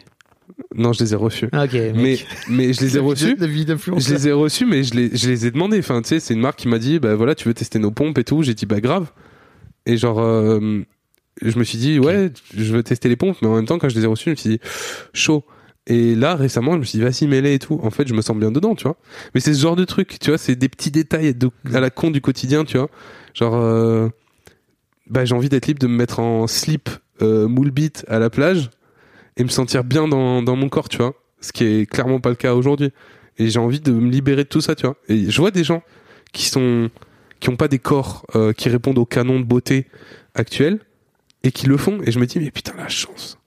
Non, 0.74 0.92
je 0.92 1.02
les 1.04 1.12
ai 1.12 1.16
reçus. 1.16 1.48
Ah, 1.52 1.64
Ok, 1.64 1.72
mec. 1.74 1.94
Mais, 1.94 2.18
mais 2.48 2.72
je 2.72 2.80
les 2.80 2.96
ai 2.96 3.00
reçus. 3.00 3.36
La 3.38 3.46
vie 3.46 3.64
d'influence. 3.64 4.06
Je 4.08 4.14
les 4.14 4.28
ai 4.28 4.32
reçus, 4.32 4.66
mais 4.66 4.82
je 4.82 4.94
les, 4.94 5.16
je 5.16 5.28
les 5.28 5.46
ai 5.46 5.50
demandés. 5.50 5.78
Enfin, 5.78 6.02
tu 6.02 6.08
sais, 6.08 6.20
c'est 6.20 6.34
une 6.34 6.40
marque 6.40 6.58
qui 6.58 6.68
m'a 6.68 6.78
dit, 6.78 6.98
bah 6.98 7.14
voilà, 7.14 7.34
tu 7.34 7.48
veux 7.48 7.54
tester 7.54 7.78
nos 7.78 7.90
pompes 7.90 8.18
et 8.18 8.24
tout. 8.24 8.42
J'ai 8.42 8.54
dit, 8.54 8.66
bah 8.66 8.80
grave. 8.80 9.10
Et 9.86 9.96
genre, 9.96 10.18
euh, 10.20 10.82
je 11.42 11.58
me 11.58 11.64
suis 11.64 11.78
dit, 11.78 11.98
ouais, 11.98 12.30
je 12.56 12.74
veux 12.74 12.82
tester 12.82 13.08
les 13.08 13.16
pompes, 13.16 13.36
mais 13.42 13.48
en 13.48 13.56
même 13.56 13.66
temps, 13.66 13.78
quand 13.78 13.88
je 13.88 13.96
les 13.96 14.04
ai 14.04 14.06
reçus, 14.06 14.26
je 14.26 14.30
me 14.30 14.36
suis 14.36 14.50
dit, 14.50 14.60
chaud. 15.12 15.44
Et 15.86 16.14
là, 16.14 16.34
récemment, 16.34 16.72
je 16.74 16.78
me 16.78 16.84
suis 16.84 16.98
dit, 16.98 17.04
vas-y, 17.04 17.26
mets-les 17.26 17.54
et 17.54 17.58
tout. 17.58 17.78
En 17.82 17.90
fait, 17.90 18.08
je 18.08 18.14
me 18.14 18.22
sens 18.22 18.36
bien 18.36 18.50
dedans, 18.50 18.74
tu 18.74 18.84
vois. 18.84 18.96
Mais 19.34 19.40
c'est 19.40 19.52
ce 19.52 19.60
genre 19.60 19.76
de 19.76 19.84
truc, 19.84 20.18
tu 20.18 20.30
vois, 20.30 20.38
c'est 20.38 20.56
des 20.56 20.68
petits 20.68 20.90
détails 20.90 21.34
de, 21.34 21.50
à 21.72 21.80
la 21.80 21.90
con 21.90 22.10
du 22.10 22.20
quotidien, 22.20 22.64
tu 22.64 22.78
vois. 22.78 22.88
Genre, 23.34 23.54
euh, 23.54 24.08
bah, 25.08 25.24
j'ai 25.24 25.34
envie 25.34 25.48
d'être 25.48 25.66
libre 25.66 25.80
de 25.80 25.86
me 25.86 25.96
mettre 25.96 26.20
en 26.20 26.46
slip 26.46 26.88
euh, 27.20 27.48
moule 27.48 27.70
bit 27.70 28.04
à 28.08 28.18
la 28.18 28.30
plage 28.30 28.70
et 29.36 29.44
me 29.44 29.48
sentir 29.48 29.84
bien 29.84 30.08
dans, 30.08 30.42
dans 30.42 30.56
mon 30.56 30.68
corps, 30.68 30.88
tu 30.88 30.98
vois. 30.98 31.14
Ce 31.40 31.52
qui 31.52 31.64
est 31.64 31.86
clairement 31.90 32.20
pas 32.20 32.30
le 32.30 32.36
cas 32.36 32.54
aujourd'hui. 32.54 32.90
Et 33.36 33.48
j'ai 33.48 33.58
envie 33.58 33.80
de 33.80 33.92
me 33.92 34.10
libérer 34.10 34.44
de 34.44 34.48
tout 34.48 34.60
ça, 34.60 34.74
tu 34.74 34.86
vois. 34.86 34.96
Et 35.08 35.30
je 35.30 35.40
vois 35.40 35.50
des 35.50 35.64
gens 35.64 35.82
qui 36.32 36.46
sont 36.46 36.90
qui 37.40 37.50
ont 37.50 37.56
pas 37.56 37.68
des 37.68 37.78
corps 37.78 38.24
euh, 38.36 38.54
qui 38.54 38.70
répondent 38.70 38.96
au 38.96 39.04
canon 39.04 39.38
de 39.38 39.44
beauté 39.44 39.86
actuel 40.34 40.80
et 41.44 41.52
qui 41.52 41.66
le 41.66 41.76
font 41.76 42.00
et 42.02 42.10
je 42.10 42.18
me 42.18 42.26
dis 42.26 42.40
mais 42.40 42.50
putain 42.50 42.72
la 42.76 42.88
chance. 42.88 43.38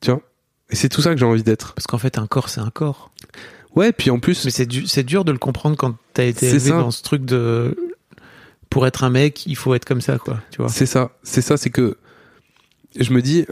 Tu 0.00 0.10
vois? 0.10 0.22
Et 0.70 0.76
c'est 0.76 0.88
tout 0.88 1.02
ça 1.02 1.12
que 1.12 1.18
j'ai 1.20 1.26
envie 1.26 1.42
d'être. 1.42 1.74
Parce 1.74 1.86
qu'en 1.86 1.98
fait, 1.98 2.16
un 2.16 2.26
corps, 2.26 2.48
c'est 2.48 2.60
un 2.60 2.70
corps. 2.70 3.10
Ouais, 3.74 3.92
puis 3.92 4.10
en 4.10 4.18
plus 4.20 4.44
Mais 4.46 4.50
c'est 4.50 4.64
du- 4.66 4.86
c'est 4.86 5.02
dur 5.04 5.24
de 5.24 5.32
le 5.32 5.38
comprendre 5.38 5.76
quand 5.76 5.94
t'as 6.14 6.24
été 6.24 6.46
élevé 6.46 6.70
ça. 6.70 6.78
dans 6.78 6.90
ce 6.90 7.02
truc 7.02 7.24
de. 7.24 7.76
Pour 8.70 8.86
être 8.86 9.04
un 9.04 9.10
mec, 9.10 9.44
il 9.46 9.56
faut 9.56 9.74
être 9.74 9.84
comme 9.84 10.00
ça, 10.00 10.16
quoi. 10.18 10.40
Tu 10.50 10.56
vois. 10.58 10.68
C'est 10.70 10.86
ça, 10.86 11.10
c'est 11.22 11.42
ça, 11.42 11.58
c'est 11.58 11.68
que 11.70 11.98
je 12.98 13.12
me 13.12 13.20
dis, 13.20 13.44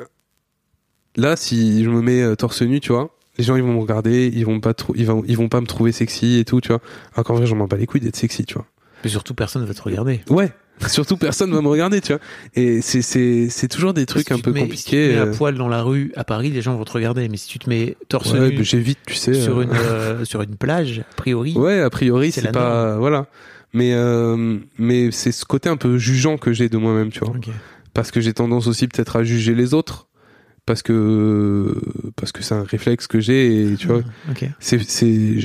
là, 1.16 1.36
si 1.36 1.84
je 1.84 1.90
me 1.90 2.00
mets 2.00 2.22
euh, 2.22 2.36
torse 2.36 2.62
nu, 2.62 2.80
tu 2.80 2.92
vois, 2.92 3.14
les 3.38 3.44
gens 3.44 3.56
ils 3.56 3.62
vont 3.62 3.74
me 3.74 3.80
regarder, 3.80 4.30
ils 4.34 4.44
vont 4.46 4.60
pas 4.60 4.74
ils 4.94 5.06
vont, 5.06 5.22
ils 5.26 5.36
vont 5.36 5.48
pas 5.48 5.60
me 5.60 5.66
trouver 5.66 5.92
sexy 5.92 6.38
et 6.38 6.44
tout, 6.44 6.60
tu 6.60 6.68
vois. 6.68 6.80
Alors 7.14 7.24
qu'en 7.24 7.34
vrai, 7.34 7.46
j'en 7.46 7.56
m'en 7.56 7.66
bats 7.66 7.76
les 7.76 7.86
couilles 7.86 8.00
d'être 8.00 8.16
sexy, 8.16 8.44
tu 8.44 8.54
vois. 8.54 8.66
Mais 9.04 9.10
surtout, 9.10 9.34
personne 9.34 9.64
va 9.64 9.72
te 9.74 9.82
regarder. 9.82 10.20
Ouais, 10.28 10.52
surtout 10.88 11.16
personne 11.16 11.52
va 11.52 11.60
me 11.60 11.68
regarder, 11.68 12.00
tu 12.00 12.12
vois. 12.12 12.20
Et 12.54 12.80
c'est, 12.82 13.02
c'est, 13.02 13.48
c'est 13.50 13.68
toujours 13.68 13.92
des 13.94 14.06
trucs 14.06 14.28
Si 14.28 14.32
un 14.32 14.38
peu 14.38 14.50
mets- 14.52 14.60
compliqués. 14.62 14.78
Si 14.78 14.84
tu 14.84 15.14
te 15.14 15.20
mets 15.20 15.28
euh. 15.28 15.32
à 15.32 15.36
poil 15.36 15.54
dans 15.56 15.68
la 15.68 15.82
rue 15.82 16.12
à 16.16 16.24
Paris, 16.24 16.50
les 16.50 16.62
gens 16.62 16.76
vont 16.76 16.84
te 16.84 16.92
regarder. 16.92 17.28
Mais 17.28 17.36
si 17.36 17.48
tu 17.48 17.58
te 17.58 17.68
mets 17.68 17.96
torse 18.08 18.32
Ouais, 18.32 18.50
nu 18.50 18.64
j'évite, 18.64 18.98
tu 19.06 19.14
sais. 19.14 19.34
sur, 19.34 19.58
euh. 19.58 19.62
une, 19.64 19.70
euh, 19.72 20.24
sur 20.24 20.42
une 20.42 20.56
plage, 20.56 21.00
a 21.10 21.14
priori. 21.16 21.54
Ouais, 21.56 21.80
a 21.80 21.90
priori, 21.90 22.32
C'est 22.32 22.50
pas, 22.52 22.96
voilà. 22.98 23.26
Mais, 23.72 23.92
euh, 23.94 24.58
mais 24.78 25.10
c'est 25.12 25.30
ce 25.32 25.44
côté 25.44 25.68
un 25.68 25.76
peu 25.76 25.96
jugeant 25.96 26.36
que 26.38 26.52
j'ai 26.52 26.68
de 26.68 26.76
moi-même, 26.76 27.10
tu 27.10 27.20
vois. 27.20 27.34
Parce 27.94 28.10
que 28.10 28.20
j'ai 28.20 28.32
tendance 28.32 28.66
aussi 28.66 28.86
peut-être 28.88 29.16
à 29.16 29.22
juger 29.24 29.54
les 29.54 29.74
autres 29.74 30.06
parce 30.66 30.82
que 30.82 31.74
parce 32.16 32.32
que 32.32 32.42
c'est 32.42 32.54
un 32.54 32.62
réflexe 32.64 33.06
que 33.06 33.20
j'ai 33.20 33.72
et 33.72 33.76
tu 33.76 33.86
vois 33.88 34.02
Ah, 34.28 34.32
ok. 34.32 34.44
c'est 34.60 34.80
c'est 34.82 35.38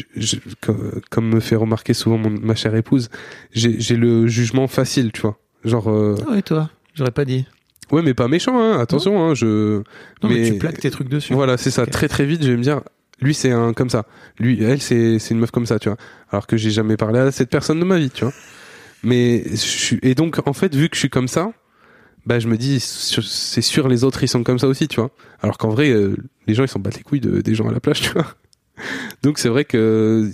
comme, 0.61 1.01
comme 1.09 1.29
me 1.29 1.39
fait 1.39 1.55
remarquer 1.55 1.93
souvent 1.93 2.17
mon, 2.17 2.29
ma 2.29 2.55
chère 2.55 2.75
épouse 2.75 3.09
j'ai 3.51 3.79
j'ai 3.79 3.95
le 3.95 4.27
jugement 4.27 4.67
facile 4.67 5.11
tu 5.11 5.21
vois 5.21 5.37
Genre, 5.63 5.89
euh, 5.89 6.15
Ah 6.27 6.31
ouais, 6.33 6.41
toi, 6.43 6.69
j'aurais 6.93 7.09
pas 7.09 7.25
dit. 7.25 7.45
ouais, 7.91 8.03
mais 8.03 8.13
pas 8.13 8.27
méchant, 8.27 8.59
hein, 8.59 8.79
attention, 8.79 9.19
hein, 9.25 9.33
je. 9.33 9.77
Non, 10.21 10.29
mais, 10.29 10.51
tu 10.51 10.59
plaques 10.59 10.79
tes 10.79 10.91
trucs 10.91 11.09
dessus. 11.09 11.33
Voilà, 11.33 11.57
c'est 11.57 11.71
ça. 11.71 11.87
Très 11.87 12.07
très 12.07 12.23
vite, 12.27 12.43
je 12.43 12.51
vais 12.51 12.57
me 12.57 12.61
dire, 12.61 12.81
lui 13.19 13.33
c'est 13.33 13.49
un 13.51 13.73
comme 13.73 13.89
ça. 13.89 14.05
Lui, 14.37 14.61
elle 14.61 14.79
c'est 14.79 15.17
c'est 15.17 15.33
une 15.33 15.39
meuf 15.39 15.49
comme 15.49 15.65
ça, 15.65 15.79
tu 15.79 15.89
vois. 15.89 15.97
Alors 16.29 16.45
que 16.45 16.55
j'ai 16.55 16.69
jamais 16.69 16.97
parlé 16.97 17.17
à 17.17 17.31
cette 17.31 17.49
personne 17.49 17.79
de 17.79 17.83
ma 17.85 17.97
vie, 17.97 18.11
tu 18.11 18.25
vois. 18.25 18.33
Mais 19.01 19.43
je 19.49 19.55
suis 19.55 19.99
et 20.03 20.13
donc 20.13 20.39
en 20.47 20.53
fait, 20.53 20.75
vu 20.75 20.87
que 20.87 20.95
je 20.95 20.99
suis 20.99 21.09
comme 21.09 21.27
ça, 21.27 21.51
bah 22.25 22.39
je 22.39 22.47
me 22.47 22.57
dis 22.57 22.79
c'est 22.79 23.61
sûr 23.61 23.87
les 23.87 24.03
autres 24.03 24.23
ils 24.23 24.27
sont 24.27 24.43
comme 24.43 24.59
ça 24.59 24.67
aussi, 24.67 24.87
tu 24.87 24.99
vois. 24.99 25.11
Alors 25.41 25.57
qu'en 25.57 25.69
vrai, 25.69 25.89
euh, 25.91 26.15
les 26.47 26.53
gens 26.53 26.63
ils 26.63 26.67
s'en 26.69 26.79
battent 26.79 26.97
les 26.97 27.03
couilles 27.03 27.19
de, 27.21 27.41
des 27.41 27.55
gens 27.55 27.67
à 27.67 27.71
la 27.71 27.79
plage, 27.79 28.01
tu 28.01 28.11
vois. 28.11 28.25
Donc 29.23 29.37
c'est 29.39 29.49
vrai 29.49 29.65
que 29.65 30.31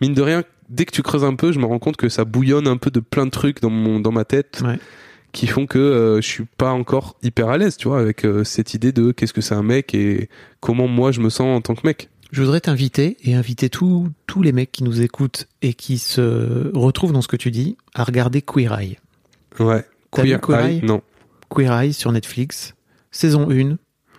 mine 0.00 0.14
de 0.14 0.22
rien, 0.22 0.42
dès 0.68 0.84
que 0.84 0.92
tu 0.92 1.02
creuses 1.02 1.24
un 1.24 1.34
peu, 1.34 1.52
je 1.52 1.58
me 1.58 1.66
rends 1.66 1.78
compte 1.78 1.96
que 1.96 2.08
ça 2.08 2.24
bouillonne 2.24 2.66
un 2.68 2.76
peu 2.76 2.90
de 2.90 3.00
plein 3.00 3.26
de 3.26 3.30
trucs 3.30 3.60
dans 3.60 3.70
mon 3.70 4.00
dans 4.00 4.12
ma 4.12 4.24
tête 4.24 4.60
Ouais. 4.64 4.78
qui 5.32 5.46
font 5.46 5.66
que 5.66 5.78
euh, 5.78 6.16
je 6.20 6.26
suis 6.26 6.44
pas 6.58 6.70
encore 6.72 7.16
hyper 7.22 7.48
à 7.48 7.58
l'aise, 7.58 7.76
tu 7.76 7.88
vois, 7.88 8.00
avec 8.00 8.24
euh, 8.24 8.42
cette 8.44 8.74
idée 8.74 8.92
de 8.92 9.12
qu'est-ce 9.12 9.32
que 9.32 9.40
c'est 9.40 9.54
un 9.54 9.62
mec 9.62 9.94
et 9.94 10.28
comment 10.60 10.88
moi 10.88 11.12
je 11.12 11.20
me 11.20 11.30
sens 11.30 11.56
en 11.56 11.60
tant 11.60 11.74
que 11.74 11.86
mec. 11.86 12.08
Je 12.32 12.42
voudrais 12.42 12.60
t'inviter 12.60 13.16
et 13.22 13.34
inviter 13.34 13.70
tous 13.70 14.08
tous 14.26 14.42
les 14.42 14.50
mecs 14.52 14.72
qui 14.72 14.82
nous 14.82 15.00
écoutent 15.00 15.46
et 15.62 15.74
qui 15.74 15.96
se 15.98 16.70
retrouvent 16.76 17.12
dans 17.12 17.22
ce 17.22 17.28
que 17.28 17.36
tu 17.36 17.50
dis 17.52 17.76
à 17.94 18.02
regarder 18.02 18.42
Queer 18.42 18.72
Eye. 18.78 18.98
Ouais. 19.60 19.84
Vu 20.22 20.38
Queer 20.38 20.60
Eye 20.60 20.76
Eye 20.78 20.82
Non. 20.84 21.02
Queer 21.50 21.72
Eye 21.72 21.92
sur 21.92 22.12
Netflix, 22.12 22.74
saison 23.10 23.48
1. 23.50 23.76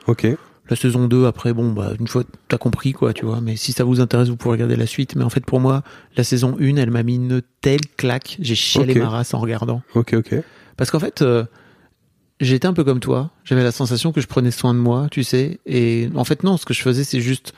Ok. 0.08 0.28
La 0.70 0.76
saison 0.76 1.08
2, 1.08 1.26
après, 1.26 1.54
bon, 1.54 1.72
bah, 1.72 1.94
une 1.98 2.08
fois, 2.08 2.24
t'as 2.50 2.58
compris, 2.58 2.92
quoi, 2.92 3.14
tu 3.14 3.24
vois. 3.26 3.40
Mais 3.42 3.56
si 3.56 3.72
ça 3.72 3.86
vous 3.86 4.02
intéresse, 4.02 4.28
vous 4.28 4.36
pourrez 4.36 4.54
regarder 4.56 4.76
la 4.76 4.86
suite. 4.86 5.16
Mais 5.16 5.24
en 5.24 5.30
fait, 5.30 5.46
pour 5.46 5.62
moi, 5.62 5.82
la 6.18 6.24
saison 6.26 6.58
1, 6.60 6.76
elle 6.76 6.92
m'a 6.92 7.04
mis 7.04 7.16
une 7.16 7.42
telle 7.62 7.80
claque. 7.96 8.36
J'ai 8.42 8.56
chialé 8.56 8.94
Ok. 8.94 9.00
ma 9.00 9.10
race 9.10 9.34
en 9.34 9.40
regardant. 9.40 9.82
Ok. 9.96 10.14
Ok. 10.16 10.36
Parce 10.76 10.92
qu'en 10.92 11.00
fait, 11.00 11.22
euh, 11.22 11.46
j'étais 12.42 12.68
un 12.68 12.74
peu 12.74 12.84
comme 12.84 13.00
toi. 13.00 13.32
J'avais 13.46 13.64
la 13.64 13.72
sensation 13.72 14.12
que 14.12 14.20
je 14.20 14.28
prenais 14.28 14.52
soin 14.52 14.74
de 14.74 14.80
moi, 14.80 15.08
tu 15.10 15.24
sais. 15.24 15.60
Et 15.66 16.10
en 16.16 16.26
fait, 16.26 16.44
non, 16.44 16.58
ce 16.58 16.66
que 16.66 16.74
je 16.74 16.82
faisais, 16.82 17.06
c'est 17.06 17.22
juste, 17.22 17.54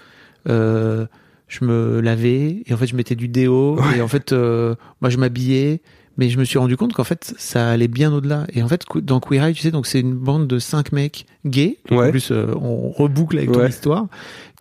euh, 0.48 1.08
je 1.48 1.66
me 1.66 2.02
lavais 2.02 2.62
et 2.68 2.74
en 2.74 2.78
fait, 2.78 2.86
je 2.88 2.96
mettais 2.96 3.16
du 3.16 3.28
déo 3.28 3.80
Ouais. 3.80 3.98
et 3.98 4.02
en 4.04 4.08
fait, 4.08 4.34
euh, 4.34 4.76
moi, 5.02 5.10
je 5.10 5.18
m'habillais. 5.18 5.82
Mais 6.20 6.28
je 6.30 6.38
me 6.38 6.44
suis 6.44 6.60
rendu 6.60 6.76
compte 6.76 6.92
qu'en 6.92 7.06
fait, 7.06 7.34
ça 7.38 7.70
allait 7.70 7.88
bien 7.88 8.12
au-delà. 8.14 8.46
Et 8.52 8.62
en 8.62 8.68
fait, 8.68 8.84
dans 8.96 9.22
Queer 9.22 9.42
Eye, 9.46 9.54
tu 9.54 9.62
sais, 9.62 9.72
donc 9.72 9.88
c'est 9.88 10.02
une 10.02 10.14
bande 10.16 10.48
de 10.48 10.60
cinq 10.60 10.92
mecs 10.92 11.26
gays. 11.46 11.78
Ouais. 11.92 12.08
En 12.08 12.12
plus, 12.12 12.30
euh, 12.32 12.54
on 12.62 12.90
reboucle 12.90 13.38
avec 13.38 13.54
ton 13.54 13.62
Ouais. 13.62 13.70
histoire, 13.70 14.08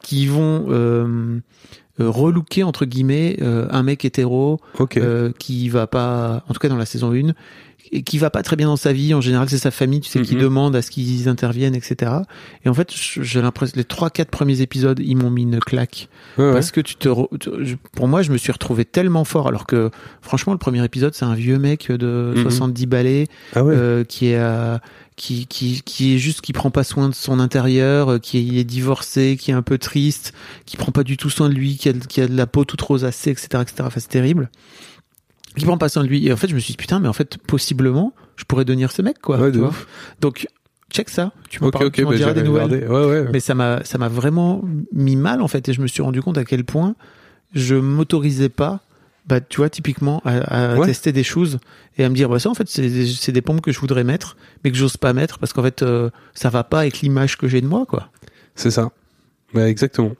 qui 0.00 0.26
vont 0.26 0.66
euh, 0.68 1.40
euh, 2.00 2.08
relooker 2.08 2.62
entre 2.62 2.84
guillemets 2.84 3.38
euh, 3.42 3.66
un 3.72 3.82
mec 3.82 4.04
hétéro 4.04 4.60
Ok. 4.78 4.98
euh, 4.98 5.32
qui 5.36 5.68
va 5.68 5.88
pas, 5.88 6.44
en 6.48 6.52
tout 6.54 6.60
cas 6.60 6.68
dans 6.68 6.76
la 6.76 6.86
saison 6.86 7.12
1, 7.12 7.32
et 7.92 8.02
qui 8.02 8.18
va 8.18 8.30
pas 8.30 8.42
très 8.42 8.56
bien 8.56 8.66
dans 8.66 8.76
sa 8.76 8.92
vie. 8.92 9.14
En 9.14 9.20
général, 9.20 9.48
c'est 9.48 9.58
sa 9.58 9.70
famille, 9.70 10.00
tu 10.00 10.08
sais, 10.10 10.22
qui 10.22 10.34
Mhm. 10.34 10.40
demande 10.40 10.76
à 10.76 10.82
ce 10.82 10.90
qu'ils 10.90 11.28
interviennent, 11.28 11.74
etc. 11.74 12.12
Et 12.64 12.68
en 12.68 12.74
fait, 12.74 12.90
j'ai 12.92 13.40
l'impression, 13.42 13.74
les 13.76 13.84
trois, 13.84 14.10
quatre 14.10 14.30
premiers 14.30 14.60
épisodes, 14.60 15.00
ils 15.04 15.16
m'ont 15.16 15.30
mis 15.30 15.42
une 15.42 15.60
claque. 15.60 16.08
Ouais, 16.36 16.46
ouais. 16.46 16.52
Parce 16.52 16.70
que 16.70 16.80
tu 16.80 16.96
te, 16.96 17.08
re- 17.08 17.76
pour 17.92 18.08
moi, 18.08 18.22
je 18.22 18.30
me 18.32 18.36
suis 18.38 18.52
retrouvé 18.52 18.84
tellement 18.84 19.24
fort, 19.24 19.48
alors 19.48 19.66
que, 19.66 19.90
franchement, 20.22 20.52
le 20.52 20.58
premier 20.58 20.84
épisode, 20.84 21.14
c'est 21.14 21.24
un 21.24 21.34
vieux 21.34 21.58
mec 21.58 21.90
de 21.90 22.32
Mhm. 22.36 22.42
70 22.42 22.86
balais, 22.86 23.26
Ah 23.54 23.64
ouais. 23.64 23.74
euh, 23.76 24.04
qui 24.04 24.26
est 24.28 24.36
à- 24.36 24.80
qui, 25.16 25.46
qui, 25.48 25.82
qui 25.84 26.14
est 26.14 26.18
juste 26.18 26.42
qui 26.42 26.52
prend 26.52 26.70
pas 26.70 26.84
soin 26.84 27.08
de 27.08 27.14
son 27.14 27.40
intérieur, 27.40 28.08
euh, 28.12 28.18
qui 28.20 28.56
est 28.60 28.62
divorcé, 28.64 29.36
qui 29.36 29.50
est 29.50 29.54
un 29.54 29.62
peu 29.62 29.76
triste, 29.76 30.32
qui 30.64 30.76
prend 30.76 30.92
pas 30.92 31.02
du 31.02 31.16
tout 31.16 31.28
soin 31.28 31.48
de 31.48 31.54
lui, 31.54 31.76
qui 31.76 31.88
a, 31.88 31.92
qui 31.92 32.20
a 32.20 32.28
de 32.28 32.36
la 32.36 32.46
peau 32.46 32.64
toute 32.64 32.80
rosacée, 32.82 33.30
etc., 33.30 33.48
etc. 33.62 33.74
Enfin, 33.80 33.98
c'est 33.98 34.08
terrible. 34.08 34.48
Qui 35.58 35.64
prend 35.66 35.78
pas 35.78 35.88
soin 35.88 36.02
de 36.02 36.08
lui. 36.08 36.26
Et 36.26 36.32
en 36.32 36.36
fait, 36.36 36.48
je 36.48 36.54
me 36.54 36.60
suis 36.60 36.72
dit, 36.72 36.76
putain, 36.76 37.00
mais 37.00 37.08
en 37.08 37.12
fait, 37.12 37.38
possiblement, 37.38 38.12
je 38.36 38.44
pourrais 38.44 38.64
devenir 38.64 38.90
ce 38.92 39.02
mec, 39.02 39.18
quoi. 39.20 39.38
Ouais, 39.38 39.50
tu 39.50 39.56
de 39.56 39.60
vois. 39.60 39.68
ouf. 39.70 39.86
Donc, 40.20 40.46
check 40.92 41.08
ça. 41.10 41.32
Tu 41.50 41.60
m'en 41.60 41.66
Ok. 41.68 41.72
parles- 41.74 41.86
Ok. 41.86 41.92
tu 41.94 42.04
m'en 42.04 42.10
bah, 42.10 42.16
diras 42.16 42.32
des 42.32 42.42
nouvelles. 42.42 42.88
Ouais. 42.88 43.04
Ouais. 43.06 43.26
Mais 43.32 43.40
ça 43.40 43.54
m'a, 43.54 43.84
ça 43.84 43.98
m'a 43.98 44.08
vraiment 44.08 44.62
mis 44.92 45.16
mal, 45.16 45.42
en 45.42 45.48
fait, 45.48 45.68
et 45.68 45.72
je 45.72 45.80
me 45.80 45.86
suis 45.86 46.02
rendu 46.02 46.22
compte 46.22 46.38
à 46.38 46.44
quel 46.44 46.64
point 46.64 46.94
je 47.54 47.74
m'autorisais 47.74 48.48
pas, 48.48 48.80
bah, 49.26 49.40
tu 49.40 49.58
vois, 49.58 49.68
typiquement, 49.70 50.22
à, 50.24 50.38
à 50.74 50.78
Ouais. 50.78 50.86
tester 50.86 51.12
des 51.12 51.22
choses 51.24 51.58
et 51.98 52.04
à 52.04 52.08
me 52.08 52.14
dire, 52.14 52.28
bah, 52.28 52.38
ça, 52.38 52.48
en 52.50 52.54
fait, 52.54 52.68
c'est, 52.68 52.82
des- 52.88 53.06
c'est 53.06 53.32
des 53.32 53.42
pompes 53.42 53.60
que 53.60 53.72
je 53.72 53.78
voudrais 53.80 54.04
mettre, 54.04 54.36
mais 54.64 54.70
que 54.70 54.76
j'ose 54.76 54.96
pas 54.96 55.12
mettre 55.12 55.38
parce 55.38 55.52
qu'en 55.52 55.62
fait, 55.62 55.82
euh, 55.82 56.10
ça 56.34 56.48
va 56.50 56.64
pas 56.64 56.80
avec 56.80 57.00
l'image 57.00 57.36
que 57.36 57.48
j'ai 57.48 57.60
de 57.60 57.66
moi, 57.66 57.84
quoi. 57.86 58.10
C'est 58.54 58.70
ça. 58.70 58.90
Ouais, 59.54 59.68
exactement. 59.70 60.12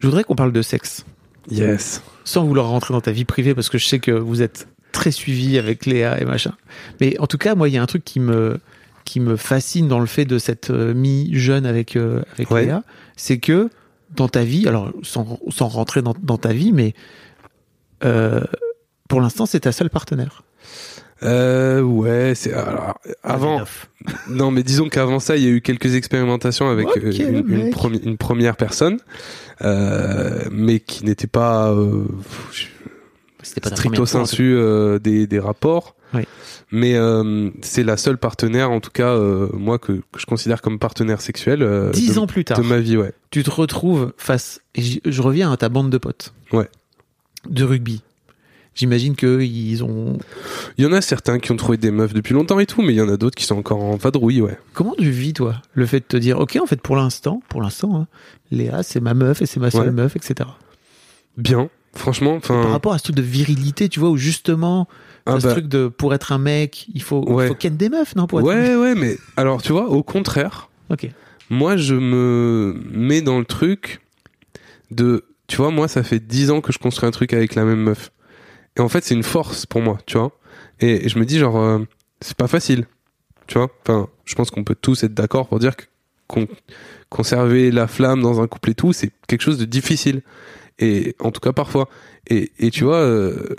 Je 0.00 0.06
voudrais 0.06 0.24
qu'on 0.24 0.34
parle 0.34 0.52
de 0.52 0.62
sexe, 0.62 1.04
Yes. 1.50 2.02
sans 2.24 2.44
vouloir 2.44 2.68
rentrer 2.68 2.94
dans 2.94 3.00
ta 3.00 3.10
vie 3.12 3.24
privée 3.24 3.54
parce 3.54 3.68
que 3.68 3.78
je 3.78 3.86
sais 3.86 3.98
que 3.98 4.12
vous 4.12 4.42
êtes 4.42 4.68
très 4.92 5.10
suivi 5.10 5.58
avec 5.58 5.86
Léa 5.86 6.20
et 6.20 6.24
machin. 6.24 6.52
Mais 7.00 7.18
en 7.18 7.26
tout 7.26 7.38
cas, 7.38 7.54
moi, 7.54 7.68
il 7.68 7.74
y 7.74 7.78
a 7.78 7.82
un 7.82 7.86
truc 7.86 8.04
qui 8.04 8.20
me, 8.20 8.60
qui 9.04 9.20
me 9.20 9.36
fascine 9.36 9.88
dans 9.88 9.98
le 10.00 10.06
fait 10.06 10.24
de 10.24 10.38
cette 10.38 10.70
euh, 10.70 10.94
mi-jeune 10.94 11.66
avec, 11.66 11.96
euh, 11.96 12.22
avec 12.34 12.50
Ouais. 12.50 12.66
Léa, 12.66 12.84
c'est 13.16 13.38
que 13.38 13.70
dans 14.14 14.28
ta 14.28 14.44
vie, 14.44 14.68
alors 14.68 14.92
sans, 15.02 15.38
sans 15.48 15.68
rentrer 15.68 16.02
dans, 16.02 16.14
dans 16.22 16.36
ta 16.38 16.52
vie, 16.52 16.72
mais 16.72 16.94
euh, 18.04 18.42
pour 19.08 19.20
l'instant, 19.20 19.46
c'est 19.46 19.60
ta 19.60 19.72
seule 19.72 19.90
partenaire. 19.90 20.42
Euh, 21.22 21.80
ouais. 21.82 22.34
C'est 22.34 22.52
alors, 22.52 22.98
avant. 23.22 23.62
Non, 24.28 24.50
mais 24.50 24.62
disons 24.64 24.88
qu'avant 24.88 25.20
ça, 25.20 25.36
il 25.36 25.44
y 25.44 25.46
a 25.46 25.50
eu 25.50 25.60
quelques 25.60 25.94
expérimentations 25.94 26.68
avec 26.68 26.88
euh, 26.96 27.12
une, 27.12 27.36
une 27.48 27.64
mec. 27.64 27.72
premi- 27.72 28.00
une 28.04 28.16
première 28.16 28.56
personne, 28.56 28.98
euh, 29.62 30.40
mais 30.50 30.80
qui 30.80 31.04
n'était 31.04 31.28
pas 31.28 31.70
euh, 31.70 32.04
C'était 33.42 33.60
pas 33.60 33.70
stricto 33.70 34.06
sensu 34.06 34.54
euh, 34.56 34.98
des, 34.98 35.28
des 35.28 35.38
rapports. 35.38 35.94
Oui. 36.14 36.22
Mais 36.72 36.94
euh, 36.96 37.50
c'est 37.62 37.84
la 37.84 37.96
seule 37.96 38.18
partenaire, 38.18 38.70
en 38.72 38.80
tout 38.80 38.90
cas, 38.90 39.10
euh, 39.14 39.48
moi, 39.52 39.78
que, 39.78 39.92
que 39.92 40.18
je 40.18 40.26
considère 40.26 40.60
comme 40.62 40.78
partenaire 40.80 41.20
sexuel 41.20 41.62
euh. 41.62 41.90
Dix 41.90 42.14
de, 42.14 42.18
ans 42.18 42.26
plus 42.26 42.44
tard, 42.44 42.58
de 42.58 42.64
ma 42.64 42.78
vie, 42.78 42.96
ouais. 42.96 43.12
tu 43.30 43.42
te 43.44 43.50
retrouves 43.50 44.12
face, 44.16 44.60
et 44.74 44.82
je 45.04 45.22
reviens 45.22 45.52
à 45.52 45.56
ta 45.56 45.68
bande 45.68 45.90
de 45.90 45.98
potes. 45.98 46.32
Ouais. 46.52 46.68
De 47.48 47.62
rugby. 47.64 48.02
J'imagine 48.74 49.14
que 49.16 49.42
ils 49.42 49.84
ont. 49.84 50.18
Il 50.78 50.84
y 50.84 50.86
en 50.86 50.92
a 50.92 51.02
certains 51.02 51.38
qui 51.38 51.52
ont 51.52 51.56
trouvé 51.56 51.76
des 51.76 51.90
meufs 51.90 52.14
depuis 52.14 52.32
longtemps 52.32 52.58
et 52.58 52.64
tout, 52.66 52.80
mais 52.80 52.94
il 52.94 52.96
y 52.96 53.02
en 53.02 53.08
a 53.10 53.16
d'autres 53.18 53.36
qui 53.36 53.44
sont 53.44 53.56
encore 53.58 53.82
en 53.82 53.96
vadrouille, 53.96 54.40
ouais. 54.40 54.58
Comment 54.72 54.94
tu 54.98 55.10
vis, 55.10 55.34
toi, 55.34 55.56
le 55.74 55.84
fait 55.84 56.00
de 56.00 56.04
te 56.06 56.16
dire, 56.16 56.38
ok, 56.40 56.58
en 56.62 56.66
fait, 56.66 56.80
pour 56.80 56.96
l'instant, 56.96 57.42
pour 57.50 57.60
l'instant, 57.60 57.94
hein, 57.96 58.06
Léa, 58.50 58.82
c'est 58.82 59.00
ma 59.00 59.12
meuf 59.12 59.42
et 59.42 59.46
c'est 59.46 59.60
ma 59.60 59.70
seule 59.70 59.86
Ouais. 59.88 59.90
meuf, 59.92 60.16
etc. 60.16 60.48
Bien, 61.36 61.68
franchement, 61.94 62.34
enfin. 62.34 62.62
Par 62.62 62.70
rapport 62.70 62.94
à 62.94 62.98
ce 62.98 63.04
truc 63.04 63.16
de 63.16 63.22
virilité, 63.22 63.88
tu 63.90 64.00
vois, 64.00 64.08
où 64.10 64.16
justement, 64.16 64.88
ah 65.26 65.38
ce 65.38 65.46
bah, 65.46 65.52
truc 65.52 65.66
de 65.68 65.88
pour 65.88 66.14
être 66.14 66.32
un 66.32 66.38
mec, 66.38 66.86
il 66.94 67.02
faut, 67.02 67.22
Ouais. 67.30 67.48
faut 67.48 67.54
ken 67.54 67.76
des 67.76 67.90
meufs, 67.90 68.16
non 68.16 68.26
pour 68.26 68.40
être 68.40 68.48
un 68.48 68.54
ouais, 68.54 68.74
ouais, 68.76 68.94
mais 68.94 69.18
alors 69.36 69.60
tu 69.62 69.72
vois, 69.72 69.88
au 69.90 70.02
contraire, 70.02 70.70
Ok. 70.90 71.10
moi 71.50 71.76
je 71.76 71.94
me 71.94 72.74
mets 72.90 73.20
dans 73.22 73.38
le 73.38 73.44
truc 73.44 74.00
de 74.90 75.24
tu 75.46 75.56
vois 75.58 75.70
moi 75.70 75.88
ça 75.88 76.02
fait 76.02 76.18
10 76.20 76.50
ans 76.50 76.60
que 76.60 76.72
je 76.72 76.78
construis 76.78 77.06
un 77.06 77.12
truc 77.12 77.32
avec 77.34 77.54
la 77.54 77.64
même 77.64 77.80
meuf 77.80 78.10
et 78.76 78.80
en 78.80 78.88
fait 78.88 79.04
c'est 79.04 79.14
une 79.14 79.22
force 79.22 79.66
pour 79.66 79.80
moi 79.82 79.98
tu 80.06 80.18
vois. 80.18 80.32
Et 80.80 81.08
je 81.08 81.18
me 81.18 81.24
dis 81.24 81.38
genre 81.38 81.58
euh, 81.58 81.78
c'est 82.20 82.36
pas 82.36 82.48
facile 82.48 82.86
tu 83.46 83.58
vois. 83.58 83.68
Enfin 83.82 84.08
je 84.24 84.34
pense 84.34 84.50
qu'on 84.50 84.64
peut 84.64 84.76
tous 84.80 85.04
être 85.04 85.14
d'accord 85.14 85.48
pour 85.48 85.58
dire 85.58 85.76
que 85.76 85.84
con- 86.26 86.48
conserver 87.08 87.70
la 87.70 87.86
flamme 87.86 88.22
dans 88.22 88.40
un 88.40 88.46
couple 88.46 88.70
et 88.70 88.74
tout 88.74 88.92
c'est 88.92 89.10
quelque 89.28 89.42
chose 89.42 89.58
de 89.58 89.64
difficile. 89.64 90.22
Et 90.78 91.14
en 91.20 91.30
tout 91.30 91.40
cas 91.40 91.52
parfois. 91.52 91.88
Et, 92.28 92.52
et 92.58 92.70
tu 92.70 92.84
vois 92.84 92.96
euh, 92.96 93.54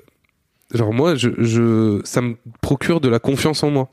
genre 0.73 0.93
moi 0.93 1.15
je, 1.15 1.29
je 1.37 2.01
ça 2.03 2.21
me 2.21 2.35
procure 2.61 2.99
de 3.01 3.09
la 3.09 3.19
confiance 3.19 3.63
en 3.63 3.69
moi. 3.69 3.89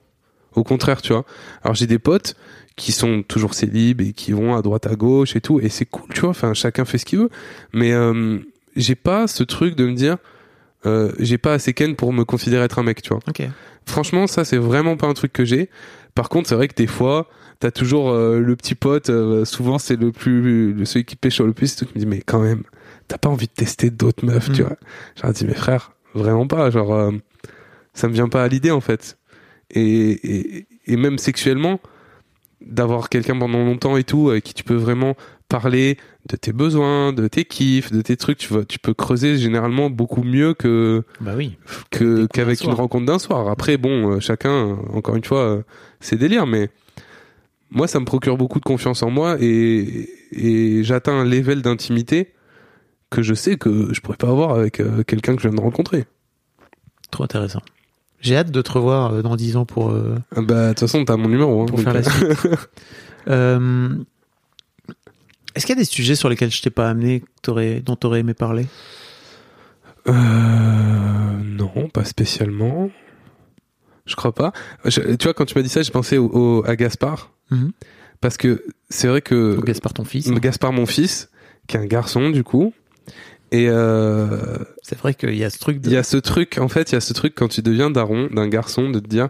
Au 0.54 0.64
contraire 0.64 1.02
tu 1.02 1.12
vois. 1.12 1.24
Alors 1.62 1.74
j'ai 1.74 1.86
des 1.86 1.98
potes 1.98 2.34
qui 2.76 2.92
sont 2.92 3.22
toujours 3.22 3.54
célibes 3.54 4.00
et 4.00 4.12
qui 4.12 4.32
vont 4.32 4.56
à 4.56 4.62
droite 4.62 4.86
à 4.86 4.94
gauche 4.96 5.36
et 5.36 5.40
tout 5.40 5.60
et 5.60 5.68
c'est 5.68 5.84
cool 5.86 6.08
tu 6.14 6.22
vois. 6.22 6.30
Enfin 6.30 6.54
chacun 6.54 6.84
fait 6.84 6.98
ce 6.98 7.04
qu'il 7.04 7.18
veut. 7.18 7.30
Mais 7.72 7.92
euh, 7.92 8.38
j'ai 8.76 8.94
pas 8.94 9.26
ce 9.26 9.42
truc 9.44 9.76
de 9.76 9.86
me 9.86 9.94
dire 9.94 10.16
euh, 10.86 11.12
j'ai 11.18 11.38
pas 11.38 11.52
assez 11.54 11.72
ken 11.74 11.94
pour 11.96 12.12
me 12.12 12.24
considérer 12.24 12.64
être 12.64 12.78
un 12.78 12.82
mec 12.82 13.02
tu 13.02 13.10
vois. 13.10 13.20
Ok. 13.28 13.42
franchement 13.86 14.26
ça 14.26 14.44
c'est 14.44 14.56
vraiment 14.56 14.96
pas 14.96 15.06
un 15.06 15.14
truc 15.14 15.32
que 15.32 15.44
j'ai. 15.44 15.68
Par 16.14 16.28
contre 16.28 16.48
c'est 16.48 16.54
vrai 16.54 16.68
que 16.68 16.74
des 16.74 16.86
fois 16.86 17.28
t'as 17.58 17.70
toujours 17.70 18.10
euh, 18.10 18.40
le 18.40 18.56
petit 18.56 18.74
pote 18.74 19.10
euh, 19.10 19.44
souvent 19.44 19.78
c'est 19.78 19.96
le 20.00 20.12
plus 20.12 20.72
le 20.72 20.84
celui 20.84 21.04
qui 21.04 21.16
pêche 21.16 21.40
le 21.40 21.52
plus 21.52 21.68
c'est 21.68 21.76
tout 21.76 21.86
qui 21.86 21.94
me 21.94 22.00
dit 22.00 22.06
mais 22.06 22.20
quand 22.20 22.40
même 22.40 22.62
t'as 23.08 23.18
pas 23.18 23.28
envie 23.28 23.46
de 23.46 23.52
tester 23.52 23.90
d'autres 23.90 24.24
meufs 24.24 24.50
tu 24.52 24.62
Mhm. 24.62 24.68
vois. 24.68 24.76
J'ai 25.22 25.32
dit 25.32 25.44
mais 25.46 25.54
frère 25.54 25.92
vraiment 26.14 26.46
pas. 26.46 26.70
Genre 26.70 27.12
ça 27.94 28.08
me 28.08 28.12
vient 28.12 28.28
pas 28.28 28.42
à 28.44 28.48
l'idée 28.48 28.70
en 28.70 28.80
fait. 28.80 29.18
Et, 29.72 30.10
et, 30.60 30.66
et 30.86 30.96
même 30.96 31.18
sexuellement 31.18 31.80
d'avoir 32.60 33.08
quelqu'un 33.08 33.38
pendant 33.38 33.64
longtemps 33.64 33.96
et 33.96 34.04
tout 34.04 34.30
avec 34.30 34.44
qui 34.44 34.54
tu 34.54 34.64
peux 34.64 34.74
vraiment 34.74 35.14
parler 35.50 35.98
de 36.28 36.36
tes 36.36 36.52
besoins 36.52 37.12
de 37.12 37.26
tes 37.28 37.44
kiffs 37.44 37.90
de 37.92 38.00
tes 38.00 38.16
trucs 38.16 38.38
tu 38.38 38.48
vois 38.52 38.64
tu 38.64 38.78
peux 38.78 38.94
creuser 38.94 39.36
généralement 39.36 39.90
beaucoup 39.90 40.22
mieux 40.22 40.54
que 40.54 41.02
Bah 41.20 41.32
oui. 41.36 41.58
que 41.90 42.26
qu'avec 42.26 42.62
une 42.64 42.70
rencontre 42.72 43.04
d'un 43.04 43.18
soir. 43.18 43.48
Après, 43.48 43.76
bon, 43.76 44.12
euh, 44.12 44.20
chacun, 44.20 44.50
euh, 44.50 44.74
encore 44.94 45.16
une 45.16 45.24
fois, 45.24 45.40
euh, 45.40 45.62
c'est 46.00 46.16
délire, 46.16 46.46
mais 46.46 46.70
moi, 47.70 47.86
ça 47.88 48.00
me 48.00 48.04
procure 48.04 48.36
beaucoup 48.36 48.58
de 48.60 48.64
confiance 48.64 49.02
en 49.02 49.10
moi 49.10 49.36
et, 49.40 50.08
et 50.32 50.82
j'atteins 50.84 51.12
un 51.20 51.24
level 51.24 51.62
d'intimité 51.62 52.32
que 53.10 53.22
je 53.22 53.34
sais 53.34 53.56
que 53.58 53.92
je 53.92 54.00
pourrais 54.00 54.16
pas 54.16 54.28
avoir 54.28 54.52
avec 54.56 54.78
euh, 54.80 55.02
quelqu'un 55.02 55.34
que 55.36 55.42
je 55.42 55.48
viens 55.48 55.56
de 55.56 55.60
rencontrer. 55.62 56.04
Trop 57.10 57.24
intéressant. 57.24 57.60
J'ai 58.20 58.36
hâte 58.36 58.50
de 58.50 58.62
te 58.62 58.70
revoir 58.72 59.12
euh, 59.14 59.22
dans 59.22 59.34
10 59.34 59.56
ans 59.56 59.64
pour, 59.66 59.90
euh, 59.90 60.14
Ah 60.36 60.42
Bah, 60.42 60.64
de 60.64 60.68
toute 60.70 60.80
façon, 60.80 61.04
t'as 61.04 61.16
mon 61.16 61.28
numéro. 61.28 61.62
Hein, 61.62 61.66
pour 61.66 61.76
donc, 61.78 61.84
faire 61.84 61.94
la 61.94 62.00
euh, 62.00 62.34
suite. 62.34 62.48
Euh, 63.28 63.90
Est-ce 65.54 65.66
qu'il 65.66 65.74
y 65.74 65.78
a 65.78 65.82
des 65.82 65.84
sujets 65.84 66.14
sur 66.14 66.28
lesquels 66.28 66.50
je 66.50 66.62
t'ai 66.62 66.70
pas 66.70 66.88
amené, 66.88 67.20
que 67.20 67.26
t'aurais- 67.42 67.80
dont 67.80 67.96
tu 67.96 68.06
aurais 68.06 68.20
aimé 68.20 68.34
parler? 68.34 68.66
Euh, 70.08 70.12
non, 71.42 71.88
pas 71.92 72.04
spécialement. 72.04 72.90
Je 74.06 74.16
crois 74.16 74.34
pas. 74.34 74.52
Je- 74.84 75.14
tu 75.14 75.24
vois, 75.24 75.34
quand 75.34 75.44
tu 75.44 75.54
m'as 75.56 75.62
dit 75.62 75.68
ça, 75.68 75.82
j'ai 75.82 75.92
pensé 75.92 76.18
au, 76.18 76.26
au- 76.26 76.64
à 76.66 76.74
Gaspard. 76.76 77.32
Mhm. 77.50 77.72
Parce 78.20 78.36
que 78.36 78.64
c'est 78.88 79.08
vrai 79.08 79.22
que 79.22 79.60
Gaspard, 79.64 79.94
ton 79.94 80.04
fils 80.04 80.30
Gaspard, 80.30 80.72
mon 80.72 80.86
fils, 80.86 81.30
qui 81.66 81.76
est 81.76 81.80
un 81.80 81.86
garçon, 81.86 82.30
du 82.30 82.44
coup. 82.44 82.72
Et 83.52 83.66
euh, 83.68 84.58
C'est 84.82 84.98
vrai 84.98 85.14
qu'il 85.14 85.34
y 85.34 85.44
a 85.44 85.50
ce 85.50 85.58
truc 85.58 85.80
de. 85.80 85.88
il 85.88 85.92
y 85.92 85.96
a 85.96 86.02
ce 86.02 86.16
truc, 86.16 86.58
en 86.58 86.68
fait, 86.68 86.92
il 86.92 86.94
y 86.94 86.96
a 86.96 87.00
ce 87.00 87.12
truc 87.12 87.34
quand 87.34 87.48
tu 87.48 87.62
deviens 87.62 87.90
daron 87.90 88.28
d'un 88.30 88.46
garçon 88.48 88.90
de 88.90 89.00
te 89.00 89.08
dire 89.08 89.28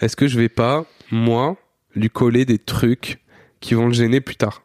est-ce 0.00 0.16
que 0.16 0.26
je 0.26 0.38
vais 0.38 0.48
pas, 0.50 0.84
moi, 1.10 1.56
lui 1.94 2.10
coller 2.10 2.44
des 2.44 2.58
trucs 2.58 3.22
qui 3.60 3.74
vont 3.74 3.86
le 3.86 3.92
gêner 3.94 4.20
plus 4.20 4.36
tard? 4.36 4.62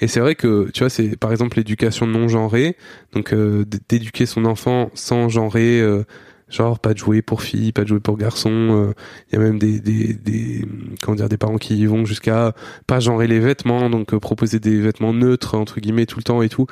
Et 0.00 0.08
c'est 0.08 0.20
vrai 0.20 0.34
que, 0.34 0.70
tu 0.70 0.80
vois, 0.80 0.90
c'est 0.90 1.16
par 1.16 1.30
exemple 1.30 1.58
l'éducation 1.58 2.06
non 2.06 2.26
genrée, 2.28 2.76
donc 3.12 3.32
euh, 3.32 3.64
d'éduquer 3.88 4.26
son 4.26 4.44
enfant 4.46 4.90
sans 4.94 5.28
genrer, 5.28 5.80
euh, 5.80 6.04
genre 6.48 6.80
pas 6.80 6.94
de 6.94 6.98
jouer 6.98 7.22
pour 7.22 7.42
filles, 7.42 7.72
pas 7.72 7.82
de 7.82 7.88
jouer 7.88 8.00
pour 8.00 8.16
garçons. 8.16 8.50
euh, 8.50 8.92
Il 9.30 9.34
y 9.34 9.38
a 9.38 9.44
même 9.44 9.58
des, 9.58 9.78
des, 9.78 10.14
des, 10.14 10.64
comment 11.02 11.16
dire, 11.16 11.28
des 11.28 11.36
parents 11.36 11.58
qui 11.58 11.84
vont 11.86 12.04
jusqu'à 12.06 12.54
pas 12.86 12.98
genrer 12.98 13.26
les 13.26 13.40
vêtements, 13.40 13.90
donc 13.90 14.14
euh, 14.14 14.18
proposer 14.18 14.58
des 14.58 14.80
vêtements 14.80 15.12
neutres 15.12 15.54
entre 15.54 15.80
guillemets 15.80 16.06
tout 16.06 16.18
le 16.18 16.24
temps 16.24 16.42
et 16.42 16.48
tout. 16.48 16.66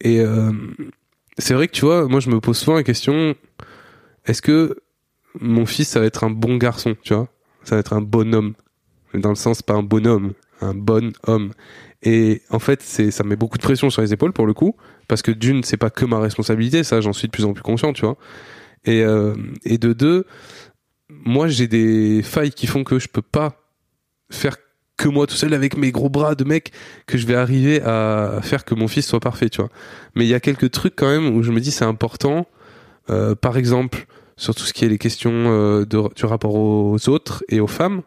Et 0.00 0.20
euh, 0.20 0.52
c'est 1.36 1.54
vrai 1.54 1.66
que 1.66 1.72
tu 1.72 1.84
vois, 1.84 2.06
moi 2.08 2.20
je 2.20 2.30
me 2.30 2.40
pose 2.40 2.56
souvent 2.56 2.76
la 2.76 2.84
question 2.84 3.34
est-ce 4.24 4.40
que 4.42 4.76
mon 5.40 5.66
fils 5.66 5.88
ça 5.88 6.00
va 6.00 6.06
être 6.06 6.24
un 6.24 6.30
bon 6.30 6.56
garçon, 6.56 6.96
tu 7.02 7.12
vois? 7.14 7.28
Ça 7.64 7.74
va 7.74 7.80
être 7.80 7.92
un 7.92 8.00
bonhomme, 8.00 8.54
dans 9.14 9.30
le 9.30 9.34
sens 9.34 9.62
pas 9.62 9.74
un 9.74 9.82
bonhomme, 9.82 10.32
un 10.60 10.74
bon 10.74 11.12
homme. 11.26 11.52
Et 12.02 12.42
en 12.50 12.58
fait, 12.58 12.82
c'est 12.82 13.10
ça 13.10 13.24
met 13.24 13.36
beaucoup 13.36 13.58
de 13.58 13.62
pression 13.62 13.90
sur 13.90 14.02
les 14.02 14.12
épaules 14.12 14.32
pour 14.32 14.46
le 14.46 14.54
coup, 14.54 14.76
parce 15.08 15.22
que 15.22 15.30
d'une, 15.30 15.64
c'est 15.64 15.76
pas 15.76 15.90
que 15.90 16.04
ma 16.04 16.20
responsabilité, 16.20 16.84
ça 16.84 17.00
j'en 17.00 17.12
suis 17.12 17.28
de 17.28 17.32
plus 17.32 17.44
en 17.44 17.52
plus 17.52 17.62
conscient, 17.62 17.92
tu 17.92 18.04
vois. 18.04 18.16
Et 18.84 19.02
euh, 19.02 19.34
et 19.64 19.78
de 19.78 19.92
deux, 19.92 20.24
moi 21.10 21.48
j'ai 21.48 21.66
des 21.66 22.22
failles 22.22 22.52
qui 22.52 22.66
font 22.66 22.84
que 22.84 22.98
je 22.98 23.08
peux 23.08 23.22
pas 23.22 23.60
faire 24.30 24.56
que 24.96 25.08
moi 25.08 25.26
tout 25.26 25.36
seul 25.36 25.54
avec 25.54 25.76
mes 25.76 25.92
gros 25.92 26.08
bras 26.08 26.34
de 26.34 26.44
mec 26.44 26.72
que 27.06 27.18
je 27.18 27.26
vais 27.26 27.36
arriver 27.36 27.80
à 27.82 28.40
faire 28.42 28.64
que 28.64 28.74
mon 28.74 28.88
fils 28.88 29.06
soit 29.06 29.20
parfait, 29.20 29.48
tu 29.48 29.60
vois. 29.60 29.70
Mais 30.14 30.24
il 30.24 30.28
y 30.28 30.34
a 30.34 30.40
quelques 30.40 30.70
trucs 30.70 30.96
quand 30.96 31.08
même 31.08 31.34
où 31.34 31.42
je 31.42 31.52
me 31.52 31.60
dis 31.60 31.70
c'est 31.70 31.84
important. 31.84 32.46
Euh, 33.10 33.34
par 33.34 33.56
exemple, 33.56 34.06
sur 34.36 34.54
tout 34.54 34.64
ce 34.64 34.72
qui 34.72 34.84
est 34.84 34.88
les 34.88 34.98
questions 34.98 35.32
euh, 35.32 35.84
de, 35.86 36.14
du 36.14 36.26
rapport 36.26 36.54
aux 36.54 37.08
autres 37.08 37.44
et 37.48 37.60
aux 37.60 37.66
femmes, 37.66 38.02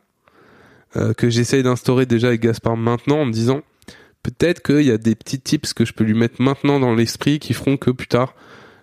euh, 0.96 1.14
que 1.14 1.30
j'essaye 1.30 1.64
d'instaurer 1.64 2.06
déjà 2.06 2.28
avec 2.28 2.42
Gaspard 2.42 2.78
maintenant 2.78 3.20
en 3.20 3.26
me 3.26 3.32
disant 3.32 3.62
peut-être 4.24 4.62
qu'il 4.62 4.84
y 4.84 4.92
a 4.92 4.98
des 4.98 5.16
petits 5.16 5.39
tips 5.39 5.74
que 5.74 5.86
je 5.86 5.94
peux 5.94 6.04
lui 6.04 6.14
mettre 6.14 6.42
maintenant 6.42 6.80
dans 6.80 6.94
l'esprit 6.94 7.39
qui 7.39 7.54
feront 7.54 7.78
que 7.78 7.92
plus 7.92 8.08
tard, 8.08 8.36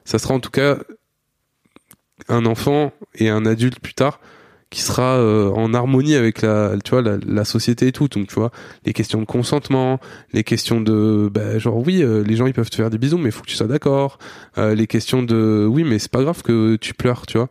ça 0.05 0.19
sera 0.19 0.35
en 0.35 0.41
tout 0.41 0.51
cas 0.51 0.79
un 2.29 2.47
enfant 2.47 2.93
et 3.15 3.29
un 3.29 3.45
adulte 3.47 3.81
plus 3.81 3.95
tard 3.95 4.21
qui 4.71 4.83
sera 4.83 5.17
euh, 5.17 5.51
en 5.51 5.73
harmonie 5.73 6.15
avec 6.15 6.43
la 6.43 6.75
tu 6.85 6.91
vois 6.91 7.03
la, 7.03 7.45
société 7.45 7.87
et 7.87 7.93
tout. 7.93 8.09
Donc 8.09 8.29
tu 8.29 8.35
vois 8.35 8.51
les 8.85 8.93
questions 8.93 9.21
de 9.21 9.25
consentement 9.25 9.99
les 10.33 10.45
questions 10.45 10.81
de 10.81 11.31
bah, 11.33 11.59
genre 11.59 11.77
oui 11.87 12.03
euh, 12.03 12.23
les 12.23 12.37
gens 12.37 12.47
ils 12.47 12.53
peuvent 12.53 12.69
te 12.69 12.77
faire 12.77 12.91
des 12.91 12.99
bisous 12.99 13.19
mais 13.19 13.31
faut 13.31 13.43
que 13.43 13.49
tu 13.49 13.57
sois 13.57 13.67
d'accord. 13.67 14.19
Les 14.57 14.87
questions 14.87 15.23
de 15.23 15.67
oui 15.71 15.85
mais 15.85 15.99
c'est 15.99 16.11
pas 16.11 16.23
grave 16.23 16.43
que 16.43 16.77
tu 16.77 16.95
pleures 16.95 17.27
tu 17.27 17.39
vois 17.39 17.49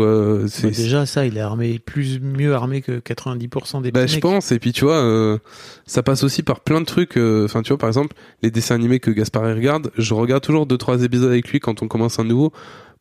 euh, 0.00 0.46
c'est 0.48 0.68
Bah, 0.68 0.74
déjà, 0.76 1.04
ça, 1.04 1.26
il 1.26 1.36
est 1.36 1.40
armé, 1.40 1.78
plus 1.78 2.18
mieux 2.20 2.54
armé 2.54 2.80
que 2.80 3.00
90% 3.00 3.82
des 3.82 3.90
bah, 3.92 4.06
je 4.06 4.14
mecs. 4.14 4.22
pense 4.22 4.50
et 4.52 4.58
puis 4.58 4.72
tu 4.72 4.84
vois 4.86 4.96
euh, 5.02 5.36
ça 5.84 6.02
passe 6.02 6.24
aussi 6.24 6.42
par 6.42 6.60
plein 6.60 6.80
de 6.80 6.86
trucs 6.86 7.18
euh, 7.18 7.44
enfin 7.44 7.60
tu 7.62 7.68
vois 7.68 7.78
par 7.78 7.88
exemple 7.88 8.14
les 8.42 8.50
dessins 8.50 8.74
animés 8.76 9.00
que 9.00 9.10
Gaspard 9.10 9.42
regarde 9.42 9.90
je 9.98 10.14
regarde 10.14 10.42
toujours 10.42 10.64
deux 10.64 10.78
trois 10.78 11.02
épisodes 11.02 11.28
avec 11.30 11.48
lui 11.48 11.60
quand 11.60 11.82
on 11.82 11.88
commence 11.88 12.18
un 12.18 12.24
nouveau 12.24 12.52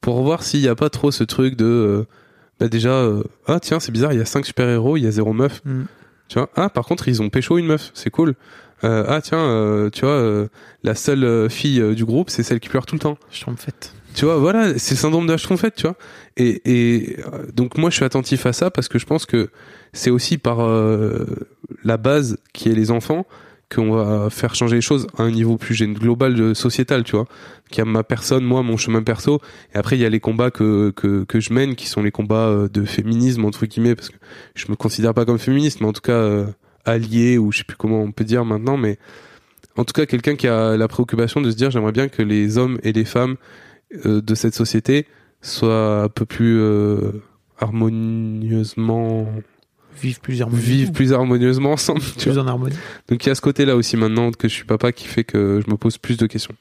pour 0.02 0.22
voir 0.24 0.44
s'il 0.44 0.60
y 0.60 0.68
a 0.68 0.76
pas 0.76 0.90
trop 0.90 1.12
ce 1.12 1.24
truc 1.24 1.56
de 1.56 2.06
bah 2.60 2.68
déjà 2.68 3.08
ah 3.48 3.60
tiens 3.62 3.80
c'est 3.80 3.92
bizarre 3.92 4.12
il 4.14 4.20
y 4.20 4.22
a 4.22 4.26
cinq 4.26 4.46
super 4.46 4.68
héros 4.68 4.98
il 4.98 5.04
y 5.04 5.08
a 5.08 5.12
zéro 5.12 5.32
meuf 5.34 5.62
Mm. 5.64 5.84
tu 6.28 6.40
vois 6.40 6.50
ah 6.56 6.70
par 6.70 6.86
contre 6.86 7.08
ils 7.08 7.22
ont 7.22 7.30
pécho 7.30 7.58
une 7.58 7.68
meuf 7.68 7.92
c'est 7.94 8.10
cool 8.10 8.34
ah 8.84 9.20
tiens 9.24 9.90
tu 9.94 10.06
vois 10.06 10.48
la 10.84 10.96
seule 10.96 11.50
fille 11.50 11.96
du 11.96 12.04
groupe 12.06 12.30
c'est 12.32 12.44
celle 12.44 12.60
qui 12.60 12.70
pleure 12.70 12.86
tout 12.88 12.96
le 12.96 13.00
temps 13.00 13.18
Je 13.32 13.42
trompe 13.42 13.60
fait. 13.60 13.94
Tu 14.16 14.26
vois, 14.26 14.38
voilà, 14.38 14.78
c'est 14.78 14.96
le 14.96 15.00
syndrome 15.00 15.28
de 15.28 15.32
la 15.32 15.38
trompette, 15.38 15.76
tu 15.76 15.84
vois. 15.84 15.96
Et, 16.38 16.62
et 16.66 17.20
euh, 17.20 17.46
donc 17.54 17.78
moi, 17.78 17.90
je 17.90 17.96
suis 17.96 18.06
attentif 18.06 18.46
à 18.46 18.54
ça 18.54 18.72
parce 18.72 18.88
que 18.88 19.00
je 19.00 19.06
pense 19.06 19.26
que 19.26 19.50
c'est 19.94 20.10
aussi 20.10 20.38
par 20.38 20.62
euh, 20.62 21.26
la 21.84 21.98
base 21.98 22.38
qui 22.54 22.70
est 22.70 22.74
les 22.74 22.92
enfants 22.92 23.26
qu'on 23.74 23.92
va 23.92 24.30
faire 24.30 24.54
changer 24.54 24.76
les 24.76 24.82
choses 24.82 25.08
à 25.18 25.24
un 25.24 25.32
niveau 25.32 25.58
plus 25.58 25.82
global, 25.94 26.54
sociétal, 26.56 27.04
tu 27.04 27.16
vois. 27.16 27.26
Qui 27.70 27.80
a 27.80 27.86
ma 27.86 28.04
personne, 28.04 28.44
moi, 28.44 28.64
mon 28.64 28.76
chemin 28.76 29.02
perso. 29.02 29.40
Et 29.74 29.78
après, 29.78 29.98
il 29.98 30.02
y 30.02 30.06
a 30.06 30.10
les 30.10 30.20
combats 30.20 30.52
que, 30.52 30.92
que, 30.92 31.24
que 31.24 31.40
je 31.40 31.54
mène, 31.54 31.76
qui 31.76 31.88
sont 31.88 32.04
les 32.04 32.12
combats 32.12 32.48
euh, 32.48 32.68
de 32.68 32.84
féminisme, 32.84 33.46
entre 33.46 33.66
guillemets, 33.66 33.96
parce 33.96 34.10
que 34.10 34.18
je 34.56 34.66
me 34.70 34.76
considère 34.76 35.14
pas 35.14 35.26
comme 35.26 35.40
féministe, 35.40 35.80
mais 35.80 35.88
en 35.88 35.94
tout 35.94 36.02
cas 36.02 36.12
euh, 36.12 36.48
allié, 36.86 37.38
ou 37.38 37.52
je 37.52 37.60
sais 37.60 37.64
plus 37.64 37.78
comment 37.78 38.02
on 38.02 38.12
peut 38.12 38.26
dire 38.26 38.44
maintenant, 38.44 38.76
mais 38.76 38.98
en 39.78 39.86
tout 39.86 39.94
cas 39.94 40.06
quelqu'un 40.06 40.36
qui 40.36 40.48
a 40.48 40.76
la 40.76 40.88
préoccupation 40.90 41.40
de 41.40 41.50
se 41.50 41.56
dire 41.56 41.72
j'aimerais 41.72 41.94
bien 41.94 42.10
que 42.10 42.22
les 42.22 42.58
hommes 42.58 42.78
et 42.84 42.92
les 42.92 43.06
femmes 43.06 43.38
de 44.06 44.36
cette 44.36 44.56
société 44.56 45.06
soient 45.42 46.04
un 46.04 46.10
peu 46.10 46.26
plus 46.26 46.58
euh, 46.60 47.12
harmonieusement 47.60 49.28
Vivent 50.02 50.20
plus 50.22 50.42
harmonieusement. 50.42 50.74
vivent 50.74 50.92
plus 50.94 51.14
harmonieusement 51.14 51.72
ensemble 51.74 52.02
tu 52.02 52.30
plus 52.30 52.32
vois. 52.32 52.44
en 52.44 52.48
harmonie. 52.48 52.76
donc 53.10 53.26
il 53.26 53.30
y 53.30 53.32
a 53.32 53.36
ce 53.36 53.42
côté 53.42 53.66
là 53.66 53.76
aussi 53.76 53.98
maintenant 53.98 54.32
que 54.32 54.48
je 54.48 54.54
suis 54.54 54.64
papa 54.66 54.92
qui 54.92 55.06
fait 55.06 55.24
que 55.24 55.62
je 55.66 55.70
me 55.70 55.78
pose 55.78 55.98
plus 55.98 56.18
de 56.18 56.26
questions 56.28 56.56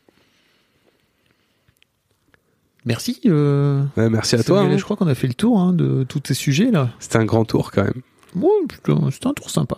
Merci. 2.87 3.21
Euh, 3.27 3.83
Ouais, 3.97 4.09
merci 4.09 4.37
à 4.37 4.43
toi 4.43 4.63
hein. 4.63 4.77
Je 4.77 4.83
crois 4.83 4.97
qu'on 4.97 5.07
a 5.07 5.15
fait 5.15 5.29
le 5.29 5.35
tour 5.35 5.61
hein, 5.61 5.73
de 5.75 6.03
tous 6.09 6.21
ces 6.25 6.35
sujets 6.35 6.71
là. 6.71 6.91
c'était 6.99 7.19
un 7.19 7.25
grand 7.27 7.45
tour 7.45 7.71
quand 7.73 7.85
même 7.85 8.03
c'était 9.11 9.27
un 9.27 9.33
tour 9.35 9.51
sympa. 9.51 9.77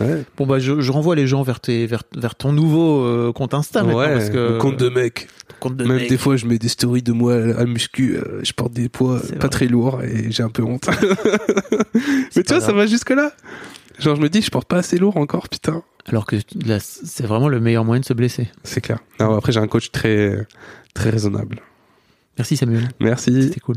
Ouais, 0.00 0.24
Bon 0.36 0.46
bah 0.46 0.58
je, 0.58 0.80
je 0.80 0.92
renvoie 0.92 1.14
les 1.16 1.26
gens 1.26 1.42
vers 1.42 1.60
tes 1.60 1.86
vers, 1.86 2.02
vers 2.16 2.34
ton 2.34 2.52
nouveau 2.52 3.02
euh, 3.04 3.32
compte 3.32 3.54
Insta 3.54 3.82
maintenant 3.82 3.98
ouais 4.00 4.14
parce 4.14 4.30
que 4.30 4.52
le 4.54 4.58
compte 4.58 4.78
de 4.78 4.88
mec 4.88 5.28
compte 5.60 5.76
de 5.76 5.84
même 5.84 5.96
mec. 5.98 6.08
des 6.08 6.18
fois 6.18 6.36
je 6.36 6.46
mets 6.46 6.58
des 6.58 6.68
stories 6.68 7.02
de 7.02 7.12
moi 7.12 7.34
à 7.34 7.64
muscu 7.64 8.16
euh, 8.16 8.40
je 8.42 8.52
porte 8.52 8.72
des 8.72 8.88
poids 8.88 9.20
pas 9.20 9.36
vrai. 9.38 9.48
très 9.48 9.66
lourds 9.66 10.02
et 10.02 10.30
j'ai 10.30 10.42
un 10.42 10.50
peu 10.50 10.62
honte 10.62 10.88
mais 12.36 12.42
tu 12.42 12.52
vois 12.54 12.60
ça 12.60 12.72
va 12.72 12.86
jusque 12.86 13.10
là 13.10 13.32
genre 13.98 14.16
je 14.16 14.20
me 14.22 14.28
dis 14.28 14.42
je 14.42 14.50
porte 14.50 14.68
pas 14.68 14.78
assez 14.78 14.98
lourd 14.98 15.16
encore 15.16 15.48
putain 15.48 15.82
Alors 16.08 16.26
que 16.26 16.36
là 16.66 16.78
c'est 16.80 17.24
vraiment 17.26 17.48
le 17.48 17.60
meilleur 17.60 17.84
moyen 17.84 18.00
de 18.00 18.04
se 18.04 18.12
blesser. 18.12 18.48
C'est 18.64 18.80
clair. 18.80 18.98
Non, 19.20 19.34
après, 19.36 19.52
j'ai 19.52 19.60
un 19.60 19.68
coach 19.68 19.90
très, 19.90 20.46
très 20.92 21.10
raisonnable. 21.10 21.60
Merci 22.36 22.56
Samuel. 22.56 22.88
Merci. 23.00 23.44
C'était 23.44 23.60
cool. 23.60 23.76